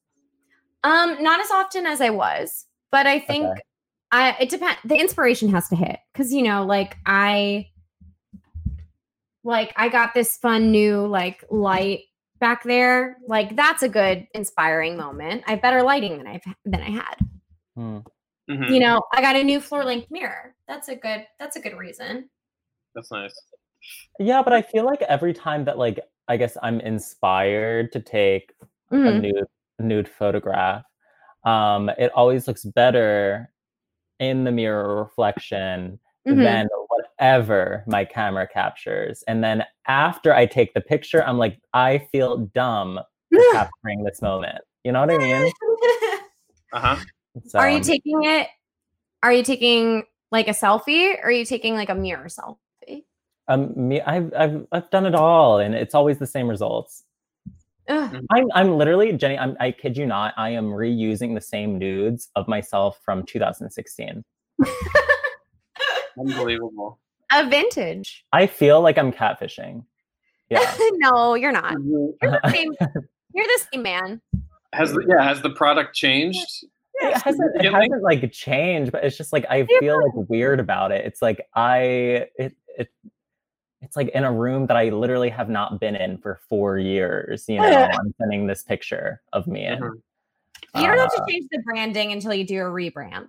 um, 0.84 1.22
not 1.22 1.40
as 1.40 1.50
often 1.50 1.84
as 1.84 2.00
I 2.00 2.10
was, 2.10 2.66
but 2.90 3.06
I 3.06 3.18
think 3.18 3.44
Okay. 3.46 3.60
I 4.12 4.36
it 4.40 4.48
depends. 4.48 4.78
The 4.84 4.96
inspiration 4.96 5.48
has 5.50 5.68
to 5.68 5.76
hit 5.76 5.98
because 6.12 6.32
you 6.32 6.42
know, 6.42 6.64
like 6.64 6.96
I, 7.06 7.68
like 9.46 9.72
I 9.76 9.88
got 9.88 10.12
this 10.12 10.36
fun 10.36 10.70
new 10.72 11.06
like 11.06 11.44
light 11.50 12.00
back 12.40 12.64
there. 12.64 13.16
Like 13.26 13.56
that's 13.56 13.82
a 13.82 13.88
good 13.88 14.26
inspiring 14.34 14.96
moment. 14.96 15.44
I 15.46 15.52
have 15.52 15.62
better 15.62 15.82
lighting 15.82 16.18
than 16.18 16.26
I've 16.26 16.42
than 16.64 16.82
I 16.82 16.90
had. 16.90 17.14
Hmm. 17.76 17.98
Mhm. 18.50 18.70
You 18.70 18.80
know, 18.80 19.02
I 19.14 19.20
got 19.20 19.36
a 19.36 19.42
new 19.42 19.60
floor 19.60 19.84
length 19.84 20.10
mirror. 20.10 20.54
That's 20.68 20.88
a 20.88 20.96
good. 20.96 21.26
That's 21.38 21.56
a 21.56 21.60
good 21.60 21.76
reason. 21.78 22.28
That's 22.94 23.10
nice. 23.10 23.34
Yeah, 24.18 24.42
but 24.42 24.52
I 24.52 24.62
feel 24.62 24.84
like 24.84 25.02
every 25.02 25.32
time 25.32 25.64
that 25.64 25.78
like 25.78 26.00
I 26.28 26.36
guess 26.36 26.56
I'm 26.62 26.80
inspired 26.80 27.92
to 27.92 28.00
take 28.00 28.52
a 28.90 28.94
Mhm. 28.94 29.20
nude 29.20 29.46
nude 29.78 30.08
photograph, 30.08 30.84
um, 31.44 31.88
it 31.98 32.10
always 32.12 32.48
looks 32.48 32.64
better 32.64 33.52
in 34.18 34.42
the 34.44 34.50
mirror 34.50 34.96
reflection 34.96 36.00
Mhm. 36.26 36.42
than 36.42 36.68
whatever 37.18 37.84
my 37.86 38.04
camera 38.04 38.46
captures. 38.46 39.22
And 39.26 39.42
then 39.42 39.64
after 39.86 40.34
I 40.34 40.46
take 40.46 40.74
the 40.74 40.80
picture, 40.80 41.24
I'm 41.24 41.38
like, 41.38 41.58
I 41.72 41.98
feel 42.12 42.38
dumb 42.54 43.00
for 43.32 43.40
capturing 43.52 44.04
this 44.04 44.22
moment. 44.22 44.58
You 44.84 44.92
know 44.92 45.00
what 45.00 45.10
I 45.10 45.18
mean? 45.18 45.52
Uh 46.72 46.80
huh. 46.80 46.96
So, 47.46 47.60
Are 47.60 47.70
you 47.70 47.80
taking 47.80 48.24
it? 48.24 48.48
Are 49.22 49.32
you 49.32 49.44
taking 49.44 50.02
like 50.32 50.48
a 50.48 50.50
selfie 50.50 51.14
or 51.16 51.26
are 51.26 51.30
you 51.30 51.44
taking 51.44 51.74
like 51.74 51.88
a 51.88 51.94
mirror 51.94 52.26
selfie? 52.26 53.04
um, 53.48 53.72
me, 53.76 54.00
I've, 54.00 54.34
I've, 54.36 54.66
I've 54.72 54.90
done 54.90 55.06
it 55.06 55.14
all, 55.14 55.60
and 55.60 55.76
it's 55.76 55.94
always 55.94 56.18
the 56.18 56.26
same 56.26 56.48
results. 56.48 57.04
Ugh. 57.88 58.20
I'm, 58.30 58.48
I'm 58.52 58.76
literally 58.76 59.12
Jenny. 59.12 59.38
I'm, 59.38 59.56
I 59.60 59.70
kid 59.70 59.96
you 59.96 60.06
not. 60.06 60.34
I 60.36 60.50
am 60.50 60.66
reusing 60.66 61.34
the 61.34 61.40
same 61.40 61.78
nudes 61.78 62.28
of 62.34 62.48
myself 62.48 62.98
from 63.04 63.22
2016. 63.24 64.24
Unbelievable. 66.18 66.98
A 67.32 67.48
vintage. 67.48 68.24
I 68.32 68.46
feel 68.46 68.80
like 68.80 68.98
I'm 68.98 69.12
catfishing. 69.12 69.84
Yeah. 70.48 70.60
no, 70.94 71.34
you're 71.34 71.52
not. 71.52 71.74
You're 71.82 72.12
the 72.20 72.40
same. 72.50 72.72
You're 73.34 73.46
the 73.46 73.64
same 73.72 73.82
man. 73.82 74.20
Has 74.72 74.92
the, 74.92 75.04
yeah, 75.08 75.22
has 75.24 75.42
the 75.42 75.50
product 75.50 75.94
changed? 75.94 76.64
it 76.98 77.22
hasn't, 77.22 77.56
it 77.56 77.72
hasn't 77.72 78.02
like 78.02 78.30
changed, 78.32 78.90
but 78.92 79.04
it's 79.04 79.16
just 79.16 79.32
like 79.32 79.44
I 79.50 79.66
Yeah. 79.68 79.78
feel 79.80 79.96
like 80.02 80.28
weird 80.28 80.60
about 80.60 80.92
it. 80.92 81.04
It's 81.04 81.20
like 81.20 81.46
I 81.54 81.78
it 82.38 82.56
it 82.78 82.88
it's 83.82 83.96
like 83.96 84.08
in 84.08 84.24
a 84.24 84.32
room 84.32 84.66
that 84.68 84.76
I 84.76 84.88
literally 84.88 85.28
have 85.30 85.48
not 85.50 85.78
been 85.80 85.94
in 85.96 86.18
for 86.18 86.40
four 86.48 86.78
years. 86.78 87.44
You 87.48 87.56
know, 87.60 87.64
I'm 87.92 88.14
sending 88.18 88.46
this 88.46 88.62
picture 88.62 89.20
of 89.32 89.46
me 89.46 89.64
in. 89.66 89.80
Mhm. 89.80 89.90
You 90.74 90.86
don't 90.86 90.98
have 90.98 91.12
to 91.14 91.22
Uh, 91.22 91.26
change 91.28 91.46
the 91.50 91.58
branding 91.64 92.12
until 92.12 92.34
you 92.34 92.44
do 92.44 92.58
a 92.60 92.64
rebrand. 92.64 93.28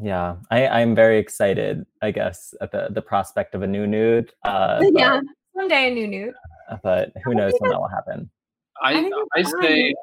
Yeah, 0.00 0.36
I, 0.50 0.66
I'm 0.66 0.94
very 0.94 1.18
excited. 1.18 1.86
I 2.02 2.10
guess 2.10 2.54
at 2.60 2.72
the 2.72 2.88
the 2.90 3.02
prospect 3.02 3.54
of 3.54 3.62
a 3.62 3.66
new 3.66 3.86
nude. 3.86 4.32
Uh, 4.44 4.78
but, 4.92 4.92
yeah. 5.00 5.20
Someday 5.56 5.90
a 5.90 5.94
new 5.94 6.06
nude. 6.06 6.34
but 6.82 7.12
who 7.24 7.32
I 7.32 7.34
knows 7.34 7.52
when 7.58 7.70
that 7.70 7.78
will 7.80 7.88
happen? 7.88 8.30
I 8.82 9.10
I 9.34 9.40
I 9.40 9.42
say 9.62 9.94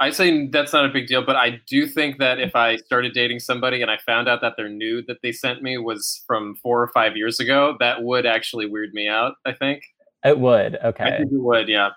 I 0.00 0.08
say 0.10 0.46
that's 0.46 0.72
not 0.72 0.86
a 0.86 0.88
big 0.88 1.06
deal, 1.06 1.22
but 1.22 1.36
I 1.36 1.60
do 1.68 1.86
think 1.86 2.16
that 2.18 2.38
if 2.38 2.56
I 2.56 2.76
started 2.76 3.12
dating 3.12 3.40
somebody 3.40 3.82
and 3.82 3.90
I 3.90 3.98
found 4.06 4.26
out 4.26 4.40
that 4.40 4.54
their 4.56 4.70
nude 4.70 5.06
that 5.08 5.18
they 5.22 5.32
sent 5.32 5.62
me 5.62 5.76
was 5.76 6.22
from 6.26 6.56
four 6.62 6.80
or 6.80 6.88
five 6.94 7.18
years 7.18 7.38
ago, 7.38 7.76
that 7.80 8.02
would 8.02 8.24
actually 8.24 8.64
weird 8.66 8.94
me 8.94 9.06
out. 9.08 9.34
I 9.44 9.52
think 9.52 9.82
It 10.24 10.38
would. 10.38 10.76
Okay, 10.76 11.04
I 11.04 11.06
Okay. 11.08 11.18
think 11.18 11.32
it 11.32 11.42
would. 11.42 11.68
Yeah, 11.68 11.90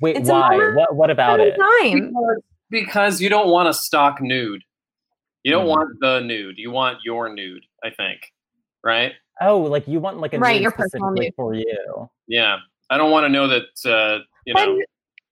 Wait, 0.00 0.16
It's 0.16 0.28
why? 0.28 0.72
What 0.74 0.94
what 0.94 1.08
about 1.10 1.40
it? 1.40 1.56
because, 1.56 2.42
because 2.68 3.20
you 3.22 3.30
don't 3.30 3.48
want 3.48 3.68
a 3.70 3.72
stock 3.74 4.20
nude. 4.20 4.62
You 5.46 5.52
don't 5.52 5.66
Mhm. 5.66 5.68
want 5.68 6.00
the 6.00 6.20
nude. 6.20 6.58
You 6.58 6.72
want 6.72 6.98
your 7.04 7.28
nude. 7.32 7.64
I 7.84 7.90
think, 7.90 8.20
right? 8.82 9.12
Oh, 9.40 9.58
like 9.60 9.86
you 9.86 10.00
want 10.00 10.18
like 10.18 10.34
a 10.34 10.38
Right, 10.40 10.54
nude 10.54 10.62
your 10.62 10.72
personal 10.72 11.10
specifically 11.10 11.26
nude. 11.26 11.34
for 11.36 11.54
you. 11.54 12.10
Yeah, 12.26 12.56
I 12.90 12.98
don't 12.98 13.12
want 13.12 13.24
to 13.26 13.28
know 13.28 13.46
that. 13.46 13.62
Uh, 13.84 14.24
you 14.44 14.54
But 14.54 14.66
know, 14.66 14.82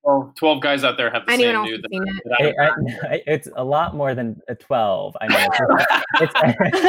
12, 0.05 0.35
12 0.37 0.61
guys 0.61 0.85
out 0.85 0.97
there 0.97 1.11
have 1.11 1.27
the 1.27 1.33
anyone 1.33 1.67
same 1.67 1.73
nude. 1.73 1.83
That, 1.83 2.15
that 2.27 2.55
I 2.61 3.11
I- 3.11 3.15
I- 3.17 3.23
it's 3.27 3.49
a 3.57 3.65
lot 3.65 3.97
more 3.97 4.15
than 4.15 4.41
a 4.49 4.55
twelve. 4.55 5.17
I 5.21 5.27
know. 5.27 5.37
it's, 5.41 5.59
it's, 6.21 6.33
it's, 6.61 6.85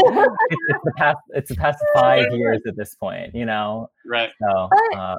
it's 0.70 0.84
the 0.84 0.94
past. 0.98 1.18
It's 1.30 1.50
the 1.50 1.56
past 1.56 1.80
five 1.96 2.32
years 2.32 2.62
at 2.68 2.76
this 2.78 2.94
point. 2.94 3.34
You 3.34 3.46
know. 3.46 3.90
right. 4.06 4.30
So. 4.40 4.70
But- 4.70 4.98
Uh, 5.00 5.18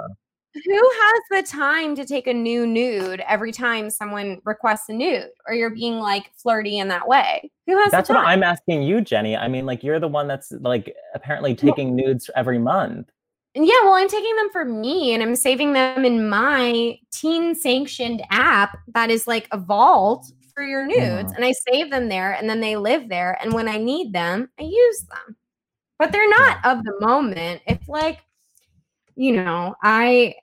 Who 0.64 0.90
has 0.92 1.22
the 1.30 1.42
time 1.50 1.94
to 1.96 2.04
take 2.04 2.26
a 2.26 2.32
new 2.34 2.66
nude 2.66 3.20
every 3.28 3.52
time 3.52 3.90
someone 3.90 4.40
requests 4.44 4.88
a 4.88 4.92
nude 4.92 5.28
or 5.46 5.54
you're 5.54 5.70
being 5.70 5.98
like 5.98 6.30
flirty 6.36 6.78
in 6.78 6.88
that 6.88 7.06
way? 7.06 7.50
Who 7.66 7.78
has 7.78 7.90
That's 7.90 8.08
what? 8.08 8.18
I'm 8.18 8.42
asking 8.42 8.82
you, 8.82 9.00
Jenny. 9.00 9.36
I 9.36 9.48
mean, 9.48 9.66
like 9.66 9.82
you're 9.82 10.00
the 10.00 10.08
one 10.08 10.28
that's 10.28 10.52
like 10.52 10.94
apparently 11.14 11.54
taking 11.54 11.94
nudes 11.94 12.30
every 12.36 12.58
month. 12.58 13.10
Yeah, 13.54 13.74
well, 13.84 13.94
I'm 13.94 14.08
taking 14.08 14.36
them 14.36 14.50
for 14.50 14.64
me 14.64 15.14
and 15.14 15.22
I'm 15.22 15.36
saving 15.36 15.72
them 15.72 16.04
in 16.04 16.28
my 16.28 16.98
teen 17.10 17.54
sanctioned 17.54 18.22
app 18.30 18.78
that 18.94 19.10
is 19.10 19.26
like 19.26 19.48
a 19.50 19.58
vault 19.58 20.30
for 20.54 20.62
your 20.62 20.86
nudes. 20.86 21.32
Mhm. 21.32 21.36
And 21.36 21.44
I 21.44 21.52
save 21.70 21.90
them 21.90 22.08
there 22.08 22.32
and 22.32 22.48
then 22.48 22.60
they 22.60 22.76
live 22.76 23.08
there. 23.08 23.38
And 23.42 23.52
when 23.52 23.68
I 23.68 23.78
need 23.78 24.12
them, 24.12 24.50
I 24.58 24.62
use 24.62 25.04
them. 25.04 25.36
But 25.98 26.12
they're 26.12 26.28
not 26.28 26.64
of 26.64 26.84
the 26.84 26.94
moment. 27.00 27.62
It's 27.66 27.88
like, 27.88 28.20
you 29.14 29.32
know, 29.32 29.74
I 29.82 30.34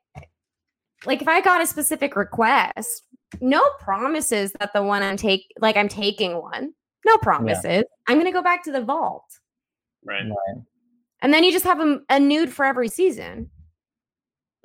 like 1.05 1.21
if 1.21 1.27
I 1.27 1.41
got 1.41 1.61
a 1.61 1.67
specific 1.67 2.15
request, 2.15 3.03
no 3.41 3.61
promises 3.79 4.51
that 4.59 4.71
the 4.73 4.83
one 4.83 5.01
I'm 5.03 5.17
take 5.17 5.51
like 5.59 5.75
I'm 5.77 5.89
taking 5.89 6.41
one. 6.41 6.73
No 7.05 7.17
promises. 7.17 7.83
I'm 8.07 8.17
gonna 8.17 8.31
go 8.31 8.41
back 8.43 8.63
to 8.63 8.71
the 8.71 8.81
vault. 8.81 9.25
Right. 10.05 10.23
Right. 10.23 10.63
And 11.21 11.33
then 11.33 11.43
you 11.43 11.51
just 11.51 11.65
have 11.65 11.79
a, 11.79 11.99
a 12.09 12.19
nude 12.19 12.51
for 12.53 12.65
every 12.65 12.87
season 12.89 13.49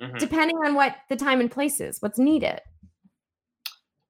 Mhm. 0.01 0.17
depending 0.17 0.55
on 0.57 0.75
what 0.75 0.95
the 1.09 1.15
time 1.17 1.41
and 1.41 1.51
place 1.51 1.81
is, 1.81 2.01
what's 2.01 2.17
needed. 2.19 2.61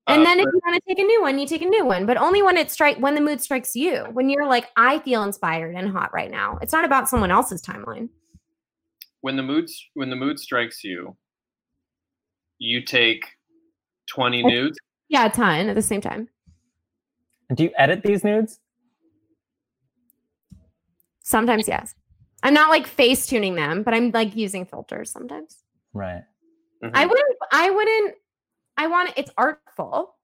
And 0.06 0.22
Uh, 0.22 0.26
then 0.26 0.40
if 0.40 0.46
you 0.46 0.62
want 0.66 0.76
to 0.76 0.82
take 0.88 1.00
a 1.00 1.04
new 1.08 1.22
one, 1.22 1.40
you 1.40 1.48
take 1.48 1.64
a 1.64 1.66
new 1.66 1.84
one, 1.86 2.06
but 2.06 2.16
only 2.18 2.42
when 2.44 2.58
it 2.58 2.70
strike 2.70 2.98
when 2.98 3.16
the 3.16 3.22
mood 3.22 3.42
strikes 3.42 3.76
you. 3.76 4.06
When 4.14 4.30
you're 4.30 4.46
like, 4.48 4.68
I 4.76 5.00
feel 5.00 5.24
inspired 5.24 5.74
and 5.76 5.90
hot 5.92 6.14
right 6.14 6.30
now. 6.30 6.60
It's 6.62 6.74
not 6.74 6.86
about 6.86 7.10
someone 7.10 7.32
else's 7.32 7.62
timeline. 7.64 8.10
when 9.22 9.36
the 9.36 9.44
mood 9.44 9.68
when 9.96 10.10
the 10.12 10.16
mood 10.16 10.40
strikes 10.40 10.84
you, 10.84 11.18
you 12.60 12.82
take 12.82 13.26
twenty 14.08 14.44
nudes. 14.44 14.78
Yeah, 15.08 15.26
a 15.26 15.30
ton 15.30 15.70
at 15.70 15.76
the 15.76 15.82
same 15.82 16.02
time. 16.02 16.30
Do 17.56 17.64
you 17.64 17.72
edit 17.78 18.04
these 18.04 18.24
nudes? 18.24 18.60
Sometimes 21.24 21.68
yes. 21.68 21.96
I'm 22.44 22.54
not 22.54 22.70
like 22.70 22.88
face 22.88 23.26
tuning 23.28 23.56
them, 23.56 23.84
but 23.84 23.94
I'm 23.94 24.12
like 24.12 24.36
using 24.36 24.66
filters 24.66 25.12
sometimes. 25.12 25.64
Right. 25.94 26.24
Mhm. 26.84 26.92
I 26.94 27.06
wouldn't 27.06 27.36
I 27.52 27.70
wouldn't 27.70 28.16
I 28.78 28.88
want 28.88 29.14
it's 29.18 29.32
artful. 29.38 30.16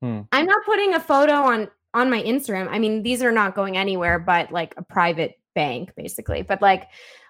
Hmm. 0.00 0.20
I'm 0.30 0.46
not 0.46 0.64
putting 0.64 0.94
a 0.94 1.00
photo 1.00 1.34
on 1.34 1.68
on 1.94 2.10
my 2.10 2.22
Instagram. 2.22 2.68
I 2.70 2.78
mean, 2.78 3.02
these 3.02 3.22
are 3.22 3.32
not 3.32 3.54
going 3.54 3.76
anywhere 3.76 4.18
but 4.18 4.52
like 4.52 4.74
a 4.76 4.82
private 4.82 5.38
bank 5.54 5.92
basically. 5.96 6.42
But 6.42 6.62
like 6.62 6.88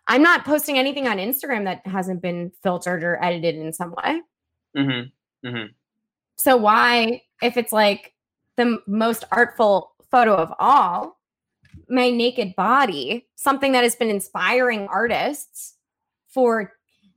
I'm 0.08 0.22
not 0.22 0.44
posting 0.44 0.78
anything 0.78 1.06
on 1.06 1.18
Instagram 1.18 1.64
that 1.64 1.86
hasn't 1.86 2.20
been 2.22 2.50
filtered 2.62 3.04
or 3.04 3.22
edited 3.22 3.54
in 3.56 3.72
some 3.72 3.94
way. 4.02 4.20
Mhm. 4.76 5.12
Mhm. 5.44 5.74
So 6.36 6.56
why 6.56 7.22
if 7.42 7.56
it's 7.56 7.72
like 7.72 8.14
the 8.56 8.62
m- 8.62 8.82
most 8.86 9.24
artful 9.30 9.92
photo 10.10 10.34
of 10.34 10.52
all, 10.58 11.18
my 11.88 12.10
naked 12.10 12.54
body, 12.56 13.28
something 13.36 13.72
that 13.72 13.82
has 13.84 13.96
been 13.96 14.10
inspiring 14.10 14.88
artists 14.88 15.76
for 16.28 16.72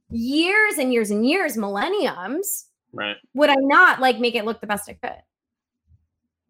years 0.10 0.78
and 0.78 0.94
years 0.94 1.12
and 1.12 1.26
years, 1.28 1.58
millenniums, 1.58 2.68
Right. 2.94 3.18
would 3.34 3.50
I 3.50 3.56
not 3.58 4.00
like 4.00 4.20
make 4.20 4.36
it 4.36 4.46
look 4.46 4.62
the 4.62 4.68
best 4.68 4.88
it 4.90 5.02
could? 5.02 5.22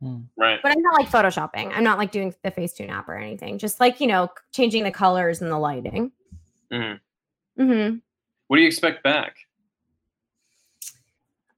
Hmm. 0.01 0.21
Right. 0.38 0.59
But 0.61 0.73
I'm 0.73 0.81
not 0.81 0.99
like 0.99 1.09
photoshopping. 1.09 1.71
I'm 1.73 1.83
not 1.83 1.97
like 1.97 2.11
doing 2.11 2.33
the 2.43 2.51
Facetune 2.51 2.89
app 2.89 3.07
or 3.07 3.15
anything. 3.15 3.57
Just 3.57 3.79
like, 3.79 4.01
you 4.01 4.07
know, 4.07 4.29
changing 4.51 4.83
the 4.83 4.91
colors 4.91 5.41
and 5.41 5.49
the 5.51 5.57
lighting. 5.57 6.11
Mhm. 6.72 6.99
hmm 7.57 7.95
What 8.47 8.57
do 8.57 8.61
you 8.61 8.68
expect 8.68 9.03
back? 9.03 9.36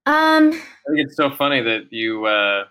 Um, 0.06 0.54
I 0.54 0.90
think 0.90 1.00
it's 1.06 1.18
so 1.18 1.30
funny 1.30 1.62
that 1.62 1.92
you 1.92 2.26
uh, 2.26 2.66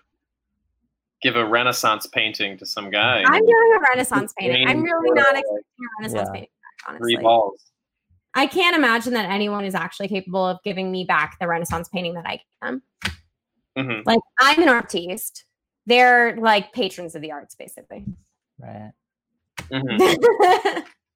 give 1.21 1.35
a 1.35 1.45
Renaissance 1.45 2.07
painting 2.07 2.57
to 2.57 2.65
some 2.65 2.89
guy. 2.89 3.23
I'm 3.25 3.45
doing 3.45 3.73
a 3.75 3.79
Renaissance 3.91 4.33
painting. 4.37 4.67
I'm 4.67 4.81
really 4.81 5.11
not 5.11 5.35
uh, 5.35 5.39
expecting 5.39 5.63
a 5.79 6.01
Renaissance 6.01 6.27
Yeah. 6.29 6.33
painting 6.33 6.49
back, 6.87 6.97
Three 6.97 7.17
balls. 7.17 7.71
I 8.33 8.47
can't 8.47 8.75
imagine 8.75 9.13
that 9.13 9.29
anyone 9.29 9.65
is 9.65 9.75
actually 9.75 10.07
capable 10.07 10.45
of 10.45 10.57
giving 10.63 10.91
me 10.91 11.05
back 11.05 11.37
the 11.39 11.47
Renaissance 11.47 11.89
painting 11.89 12.13
that 12.15 12.25
I 12.25 12.41
can. 12.61 12.81
Mhm. 13.77 14.03
Like 14.05 14.19
I'm 14.39 14.61
an 14.61 14.69
artiste. 14.69 15.45
They're 15.85 16.35
like 16.37 16.73
patrons 16.73 17.15
of 17.15 17.21
the 17.21 17.31
arts, 17.31 17.55
basically. 17.55 18.03
Right. 18.59 18.91
Mhm. 19.71 20.83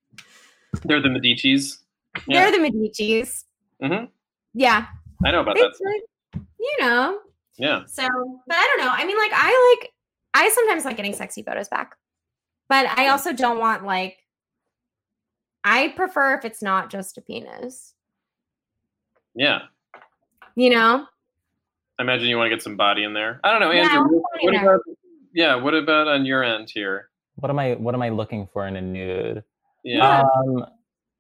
They're 0.83 1.01
the 1.01 1.09
Medici's. 1.09 1.79
Yeah. 2.27 2.49
They're 2.49 2.51
the 2.51 2.59
Medici's. 2.69 3.45
Mhm. 3.81 4.09
Yeah. 4.53 4.87
I 5.25 5.31
know 5.31 5.41
about 5.41 5.55
that. 5.55 5.71
It's 5.73 5.79
you 6.59 6.77
know. 6.79 7.19
Yeah. 7.57 7.83
So, 7.85 8.07
but 8.47 8.55
I 8.55 8.75
don't 8.75 8.85
know. 8.85 8.91
I 8.93 9.05
mean, 9.05 9.17
like, 9.17 9.31
I 9.33 9.77
like, 9.81 9.91
I 10.33 10.49
sometimes 10.49 10.85
like 10.85 10.95
getting 10.95 11.13
sexy 11.13 11.43
photos 11.43 11.67
back, 11.67 11.95
but 12.69 12.85
I 12.97 13.09
also 13.09 13.33
don't 13.33 13.59
want 13.59 13.85
like, 13.85 14.17
I 15.63 15.89
prefer 15.89 16.35
if 16.35 16.45
it's 16.45 16.61
not 16.61 16.89
just 16.89 17.17
a 17.17 17.21
penis, 17.21 17.93
Yeah. 19.35 19.63
you 20.55 20.69
know? 20.71 21.05
I 21.99 22.01
imagine 22.03 22.29
you 22.29 22.37
want 22.37 22.47
to 22.49 22.55
get 22.55 22.63
some 22.63 22.77
body 22.77 23.03
in 23.03 23.13
there. 23.13 23.39
I 23.43 23.51
don't 23.51 23.59
know, 23.59 23.71
Andrew. 23.71 23.95
I 23.95 23.99
want 23.99 24.11
what- 24.11 24.23
what 24.43 24.55
about, 24.55 24.81
yeah. 25.33 25.55
What 25.55 25.75
about 25.75 26.07
on 26.07 26.25
your 26.25 26.43
end 26.43 26.69
here? 26.73 27.09
What 27.35 27.49
am 27.51 27.59
I? 27.59 27.75
What 27.75 27.93
am 27.93 28.01
I 28.01 28.09
looking 28.09 28.47
for 28.51 28.65
in 28.67 28.75
a 28.75 28.81
nude? 28.81 29.43
Yeah. 29.83 30.21
Um, 30.21 30.65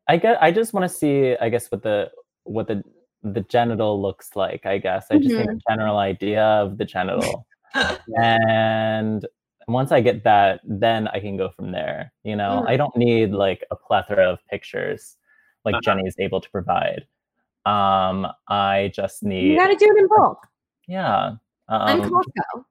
I 0.07 0.17
get. 0.17 0.41
I 0.41 0.51
just 0.51 0.73
want 0.73 0.83
to 0.89 0.89
see. 0.89 1.35
I 1.39 1.49
guess 1.49 1.71
what 1.71 1.83
the 1.83 2.11
what 2.43 2.67
the 2.67 2.83
the 3.23 3.41
genital 3.41 4.01
looks 4.01 4.35
like. 4.35 4.65
I 4.65 4.77
guess 4.77 5.07
I 5.11 5.17
just 5.17 5.29
need 5.29 5.47
Mm-hmm. 5.47 5.57
a 5.57 5.71
general 5.73 5.97
idea 5.97 6.43
of 6.43 6.77
the 6.77 6.85
genital, 6.85 7.45
and 8.21 9.25
once 9.67 9.91
I 9.91 10.01
get 10.01 10.23
that, 10.23 10.61
then 10.65 11.07
I 11.07 11.19
can 11.19 11.37
go 11.37 11.49
from 11.49 11.71
there. 11.71 12.11
You 12.23 12.35
know, 12.35 12.63
Mm. 12.65 12.69
I 12.69 12.77
don't 12.77 12.95
need 12.97 13.31
like 13.31 13.63
a 13.71 13.75
plethora 13.75 14.25
of 14.29 14.39
pictures 14.49 15.17
like 15.65 15.75
Uh-huh. 15.75 15.81
Jenny 15.83 16.07
is 16.07 16.15
able 16.19 16.41
to 16.41 16.49
provide. 16.49 17.05
Um, 17.65 18.27
I 18.47 18.91
just 18.93 19.21
need. 19.23 19.51
You 19.51 19.57
got 19.57 19.67
to 19.67 19.75
do 19.75 19.85
it 19.85 19.99
in 19.99 20.07
bulk. 20.07 20.45
yeah. 20.87 21.33
I'm 21.69 22.01
Um, 22.01 22.09
Costco. 22.11 22.65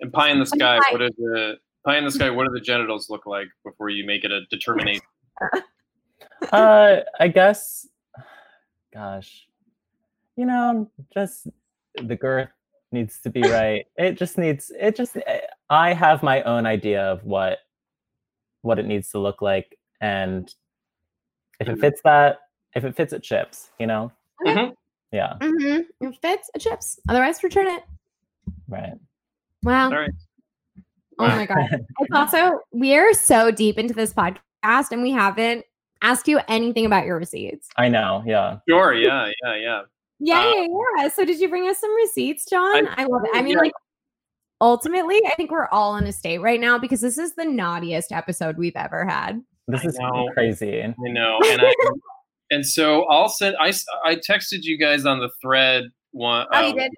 and 0.00 0.12
pie 0.12 0.28
in 0.30 0.38
the 0.40 0.44
sky. 0.46 0.78
pie. 0.80 0.92
What 0.92 1.00
are 1.02 1.08
the 1.10 1.56
pie 1.86 1.96
in 1.96 2.04
the 2.04 2.10
sky? 2.10 2.28
What 2.30 2.46
do 2.46 2.52
the 2.52 2.60
genitals 2.60 3.08
look 3.08 3.24
like 3.26 3.46
before 3.64 3.88
you 3.88 4.04
make 4.04 4.24
it 4.24 4.32
a 4.32 4.44
determination? 4.50 5.02
uh, 6.52 6.96
I 7.18 7.28
guess, 7.28 7.86
gosh, 8.92 9.48
you 10.36 10.46
know, 10.46 10.90
just 11.12 11.48
the 12.02 12.16
girth 12.16 12.50
needs 12.92 13.20
to 13.22 13.30
be 13.30 13.42
right. 13.48 13.86
It 13.96 14.18
just 14.18 14.38
needs. 14.38 14.70
It 14.78 14.96
just. 14.96 15.16
eh, 15.16 15.40
I 15.70 15.92
have 15.92 16.22
my 16.22 16.42
own 16.42 16.66
idea 16.66 17.02
of 17.02 17.24
what 17.24 17.58
what 18.62 18.78
it 18.78 18.86
needs 18.86 19.10
to 19.10 19.18
look 19.18 19.42
like, 19.42 19.78
and 20.00 20.52
if 21.60 21.68
it 21.68 21.76
Mhm. 21.76 21.80
fits 21.80 22.00
that, 22.04 22.38
if 22.74 22.84
it 22.84 22.96
fits, 22.96 23.12
it 23.12 23.24
ships. 23.24 23.70
You 23.78 23.86
know. 23.86 24.12
Okay. 24.46 24.54
Mhm. 24.66 24.74
Yeah. 25.12 25.34
Mm-hmm. 25.40 26.06
It 26.08 26.16
fits, 26.20 26.50
it 26.54 26.58
chips. 26.60 26.98
Otherwise, 27.08 27.42
return 27.44 27.68
it. 27.68 27.84
Right. 28.68 28.94
Wow. 29.62 29.84
All 29.90 29.96
right. 29.96 30.10
Oh 31.20 31.28
my 31.28 31.46
god. 31.52 31.68
It's 32.00 32.12
also 32.12 32.58
we 32.72 32.96
are 32.96 33.12
so 33.14 33.50
deep 33.52 33.78
into 33.78 33.94
this 33.94 34.12
podcast 34.12 34.38
and 34.92 35.02
we 35.02 35.10
haven't 35.10 35.64
asked 36.02 36.28
you 36.28 36.40
anything 36.48 36.86
about 36.86 37.06
your 37.06 37.18
receipts. 37.18 37.68
I 37.76 37.88
know. 37.88 38.22
Yeah. 38.26 38.58
Sure. 38.68 38.94
Yeah. 38.94 39.30
Yeah. 39.42 39.56
Yeah. 39.56 39.82
Yeah, 40.20 40.40
Uh, 40.40 40.52
yeah, 40.54 40.66
yeah. 40.96 41.08
So 41.08 41.24
did 41.24 41.40
you 41.40 41.48
bring 41.48 41.68
us 41.68 41.78
some 41.78 41.94
receipts, 41.96 42.46
John? 42.48 42.88
I, 42.96 43.04
love 43.04 43.22
it. 43.24 43.30
I 43.34 43.42
mean, 43.42 43.54
yeah. 43.54 43.60
like 43.60 43.72
ultimately, 44.60 45.20
I 45.26 45.34
think 45.34 45.50
we're 45.50 45.68
all 45.68 45.96
in 45.96 46.06
a 46.06 46.12
state 46.12 46.38
right 46.38 46.60
now 46.60 46.78
because 46.78 47.00
this 47.00 47.18
is 47.18 47.34
the 47.34 47.44
naughtiest 47.44 48.12
episode 48.12 48.56
we've 48.56 48.76
ever 48.76 49.04
had. 49.04 49.42
This 49.66 49.84
is 49.84 49.98
crazy. 50.34 50.82
I 50.82 50.94
know. 50.98 51.38
And 51.46 51.62
I 51.62 51.74
and 52.50 52.64
so 52.64 53.04
I'll 53.04 53.28
send. 53.28 53.56
I 53.60 53.72
I 54.04 54.16
texted 54.16 54.62
you 54.62 54.78
guys 54.78 55.06
on 55.06 55.20
the 55.20 55.30
thread 55.40 55.84
one. 56.12 56.46
Oh, 56.52 56.68
you 56.68 56.74
did? 56.74 56.92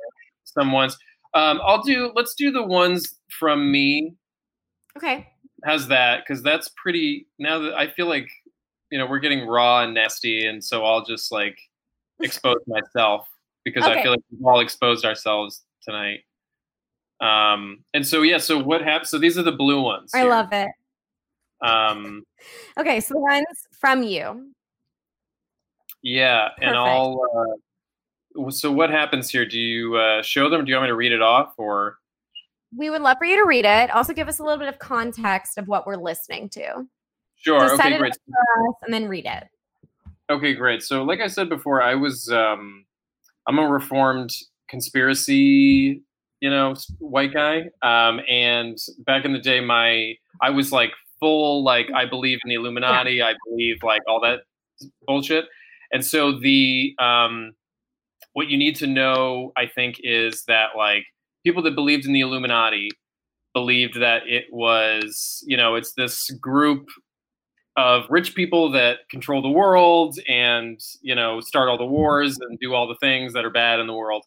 Someone's. 0.44 0.96
Um, 1.34 1.60
I'll 1.64 1.82
do. 1.82 2.12
Let's 2.14 2.34
do 2.34 2.50
the 2.50 2.62
ones 2.62 3.14
from 3.38 3.70
me. 3.70 4.14
Okay. 4.96 5.28
How's 5.66 5.88
that? 5.88 6.20
Because 6.20 6.44
that's 6.44 6.70
pretty. 6.76 7.26
Now 7.40 7.58
that 7.58 7.74
I 7.74 7.88
feel 7.88 8.06
like, 8.06 8.28
you 8.92 8.98
know, 8.98 9.06
we're 9.06 9.18
getting 9.18 9.48
raw 9.48 9.82
and 9.82 9.92
nasty, 9.94 10.46
and 10.46 10.62
so 10.62 10.84
I'll 10.84 11.04
just 11.04 11.32
like 11.32 11.58
expose 12.20 12.60
myself 12.68 13.28
because 13.64 13.84
I 13.84 14.00
feel 14.00 14.12
like 14.12 14.20
we've 14.30 14.46
all 14.46 14.60
exposed 14.60 15.04
ourselves 15.04 15.62
tonight. 15.82 16.20
Um, 17.20 17.82
and 17.94 18.06
so 18.06 18.22
yeah. 18.22 18.38
So 18.38 18.62
what 18.62 18.80
happened? 18.80 19.08
So 19.08 19.18
these 19.18 19.36
are 19.38 19.42
the 19.42 19.50
blue 19.50 19.82
ones. 19.82 20.12
I 20.14 20.20
here. 20.20 20.30
love 20.30 20.52
it. 20.52 20.68
Um, 21.60 22.22
Okay, 22.78 23.00
so 23.00 23.14
the 23.14 23.20
ones 23.20 23.66
from 23.72 24.04
you. 24.04 24.52
yeah, 26.02 26.50
and 26.60 26.74
Perfect. 26.74 26.76
I'll. 26.76 27.58
Uh, 28.38 28.50
so 28.50 28.70
what 28.70 28.90
happens 28.90 29.30
here? 29.30 29.44
Do 29.46 29.58
you 29.58 29.96
uh, 29.96 30.22
show 30.22 30.48
them? 30.48 30.64
Do 30.64 30.70
you 30.70 30.76
want 30.76 30.84
me 30.84 30.90
to 30.90 30.94
read 30.94 31.10
it 31.10 31.22
off, 31.22 31.54
or 31.58 31.98
We 32.74 32.90
would 32.90 33.02
love 33.02 33.18
for 33.18 33.24
you 33.26 33.36
to 33.36 33.44
read 33.46 33.64
it. 33.64 33.90
Also, 33.90 34.12
give 34.12 34.28
us 34.28 34.38
a 34.38 34.42
little 34.42 34.58
bit 34.58 34.68
of 34.68 34.78
context 34.78 35.58
of 35.58 35.68
what 35.68 35.86
we're 35.86 35.96
listening 35.96 36.48
to. 36.50 36.86
sure? 37.36 37.76
Set 37.76 37.86
Okay, 37.86 37.98
great. 37.98 38.12
and 38.82 38.92
then 38.92 39.08
read 39.08 39.26
it. 39.26 39.44
Okay, 40.28 40.54
great. 40.54 40.82
So, 40.82 41.04
like 41.04 41.20
I 41.20 41.28
said 41.28 41.48
before, 41.48 41.80
I 41.82 41.94
was 41.94 42.28
um, 42.30 42.84
I'm 43.46 43.58
a 43.58 43.68
reformed 43.68 44.30
conspiracy, 44.68 46.02
you 46.40 46.50
know, 46.50 46.74
white 46.98 47.32
guy. 47.32 47.66
Um, 47.82 48.20
and 48.28 48.76
back 48.98 49.24
in 49.24 49.32
the 49.32 49.38
day, 49.38 49.60
my 49.60 50.14
I 50.42 50.50
was 50.50 50.72
like 50.72 50.92
full 51.20 51.62
like 51.62 51.88
I 51.94 52.06
believe 52.06 52.38
in 52.44 52.48
the 52.48 52.56
Illuminati. 52.56 53.22
I 53.22 53.34
believe 53.48 53.82
like 53.82 54.02
all 54.08 54.20
that 54.20 54.40
bullshit. 55.06 55.46
And 55.92 56.04
so 56.04 56.32
the 56.38 56.94
um, 56.98 57.52
what 58.32 58.48
you 58.48 58.58
need 58.58 58.76
to 58.76 58.86
know, 58.86 59.52
I 59.56 59.66
think, 59.66 60.00
is 60.02 60.42
that 60.44 60.70
like 60.76 61.04
people 61.46 61.62
that 61.62 61.76
believed 61.76 62.04
in 62.04 62.12
the 62.12 62.22
Illuminati 62.22 62.90
believed 63.54 64.00
that 64.00 64.22
it 64.26 64.46
was, 64.50 65.44
you 65.46 65.56
know, 65.56 65.76
it's 65.76 65.92
this 65.92 66.28
group 66.30 66.88
of 67.76 68.02
rich 68.10 68.34
people 68.34 68.72
that 68.72 69.08
control 69.10 69.40
the 69.40 69.48
world 69.48 70.18
and 70.26 70.80
you 71.02 71.14
know 71.14 71.40
start 71.40 71.68
all 71.68 71.78
the 71.78 71.86
wars 71.86 72.36
and 72.40 72.58
do 72.58 72.72
all 72.74 72.88
the 72.88 72.96
things 73.00 73.32
that 73.34 73.44
are 73.44 73.50
bad 73.50 73.78
in 73.78 73.86
the 73.86 73.94
world. 73.94 74.24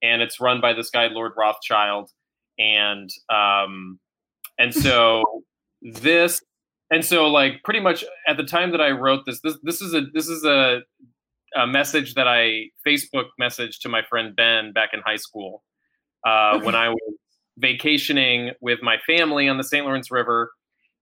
And 0.00 0.22
it's 0.22 0.40
run 0.40 0.60
by 0.60 0.72
this 0.74 0.90
guy 0.90 1.08
lord 1.08 1.32
rothschild. 1.36 2.10
And 2.58 3.10
um 3.30 3.98
and 4.58 4.72
so 4.72 5.24
this 5.82 6.40
and 6.92 7.04
so 7.04 7.26
like 7.26 7.62
pretty 7.64 7.80
much 7.80 8.04
at 8.28 8.36
the 8.36 8.44
time 8.44 8.70
that 8.72 8.82
i 8.82 8.90
wrote 8.90 9.24
this 9.24 9.40
this 9.40 9.56
this 9.62 9.80
is 9.80 9.94
a 9.94 10.02
this 10.12 10.28
is 10.28 10.44
a 10.44 10.80
a 11.56 11.66
message 11.66 12.12
that 12.14 12.28
i 12.28 12.64
facebook 12.86 13.28
messaged 13.40 13.80
to 13.80 13.88
my 13.88 14.02
friend 14.02 14.36
ben 14.36 14.74
back 14.74 14.90
in 14.92 15.00
high 15.00 15.16
school 15.16 15.62
uh 16.24 16.58
when 16.60 16.74
i 16.74 16.88
was 16.88 17.14
vacationing 17.58 18.50
with 18.60 18.80
my 18.82 18.96
family 19.06 19.48
on 19.48 19.58
the 19.58 19.64
st 19.64 19.84
lawrence 19.84 20.10
river 20.10 20.50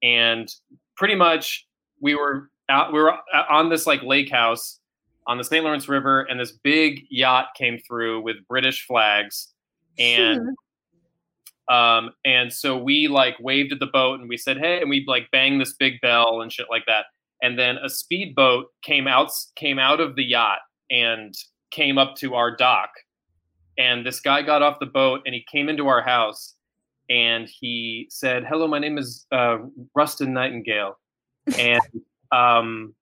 and 0.02 0.52
pretty 0.96 1.14
much 1.14 1.66
we 2.00 2.14
were 2.14 2.50
out 2.68 2.92
we 2.92 3.00
were 3.00 3.14
on 3.50 3.68
this 3.68 3.86
like 3.86 4.02
lake 4.02 4.30
house 4.30 4.78
on 5.28 5.36
the 5.36 5.44
St. 5.44 5.62
Lawrence 5.62 5.88
River 5.88 6.22
and 6.22 6.40
this 6.40 6.52
big 6.52 7.04
yacht 7.10 7.48
came 7.56 7.78
through 7.86 8.22
with 8.22 8.36
British 8.48 8.86
flags 8.86 9.52
and 9.98 10.56
um 11.70 12.10
and 12.24 12.52
so 12.52 12.76
we 12.76 13.08
like 13.08 13.36
waved 13.38 13.72
at 13.72 13.78
the 13.78 13.86
boat 13.86 14.20
and 14.20 14.28
we 14.28 14.38
said 14.38 14.56
hey 14.56 14.80
and 14.80 14.88
we 14.88 15.04
like 15.06 15.30
banged 15.30 15.60
this 15.60 15.74
big 15.74 16.00
bell 16.00 16.40
and 16.40 16.52
shit 16.52 16.66
like 16.70 16.84
that. 16.86 17.06
And 17.42 17.58
then 17.58 17.76
a 17.76 17.88
speedboat 17.88 18.66
came 18.82 19.06
out 19.06 19.30
came 19.54 19.78
out 19.78 20.00
of 20.00 20.16
the 20.16 20.24
yacht 20.24 20.60
and 20.90 21.34
came 21.70 21.98
up 21.98 22.16
to 22.16 22.34
our 22.34 22.56
dock 22.56 22.90
and 23.78 24.04
this 24.04 24.20
guy 24.20 24.42
got 24.42 24.62
off 24.62 24.78
the 24.80 24.86
boat 24.86 25.20
and 25.24 25.34
he 25.34 25.44
came 25.50 25.68
into 25.68 25.88
our 25.88 26.02
house 26.02 26.54
and 27.08 27.48
he 27.48 28.06
said 28.10 28.44
hello 28.44 28.66
my 28.66 28.78
name 28.78 28.98
is 28.98 29.26
uh, 29.32 29.58
rustin 29.94 30.34
nightingale 30.34 30.98
and 31.58 31.80
um, 32.32 32.94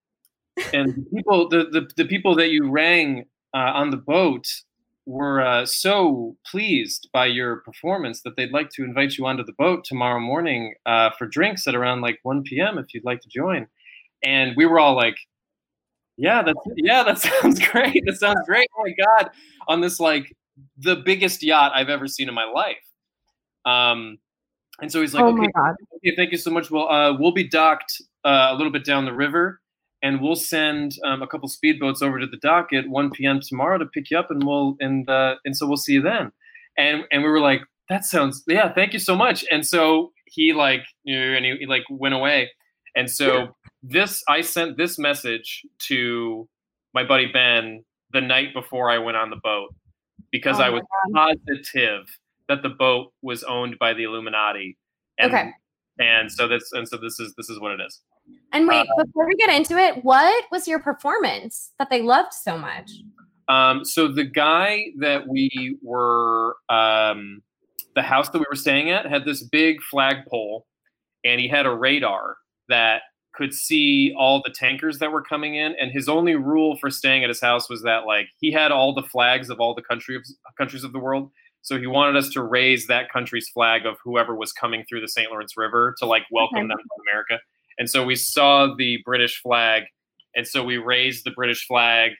and 0.72 0.94
the 0.94 1.06
people 1.14 1.48
the, 1.48 1.64
the 1.70 1.90
the 1.96 2.04
people 2.04 2.34
that 2.34 2.50
you 2.50 2.70
rang 2.70 3.24
uh, 3.54 3.72
on 3.74 3.90
the 3.90 3.96
boat 3.96 4.46
were 5.06 5.40
uh, 5.40 5.64
so 5.64 6.36
pleased 6.44 7.08
by 7.12 7.26
your 7.26 7.56
performance 7.58 8.22
that 8.22 8.36
they'd 8.36 8.50
like 8.52 8.70
to 8.70 8.82
invite 8.82 9.16
you 9.16 9.24
onto 9.24 9.44
the 9.44 9.52
boat 9.52 9.84
tomorrow 9.84 10.18
morning 10.18 10.74
uh, 10.84 11.10
for 11.16 11.26
drinks 11.26 11.66
at 11.68 11.76
around 11.76 12.00
like 12.00 12.18
1 12.24 12.42
p.m. 12.42 12.76
if 12.76 12.92
you'd 12.92 13.04
like 13.04 13.20
to 13.20 13.28
join. 13.28 13.68
And 14.24 14.56
we 14.56 14.66
were 14.66 14.80
all 14.80 14.96
like, 14.96 15.16
"Yeah, 16.16 16.42
that's 16.42 16.58
yeah, 16.76 17.04
that 17.04 17.18
sounds 17.40 17.60
great. 17.60 18.04
That 18.06 18.16
sounds 18.16 18.40
great. 18.46 18.68
Oh 18.76 18.82
my 18.82 18.92
god!" 18.92 19.30
On 19.68 19.80
this 19.80 20.00
like 20.00 20.34
the 20.78 20.96
biggest 20.96 21.42
yacht 21.42 21.72
I've 21.74 21.88
ever 21.88 22.06
seen 22.06 22.28
in 22.28 22.34
my 22.34 22.44
life. 22.44 22.76
Um, 23.64 24.18
and 24.80 24.92
so 24.92 25.00
he's 25.00 25.14
like, 25.14 25.24
oh 25.24 25.32
"Okay. 25.32 25.48
Okay, 25.96 26.16
thank 26.16 26.32
you 26.32 26.38
so 26.38 26.50
much. 26.50 26.70
Well, 26.70 26.88
uh, 26.88 27.16
we'll 27.18 27.32
be 27.32 27.48
docked 27.48 28.00
uh, 28.24 28.48
a 28.50 28.54
little 28.54 28.72
bit 28.72 28.84
down 28.84 29.04
the 29.04 29.12
river, 29.12 29.60
and 30.02 30.20
we'll 30.20 30.36
send 30.36 30.92
um, 31.04 31.22
a 31.22 31.26
couple 31.26 31.48
speedboats 31.48 32.02
over 32.02 32.20
to 32.20 32.26
the 32.26 32.36
dock 32.38 32.72
at 32.72 32.88
1 32.88 33.10
p.m. 33.10 33.40
tomorrow 33.40 33.78
to 33.78 33.86
pick 33.86 34.10
you 34.10 34.18
up, 34.18 34.30
and 34.30 34.44
we'll 34.44 34.76
and 34.80 35.08
uh, 35.08 35.36
and 35.44 35.56
so 35.56 35.66
we'll 35.66 35.76
see 35.76 35.94
you 35.94 36.02
then. 36.02 36.30
And 36.76 37.04
and 37.10 37.22
we 37.22 37.28
were 37.28 37.40
like, 37.40 37.62
that 37.88 38.04
sounds 38.04 38.42
yeah, 38.46 38.72
thank 38.72 38.92
you 38.92 38.98
so 38.98 39.16
much. 39.16 39.44
And 39.50 39.66
so 39.66 40.12
he 40.26 40.52
like 40.52 40.82
and 41.06 41.44
he, 41.44 41.56
he 41.60 41.66
like 41.66 41.84
went 41.88 42.14
away, 42.14 42.50
and 42.94 43.10
so 43.10 43.56
this 43.82 44.22
I 44.28 44.42
sent 44.42 44.76
this 44.76 44.98
message 44.98 45.62
to 45.88 46.48
my 46.92 47.02
buddy 47.02 47.30
Ben 47.32 47.84
the 48.12 48.20
night 48.20 48.52
before 48.52 48.90
I 48.90 48.98
went 48.98 49.16
on 49.16 49.30
the 49.30 49.36
boat 49.42 49.74
because 50.30 50.60
Oh 50.60 50.64
I 50.64 50.70
was 50.70 50.82
positive 51.12 52.06
that 52.48 52.62
the 52.62 52.68
boat 52.68 53.12
was 53.22 53.42
owned 53.44 53.78
by 53.78 53.94
the 53.94 54.04
Illuminati. 54.04 54.76
And, 55.18 55.32
Okay. 55.32 55.50
And 55.98 56.30
so 56.30 56.46
this 56.46 56.72
and 56.72 56.86
so 56.86 56.98
this 56.98 57.18
is 57.18 57.34
this 57.36 57.48
is 57.48 57.58
what 57.58 57.72
it 57.72 57.80
is. 57.80 58.02
And 58.52 58.68
wait, 58.68 58.86
Uh, 58.98 59.04
before 59.04 59.26
we 59.26 59.34
get 59.36 59.50
into 59.50 59.78
it, 59.78 60.04
what 60.04 60.44
was 60.50 60.68
your 60.68 60.78
performance 60.78 61.72
that 61.78 61.90
they 61.90 62.02
loved 62.02 62.32
so 62.32 62.58
much? 62.58 62.90
Um, 63.48 63.84
so 63.84 64.08
the 64.08 64.24
guy 64.24 64.86
that 64.98 65.26
we 65.28 65.78
were 65.82 66.56
um, 66.68 67.42
the 67.94 68.02
house 68.02 68.28
that 68.30 68.38
we 68.38 68.44
were 68.50 68.56
staying 68.56 68.90
at 68.90 69.06
had 69.06 69.24
this 69.24 69.42
big 69.42 69.80
flagpole 69.82 70.66
and 71.24 71.40
he 71.40 71.48
had 71.48 71.66
a 71.66 71.74
radar 71.74 72.36
that 72.68 73.02
could 73.36 73.52
see 73.52 74.14
all 74.18 74.40
the 74.44 74.50
tankers 74.50 74.98
that 74.98 75.12
were 75.12 75.22
coming 75.22 75.54
in 75.56 75.74
and 75.80 75.90
his 75.92 76.08
only 76.08 76.34
rule 76.34 76.76
for 76.78 76.90
staying 76.90 77.22
at 77.22 77.28
his 77.28 77.40
house 77.40 77.68
was 77.68 77.82
that 77.82 78.06
like 78.06 78.28
he 78.40 78.50
had 78.50 78.72
all 78.72 78.94
the 78.94 79.02
flags 79.02 79.50
of 79.50 79.60
all 79.60 79.74
the 79.74 79.82
countries 79.82 80.34
countries 80.56 80.82
of 80.84 80.92
the 80.92 80.98
world 80.98 81.30
so 81.62 81.78
he 81.78 81.86
wanted 81.86 82.16
us 82.16 82.28
to 82.30 82.42
raise 82.42 82.86
that 82.86 83.10
country's 83.12 83.48
flag 83.48 83.84
of 83.86 83.96
whoever 84.04 84.34
was 84.36 84.52
coming 84.52 84.84
through 84.88 85.00
the 85.00 85.08
St. 85.08 85.30
Lawrence 85.30 85.56
River 85.56 85.94
to 85.98 86.06
like 86.06 86.22
welcome 86.30 86.58
Okay. 86.58 86.68
them 86.68 86.78
to 86.78 87.10
America 87.10 87.38
and 87.78 87.88
so 87.90 88.04
we 88.04 88.14
saw 88.16 88.74
the 88.74 88.98
British 89.04 89.40
flag 89.42 89.82
and 90.34 90.46
so 90.46 90.64
we 90.64 90.78
raised 90.78 91.24
the 91.24 91.30
British 91.32 91.66
flag 91.66 92.12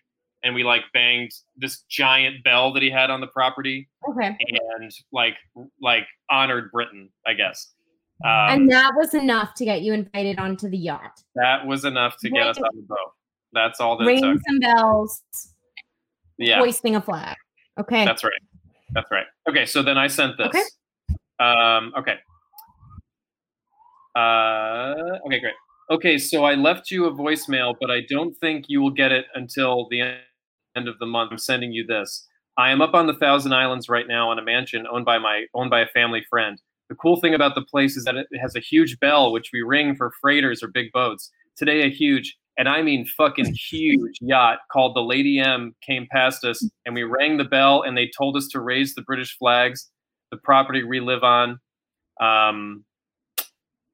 and 0.43 0.55
we 0.55 0.63
like 0.65 0.83
banged 0.93 1.31
this 1.57 1.83
giant 1.89 2.45
bell 2.45 2.73
that 2.73 2.83
he 2.83 2.91
had 2.91 3.11
on 3.11 3.21
the 3.21 3.27
property 3.29 3.89
Okay. 4.11 4.37
and 4.79 4.91
like 5.13 5.35
like 5.81 6.07
honored 6.31 6.71
Britain, 6.73 7.09
I 7.27 7.33
guess. 7.35 7.73
Um, 8.25 8.31
and 8.31 8.73
that 8.73 8.93
was 8.97 9.13
enough 9.15 9.55
to 9.55 9.65
get 9.65 9.83
you 9.83 9.93
invited 9.93 10.39
onto 10.39 10.69
the 10.71 10.79
yacht. 10.79 11.23
that 11.35 11.67
was 11.67 11.85
enough 11.85 12.17
to 12.21 12.31
get 12.31 12.47
us 12.47 12.57
on 12.57 12.75
the 12.75 12.83
boat. 12.83 12.97
That's 13.53 13.79
all 13.81 13.97
that 13.99 14.07
Ringing 14.07 14.35
took. 14.35 14.43
some 14.49 14.59
bells, 14.59 15.23
Yeah, 16.39 16.59
hoisting 16.59 16.97
a 16.97 17.01
flag. 17.01 17.37
Okay. 17.79 18.05
that's 18.07 18.25
right. 18.25 18.33
That's 18.93 19.11
right. 19.11 19.27
Okay, 19.49 19.67
so 19.67 19.83
then 19.83 19.99
I 19.99 20.07
sent 20.07 20.39
this. 20.39 20.47
Okay. 20.49 20.63
Um, 21.41 21.93
okay. 21.99 22.17
Uh, 24.15 25.19
okay, 25.27 25.41
great. 25.41 25.55
Okay, 25.91 26.19
so 26.19 26.45
I 26.45 26.55
left 26.55 26.91
you 26.91 27.05
a 27.07 27.13
voicemail, 27.13 27.75
but 27.81 27.91
I 27.91 28.01
don't 28.09 28.35
think 28.39 28.65
you 28.69 28.81
will 28.81 28.91
get 28.91 29.13
it 29.13 29.27
until 29.35 29.87
the 29.91 30.01
end 30.75 30.89
of 30.89 30.99
the 30.99 31.07
month. 31.07 31.33
I'm 31.33 31.39
sending 31.39 31.73
you 31.73 31.87
this. 31.87 32.27
I 32.57 32.71
am 32.71 32.81
up 32.81 32.95
on 32.95 33.07
the 33.07 33.15
Thousand 33.15 33.53
Islands 33.53 33.89
right 33.89 34.09
now 34.09 34.31
on 34.31 34.39
a 34.39 34.43
mansion 34.43 34.87
owned 34.91 35.05
by 35.05 35.19
my 35.19 35.45
owned 35.55 35.71
by 35.71 35.81
a 35.81 35.87
family 35.89 36.25
friend. 36.31 36.61
The 36.89 36.95
cool 36.95 37.21
thing 37.21 37.35
about 37.35 37.55
the 37.55 37.63
place 37.63 37.97
is 37.97 38.05
that 38.05 38.17
it 38.17 38.29
has 38.41 38.55
a 38.55 38.61
huge 38.61 38.99
bell 39.01 39.33
which 39.33 39.51
we 39.53 39.63
ring 39.63 39.97
for 39.97 40.13
freighters 40.21 40.63
or 40.63 40.69
big 40.69 40.93
boats. 40.93 41.31
Today, 41.57 41.83
a 41.83 41.91
huge, 41.91 42.37
and 42.57 42.69
I 42.69 42.83
mean 42.83 43.07
fucking 43.07 43.55
huge 43.71 44.19
yacht 44.21 44.59
called 44.71 44.95
the 44.95 45.03
Lady 45.03 45.41
M 45.41 45.75
came 45.83 46.07
past 46.11 46.45
us, 46.45 46.67
and 46.85 46.95
we 46.95 47.03
rang 47.03 47.39
the 47.39 47.45
bell, 47.45 47.83
and 47.83 47.97
they 47.97 48.11
told 48.17 48.37
us 48.37 48.47
to 48.49 48.61
raise 48.61 48.95
the 48.95 49.03
British 49.03 49.37
flags, 49.37 49.91
the 50.31 50.37
property 50.37 50.85
we 50.85 51.01
live 51.01 51.25
on, 51.25 51.59
um, 52.21 52.85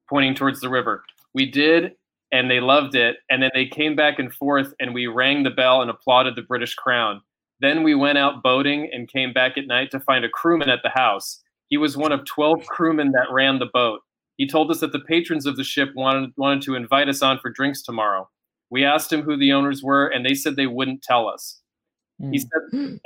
pointing 0.09 0.35
towards 0.35 0.61
the 0.61 0.69
river. 0.69 1.03
We 1.33 1.49
did, 1.49 1.93
and 2.31 2.49
they 2.49 2.59
loved 2.59 2.95
it. 2.95 3.17
And 3.29 3.41
then 3.41 3.51
they 3.53 3.67
came 3.67 3.95
back 3.95 4.19
and 4.19 4.33
forth, 4.33 4.73
and 4.79 4.93
we 4.93 5.07
rang 5.07 5.43
the 5.43 5.51
bell 5.51 5.81
and 5.81 5.89
applauded 5.89 6.35
the 6.35 6.41
British 6.41 6.73
crown. 6.73 7.21
Then 7.59 7.83
we 7.83 7.95
went 7.95 8.17
out 8.17 8.43
boating 8.43 8.89
and 8.91 9.07
came 9.07 9.31
back 9.31 9.57
at 9.57 9.67
night 9.67 9.91
to 9.91 9.99
find 9.99 10.25
a 10.25 10.29
crewman 10.29 10.69
at 10.69 10.81
the 10.83 10.89
house. 10.89 11.42
He 11.73 11.77
was 11.77 11.97
one 11.97 12.11
of 12.11 12.23
12 12.25 12.67
crewmen 12.67 13.13
that 13.13 13.31
ran 13.31 13.57
the 13.57 13.65
boat. 13.65 14.01
He 14.37 14.47
told 14.47 14.69
us 14.69 14.79
that 14.81 14.91
the 14.91 14.99
patrons 14.99 15.47
of 15.47 15.57
the 15.57 15.63
ship 15.63 15.89
wanted, 15.95 16.29
wanted 16.37 16.61
to 16.65 16.75
invite 16.75 17.09
us 17.09 17.23
on 17.23 17.39
for 17.39 17.49
drinks 17.49 17.81
tomorrow. 17.81 18.29
We 18.69 18.85
asked 18.85 19.11
him 19.11 19.23
who 19.23 19.35
the 19.35 19.53
owners 19.53 19.81
were, 19.81 20.05
and 20.05 20.23
they 20.23 20.35
said 20.35 20.55
they 20.55 20.67
wouldn't 20.67 21.01
tell 21.01 21.27
us. 21.27 21.61
He 22.29 22.37
said 22.37 22.99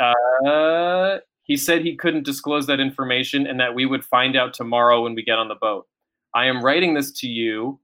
uh, 0.45 1.19
He 1.43 1.55
said 1.55 1.81
he 1.81 1.95
couldn't 1.95 2.25
disclose 2.25 2.67
that 2.67 2.81
information 2.81 3.47
and 3.47 3.57
that 3.57 3.73
we 3.73 3.85
would 3.85 4.03
find 4.03 4.35
out 4.35 4.53
tomorrow 4.53 5.01
when 5.03 5.15
we 5.15 5.23
get 5.23 5.39
on 5.39 5.47
the 5.47 5.55
boat. 5.55 5.87
I 6.35 6.47
am 6.47 6.61
writing 6.61 6.93
this 6.93 7.13
to 7.21 7.27
you 7.29 7.79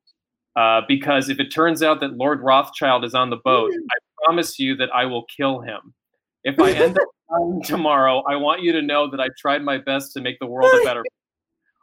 uh, 0.57 0.81
because 0.85 1.29
if 1.29 1.39
it 1.39 1.49
turns 1.49 1.81
out 1.81 2.01
that 2.01 2.17
Lord 2.17 2.41
Rothschild 2.41 3.05
is 3.05 3.15
on 3.15 3.29
the 3.29 3.37
boat, 3.37 3.71
I 3.73 4.25
promise 4.25 4.59
you 4.59 4.75
that 4.75 4.93
I 4.93 5.05
will 5.05 5.23
kill 5.33 5.61
him. 5.61 5.93
If 6.43 6.59
I 6.59 6.71
end 6.71 6.99
up 6.99 7.07
dying 7.37 7.53
um, 7.55 7.61
tomorrow, 7.63 8.23
I 8.27 8.35
want 8.35 8.61
you 8.61 8.71
to 8.73 8.81
know 8.81 9.09
that 9.09 9.19
I 9.19 9.27
tried 9.37 9.63
my 9.63 9.77
best 9.77 10.13
to 10.13 10.21
make 10.21 10.39
the 10.39 10.47
world 10.47 10.71
a 10.81 10.85
better. 10.85 11.03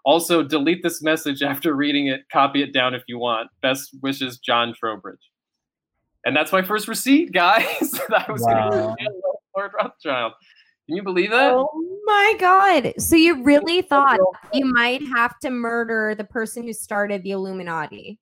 Also, 0.04 0.42
delete 0.42 0.82
this 0.82 1.02
message 1.02 1.42
after 1.42 1.74
reading 1.74 2.06
it. 2.06 2.22
Copy 2.32 2.62
it 2.62 2.72
down 2.72 2.94
if 2.94 3.02
you 3.06 3.18
want. 3.18 3.50
Best 3.60 3.90
wishes, 4.02 4.38
John 4.38 4.74
Trowbridge. 4.74 5.20
And 6.24 6.34
that's 6.34 6.52
my 6.52 6.62
first 6.62 6.88
receipt, 6.88 7.32
guys. 7.34 7.90
that 8.08 8.24
I 8.28 8.32
was 8.32 8.42
Wow. 8.42 8.70
going 8.70 8.96
to 8.96 9.32
Lord 9.56 9.72
Rothschild. 9.74 10.32
Can 10.86 10.96
you 10.96 11.02
believe 11.02 11.30
that? 11.30 11.52
Oh 11.52 12.00
my 12.04 12.34
god! 12.40 12.94
So 12.98 13.14
you 13.14 13.44
really 13.44 13.82
thought 13.82 14.18
you 14.52 14.64
might 14.64 15.02
have 15.14 15.38
to 15.40 15.50
murder 15.50 16.14
the 16.16 16.24
person 16.24 16.64
who 16.64 16.72
started 16.72 17.22
the 17.22 17.30
Illuminati? 17.30 18.18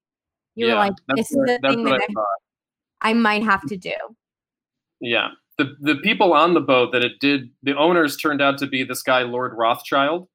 You 0.55 0.67
were 0.67 0.75
like, 0.75 0.93
"This 1.17 1.31
is 1.31 1.39
the 1.47 1.59
thing 1.63 1.85
that 1.85 1.95
I 1.95 1.97
I, 1.97 2.07
thought. 2.13 2.27
I 3.01 3.13
might 3.15 3.43
have 3.43 3.65
to 3.69 3.77
do." 3.79 3.95
Yeah. 5.01 5.29
The 5.59 5.77
the 5.81 5.97
people 5.97 6.33
on 6.33 6.55
the 6.55 6.61
boat 6.61 6.93
that 6.93 7.03
it 7.05 7.19
did 7.21 7.51
the 7.63 7.77
owners 7.77 8.17
turned 8.17 8.41
out 8.41 8.59
to 8.59 8.67
be 8.67 8.85
this 8.85 9.03
guy 9.03 9.23
Lord 9.23 9.53
Rothschild, 9.57 10.29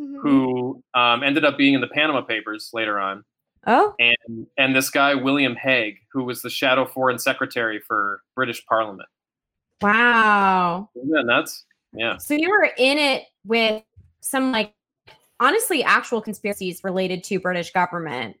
Mm-hmm. 0.00 0.18
who 0.18 0.82
um, 0.94 1.22
ended 1.22 1.44
up 1.44 1.56
being 1.56 1.74
in 1.74 1.80
the 1.80 1.86
Panama 1.86 2.20
Papers 2.20 2.70
later 2.72 2.98
on, 2.98 3.24
Oh, 3.68 3.94
and 4.00 4.46
and 4.58 4.74
this 4.74 4.90
guy 4.90 5.14
William 5.14 5.54
Hague, 5.54 5.98
who 6.12 6.24
was 6.24 6.42
the 6.42 6.50
shadow 6.50 6.84
foreign 6.84 7.18
secretary 7.20 7.78
for 7.86 8.20
British 8.34 8.66
Parliament. 8.66 9.08
wow! 9.80 10.88
Isn't 10.96 11.10
that 11.10 11.26
nuts? 11.26 11.64
Yeah. 11.92 12.16
So 12.16 12.34
you 12.34 12.50
were 12.50 12.70
in 12.76 12.98
it 12.98 13.22
with 13.44 13.84
some 14.20 14.50
like 14.50 14.74
honestly 15.38 15.84
actual 15.84 16.20
conspiracies 16.20 16.82
related 16.82 17.22
to 17.24 17.38
British 17.38 17.70
government, 17.72 18.36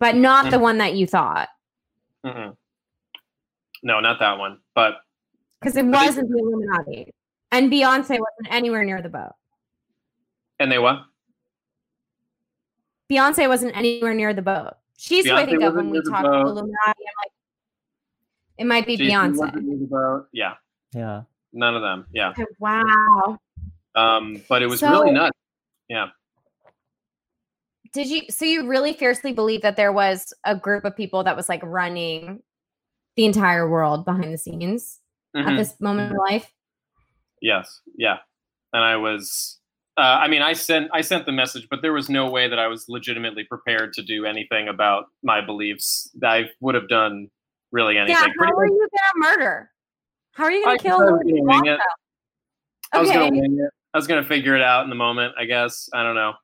but 0.00 0.16
not 0.16 0.50
the 0.50 0.58
one 0.58 0.78
that 0.78 0.94
you 0.94 1.06
thought 1.06 1.48
Mm-mm. 2.24 2.56
No, 3.84 4.00
not 4.00 4.18
that 4.18 4.38
one. 4.38 4.58
But 4.74 4.94
because 5.60 5.76
it 5.76 5.84
wasn't 5.86 6.28
the 6.30 6.38
Illuminati, 6.38 7.12
and 7.52 7.70
Beyonce 7.70 8.10
wasn't 8.18 8.48
anywhere 8.50 8.84
near 8.84 9.02
the 9.02 9.08
boat. 9.08 9.32
and 10.58 10.70
they 10.72 10.78
what? 10.78 11.02
Beyonce 13.10 13.48
wasn't 13.48 13.76
anywhere 13.76 14.14
near 14.14 14.34
the 14.34 14.42
boat. 14.42 14.74
She's 14.96 15.26
who 15.26 15.34
I 15.34 15.44
think 15.46 15.62
of 15.62 15.74
when 15.74 15.86
we 15.86 15.92
near 15.92 16.02
the 16.02 16.10
talk 16.10 16.22
boat. 16.24 16.46
Illuminati. 16.46 16.74
I'm 16.86 16.94
like, 17.22 17.32
it 18.58 18.64
might 18.66 18.86
be 18.86 18.96
Jason 18.96 19.12
Beyonce. 19.34 19.36
wasn't 19.38 19.56
in 19.68 19.80
the 19.80 19.86
boat. 19.86 20.26
Yeah, 20.32 20.54
Yeah. 20.92 21.22
none 21.52 21.76
of 21.76 21.82
them. 21.82 22.06
Yeah. 22.12 22.30
Okay, 22.30 22.46
Wow. 22.58 23.38
Um, 23.94 24.42
but 24.48 24.62
it 24.62 24.66
was 24.66 24.80
So- 24.80 24.90
really 24.90 25.12
nuts. 25.12 25.38
Yeah. 25.88 26.08
Did 27.92 28.08
you 28.08 28.22
so 28.28 28.44
you 28.44 28.66
really 28.66 28.92
fiercely 28.92 29.32
believe 29.32 29.62
that 29.62 29.76
there 29.76 29.92
was 29.92 30.34
a 30.44 30.54
group 30.56 30.84
of 30.84 30.94
people 30.96 31.24
that 31.24 31.34
was 31.36 31.48
like 31.48 31.62
running 31.62 32.42
the 33.16 33.24
entire 33.24 33.68
world 33.70 34.04
behind 34.04 34.32
the 34.34 34.36
scenes 34.38 35.00
at 35.36 35.44
Mhm. 35.46 35.56
this 35.56 35.80
moment 35.80 36.12
in 36.12 36.18
life? 36.18 36.50
Yes. 37.40 37.80
Yeah. 37.96 38.18
And 38.72 38.82
I 38.84 38.96
was. 38.96 39.58
Uh, 39.98 40.18
I 40.20 40.28
mean, 40.28 40.42
I 40.42 40.52
sent 40.52 40.90
I 40.92 41.00
sent 41.00 41.24
the 41.24 41.32
message, 41.32 41.68
but 41.70 41.80
there 41.80 41.92
was 41.92 42.10
no 42.10 42.28
way 42.30 42.48
that 42.48 42.58
I 42.58 42.66
was 42.68 42.86
legitimately 42.88 43.44
prepared 43.44 43.94
to 43.94 44.02
do 44.02 44.26
anything 44.26 44.68
about 44.68 45.06
my 45.22 45.40
beliefs. 45.40 46.10
That 46.20 46.30
I 46.30 46.50
would 46.60 46.74
have 46.74 46.88
done 46.88 47.30
really 47.72 47.96
anything. 47.96 48.16
Yeah, 48.16 48.28
how 48.38 48.52
are 48.56 48.66
you 48.66 48.88
gonna 48.92 49.30
murder? 49.30 49.70
How 50.32 50.44
are 50.44 50.50
you 50.50 50.62
gonna 50.64 50.74
I 50.74 50.78
kill 50.78 50.98
was 50.98 51.22
gonna 51.24 51.74
it. 51.74 51.80
I 52.92 52.98
was 53.00 53.10
gonna 53.10 53.30
wing 53.30 53.58
it. 53.58 53.70
I 53.94 53.98
was 53.98 54.06
gonna 54.06 54.22
figure 54.24 54.54
it 54.54 54.60
out 54.62 54.84
in 54.84 54.90
the 54.90 54.96
moment. 54.96 55.34
I 55.38 55.46
guess. 55.46 55.88
I 55.94 56.02
don't 56.02 56.14
know. 56.14 56.34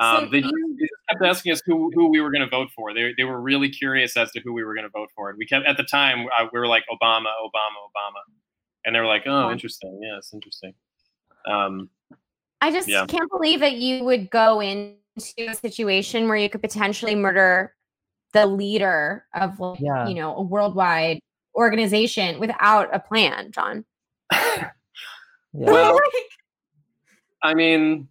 Um, 0.00 0.24
So 0.24 0.30
they, 0.30 0.38
you- 0.38 0.88
kept 1.10 1.22
asking 1.24 1.52
us 1.52 1.62
who 1.66 1.90
who 1.94 2.08
we 2.08 2.20
were 2.20 2.30
going 2.30 2.42
to 2.42 2.48
vote 2.50 2.68
for. 2.74 2.94
They 2.94 3.12
they 3.16 3.24
were 3.24 3.40
really 3.40 3.68
curious 3.70 4.16
as 4.16 4.30
to 4.32 4.40
who 4.40 4.52
we 4.52 4.64
were 4.64 4.74
going 4.74 4.86
to 4.86 4.90
vote 4.90 5.10
for, 5.14 5.28
and 5.30 5.38
we 5.38 5.46
kept 5.46 5.66
at 5.66 5.76
the 5.76 5.84
time 5.84 6.26
uh, 6.38 6.46
we 6.52 6.58
were 6.58 6.66
like 6.66 6.84
Obama, 6.90 7.30
Obama, 7.44 7.78
Obama, 7.86 8.20
and 8.84 8.94
they 8.94 9.00
were 9.00 9.06
like, 9.06 9.22
oh, 9.26 9.50
interesting, 9.50 9.98
yes, 10.02 10.30
interesting. 10.32 10.74
Um, 11.46 11.90
I 12.60 12.70
just 12.70 12.88
Yeah. 12.88 13.06
can't 13.06 13.30
believe 13.30 13.60
that 13.60 13.74
you 13.74 14.04
would 14.04 14.30
go 14.30 14.60
into 14.60 14.96
a 15.38 15.54
situation 15.54 16.28
where 16.28 16.36
you 16.36 16.48
could 16.48 16.62
potentially 16.62 17.14
murder 17.16 17.74
the 18.32 18.46
leader 18.46 19.26
of 19.34 19.58
like, 19.58 19.80
Yeah. 19.80 20.06
you 20.06 20.14
know, 20.14 20.36
a 20.36 20.42
worldwide 20.42 21.18
organization 21.56 22.38
without 22.38 22.88
a 22.94 23.00
plan, 23.00 23.50
John. 23.52 23.84
Yeah. 25.54 25.70
Well, 25.70 26.00
I 27.42 27.52
mean, 27.52 28.08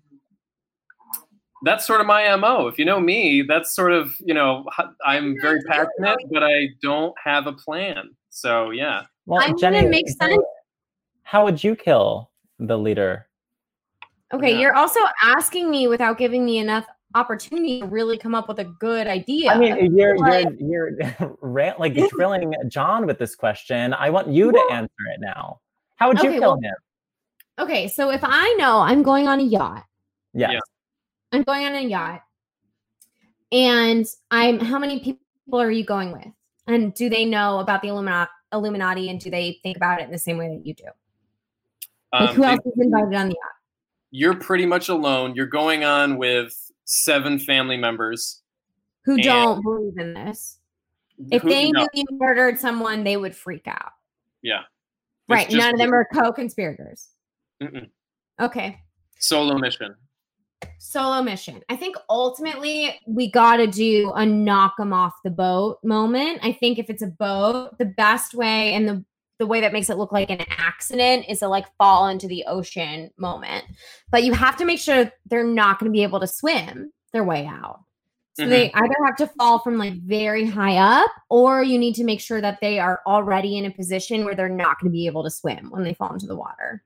that's 1.64 1.86
sort 1.86 2.02
of 2.02 2.08
my 2.08 2.36
mo. 2.36 2.68
If 2.68 2.78
you 2.80 2.86
know 2.86 3.00
me, 3.00 3.42
that's 3.42 3.74
sort 3.76 3.92
of 3.92 4.14
you 4.20 4.34
know 4.34 4.66
i'm 5.06 5.36
very 5.42 5.62
passionate, 5.64 6.20
but 6.32 6.44
I 6.44 6.70
don't 6.82 7.14
have 7.24 7.48
a 7.48 7.54
plan. 7.54 8.10
So 8.30 8.72
yeah, 8.72 9.04
well, 9.26 9.42
I 9.42 9.48
mean, 9.48 9.58
Jenny, 9.58 9.78
it 9.80 9.90
makes 9.90 10.14
so 10.14 10.28
sense. 10.28 10.44
How 11.24 11.44
would 11.46 11.64
you 11.64 11.76
kill 11.76 12.30
the 12.60 12.78
leader? 12.78 13.28
Okay, 14.34 14.54
Yeah. 14.54 14.60
you're 14.60 14.76
also 14.76 15.00
asking 15.24 15.70
me 15.70 15.88
without 15.88 16.18
giving 16.18 16.46
me 16.46 16.58
enough 16.60 16.86
opportunity 17.16 17.82
to 17.82 17.88
really 17.88 18.18
come 18.18 18.34
up 18.34 18.48
with 18.48 18.60
a 18.60 18.64
good 18.64 19.06
idea. 19.08 19.52
I 19.52 19.58
mean, 19.58 19.96
you're 19.96 20.16
but- 20.18 20.60
you're 20.60 20.92
you're 21.20 21.38
rant, 21.42 21.80
like 21.80 21.96
you're 21.96 22.08
drilling 22.18 22.54
John 22.70 23.06
with 23.06 23.20
this 23.20 23.36
question. 23.36 23.94
I 23.94 24.10
want 24.10 24.30
you 24.30 24.52
to 24.52 24.60
answer 24.72 24.90
it 25.14 25.20
now. 25.20 25.60
How 25.98 26.08
would 26.08 26.20
you 26.22 26.30
Okay, 26.30 26.40
kill 26.40 26.52
well- 26.52 26.60
him? 26.62 26.74
okay, 27.60 27.88
so 27.90 28.10
if 28.12 28.22
I 28.24 28.54
know 28.58 28.80
I'm 28.80 29.04
going 29.04 29.28
on 29.28 29.40
a 29.40 29.44
yacht, 29.44 29.84
Yes. 30.34 30.52
Yeah. 30.54 30.60
I'm 31.32 31.44
going 31.44 31.66
on 31.66 31.76
a 31.76 31.82
yacht, 31.82 32.22
and 33.52 34.06
I'm 34.32 34.60
how 34.60 34.80
many 34.80 35.00
people 35.00 35.60
are 35.62 35.72
you 35.72 35.86
going 35.86 36.12
with? 36.12 36.28
And 36.68 36.94
do 36.94 37.10
they 37.10 37.26
know 37.26 37.60
about 37.60 37.82
the 37.82 37.88
Illumina- 37.90 38.28
Illuminati 38.54 39.10
and 39.10 39.20
do 39.20 39.30
they 39.30 39.60
think 39.64 39.78
about 39.78 40.00
it 40.02 40.06
in 40.06 40.12
the 40.12 40.18
same 40.18 40.38
way 40.38 40.48
that 40.50 40.66
you 40.66 40.74
do? 40.74 40.84
Like 42.14 42.30
Um, 42.30 42.36
who 42.36 42.42
they- 42.42 42.48
else 42.50 42.60
is 42.66 42.74
invited 42.80 43.14
on 43.16 43.30
the 43.30 43.36
yacht? 43.36 43.56
you're 44.14 44.36
pretty 44.36 44.66
much 44.66 44.90
alone. 44.90 45.34
You're 45.36 45.46
going 45.48 45.86
on 45.86 46.18
with 46.18 46.54
seven 46.84 47.40
family 47.40 47.78
members. 47.78 48.44
Who 49.06 49.18
don't 49.22 49.62
believe 49.64 49.98
in 49.98 50.14
this? 50.14 50.60
If 51.32 51.44
Who- 51.44 51.50
they 51.50 51.72
no, 51.72 51.82
knew 51.82 51.88
you 51.94 52.06
murdered 52.12 52.60
someone, 52.60 53.04
they 53.06 53.16
would 53.16 53.34
freak 53.36 53.68
out. 53.68 53.94
yeah, 54.42 54.62
It's 54.64 54.68
Right. 55.30 55.52
None 55.52 55.74
of 55.76 55.80
them 55.80 55.94
are 55.94 56.06
co-conspirators. 56.14 57.10
Okay. 58.40 58.82
solo 59.20 59.58
mission. 59.58 59.96
Solo 60.80 61.22
mission. 61.22 61.64
I 61.70 61.76
think 61.76 61.96
ultimately 62.10 63.00
we 63.08 63.32
got 63.32 63.58
to 63.58 63.68
do 63.68 64.12
a 64.16 64.26
knock 64.26 64.78
them 64.78 64.94
off 64.94 65.14
the 65.24 65.30
boat 65.30 65.80
moment. 65.84 66.40
I 66.44 66.52
think 66.52 66.80
if 66.80 66.90
it's 66.90 67.02
a 67.02 67.08
boat, 67.08 67.78
the 67.78 67.86
best 67.86 68.34
way 68.34 68.74
and 68.74 68.88
the 68.88 69.06
the 69.40 69.48
way 69.48 69.60
that 69.60 69.74
makes 69.74 69.90
it 69.90 69.98
look 69.98 70.12
like 70.12 70.30
an 70.30 70.46
accident 70.50 71.26
is 71.28 71.40
to 71.40 71.48
like 71.48 71.66
fall 71.80 72.08
into 72.08 72.28
the 72.28 72.44
ocean 72.46 73.10
moment. 73.18 73.66
But 74.12 74.24
you 74.24 74.34
have 74.34 74.56
to 74.58 74.66
make 74.66 74.78
sure 74.78 75.12
they're 75.26 75.44
not 75.44 75.80
going 75.80 75.92
to 75.92 75.94
be 75.94 76.04
able 76.04 76.20
to 76.20 76.28
swim 76.28 76.92
their 77.12 77.24
way 77.24 77.48
out. 77.48 77.80
So 78.38 78.48
they 78.48 78.70
mm-hmm. 78.70 78.78
either 78.78 78.96
have 79.06 79.16
to 79.18 79.28
fall 79.28 79.60
from 79.60 79.78
like 79.78 79.96
very 79.96 80.46
high 80.46 80.78
up 80.78 81.12
or 81.30 81.64
you 81.64 81.78
need 81.78 81.96
to 81.96 82.04
make 82.04 82.22
sure 82.22 82.40
that 82.40 82.60
they 82.62 82.80
are 82.80 83.02
already 83.06 83.58
in 83.58 83.66
a 83.66 83.72
position 83.72 84.26
where 84.26 84.36
they're 84.36 84.48
not 84.48 84.80
going 84.80 84.92
to 84.92 84.96
be 84.96 85.08
able 85.08 85.24
to 85.24 85.32
swim 85.32 85.72
when 85.72 85.84
they 85.84 85.96
fall 85.96 86.14
into 86.14 86.28
the 86.28 86.36
water. 86.36 86.84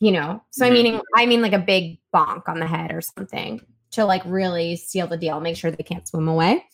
You 0.00 0.12
know? 0.12 0.42
So 0.50 0.64
I 0.64 0.70
Mhm. 0.70 0.72
mean 0.72 1.00
I 1.16 1.26
mean 1.26 1.42
like 1.42 1.52
a 1.52 1.58
big 1.58 1.98
bonk 2.14 2.48
on 2.48 2.60
the 2.60 2.66
head 2.66 2.92
or 2.92 3.00
something 3.00 3.60
to 3.90 4.04
like 4.04 4.22
really 4.26 4.76
seal 4.76 5.06
the 5.06 5.16
deal, 5.16 5.40
make 5.40 5.56
sure 5.56 5.70
they 5.70 5.82
can't 5.82 6.06
swim 6.06 6.28
away. 6.28 6.64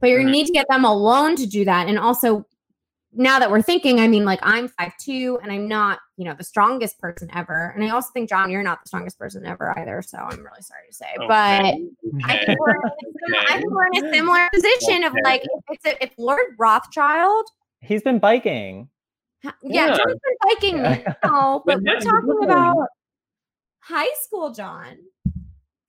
But 0.00 0.10
you 0.10 0.18
Mhm. 0.18 0.30
need 0.30 0.46
to 0.46 0.52
get 0.52 0.66
them 0.68 0.84
alone 0.84 1.36
to 1.36 1.46
do 1.46 1.64
that 1.64 1.88
and 1.88 1.98
also 1.98 2.46
now 3.16 3.38
that 3.38 3.48
we're 3.48 3.62
thinking, 3.62 4.00
I 4.00 4.08
mean, 4.08 4.24
like 4.24 4.40
I'm 4.42 4.66
five 4.66 4.92
two 4.98 5.38
and 5.40 5.52
I'm 5.52 5.68
not, 5.68 6.00
you 6.16 6.24
know, 6.24 6.34
the 6.34 6.42
strongest 6.42 6.98
person 6.98 7.30
ever. 7.32 7.72
And 7.76 7.84
I 7.84 7.90
also 7.90 8.08
think, 8.12 8.28
John, 8.28 8.50
you're 8.50 8.64
not 8.64 8.82
the 8.82 8.88
strongest 8.88 9.20
person 9.20 9.46
ever 9.46 9.78
either. 9.78 10.02
So 10.02 10.18
I'm 10.18 10.38
really 10.38 10.62
sorry 10.62 10.82
to 10.88 10.92
say. 10.92 11.06
But 11.16 11.28
I 11.28 11.60
Okay. 11.60 11.76
think, 12.44 12.58
we're 12.58 12.70
in 12.72 12.76
a 12.84 13.36
I 13.50 13.56
think 13.58 13.70
we're 13.70 13.86
in 13.86 14.04
a 14.04 14.12
similar 14.12 14.48
position 14.52 15.04
of 15.04 15.12
like 15.22 15.42
if 15.44 15.62
it's 15.70 15.86
a, 15.86 16.02
if 16.02 16.10
Lord 16.18 16.40
Rothschild, 16.58 17.46
He's 17.80 18.02
been 18.02 18.18
biking. 18.18 18.88
Ha- 19.44 19.56
yeah, 19.62 19.86
Yeah. 19.88 19.96
John's 19.96 20.20
been 20.24 20.36
biking 20.42 20.76
Yeah. 20.78 21.14
now, 21.24 21.62
but 21.64 21.76
But 21.76 21.82
we're 21.84 22.00
talking 22.00 22.28
you're 22.28 22.44
about 22.44 22.88
high 23.80 24.12
school 24.22 24.50
John. 24.52 24.96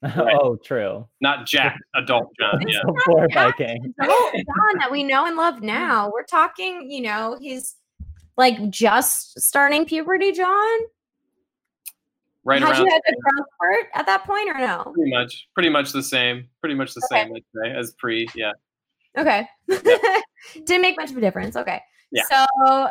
Right. 0.03 0.35
oh, 0.39 0.55
true. 0.57 1.07
Not 1.19 1.47
Jack, 1.47 1.77
adult 1.95 2.31
John. 2.39 2.61
Yeah. 2.67 2.79
Before 2.85 3.25
Yeah. 3.31 3.45
biking. 3.49 3.91
Adult 3.99 4.33
John 4.33 4.77
that 4.79 4.91
we 4.91 5.03
know 5.03 5.25
and 5.25 5.35
love 5.35 5.63
now. 5.63 6.11
We're 6.13 6.25
talking, 6.25 6.91
you 6.91 7.01
know, 7.01 7.37
he's 7.41 7.75
like 8.37 8.69
just 8.69 9.39
starting 9.39 9.85
puberty, 9.85 10.31
John. 10.31 10.79
Right 12.43 12.61
Had 12.61 12.73
around 12.73 12.85
you 12.85 12.91
had 12.91 13.01
a 13.07 13.13
growth 13.19 13.47
spurt 13.55 13.87
at 13.95 14.05
that 14.05 14.23
point 14.25 14.47
or 14.49 14.59
no? 14.59 14.91
pretty 14.93 15.09
much 15.11 15.47
pretty 15.55 15.69
much 15.69 15.91
the 15.91 16.03
same. 16.03 16.47
Pretty 16.59 16.75
much 16.75 16.93
the 16.93 17.01
Okay. 17.11 17.23
same 17.23 17.33
I'd 17.35 17.43
say, 17.55 17.71
as 17.75 17.93
pre. 17.97 18.27
Yeah. 18.35 18.51
Okay. 19.17 19.47
Didn't 20.65 20.81
make 20.81 20.97
much 20.97 21.09
of 21.09 21.17
a 21.17 21.21
difference. 21.21 21.55
Okay. 21.55 21.81
Yeah. 22.11 22.23
So 22.29 22.89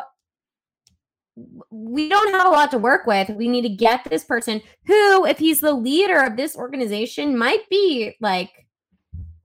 we 1.69 2.07
don't 2.09 2.33
have 2.33 2.47
a 2.47 2.49
lot 2.49 2.71
to 2.71 2.77
work 2.77 3.05
with. 3.05 3.29
We 3.29 3.47
need 3.47 3.63
to 3.63 3.69
get 3.69 4.03
this 4.09 4.23
person 4.23 4.61
who, 4.85 5.25
if 5.25 5.37
he's 5.37 5.59
the 5.59 5.73
leader 5.73 6.19
of 6.21 6.37
this 6.37 6.55
organization, 6.55 7.37
might 7.37 7.67
be 7.69 8.15
like, 8.21 8.51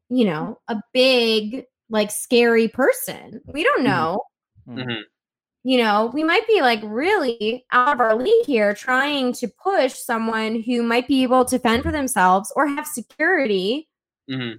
you 0.09 0.25
know, 0.25 0.59
a 0.69 0.77
big, 0.93 1.65
like 1.89 2.11
scary 2.11 2.69
person. 2.69 3.41
We 3.47 3.65
don't 3.65 3.83
know. 3.83 4.21
Mhm. 4.69 5.03
You 5.63 5.79
know, 5.79 6.11
we 6.15 6.23
might 6.25 6.47
be 6.47 6.61
like 6.63 6.81
really 6.85 7.67
out 7.73 7.93
of 7.95 8.01
our 8.01 8.15
league 8.17 8.47
here 8.47 8.73
trying 8.73 9.33
to 9.35 9.49
push 9.49 9.93
someone 9.95 10.63
who 10.63 10.83
might 10.83 11.07
be 11.09 11.23
able 11.23 11.45
to 11.47 11.59
fend 11.59 11.83
for 11.83 11.93
themselves 11.93 12.53
or 12.57 12.67
have 12.69 12.87
security 12.87 13.89
Mhm. 14.31 14.53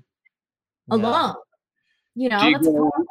Yeah. 0.87 0.95
alone. 0.95 1.35
You 2.15 2.29
know, 2.29 2.39
Do 2.39 2.45
you 2.47 2.53
that's 2.55 2.67
go- 2.67 2.73
problem. 2.73 3.07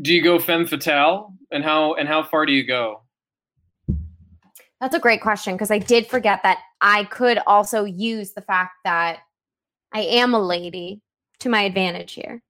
Do 0.00 0.14
you 0.14 0.22
go 0.22 0.38
femme 0.38 0.66
fatale, 0.66 1.34
and 1.52 1.62
how 1.62 1.92
and 1.94 2.08
how 2.08 2.22
far 2.22 2.46
do 2.46 2.52
you 2.54 2.64
go? 2.64 3.02
That's 4.80 4.94
a 4.94 5.00
great 5.00 5.20
question 5.20 5.54
because 5.54 5.70
I 5.70 5.78
did 5.78 6.06
forget 6.06 6.42
that 6.42 6.58
I 6.80 7.04
could 7.04 7.38
also 7.46 7.84
use 7.84 8.32
the 8.32 8.40
fact 8.40 8.72
that 8.84 9.18
I 9.92 10.00
am 10.02 10.34
a 10.34 10.40
lady 10.40 11.02
to 11.40 11.48
my 11.48 11.62
advantage 11.62 12.12
here. 12.12 12.42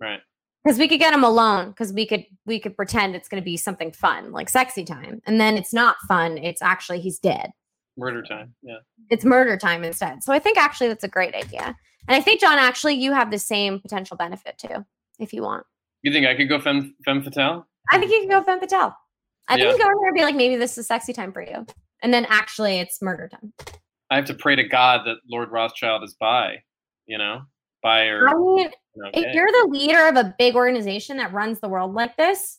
Right. 0.00 0.20
Because 0.64 0.78
we 0.78 0.88
could 0.88 0.98
get 0.98 1.14
him 1.14 1.22
alone 1.22 1.70
because 1.70 1.92
we 1.92 2.06
could 2.06 2.24
we 2.44 2.58
could 2.58 2.76
pretend 2.76 3.14
it's 3.14 3.28
going 3.28 3.40
to 3.40 3.44
be 3.44 3.56
something 3.56 3.92
fun 3.92 4.32
like 4.32 4.48
sexy 4.48 4.84
time, 4.84 5.22
and 5.24 5.40
then 5.40 5.56
it's 5.56 5.72
not 5.72 5.96
fun. 6.08 6.38
It's 6.38 6.60
actually 6.60 7.00
he's 7.00 7.20
dead. 7.20 7.52
Murder 7.96 8.22
time. 8.22 8.52
Yeah. 8.62 8.78
It's 9.08 9.24
murder 9.24 9.56
time 9.56 9.84
instead. 9.84 10.24
So 10.24 10.32
I 10.32 10.40
think 10.40 10.58
actually 10.58 10.88
that's 10.88 11.04
a 11.04 11.08
great 11.08 11.34
idea, 11.34 11.76
and 12.08 12.16
I 12.16 12.20
think 12.20 12.40
John 12.40 12.58
actually 12.58 12.94
you 12.94 13.12
have 13.12 13.30
the 13.30 13.38
same 13.38 13.78
potential 13.78 14.16
benefit 14.16 14.58
too 14.58 14.84
if 15.20 15.32
you 15.32 15.42
want. 15.42 15.64
You 16.02 16.12
think 16.12 16.26
I 16.26 16.34
could 16.34 16.48
go 16.48 16.60
femme 16.60 16.96
femme 17.04 17.22
fatale? 17.22 17.68
I 17.92 17.98
think 17.98 18.10
you 18.10 18.18
can 18.18 18.28
go 18.28 18.42
femme 18.42 18.58
fatale. 18.58 18.96
I 19.48 19.54
think 19.56 19.66
Yeah. 19.66 19.72
you 19.72 19.78
go 19.78 19.90
in 19.90 19.96
there 19.98 20.08
and 20.08 20.14
be 20.14 20.22
like 20.22 20.34
maybe 20.34 20.56
this 20.56 20.72
is 20.72 20.78
a 20.78 20.82
sexy 20.84 21.12
time 21.12 21.32
for 21.32 21.42
you, 21.42 21.66
and 22.02 22.12
then 22.12 22.26
actually 22.28 22.78
it's 22.80 23.00
murder 23.00 23.28
time. 23.28 23.52
I 24.10 24.16
have 24.16 24.24
to 24.26 24.34
pray 24.34 24.56
to 24.56 24.64
God 24.64 25.02
that 25.06 25.16
Lord 25.28 25.50
Rothschild 25.50 26.02
is 26.04 26.14
by. 26.14 26.62
You 27.06 27.18
know, 27.18 27.42
by 27.82 28.06
or 28.06 28.28
I 28.28 28.34
mean, 28.34 28.58
you 28.58 29.02
know, 29.02 29.10
if 29.14 29.24
gay. 29.24 29.32
you're 29.32 29.46
the 29.46 29.68
leader 29.70 30.08
of 30.08 30.16
a 30.16 30.34
big 30.38 30.56
organization 30.56 31.18
that 31.18 31.32
runs 31.32 31.60
the 31.60 31.68
world 31.68 31.94
like 31.94 32.16
this, 32.16 32.58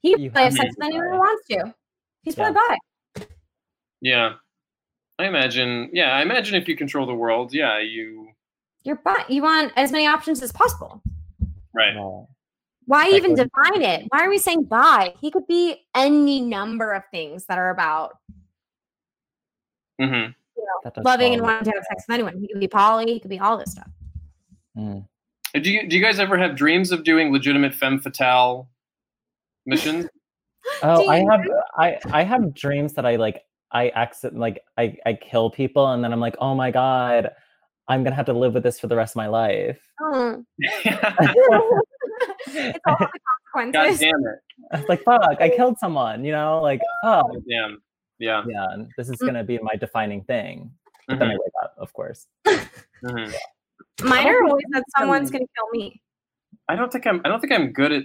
he 0.00 0.10
You 0.10 0.30
probably 0.30 0.44
have 0.44 0.52
have 0.52 0.54
sex 0.54 0.74
with 0.78 0.86
anyone 0.86 1.10
who 1.12 1.18
wants 1.18 1.46
to. 1.48 1.74
He's 2.22 2.34
probably 2.34 2.60
bi. 3.16 3.26
Yeah. 4.00 4.34
I 5.18 5.26
imagine. 5.26 5.90
Yeah, 5.92 6.16
I 6.16 6.22
imagine 6.22 6.54
if 6.54 6.66
you 6.68 6.76
control 6.76 7.06
the 7.06 7.14
world, 7.14 7.52
yeah, 7.52 7.78
you. 7.80 8.28
You're 8.82 8.96
bi. 8.96 9.26
You 9.28 9.42
want 9.42 9.72
as 9.76 9.92
many 9.92 10.06
options 10.06 10.42
as 10.42 10.52
possible. 10.52 11.02
Right. 11.74 11.94
Well, 11.94 12.30
Why 12.86 13.08
even 13.08 13.32
what- 13.32 13.50
define 13.52 13.82
it? 13.82 14.06
Why 14.08 14.24
are 14.24 14.28
we 14.28 14.38
saying 14.38 14.64
bi? 14.64 15.14
He 15.20 15.30
could 15.30 15.46
be 15.46 15.76
any 15.94 16.40
number 16.40 16.92
of 16.92 17.02
things 17.10 17.46
that 17.46 17.58
are 17.58 17.70
about 17.70 18.18
mm-hmm. 20.00 20.32
that 20.84 20.94
does 20.94 21.04
loving 21.04 21.34
and 21.34 21.42
wanting 21.42 21.64
to 21.64 21.70
have 21.70 21.84
sex 21.88 22.04
with 22.08 22.14
anyone. 22.14 22.38
He 22.38 22.48
could 22.48 22.60
be 22.60 22.68
poly. 22.68 23.06
He 23.12 23.20
could 23.20 23.30
be 23.30 23.38
all 23.38 23.56
this 23.56 23.72
stuff. 23.72 23.88
Mm. 24.76 25.06
Do 25.54 25.70
you 25.70 25.86
do 25.86 25.96
you 25.96 26.02
guys 26.02 26.18
ever 26.18 26.38
have 26.38 26.56
dreams 26.56 26.92
of 26.92 27.04
doing 27.04 27.32
legitimate 27.32 27.74
femme 27.74 28.00
fatale 28.00 28.68
missions? 29.66 30.06
Oh, 30.84 31.08
I 31.08 31.18
have 31.28 31.40
I 31.76 31.98
I 32.12 32.22
have 32.22 32.54
dreams 32.54 32.92
that 32.92 33.04
I 33.04 33.16
like 33.16 33.42
I 33.72 33.88
accident 33.88 34.38
like 34.38 34.62
I 34.78 34.96
I 35.04 35.14
kill 35.14 35.50
people 35.50 35.90
and 35.90 36.04
then 36.04 36.12
I'm 36.12 36.20
like, 36.20 36.36
"Oh 36.38 36.54
my 36.54 36.70
god, 36.70 37.32
I'm 37.88 38.04
going 38.04 38.12
to 38.12 38.16
have 38.16 38.26
to 38.26 38.32
live 38.32 38.54
with 38.54 38.62
this 38.62 38.78
for 38.78 38.86
the 38.86 38.94
rest 38.94 39.12
of 39.12 39.16
my 39.16 39.26
life." 39.26 39.80
Oh. 40.00 40.44
God 42.26 42.36
it's 42.46 42.78
all 42.86 42.96
the 43.00 43.18
consequences. 43.54 44.00
God 44.00 44.04
damn 44.04 44.26
it! 44.26 44.38
I 44.72 44.84
like, 44.88 45.04
"Fuck, 45.04 45.40
I 45.40 45.48
killed 45.50 45.78
someone," 45.78 46.24
you 46.24 46.32
know? 46.32 46.60
Like, 46.62 46.80
oh 47.04 47.22
God 47.22 47.42
damn. 47.48 47.82
Yeah. 48.18 48.44
Yeah, 48.46 48.84
this 48.96 49.08
is 49.08 49.16
Mm. 49.18 49.26
going 49.26 49.34
to 49.34 49.44
be 49.44 49.58
my 49.58 49.74
defining 49.74 50.22
thing. 50.24 50.70
But 51.08 51.18
then 51.18 51.28
I 51.28 51.34
Mhm, 51.34 51.38
wake 51.38 51.52
up, 51.62 51.74
of 51.78 51.92
course. 51.92 52.26
mhm. 52.46 53.32
Mine 54.04 54.26
are 54.28 54.44
always 54.44 54.64
that 54.70 54.84
someone's 54.98 55.30
going 55.30 55.44
to 55.44 55.48
kill 55.56 55.80
me. 55.80 56.00
I 56.68 56.76
don't 56.76 56.92
think 56.92 57.06
I'm. 57.06 57.20
I 57.24 57.28
don't 57.28 57.40
think 57.40 57.52
I'm 57.52 57.72
good 57.72 57.92
at. 57.92 58.04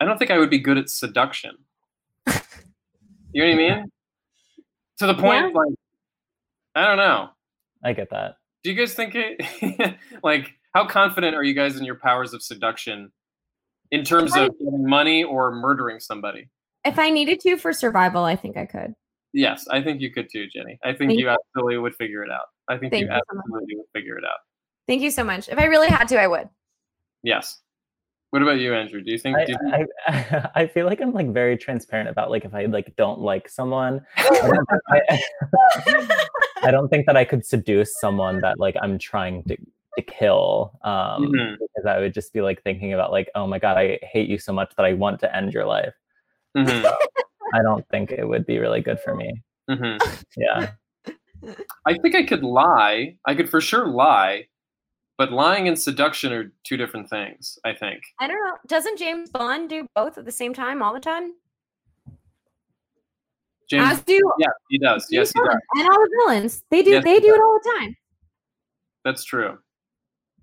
I 0.00 0.04
don't 0.04 0.18
think 0.18 0.30
I 0.30 0.38
would 0.38 0.50
be 0.50 0.58
good 0.58 0.76
at 0.78 0.90
seduction. 0.90 1.56
You 3.32 3.42
know 3.42 3.48
what 3.48 3.54
I 3.54 3.76
mean? 3.76 3.90
To 4.98 5.06
the 5.06 5.14
point, 5.14 5.54
like, 5.54 5.74
I 6.74 6.86
don't 6.86 6.96
know. 6.96 7.30
I 7.84 7.92
get 7.92 8.10
that. 8.10 8.36
Do 8.62 8.70
you 8.70 8.76
guys 8.76 8.94
think 8.94 9.14
it? 9.14 9.96
like, 10.22 10.50
how 10.74 10.86
confident 10.86 11.34
are 11.34 11.42
you 11.44 11.54
guys 11.54 11.76
in 11.76 11.84
your 11.84 11.94
powers 11.94 12.34
of 12.34 12.42
seduction, 12.42 13.12
in 13.90 14.04
terms 14.04 14.36
of 14.36 14.50
getting 14.58 14.86
money 14.86 15.24
or 15.24 15.50
murdering 15.52 16.00
somebody? 16.00 16.48
If 16.84 16.98
I 16.98 17.10
needed 17.10 17.40
to 17.40 17.56
for 17.56 17.72
survival, 17.72 18.24
I 18.24 18.36
think 18.36 18.56
I 18.56 18.66
could. 18.66 18.94
Yes, 19.32 19.66
I 19.68 19.82
think 19.82 20.00
you 20.00 20.10
could 20.10 20.30
too, 20.30 20.46
Jenny. 20.46 20.78
I 20.82 20.88
think 20.88 21.10
Thank 21.10 21.20
you 21.20 21.26
you. 21.26 21.36
absolutely 21.36 21.78
would 21.78 21.94
figure 21.96 22.22
it 22.22 22.30
out. 22.30 22.46
I 22.68 22.78
think 22.78 22.92
Thank 22.92 23.02
you 23.02 23.08
you 23.08 23.20
so 23.30 23.38
absolutely 23.38 23.76
would 23.76 23.86
figure 23.94 24.16
it 24.16 24.24
out. 24.24 24.38
Thank 24.86 25.02
you 25.02 25.10
so 25.10 25.22
much. 25.22 25.48
If 25.48 25.58
I 25.58 25.64
really 25.64 25.88
had 25.88 26.08
to, 26.08 26.20
I 26.20 26.26
would. 26.26 26.48
Yes. 27.22 27.60
What 28.30 28.42
about 28.42 28.58
you, 28.58 28.74
Andrew? 28.74 29.02
Do 29.02 29.10
you 29.10 29.18
think? 29.18 29.36
I, 29.36 29.44
do 29.46 29.52
you 29.52 29.86
I, 30.06 30.50
I 30.54 30.66
feel 30.66 30.86
like 30.86 31.00
I'm 31.00 31.12
like 31.12 31.32
very 31.32 31.56
transparent 31.56 32.10
about 32.10 32.30
like 32.30 32.44
if 32.44 32.54
I 32.54 32.66
like 32.66 32.94
don't 32.96 33.20
like 33.20 33.48
someone. 33.48 34.04
I 34.16 34.28
don't, 34.28 34.68
I, 34.88 35.22
I 36.62 36.70
don't 36.70 36.88
think 36.88 37.06
that 37.06 37.16
I 37.16 37.24
could 37.24 37.44
seduce 37.44 37.98
someone 38.00 38.40
that 38.40 38.58
like 38.58 38.76
I'm 38.82 38.98
trying 38.98 39.44
to, 39.44 39.56
to 39.98 40.02
kill. 40.12 40.78
Um, 40.82 41.32
Mhm. 41.32 41.56
because 41.58 41.86
I 41.86 41.98
would 41.98 42.14
just 42.14 42.32
be 42.32 42.40
like 42.40 42.62
thinking 42.62 42.94
about 42.94 43.10
like, 43.12 43.30
oh 43.34 43.46
my 43.46 43.58
god, 43.58 43.76
I 43.76 43.98
hate 44.02 44.28
you 44.28 44.38
so 44.38 44.52
much 44.52 44.72
that 44.76 44.84
I 44.86 44.92
want 44.94 45.20
to 45.20 45.36
end 45.36 45.52
your 45.52 45.66
life. 45.66 45.94
Mhm, 46.56 46.84
I 47.54 47.62
don't 47.62 47.86
think 47.88 48.10
it 48.10 48.26
would 48.26 48.46
be 48.46 48.58
really 48.58 48.80
good 48.80 49.00
for 49.00 49.14
me. 49.14 49.30
mhm. 49.68 49.98
Yeah. 50.36 50.72
I 51.86 51.94
think 51.98 52.14
I 52.14 52.24
could 52.24 52.42
lie. 52.42 53.16
I 53.26 53.34
could 53.34 53.48
for 53.48 53.60
sure 53.60 53.86
lie, 53.86 54.48
but 55.18 55.30
lying 55.32 55.68
and 55.68 55.78
seduction 55.78 56.32
are 56.32 56.52
two 56.64 56.76
different 56.76 57.08
things. 57.10 57.58
I 57.64 57.74
think. 57.74 58.02
I 58.18 58.26
don't 58.26 58.36
know. 58.44 58.56
Doesn't 58.66 58.98
James 58.98 59.30
Bond 59.30 59.68
do 59.68 59.86
both 59.94 60.18
at 60.18 60.24
the 60.24 60.32
same 60.32 60.52
time 60.54 60.82
all 60.82 60.92
the 60.94 61.00
time? 61.00 61.34
James. 63.70 63.92
As 63.92 64.00
do 64.02 64.18
yeah, 64.38 64.48
he 64.70 64.78
does. 64.78 65.06
Yes, 65.10 65.30
he 65.32 65.40
does. 65.40 65.56
and 65.74 65.88
all 65.88 65.98
the 65.98 66.22
villains. 66.26 66.64
They 66.70 66.82
do. 66.82 66.90
Yes, 66.92 67.04
they 67.04 67.14
he 67.14 67.20
do 67.20 67.34
it 67.34 67.40
all 67.40 67.60
the 67.62 67.70
time. 67.78 67.96
That's 69.04 69.22
true. 69.24 69.58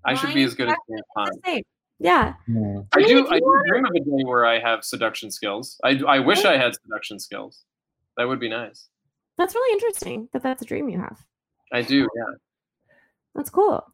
I 0.06 0.14
should 0.14 0.34
be 0.34 0.42
as 0.42 0.54
good 0.54 0.68
as 0.68 0.76
seduction 0.88 0.96
James 0.96 1.02
Bond. 1.14 1.30
the 1.42 1.50
same. 1.50 1.62
Yeah. 1.98 2.34
Mm. 2.48 2.86
I 2.92 2.98
mean, 2.98 3.08
do. 3.08 3.24
if 3.24 3.30
I 3.30 3.38
do 3.38 3.62
dream 3.66 3.84
of 3.84 3.92
a 3.94 4.00
day 4.00 4.24
where 4.24 4.44
I 4.44 4.58
have 4.58 4.84
seduction 4.84 5.30
skills. 5.30 5.80
I, 5.82 6.00
I 6.06 6.18
wish 6.18 6.44
I 6.44 6.56
had 6.56 6.74
seduction 6.74 7.18
skills. 7.18 7.64
That 8.16 8.28
would 8.28 8.40
be 8.40 8.48
nice. 8.48 8.88
That's 9.38 9.54
really 9.54 9.72
interesting 9.74 10.28
that 10.32 10.42
that's 10.42 10.62
a 10.62 10.64
dream 10.64 10.88
you 10.88 10.98
have. 10.98 11.18
I 11.72 11.82
do. 11.82 12.08
Yeah. 12.16 12.34
That's 13.34 13.50
cool. 13.50 13.84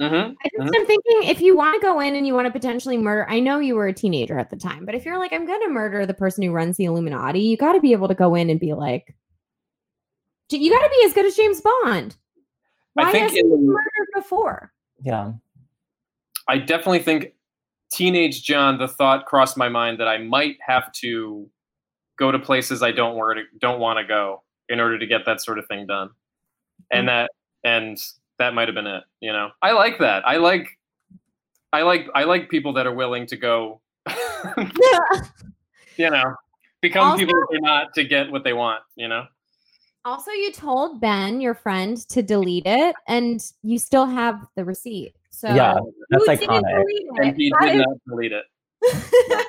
Mm-hmm. 0.00 0.32
I 0.44 0.48
just 0.64 0.74
am 0.74 0.86
thinking 0.86 1.22
if 1.24 1.40
you 1.40 1.56
want 1.56 1.80
to 1.80 1.86
go 1.86 2.00
in 2.00 2.16
and 2.16 2.26
you 2.26 2.34
want 2.34 2.46
to 2.46 2.50
potentially 2.50 2.96
murder, 2.96 3.28
I 3.28 3.40
know 3.40 3.58
you 3.58 3.74
were 3.74 3.86
a 3.86 3.92
teenager 3.92 4.38
at 4.38 4.50
the 4.50 4.56
time, 4.56 4.84
but 4.84 4.94
if 4.94 5.04
you're 5.04 5.18
like, 5.18 5.32
I'm 5.32 5.46
going 5.46 5.60
to 5.60 5.68
murder 5.68 6.06
the 6.06 6.14
person 6.14 6.42
who 6.42 6.50
runs 6.50 6.76
the 6.76 6.86
Illuminati, 6.86 7.40
you 7.40 7.56
got 7.56 7.72
to 7.72 7.80
be 7.80 7.92
able 7.92 8.08
to 8.08 8.14
go 8.14 8.34
in 8.34 8.50
and 8.50 8.58
be 8.58 8.72
like, 8.74 9.14
you 10.50 10.70
got 10.70 10.82
to 10.82 10.90
be 10.90 11.06
as 11.06 11.14
good 11.14 11.26
as 11.26 11.34
James 11.34 11.60
Bond. 11.60 12.16
I 12.96 13.04
Why 13.04 13.12
think 13.12 13.22
hasn't 13.22 13.38
he 13.38 13.40
in- 13.40 13.50
been 13.50 13.66
murdered 13.66 14.08
before? 14.14 14.72
Yeah. 15.02 15.32
I 16.48 16.58
definitely 16.58 17.00
think 17.00 17.34
teenage 17.92 18.42
John, 18.42 18.78
the 18.78 18.88
thought 18.88 19.26
crossed 19.26 19.56
my 19.56 19.68
mind 19.68 20.00
that 20.00 20.08
I 20.08 20.18
might 20.18 20.56
have 20.66 20.92
to 20.94 21.48
go 22.18 22.30
to 22.30 22.38
places 22.38 22.82
I 22.82 22.92
don't 22.92 23.16
want 23.16 23.38
to 23.38 23.44
don't 23.58 23.80
want 23.80 23.98
to 23.98 24.04
go 24.04 24.42
in 24.68 24.80
order 24.80 24.98
to 24.98 25.06
get 25.06 25.24
that 25.26 25.40
sort 25.40 25.58
of 25.58 25.66
thing 25.66 25.86
done. 25.86 26.10
And 26.90 27.04
mm. 27.04 27.10
that 27.10 27.30
and 27.64 27.98
that 28.38 28.54
might 28.54 28.68
have 28.68 28.74
been 28.74 28.86
it, 28.86 29.04
you 29.20 29.32
know. 29.32 29.50
I 29.62 29.72
like 29.72 29.98
that. 29.98 30.26
I 30.26 30.36
like 30.36 30.68
I 31.72 31.82
like 31.82 32.08
I 32.14 32.24
like 32.24 32.48
people 32.48 32.72
that 32.74 32.86
are 32.86 32.94
willing 32.94 33.26
to 33.26 33.36
go 33.36 33.80
you 35.96 36.10
know, 36.10 36.34
become 36.80 37.10
Also- 37.10 37.18
people 37.18 37.34
that 37.34 37.46
they're 37.50 37.60
not 37.60 37.94
to 37.94 38.04
get 38.04 38.30
what 38.30 38.44
they 38.44 38.52
want, 38.52 38.82
you 38.96 39.08
know. 39.08 39.26
Also, 40.04 40.32
you 40.32 40.50
told 40.50 41.00
Ben, 41.00 41.40
your 41.40 41.54
friend, 41.54 41.96
to 42.08 42.22
delete 42.22 42.66
it, 42.66 42.96
and 43.06 43.52
you 43.62 43.78
still 43.78 44.04
have 44.04 44.48
the 44.56 44.64
receipt. 44.64 45.14
So 45.42 45.48
Yeah, 45.48 45.74
that's 46.08 46.24
who 46.24 46.36
didn't 46.36 46.48
iconic. 46.50 46.70
delete 46.70 47.06
And 47.18 47.36
he 47.36 47.52
did 47.62 47.74
is- 47.74 47.80
not 47.84 47.96
delete 48.08 48.30
it. 48.32 48.44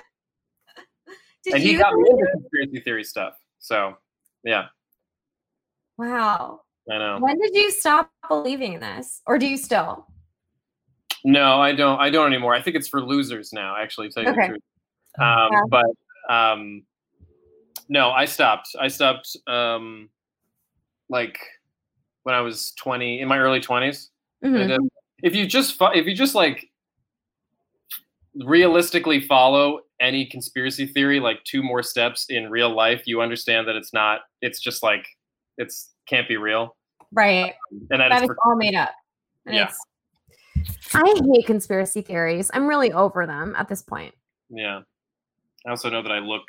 Did 1.43 1.55
and 1.55 1.61
he 1.63 1.73
you 1.73 1.77
got 1.77 1.93
me 1.93 2.09
into 2.09 2.25
conspiracy 2.31 2.79
theory 2.79 3.03
stuff. 3.03 3.33
So 3.59 3.95
yeah, 4.45 4.67
Wow. 5.97 6.61
I 6.89 6.97
know. 6.97 7.17
When 7.19 7.37
did 7.37 7.53
you 7.53 7.69
stop 7.69 8.09
believing 8.29 8.79
this, 8.79 9.21
or 9.27 9.37
do 9.37 9.45
you 9.45 9.57
still? 9.57 10.07
No, 11.25 11.59
I 11.61 11.73
don't. 11.75 11.99
I 11.99 12.09
don't 12.09 12.27
anymore. 12.27 12.55
I 12.55 12.61
think 12.61 12.75
it's 12.77 12.87
for 12.87 13.01
losers 13.01 13.51
now. 13.53 13.75
Actually, 13.77 14.07
to 14.07 14.13
tell 14.13 14.23
you 14.23 14.29
Okay. 14.29 14.41
the 14.41 14.47
truth. 14.47 14.61
Um, 15.19 15.49
Yeah. 15.51 15.61
But 15.69 16.33
um, 16.33 16.83
no, 17.89 18.09
I 18.11 18.23
stopped. 18.25 18.69
I 18.79 18.87
stopped. 18.87 19.35
Um, 19.45 20.09
like 21.09 21.37
when 22.23 22.35
I 22.35 22.39
was 22.41 22.71
twenty, 22.79 23.19
in 23.19 23.27
my 23.27 23.37
early 23.37 23.59
20s 23.59 24.07
Mhm. 24.43 24.87
If 25.23 25.33
you 25.35 25.47
just 25.47 25.75
fo- 25.77 25.91
if 25.91 26.05
you 26.05 26.13
just 26.13 26.35
like 26.35 26.69
realistically 28.35 29.21
follow 29.21 29.79
any 29.99 30.25
conspiracy 30.25 30.85
theory 30.85 31.19
like 31.19 31.43
two 31.43 31.63
more 31.63 31.81
steps 31.83 32.25
in 32.29 32.49
real 32.49 32.73
life, 32.75 33.03
you 33.05 33.21
understand 33.21 33.67
that 33.67 33.75
it's 33.75 33.93
not. 33.93 34.21
It's 34.41 34.59
just 34.59 34.83
like 34.83 35.05
it's 35.57 35.91
can't 36.07 36.27
be 36.27 36.37
real, 36.37 36.75
Right. 37.11 37.53
and 37.89 38.01
that, 38.01 38.09
That 38.09 38.23
it's 38.23 38.31
is 38.31 38.37
all 38.45 38.55
made 38.55 38.75
up. 38.75 38.91
And 39.45 39.55
Yeah. 39.55 39.71
I 40.93 41.21
hate 41.33 41.45
conspiracy 41.45 42.01
theories. 42.01 42.51
I'm 42.53 42.67
really 42.67 42.91
over 42.91 43.25
them 43.25 43.55
at 43.57 43.67
this 43.69 43.81
point. 43.81 44.13
yeah. 44.49 44.81
I 45.65 45.69
also 45.69 45.89
know 45.89 46.01
that 46.03 46.11
I 46.11 46.19
look. 46.19 46.43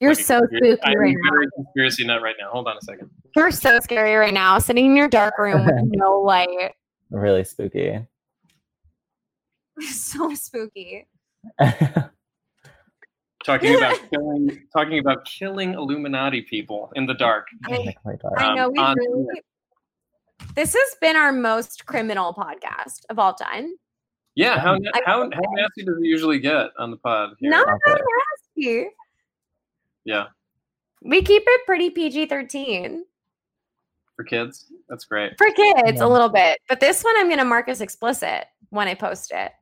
You're 0.00 0.14
like 0.14 0.24
so 0.24 0.40
spooky 0.46 0.78
I'm 0.84 0.98
right 0.98 1.14
now. 1.20 1.46
conspiracy 1.54 2.06
nut 2.06 2.22
right 2.22 2.34
now. 2.40 2.48
Hold 2.50 2.66
on 2.66 2.78
a 2.78 2.80
second. 2.80 3.10
You're 3.36 3.50
so 3.50 3.78
scary 3.80 4.14
right 4.14 4.32
now, 4.32 4.58
sitting 4.58 4.86
in 4.86 4.96
your 4.96 5.08
dark 5.08 5.36
room 5.38 5.66
with 5.66 5.74
no 5.84 6.20
light. 6.20 6.72
Really 7.10 7.44
spooky. 7.44 7.98
so 9.80 10.34
spooky. 10.34 11.06
Talking 13.44 13.76
about 13.76 13.98
killing, 14.10 14.62
talking 14.76 14.98
about 14.98 15.24
killing 15.26 15.74
Illuminati 15.74 16.42
people 16.42 16.90
in 16.96 17.06
the 17.06 17.14
dark. 17.14 17.46
I, 17.66 17.76
Like 17.78 17.98
my 18.04 18.12
God. 18.16 18.32
I 18.38 18.54
know 18.54 18.66
Um, 18.66 18.72
we 18.72 18.78
on- 18.78 18.96
really. 18.98 19.42
This 20.54 20.74
has 20.74 20.96
been 21.00 21.16
our 21.16 21.32
most 21.32 21.86
criminal 21.86 22.32
podcast 22.34 23.04
of 23.10 23.18
all 23.18 23.34
time. 23.34 23.74
Yeah, 24.34 24.58
how 24.58 24.74
I- 24.74 25.02
how 25.04 25.22
how 25.32 25.40
nasty 25.54 25.84
does 25.84 25.96
it 25.98 26.04
usually 26.06 26.38
get 26.38 26.70
on 26.78 26.90
the 26.90 26.96
pod? 26.96 27.30
Here? 27.38 27.50
Not 27.50 27.66
that 27.86 28.00
nasty. 28.56 28.86
Yeah, 30.04 30.26
We 31.02 31.22
keep 31.22 31.42
it 31.46 31.60
pretty 31.66 31.88
PG 31.90 32.26
13 32.26 33.04
for 34.16 34.24
kids, 34.24 34.70
that's 34.88 35.04
great. 35.04 35.32
for 35.38 35.50
kids 35.50 35.98
Yeah. 35.98 36.04
a 36.04 36.08
little 36.08 36.28
bit. 36.28 36.58
But 36.68 36.80
this 36.80 37.02
one 37.02 37.14
I'm 37.18 37.26
going 37.26 37.38
to 37.38 37.44
mark 37.44 37.68
as 37.68 37.80
explicit 37.80 38.46
when 38.70 38.88
I 38.88 38.94
post 38.94 39.32
it. 39.34 39.52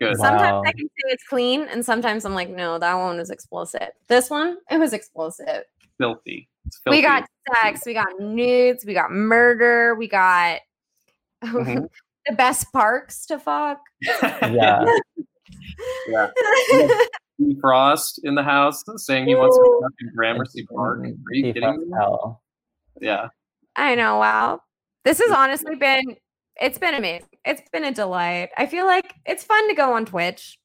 Good. 0.00 0.18
Wow. 0.18 0.24
Sometimes 0.28 0.62
I 0.66 0.72
can 0.72 0.86
say 0.88 1.12
it's 1.12 1.24
clean, 1.24 1.62
and 1.62 1.84
sometimes 1.84 2.24
I'm 2.24 2.34
like, 2.34 2.50
no, 2.50 2.78
that 2.78 2.94
one 2.94 3.18
is 3.20 3.30
explicit. 3.30 3.94
This 4.08 4.28
one, 4.30 4.58
it 4.70 4.78
was 4.78 4.92
explicit. 4.92 5.66
Filthy. 5.98 6.48
Filthy. 6.84 6.98
We 6.98 7.02
got 7.02 7.26
sex, 7.62 7.82
we 7.86 7.94
got 7.94 8.18
nudes, 8.20 8.84
we 8.84 8.94
got 8.94 9.10
murder, 9.12 9.94
we 9.94 10.08
got 10.08 10.60
Mhm. 11.44 11.88
the 12.26 12.34
best 12.34 12.72
parks 12.72 13.26
to 13.26 13.38
fuck. 13.38 13.80
Yeah. 14.00 14.84
Yeah. 16.08 16.30
Steve 17.40 17.56
Frost 17.60 18.20
in 18.24 18.34
the 18.34 18.42
house 18.42 18.82
saying 18.96 19.26
he 19.26 19.34
wants 19.34 19.56
to 19.56 19.80
fuck 19.82 19.92
in 20.00 20.14
Gramercy 20.14 20.66
Park. 20.66 21.00
Are 21.00 21.06
you 21.34 21.52
kidding 21.52 21.78
me? 21.78 21.86
hell. 21.98 22.42
Yeah. 23.00 23.28
I 23.76 23.94
know. 23.94 24.18
Wow. 24.18 24.60
This 25.04 25.18
has 25.18 25.30
honestly 25.30 25.74
been, 25.74 26.16
it's 26.60 26.78
been 26.78 26.94
amazing. 26.94 27.28
It's 27.44 27.62
been 27.72 27.84
a 27.84 27.92
delight. 27.92 28.50
I 28.56 28.66
feel 28.66 28.86
like 28.86 29.14
it's 29.26 29.44
fun 29.44 29.68
to 29.68 29.74
go 29.74 29.94
on 29.94 30.04
Twitch, 30.04 30.58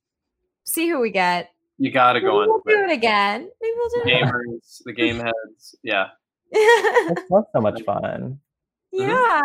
see 0.65 0.87
who 0.89 0.99
we 0.99 1.09
get. 1.11 1.49
You 1.79 1.91
got 1.91 2.13
to 2.13 2.19
Maybe 2.19 2.27
go 2.27 2.41
on. 2.41 2.47
we'll 2.47 2.61
do 2.67 2.83
it 2.83 2.91
again. 2.91 3.49
Maybe 3.61 3.73
we'll 3.77 3.89
do 3.89 4.09
it 4.09 4.23
Gamers, 4.23 4.83
the 4.85 4.93
game 4.93 5.17
heads. 5.17 5.75
Yeah. 5.83 6.07
again. 6.51 7.15
It's 7.29 7.51
so 7.53 7.61
much 7.61 7.81
fun. 7.83 8.39
Mm-hmm. 8.93 9.09
yeah. 9.09 9.41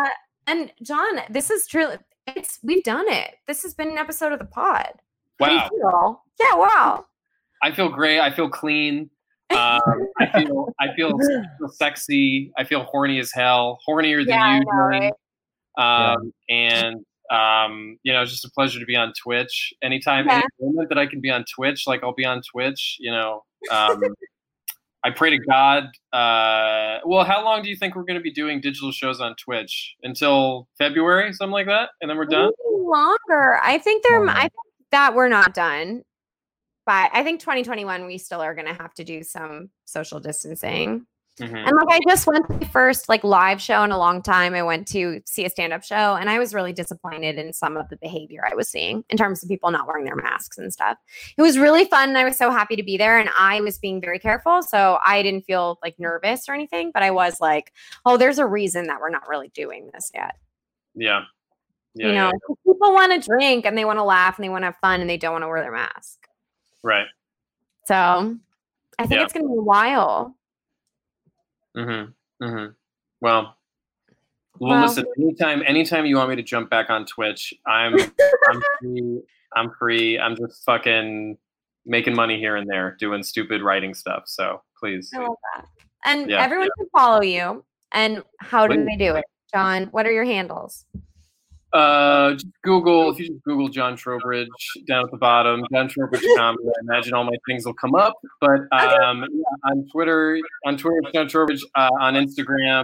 And 0.47 0.71
John, 0.81 1.19
this 1.29 1.49
is 1.49 1.67
truly, 1.67 1.97
it's, 2.27 2.59
we've 2.63 2.83
done 2.83 3.05
it. 3.07 3.35
This 3.47 3.63
has 3.63 3.73
been 3.73 3.89
an 3.89 3.97
episode 3.97 4.33
of 4.33 4.39
the 4.39 4.45
pod. 4.45 4.93
How 5.39 5.47
do 5.47 5.53
you 5.53 5.61
Wow. 5.83 6.21
Yeah. 6.39 6.55
Wow. 6.55 7.05
I 7.61 7.71
feel 7.71 7.89
great. 7.89 8.19
I 8.19 8.31
feel 8.31 8.49
clean. 8.49 9.09
Um, 9.55 10.07
I 10.19 10.25
feel 10.43 10.73
I 10.79 10.93
feel, 10.95 11.17
feel 11.59 11.69
sexy. 11.69 12.51
I 12.57 12.63
feel 12.63 12.83
horny 12.83 13.19
as 13.19 13.31
hell, 13.31 13.79
hornier 13.87 14.17
than 14.25 14.27
Yeah, 14.29 14.43
I 14.43 14.57
you. 14.57 14.63
know, 14.65 14.71
right? 14.71 15.13
Um, 15.77 16.33
and 16.49 16.95
um, 17.31 17.97
you 18.03 18.13
know, 18.13 18.21
it's 18.21 18.31
just 18.31 18.45
a 18.45 18.51
pleasure 18.51 18.79
to 18.79 18.85
be 18.85 18.95
on 18.95 19.13
Twitch. 19.21 19.73
Anytime, 19.81 20.27
Yeah. 20.27 20.37
any 20.37 20.45
moment 20.59 20.89
that 20.89 20.97
I 20.97 21.05
can 21.07 21.19
be 21.21 21.29
on 21.31 21.45
Twitch, 21.55 21.87
like 21.87 22.03
I'll 22.03 22.13
be 22.13 22.25
on 22.25 22.41
Twitch. 22.51 22.97
You 22.99 23.11
know, 23.11 23.43
um, 23.71 24.01
I 25.05 25.09
pray 25.09 25.31
to 25.31 25.37
God. 25.39 25.85
Uh, 26.13 26.99
well, 27.05 27.23
how 27.23 27.43
long 27.43 27.61
do 27.63 27.69
you 27.69 27.75
think 27.75 27.95
we're 27.95 28.03
going 28.03 28.17
to 28.19 28.23
be 28.23 28.31
doing 28.31 28.61
digital 28.61 28.91
shows 28.91 29.19
on 29.19 29.35
Twitch 29.35 29.95
until 30.03 30.67
February, 30.77 31.33
something 31.33 31.51
like 31.51 31.67
that, 31.67 31.89
and 32.01 32.09
then 32.09 32.17
we're 32.17 32.25
done? 32.25 32.51
Maybe 32.69 32.83
longer. 32.85 33.59
I 33.63 33.77
think 33.79 34.03
there. 34.07 34.27
I 34.29 34.41
think 34.41 34.53
that 34.91 35.15
we're 35.15 35.27
not 35.29 35.53
done, 35.55 36.03
but 36.85 37.09
I 37.13 37.23
think 37.23 37.39
2021 37.39 38.05
we 38.05 38.17
still 38.17 38.41
are 38.41 38.55
going 38.55 38.67
to 38.67 38.73
have 38.73 38.93
to 38.95 39.03
do 39.03 39.23
some 39.23 39.69
social 39.85 40.19
distancing. 40.19 41.05
Mhm. 41.39 41.67
And 41.67 41.75
like 41.75 41.87
I 41.89 41.99
just 42.07 42.27
went 42.27 42.45
to 42.47 42.53
my 42.53 42.67
first 42.67 43.09
like 43.09 43.23
live 43.23 43.59
show 43.59 43.83
in 43.83 43.89
a 43.89 43.97
long 43.97 44.21
time. 44.21 44.53
I 44.53 44.61
went 44.61 44.87
to 44.89 45.19
see 45.25 45.45
a 45.45 45.49
stand 45.49 45.73
up 45.73 45.83
show, 45.83 46.15
and 46.15 46.29
I 46.29 46.37
was 46.37 46.53
really 46.53 46.73
disappointed 46.73 47.39
in 47.39 47.51
some 47.53 47.75
of 47.75 47.89
the 47.89 47.97
behavior 47.97 48.43
I 48.47 48.53
was 48.53 48.69
seeing 48.69 49.03
in 49.09 49.17
terms 49.17 49.41
of 49.41 49.49
people 49.49 49.71
not 49.71 49.87
wearing 49.87 50.05
their 50.05 50.15
masks 50.15 50.59
and 50.59 50.71
stuff. 50.71 50.99
It 51.35 51.41
was 51.41 51.57
really 51.57 51.85
fun, 51.85 52.09
and 52.09 52.19
I 52.19 52.23
was 52.23 52.37
so 52.37 52.51
happy 52.51 52.75
to 52.75 52.83
be 52.83 52.97
there. 52.97 53.17
And 53.17 53.31
I 53.35 53.61
was 53.61 53.79
being 53.79 53.99
very 53.99 54.19
careful, 54.19 54.61
so 54.61 54.99
I 55.03 55.23
didn't 55.23 55.45
feel 55.45 55.79
like 55.81 55.95
nervous 55.97 56.47
or 56.47 56.53
anything. 56.53 56.91
But 56.93 57.01
I 57.01 57.09
was 57.09 57.41
like, 57.41 57.73
oh, 58.05 58.15
there's 58.17 58.37
a 58.37 58.45
reason 58.45 58.85
that 58.87 58.99
we're 59.01 59.09
not 59.09 59.27
really 59.27 59.49
doing 59.55 59.89
this 59.91 60.11
yet 60.13 60.35
Yeah. 60.95 61.25
Yeah. 61.95 62.07
you 62.07 62.13
yeah, 62.13 62.31
know, 62.31 62.55
people 62.65 62.93
want 62.93 63.11
to 63.21 63.27
drink 63.27 63.65
and 63.65 63.77
they 63.77 63.85
want 63.85 63.99
to 63.99 64.03
laugh 64.03 64.37
and 64.37 64.43
they 64.45 64.49
want 64.49 64.63
to 64.63 64.67
have 64.67 64.77
fun 64.77 65.01
and 65.01 65.09
they 65.09 65.17
don't 65.17 65.31
want 65.33 65.43
to 65.43 65.47
wear 65.47 65.61
their 65.61 65.71
mask. 65.71 66.27
Right. 66.83 67.07
So 67.87 68.37
I 68.99 69.07
think 69.07 69.11
Yeah. 69.19 69.23
it's 69.23 69.33
going 69.33 69.45
to 69.45 69.49
be 69.51 69.57
a 69.57 69.61
while. 69.61 70.35
Mm-hmm. 71.75 72.45
Mm-hmm. 72.45 72.71
Well, 73.21 73.55
well, 74.59 74.71
Well- 74.71 74.81
listen. 74.81 75.05
Anytime, 75.17 75.63
anytime 75.65 76.05
you 76.05 76.17
want 76.17 76.29
me 76.29 76.35
to 76.35 76.43
jump 76.43 76.69
back 76.69 76.89
on 76.89 77.05
Twitch, 77.05 77.53
I'm, 77.65 77.95
I'm 77.99 78.61
free. 78.81 79.21
I'm 79.55 79.71
free. 79.79 80.19
I'm 80.19 80.35
just 80.35 80.63
fucking 80.65 81.37
making 81.85 82.15
money 82.15 82.37
here 82.39 82.55
and 82.55 82.67
there, 82.69 82.95
doing 82.99 83.23
stupid 83.23 83.61
writing 83.61 83.93
stuff. 83.93 84.23
So 84.25 84.61
please, 84.79 85.11
I 85.15 85.19
love 85.19 85.35
that. 85.55 85.65
And 86.05 86.29
Yeah, 86.29 86.41
everyone 86.43 86.69
can 86.77 86.87
follow 86.95 87.21
you. 87.21 87.63
And 87.91 88.23
how 88.39 88.65
do 88.67 88.75
Please. 88.75 88.85
they 88.85 88.95
do 89.05 89.15
it? 89.15 89.25
John, 89.53 89.85
what 89.91 90.05
are 90.07 90.11
your 90.11 90.23
handles? 90.23 90.85
Uh, 91.73 92.33
just 92.33 92.47
Google. 92.63 93.11
If 93.11 93.19
you 93.19 93.27
just 93.27 93.43
Google 93.43 93.67
John 93.69 93.95
Trowbridge 93.95 94.47
down 94.87 95.03
at 95.05 95.11
the 95.11 95.17
bottom, 95.17 95.63
John 95.73 95.87
Trowbridge 95.89 96.23
comedy. 96.37 96.63
I 96.67 96.79
imagine 96.93 97.13
all 97.13 97.23
my 97.23 97.35
things 97.47 97.65
will 97.65 97.73
come 97.73 97.95
up. 97.95 98.13
But 98.41 98.61
um, 98.71 99.25
on 99.69 99.85
Twitter, 99.91 100.39
on 100.65 100.77
Twitter, 100.77 100.97
it's 101.03 101.11
John 101.13 101.27
Trowbridge. 101.27 101.63
Uh, 101.75 101.89
on 101.99 102.13
Instagram, 102.15 102.83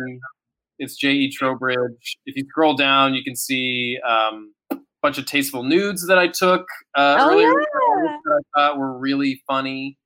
it's 0.79 0.95
J 0.97 1.11
E 1.11 1.31
Trowbridge. 1.31 2.17
If 2.25 2.35
you 2.35 2.45
scroll 2.49 2.75
down, 2.75 3.13
you 3.13 3.23
can 3.23 3.35
see 3.35 3.99
um, 4.07 4.53
a 4.71 4.77
bunch 5.01 5.17
of 5.17 5.25
tasteful 5.25 5.63
nudes 5.63 6.07
that 6.07 6.17
I 6.17 6.27
took 6.27 6.65
uh, 6.95 7.17
Oh, 7.19 7.29
earlier 7.31 7.47
yeah. 7.49 8.17
that 8.25 8.41
I 8.55 8.59
thought 8.59 8.77
were 8.79 8.97
really 8.97 9.41
funny. 9.47 9.97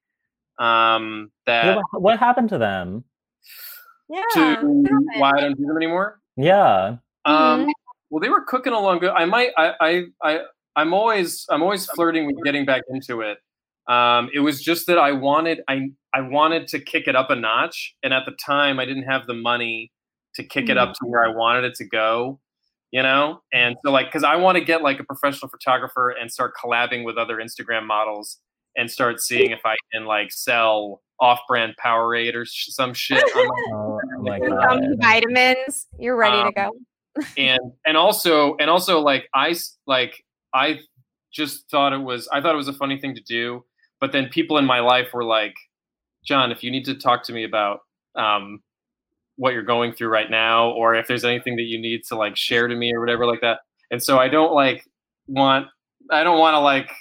Um, 0.60 1.32
that 1.48 1.78
What, 1.92 2.02
what 2.02 2.20
happened 2.20 2.50
to 2.50 2.58
them? 2.58 3.04
Yeah. 4.10 4.22
to 4.34 4.84
why 5.18 5.32
I 5.36 5.42
don't 5.42 5.58
do 5.58 5.66
them 5.66 5.78
anymore. 5.78 6.20
Yeah. 6.38 6.98
Um, 7.26 7.66
Mhm. 7.66 7.72
Well, 8.14 8.20
they 8.20 8.30
were 8.30 8.41
cooking 8.45 8.73
along 8.73 8.99
good. 8.99 9.10
I 9.10 9.26
might. 9.26 9.49
I. 9.57 9.73
I. 9.81 10.03
I. 10.23 10.40
I'm 10.76 10.94
always. 10.94 11.48
I'm 11.49 11.64
always 11.64 11.88
flirting 11.88 12.27
with 12.27 12.35
getting 12.45 12.64
back 12.64 12.84
into 12.91 13.22
it. 13.22 13.40
Um, 13.91 14.30
it 14.35 14.40
was 14.40 14.61
just 14.61 14.85
that 14.85 14.99
I 14.99 15.11
wanted. 15.14 15.61
I. 15.68 15.90
I 16.14 16.22
wanted 16.22 16.68
to 16.68 16.80
kick 16.80 17.07
it 17.07 17.15
up 17.15 17.31
a 17.31 17.35
notch, 17.35 17.95
and 18.03 18.14
at 18.14 18.22
the 18.27 18.34
time, 18.45 18.80
I 18.80 18.85
didn't 18.85 19.06
have 19.06 19.26
the 19.26 19.34
money 19.34 19.91
to 20.35 20.44
kick 20.44 20.69
it 20.69 20.77
up 20.77 20.94
to 20.94 20.99
where 21.07 21.26
I 21.26 21.30
wanted 21.30 21.64
it 21.64 21.73
to 21.77 21.85
go. 21.85 22.40
You 22.91 23.02
know, 23.02 23.41
and 23.52 23.76
so 23.84 23.91
like, 23.91 24.06
because 24.10 24.23
I 24.23 24.35
want 24.35 24.60
to 24.60 24.64
get 24.64 24.84
like 24.84 24.99
a 24.99 25.03
professional 25.03 25.49
photographer 25.49 26.11
and 26.11 26.31
start 26.31 26.53
collabing 26.64 27.03
with 27.03 27.18
other 27.18 27.38
Instagram 27.38 27.88
models 27.88 28.38
and 28.77 28.91
start 28.91 29.22
seeing 29.22 29.49
if 29.49 29.61
I 29.65 29.76
can 29.91 30.06
like 30.06 30.31
sell 30.31 31.02
off-brand 31.19 31.73
Powerade 31.84 32.35
or 32.35 32.45
sh- 32.45 32.68
some 32.69 32.94
shit. 32.94 33.23
on 33.23 33.48
my- 34.23 34.40
Oh, 34.44 34.49
oh 34.52 34.69
Some 34.69 34.98
vitamins. 34.99 35.88
You're 35.98 36.15
ready 36.15 36.38
to 36.38 36.48
Um, 36.48 36.53
go. 36.56 36.72
And 37.38 37.60
and 37.85 37.98
also 37.98 38.56
and 38.57 38.69
also 38.69 38.99
like 38.99 39.27
I 39.34 39.56
like 39.88 40.23
I 40.53 40.80
just 41.31 41.69
thought 41.69 41.94
it 41.94 42.02
was 42.02 42.27
I 42.31 42.41
thought 42.41 42.53
it 42.53 42.57
was 42.57 42.68
a 42.68 42.73
funny 42.73 42.99
thing 42.99 43.15
to 43.15 43.22
do, 43.22 43.64
but 43.99 44.11
then 44.11 44.30
people 44.30 44.57
in 44.57 44.65
my 44.65 44.80
life 44.80 45.14
were 45.14 45.23
like, 45.23 45.56
John, 46.23 46.52
if 46.52 46.64
you 46.64 46.72
need 46.72 46.85
to 46.85 46.95
talk 46.95 47.23
to 47.23 47.34
me 47.34 47.44
about 47.44 47.80
um, 48.15 48.61
what 49.35 49.53
you're 49.53 49.64
going 49.64 49.94
through 49.94 50.10
right 50.10 50.30
now, 50.30 50.69
or 50.72 50.95
if 50.95 51.07
there's 51.07 51.26
anything 51.26 51.56
that 51.56 51.64
you 51.64 51.80
need 51.80 52.03
to 52.06 52.15
like 52.15 52.35
share 52.35 52.68
to 52.68 52.76
me 52.76 52.94
or 52.94 52.99
whatever 52.99 53.26
like 53.26 53.41
that, 53.41 53.60
and 53.91 54.02
so 54.02 54.19
I 54.19 54.27
don't 54.27 54.53
like 54.53 54.84
want 55.27 55.68
I 56.11 56.23
don't 56.23 56.40
want 56.40 56.56
to 56.56 56.60
like 56.60 56.91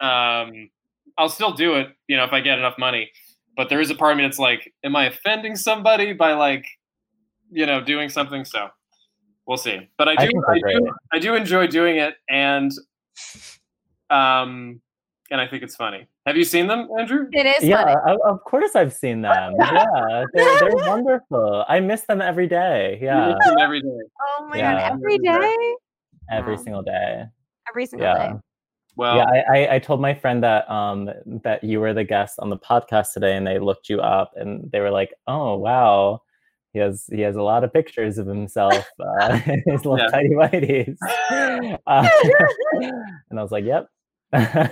um, 0.00 0.68
I'll 1.16 1.28
still 1.28 1.52
do 1.52 1.74
it, 1.74 1.88
you 2.08 2.16
know, 2.16 2.24
if 2.24 2.32
I 2.32 2.40
get 2.40 2.58
enough 2.58 2.78
money. 2.78 3.10
But 3.56 3.68
there 3.68 3.80
is 3.80 3.90
a 3.90 3.94
part 3.94 4.12
of 4.12 4.18
me 4.18 4.24
that's 4.24 4.38
like, 4.38 4.72
am 4.82 4.96
I 4.96 5.06
offending 5.06 5.56
somebody 5.56 6.12
by 6.12 6.32
like, 6.32 6.64
you 7.50 7.66
know, 7.66 7.82
doing 7.82 8.08
something? 8.08 8.44
So 8.44 8.68
we'll 9.46 9.56
see. 9.56 9.88
But 9.98 10.08
I 10.08 10.12
I 10.12 10.26
do, 10.26 10.26
think 10.26 10.44
I, 10.48 10.72
do. 10.72 10.92
I 11.12 11.18
do 11.18 11.34
enjoy 11.34 11.66
doing 11.66 11.96
it, 11.96 12.14
and 12.28 12.70
um, 14.10 14.80
and 15.30 15.40
I 15.40 15.46
think 15.46 15.62
it's 15.62 15.76
funny. 15.76 16.06
Have 16.26 16.36
you 16.36 16.44
seen 16.44 16.66
them, 16.66 16.88
Andrew? 16.98 17.26
It 17.32 17.46
is 17.46 17.64
Yeah, 17.68 17.82
funny. 17.82 17.96
of, 18.06 18.20
of 18.24 18.44
course 18.44 18.76
I've 18.76 18.92
seen 18.92 19.22
them. 19.22 19.54
Yeah, 19.58 20.24
they're, 20.34 20.58
they're 20.60 20.76
wonderful. 20.86 21.64
I 21.68 21.80
miss 21.80 22.02
them 22.02 22.20
every 22.20 22.46
day. 22.46 22.98
Yeah, 23.02 23.28
You 23.28 23.34
see 23.42 23.50
them 23.50 23.58
every 23.58 23.80
day. 23.80 23.88
Oh 24.20 24.46
my 24.48 24.58
Yeah. 24.58 24.74
god, 24.90 24.92
every 24.92 25.18
day, 25.18 25.56
every 26.30 26.56
Wow. 26.56 26.62
single 26.62 26.82
day. 26.82 27.24
every 27.68 27.86
single 27.86 28.08
Yeah. 28.08 28.14
day. 28.14 28.32
Well, 28.94 29.16
yeah, 29.16 29.24
I, 29.24 29.58
I, 29.64 29.74
I 29.74 29.78
told 29.78 30.02
my 30.02 30.12
friend 30.12 30.42
that 30.44 30.70
um 30.70 31.08
that 31.44 31.64
you 31.64 31.80
were 31.80 31.94
the 31.94 32.04
guest 32.04 32.38
on 32.38 32.50
the 32.50 32.58
podcast 32.58 33.14
today, 33.14 33.36
and 33.36 33.46
they 33.46 33.58
looked 33.58 33.88
you 33.88 34.00
up, 34.00 34.32
and 34.36 34.70
they 34.70 34.80
were 34.80 34.90
like, 34.90 35.14
"Oh 35.26 35.56
wow, 35.56 36.20
he 36.72 36.78
has 36.80 37.04
he 37.12 37.20
has 37.22 37.36
a 37.36 37.42
lot 37.42 37.64
of 37.64 37.72
pictures 37.72 38.18
of 38.18 38.26
himself 38.26 38.86
uh, 39.00 39.36
his 39.66 39.84
little 39.84 39.98
Yeah. 39.98 40.06
tidy 40.08 40.30
whities." 40.30 40.96
Uh, 41.86 42.08
and 43.30 43.38
I 43.38 43.42
was 43.42 43.52
like, 43.52 43.64
"Yep." 43.64 43.86
and 44.32 44.70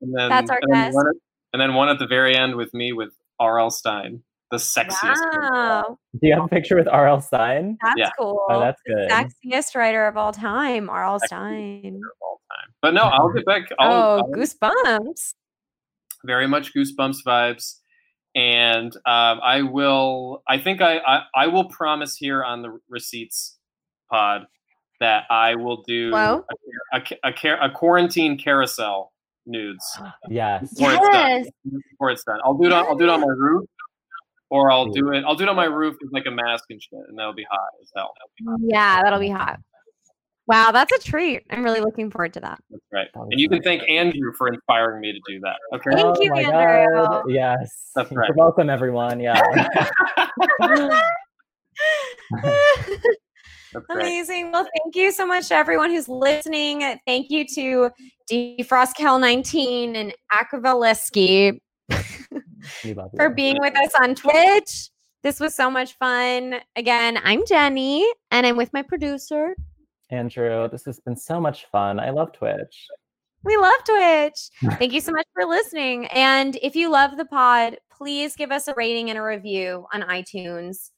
then, 0.00 0.28
That's 0.28 0.50
our 0.50 0.58
and 0.62 0.72
then 0.72 0.84
guest. 0.86 0.94
one 0.94 1.06
at- 1.08 1.14
and 1.52 1.60
then 1.60 1.74
one 1.74 1.88
at 1.90 1.98
the 1.98 2.06
very 2.06 2.34
end 2.36 2.56
with 2.56 2.72
me 2.72 2.92
with 2.94 3.10
R.L. 3.38 3.70
Stine, 3.70 4.22
the 4.50 4.56
sexiest. 4.56 5.16
Wow, 5.50 5.98
Do 6.12 6.26
you 6.26 6.32
have 6.34 6.44
a 6.44 6.48
picture 6.48 6.76
with 6.76 6.88
R.L. 6.88 7.20
Stine? 7.20 7.76
that's 7.82 7.94
Yeah. 7.98 8.10
cool. 8.18 8.40
Oh, 8.48 8.58
that's 8.60 8.80
The 8.86 8.94
good. 8.94 9.10
Sexiest 9.10 9.74
writer 9.76 10.06
of 10.06 10.16
all 10.16 10.32
time, 10.32 10.88
R.L. 10.88 11.18
Stine. 11.20 12.00
all 12.22 12.40
time. 12.50 12.72
But 12.80 12.94
no, 12.94 13.02
I'll 13.02 13.30
get 13.32 13.44
back. 13.44 13.68
I'll, 13.78 13.92
Oh, 13.92 14.18
I'll- 14.20 14.30
goosebumps. 14.32 15.34
very 16.24 16.46
much 16.46 16.72
goosebumps 16.74 17.16
vibes 17.26 17.80
and 18.34 18.94
um, 19.06 19.40
i 19.42 19.60
will 19.62 20.42
i 20.48 20.58
think 20.58 20.80
I, 20.80 20.98
I 20.98 21.22
i 21.34 21.46
will 21.48 21.64
promise 21.64 22.16
here 22.16 22.42
on 22.42 22.62
the 22.62 22.78
receipts 22.88 23.58
pod 24.10 24.46
that 25.00 25.24
i 25.30 25.54
will 25.54 25.82
do 25.82 26.10
Whoa. 26.12 26.44
a, 26.92 26.96
a, 26.98 27.30
a, 27.30 27.66
a 27.66 27.70
quarantine 27.70 28.38
carousel 28.38 29.12
nudes 29.46 29.84
Yes. 30.30 30.72
before 30.74 30.92
it's 30.92 31.08
done 31.08 31.30
Yes. 31.44 31.46
before 31.90 32.10
it's 32.10 32.24
done 32.24 32.40
i'll 32.44 32.54
do 32.54 32.66
it 32.66 32.72
on 32.72 32.86
i'll 32.86 32.96
do 32.96 33.04
it 33.04 33.10
on 33.10 33.20
my 33.20 33.26
roof 33.26 33.68
or 34.50 34.70
i'll 34.70 34.90
do 34.90 35.10
it 35.12 35.24
i'll 35.26 35.34
do 35.34 35.42
it 35.44 35.48
on 35.48 35.56
my 35.56 35.64
roof 35.64 35.96
with 36.00 36.12
like 36.12 36.26
a 36.26 36.30
mask 36.30 36.64
and 36.70 36.80
shit 36.82 37.00
and 37.08 37.18
that'll 37.18 37.32
be 37.34 37.46
hot 37.50 37.68
as 37.80 37.90
hell 37.96 38.12
Yeah, 38.60 39.02
that'll 39.02 39.18
be 39.18 39.30
hot. 39.30 39.58
Wow, 40.48 40.72
that's 40.72 40.92
a 40.92 40.98
treat. 40.98 41.44
I'm 41.50 41.62
really 41.62 41.80
looking 41.80 42.10
forward 42.10 42.34
to 42.34 42.40
that. 42.40 42.58
that's 42.70 42.82
right 42.92 43.08
and 43.14 43.38
you 43.40 43.48
can 43.48 43.62
thank 43.62 43.88
andrew 43.88 44.32
for 44.36 44.48
inspiring 44.48 45.00
me 45.00 45.12
to 45.12 45.20
do 45.26 45.38
that 45.40 45.56
okay 45.74 45.90
Thank 45.92 46.16
oh 46.18 46.22
you, 46.22 46.30
my 46.30 46.42
Andrew. 46.42 47.06
God. 47.06 47.24
Yes. 47.28 47.90
That's 47.94 48.10
You're 48.10 48.20
right. 48.20 48.36
welcome, 48.36 48.68
everyone. 48.68 49.20
Yeah. 49.20 49.40
Amazing. 53.90 54.52
Well, 54.52 54.64
thank 54.64 54.94
you 54.94 55.12
so 55.12 55.26
much 55.26 55.48
to 55.48 55.54
everyone 55.54 55.90
who's 55.90 56.08
listening. 56.08 56.98
Thank 57.06 57.30
you 57.30 57.46
to 57.54 57.90
Defrost 58.30 58.96
Cal 58.96 59.18
19 59.18 59.96
and 59.96 60.12
Akavaleski 60.32 61.58
for 63.16 63.30
being 63.30 63.56
with 63.60 63.76
us 63.78 63.92
on 64.00 64.14
Twitch. 64.14 64.90
This 65.22 65.40
was 65.40 65.54
so 65.54 65.70
much 65.70 65.96
fun. 65.98 66.56
Again, 66.76 67.18
I'm 67.22 67.46
Jenny 67.46 68.06
and 68.30 68.46
I'm 68.46 68.56
with 68.56 68.72
my 68.72 68.82
producer. 68.82 69.54
Andrew, 70.12 70.68
this 70.68 70.84
has 70.84 71.00
been 71.00 71.16
so 71.16 71.40
much 71.40 71.66
fun. 71.72 71.98
I 71.98 72.10
love 72.10 72.32
Twitch. 72.32 72.86
We 73.44 73.56
love 73.56 73.82
Twitch. 73.84 74.50
Thank 74.78 74.92
you 74.92 75.00
so 75.00 75.12
much 75.12 75.26
for 75.34 75.44
listening. 75.46 76.06
And 76.06 76.56
if 76.62 76.76
you 76.76 76.90
love 76.90 77.16
the 77.16 77.24
pod, 77.24 77.78
please 77.90 78.36
give 78.36 78.52
us 78.52 78.68
a 78.68 78.74
rating 78.76 79.10
and 79.10 79.18
a 79.18 79.22
review 79.22 79.86
on 79.92 80.02
iTunes. 80.02 80.90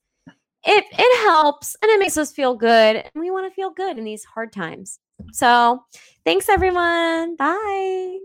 It 0.67 0.85
it 0.91 1.21
helps 1.27 1.77
and 1.81 1.91
it 1.91 2.01
makes 2.01 2.17
us 2.17 2.33
feel 2.33 2.55
good. 2.55 2.97
And 2.97 3.13
we 3.15 3.31
want 3.31 3.51
to 3.51 3.55
feel 3.55 3.71
good 3.71 3.99
in 3.99 4.05
these 4.05 4.25
hard 4.25 4.53
times. 4.53 4.99
So 5.33 5.85
thanks 6.25 6.49
everyone. 6.49 7.37
Bye. 7.37 8.19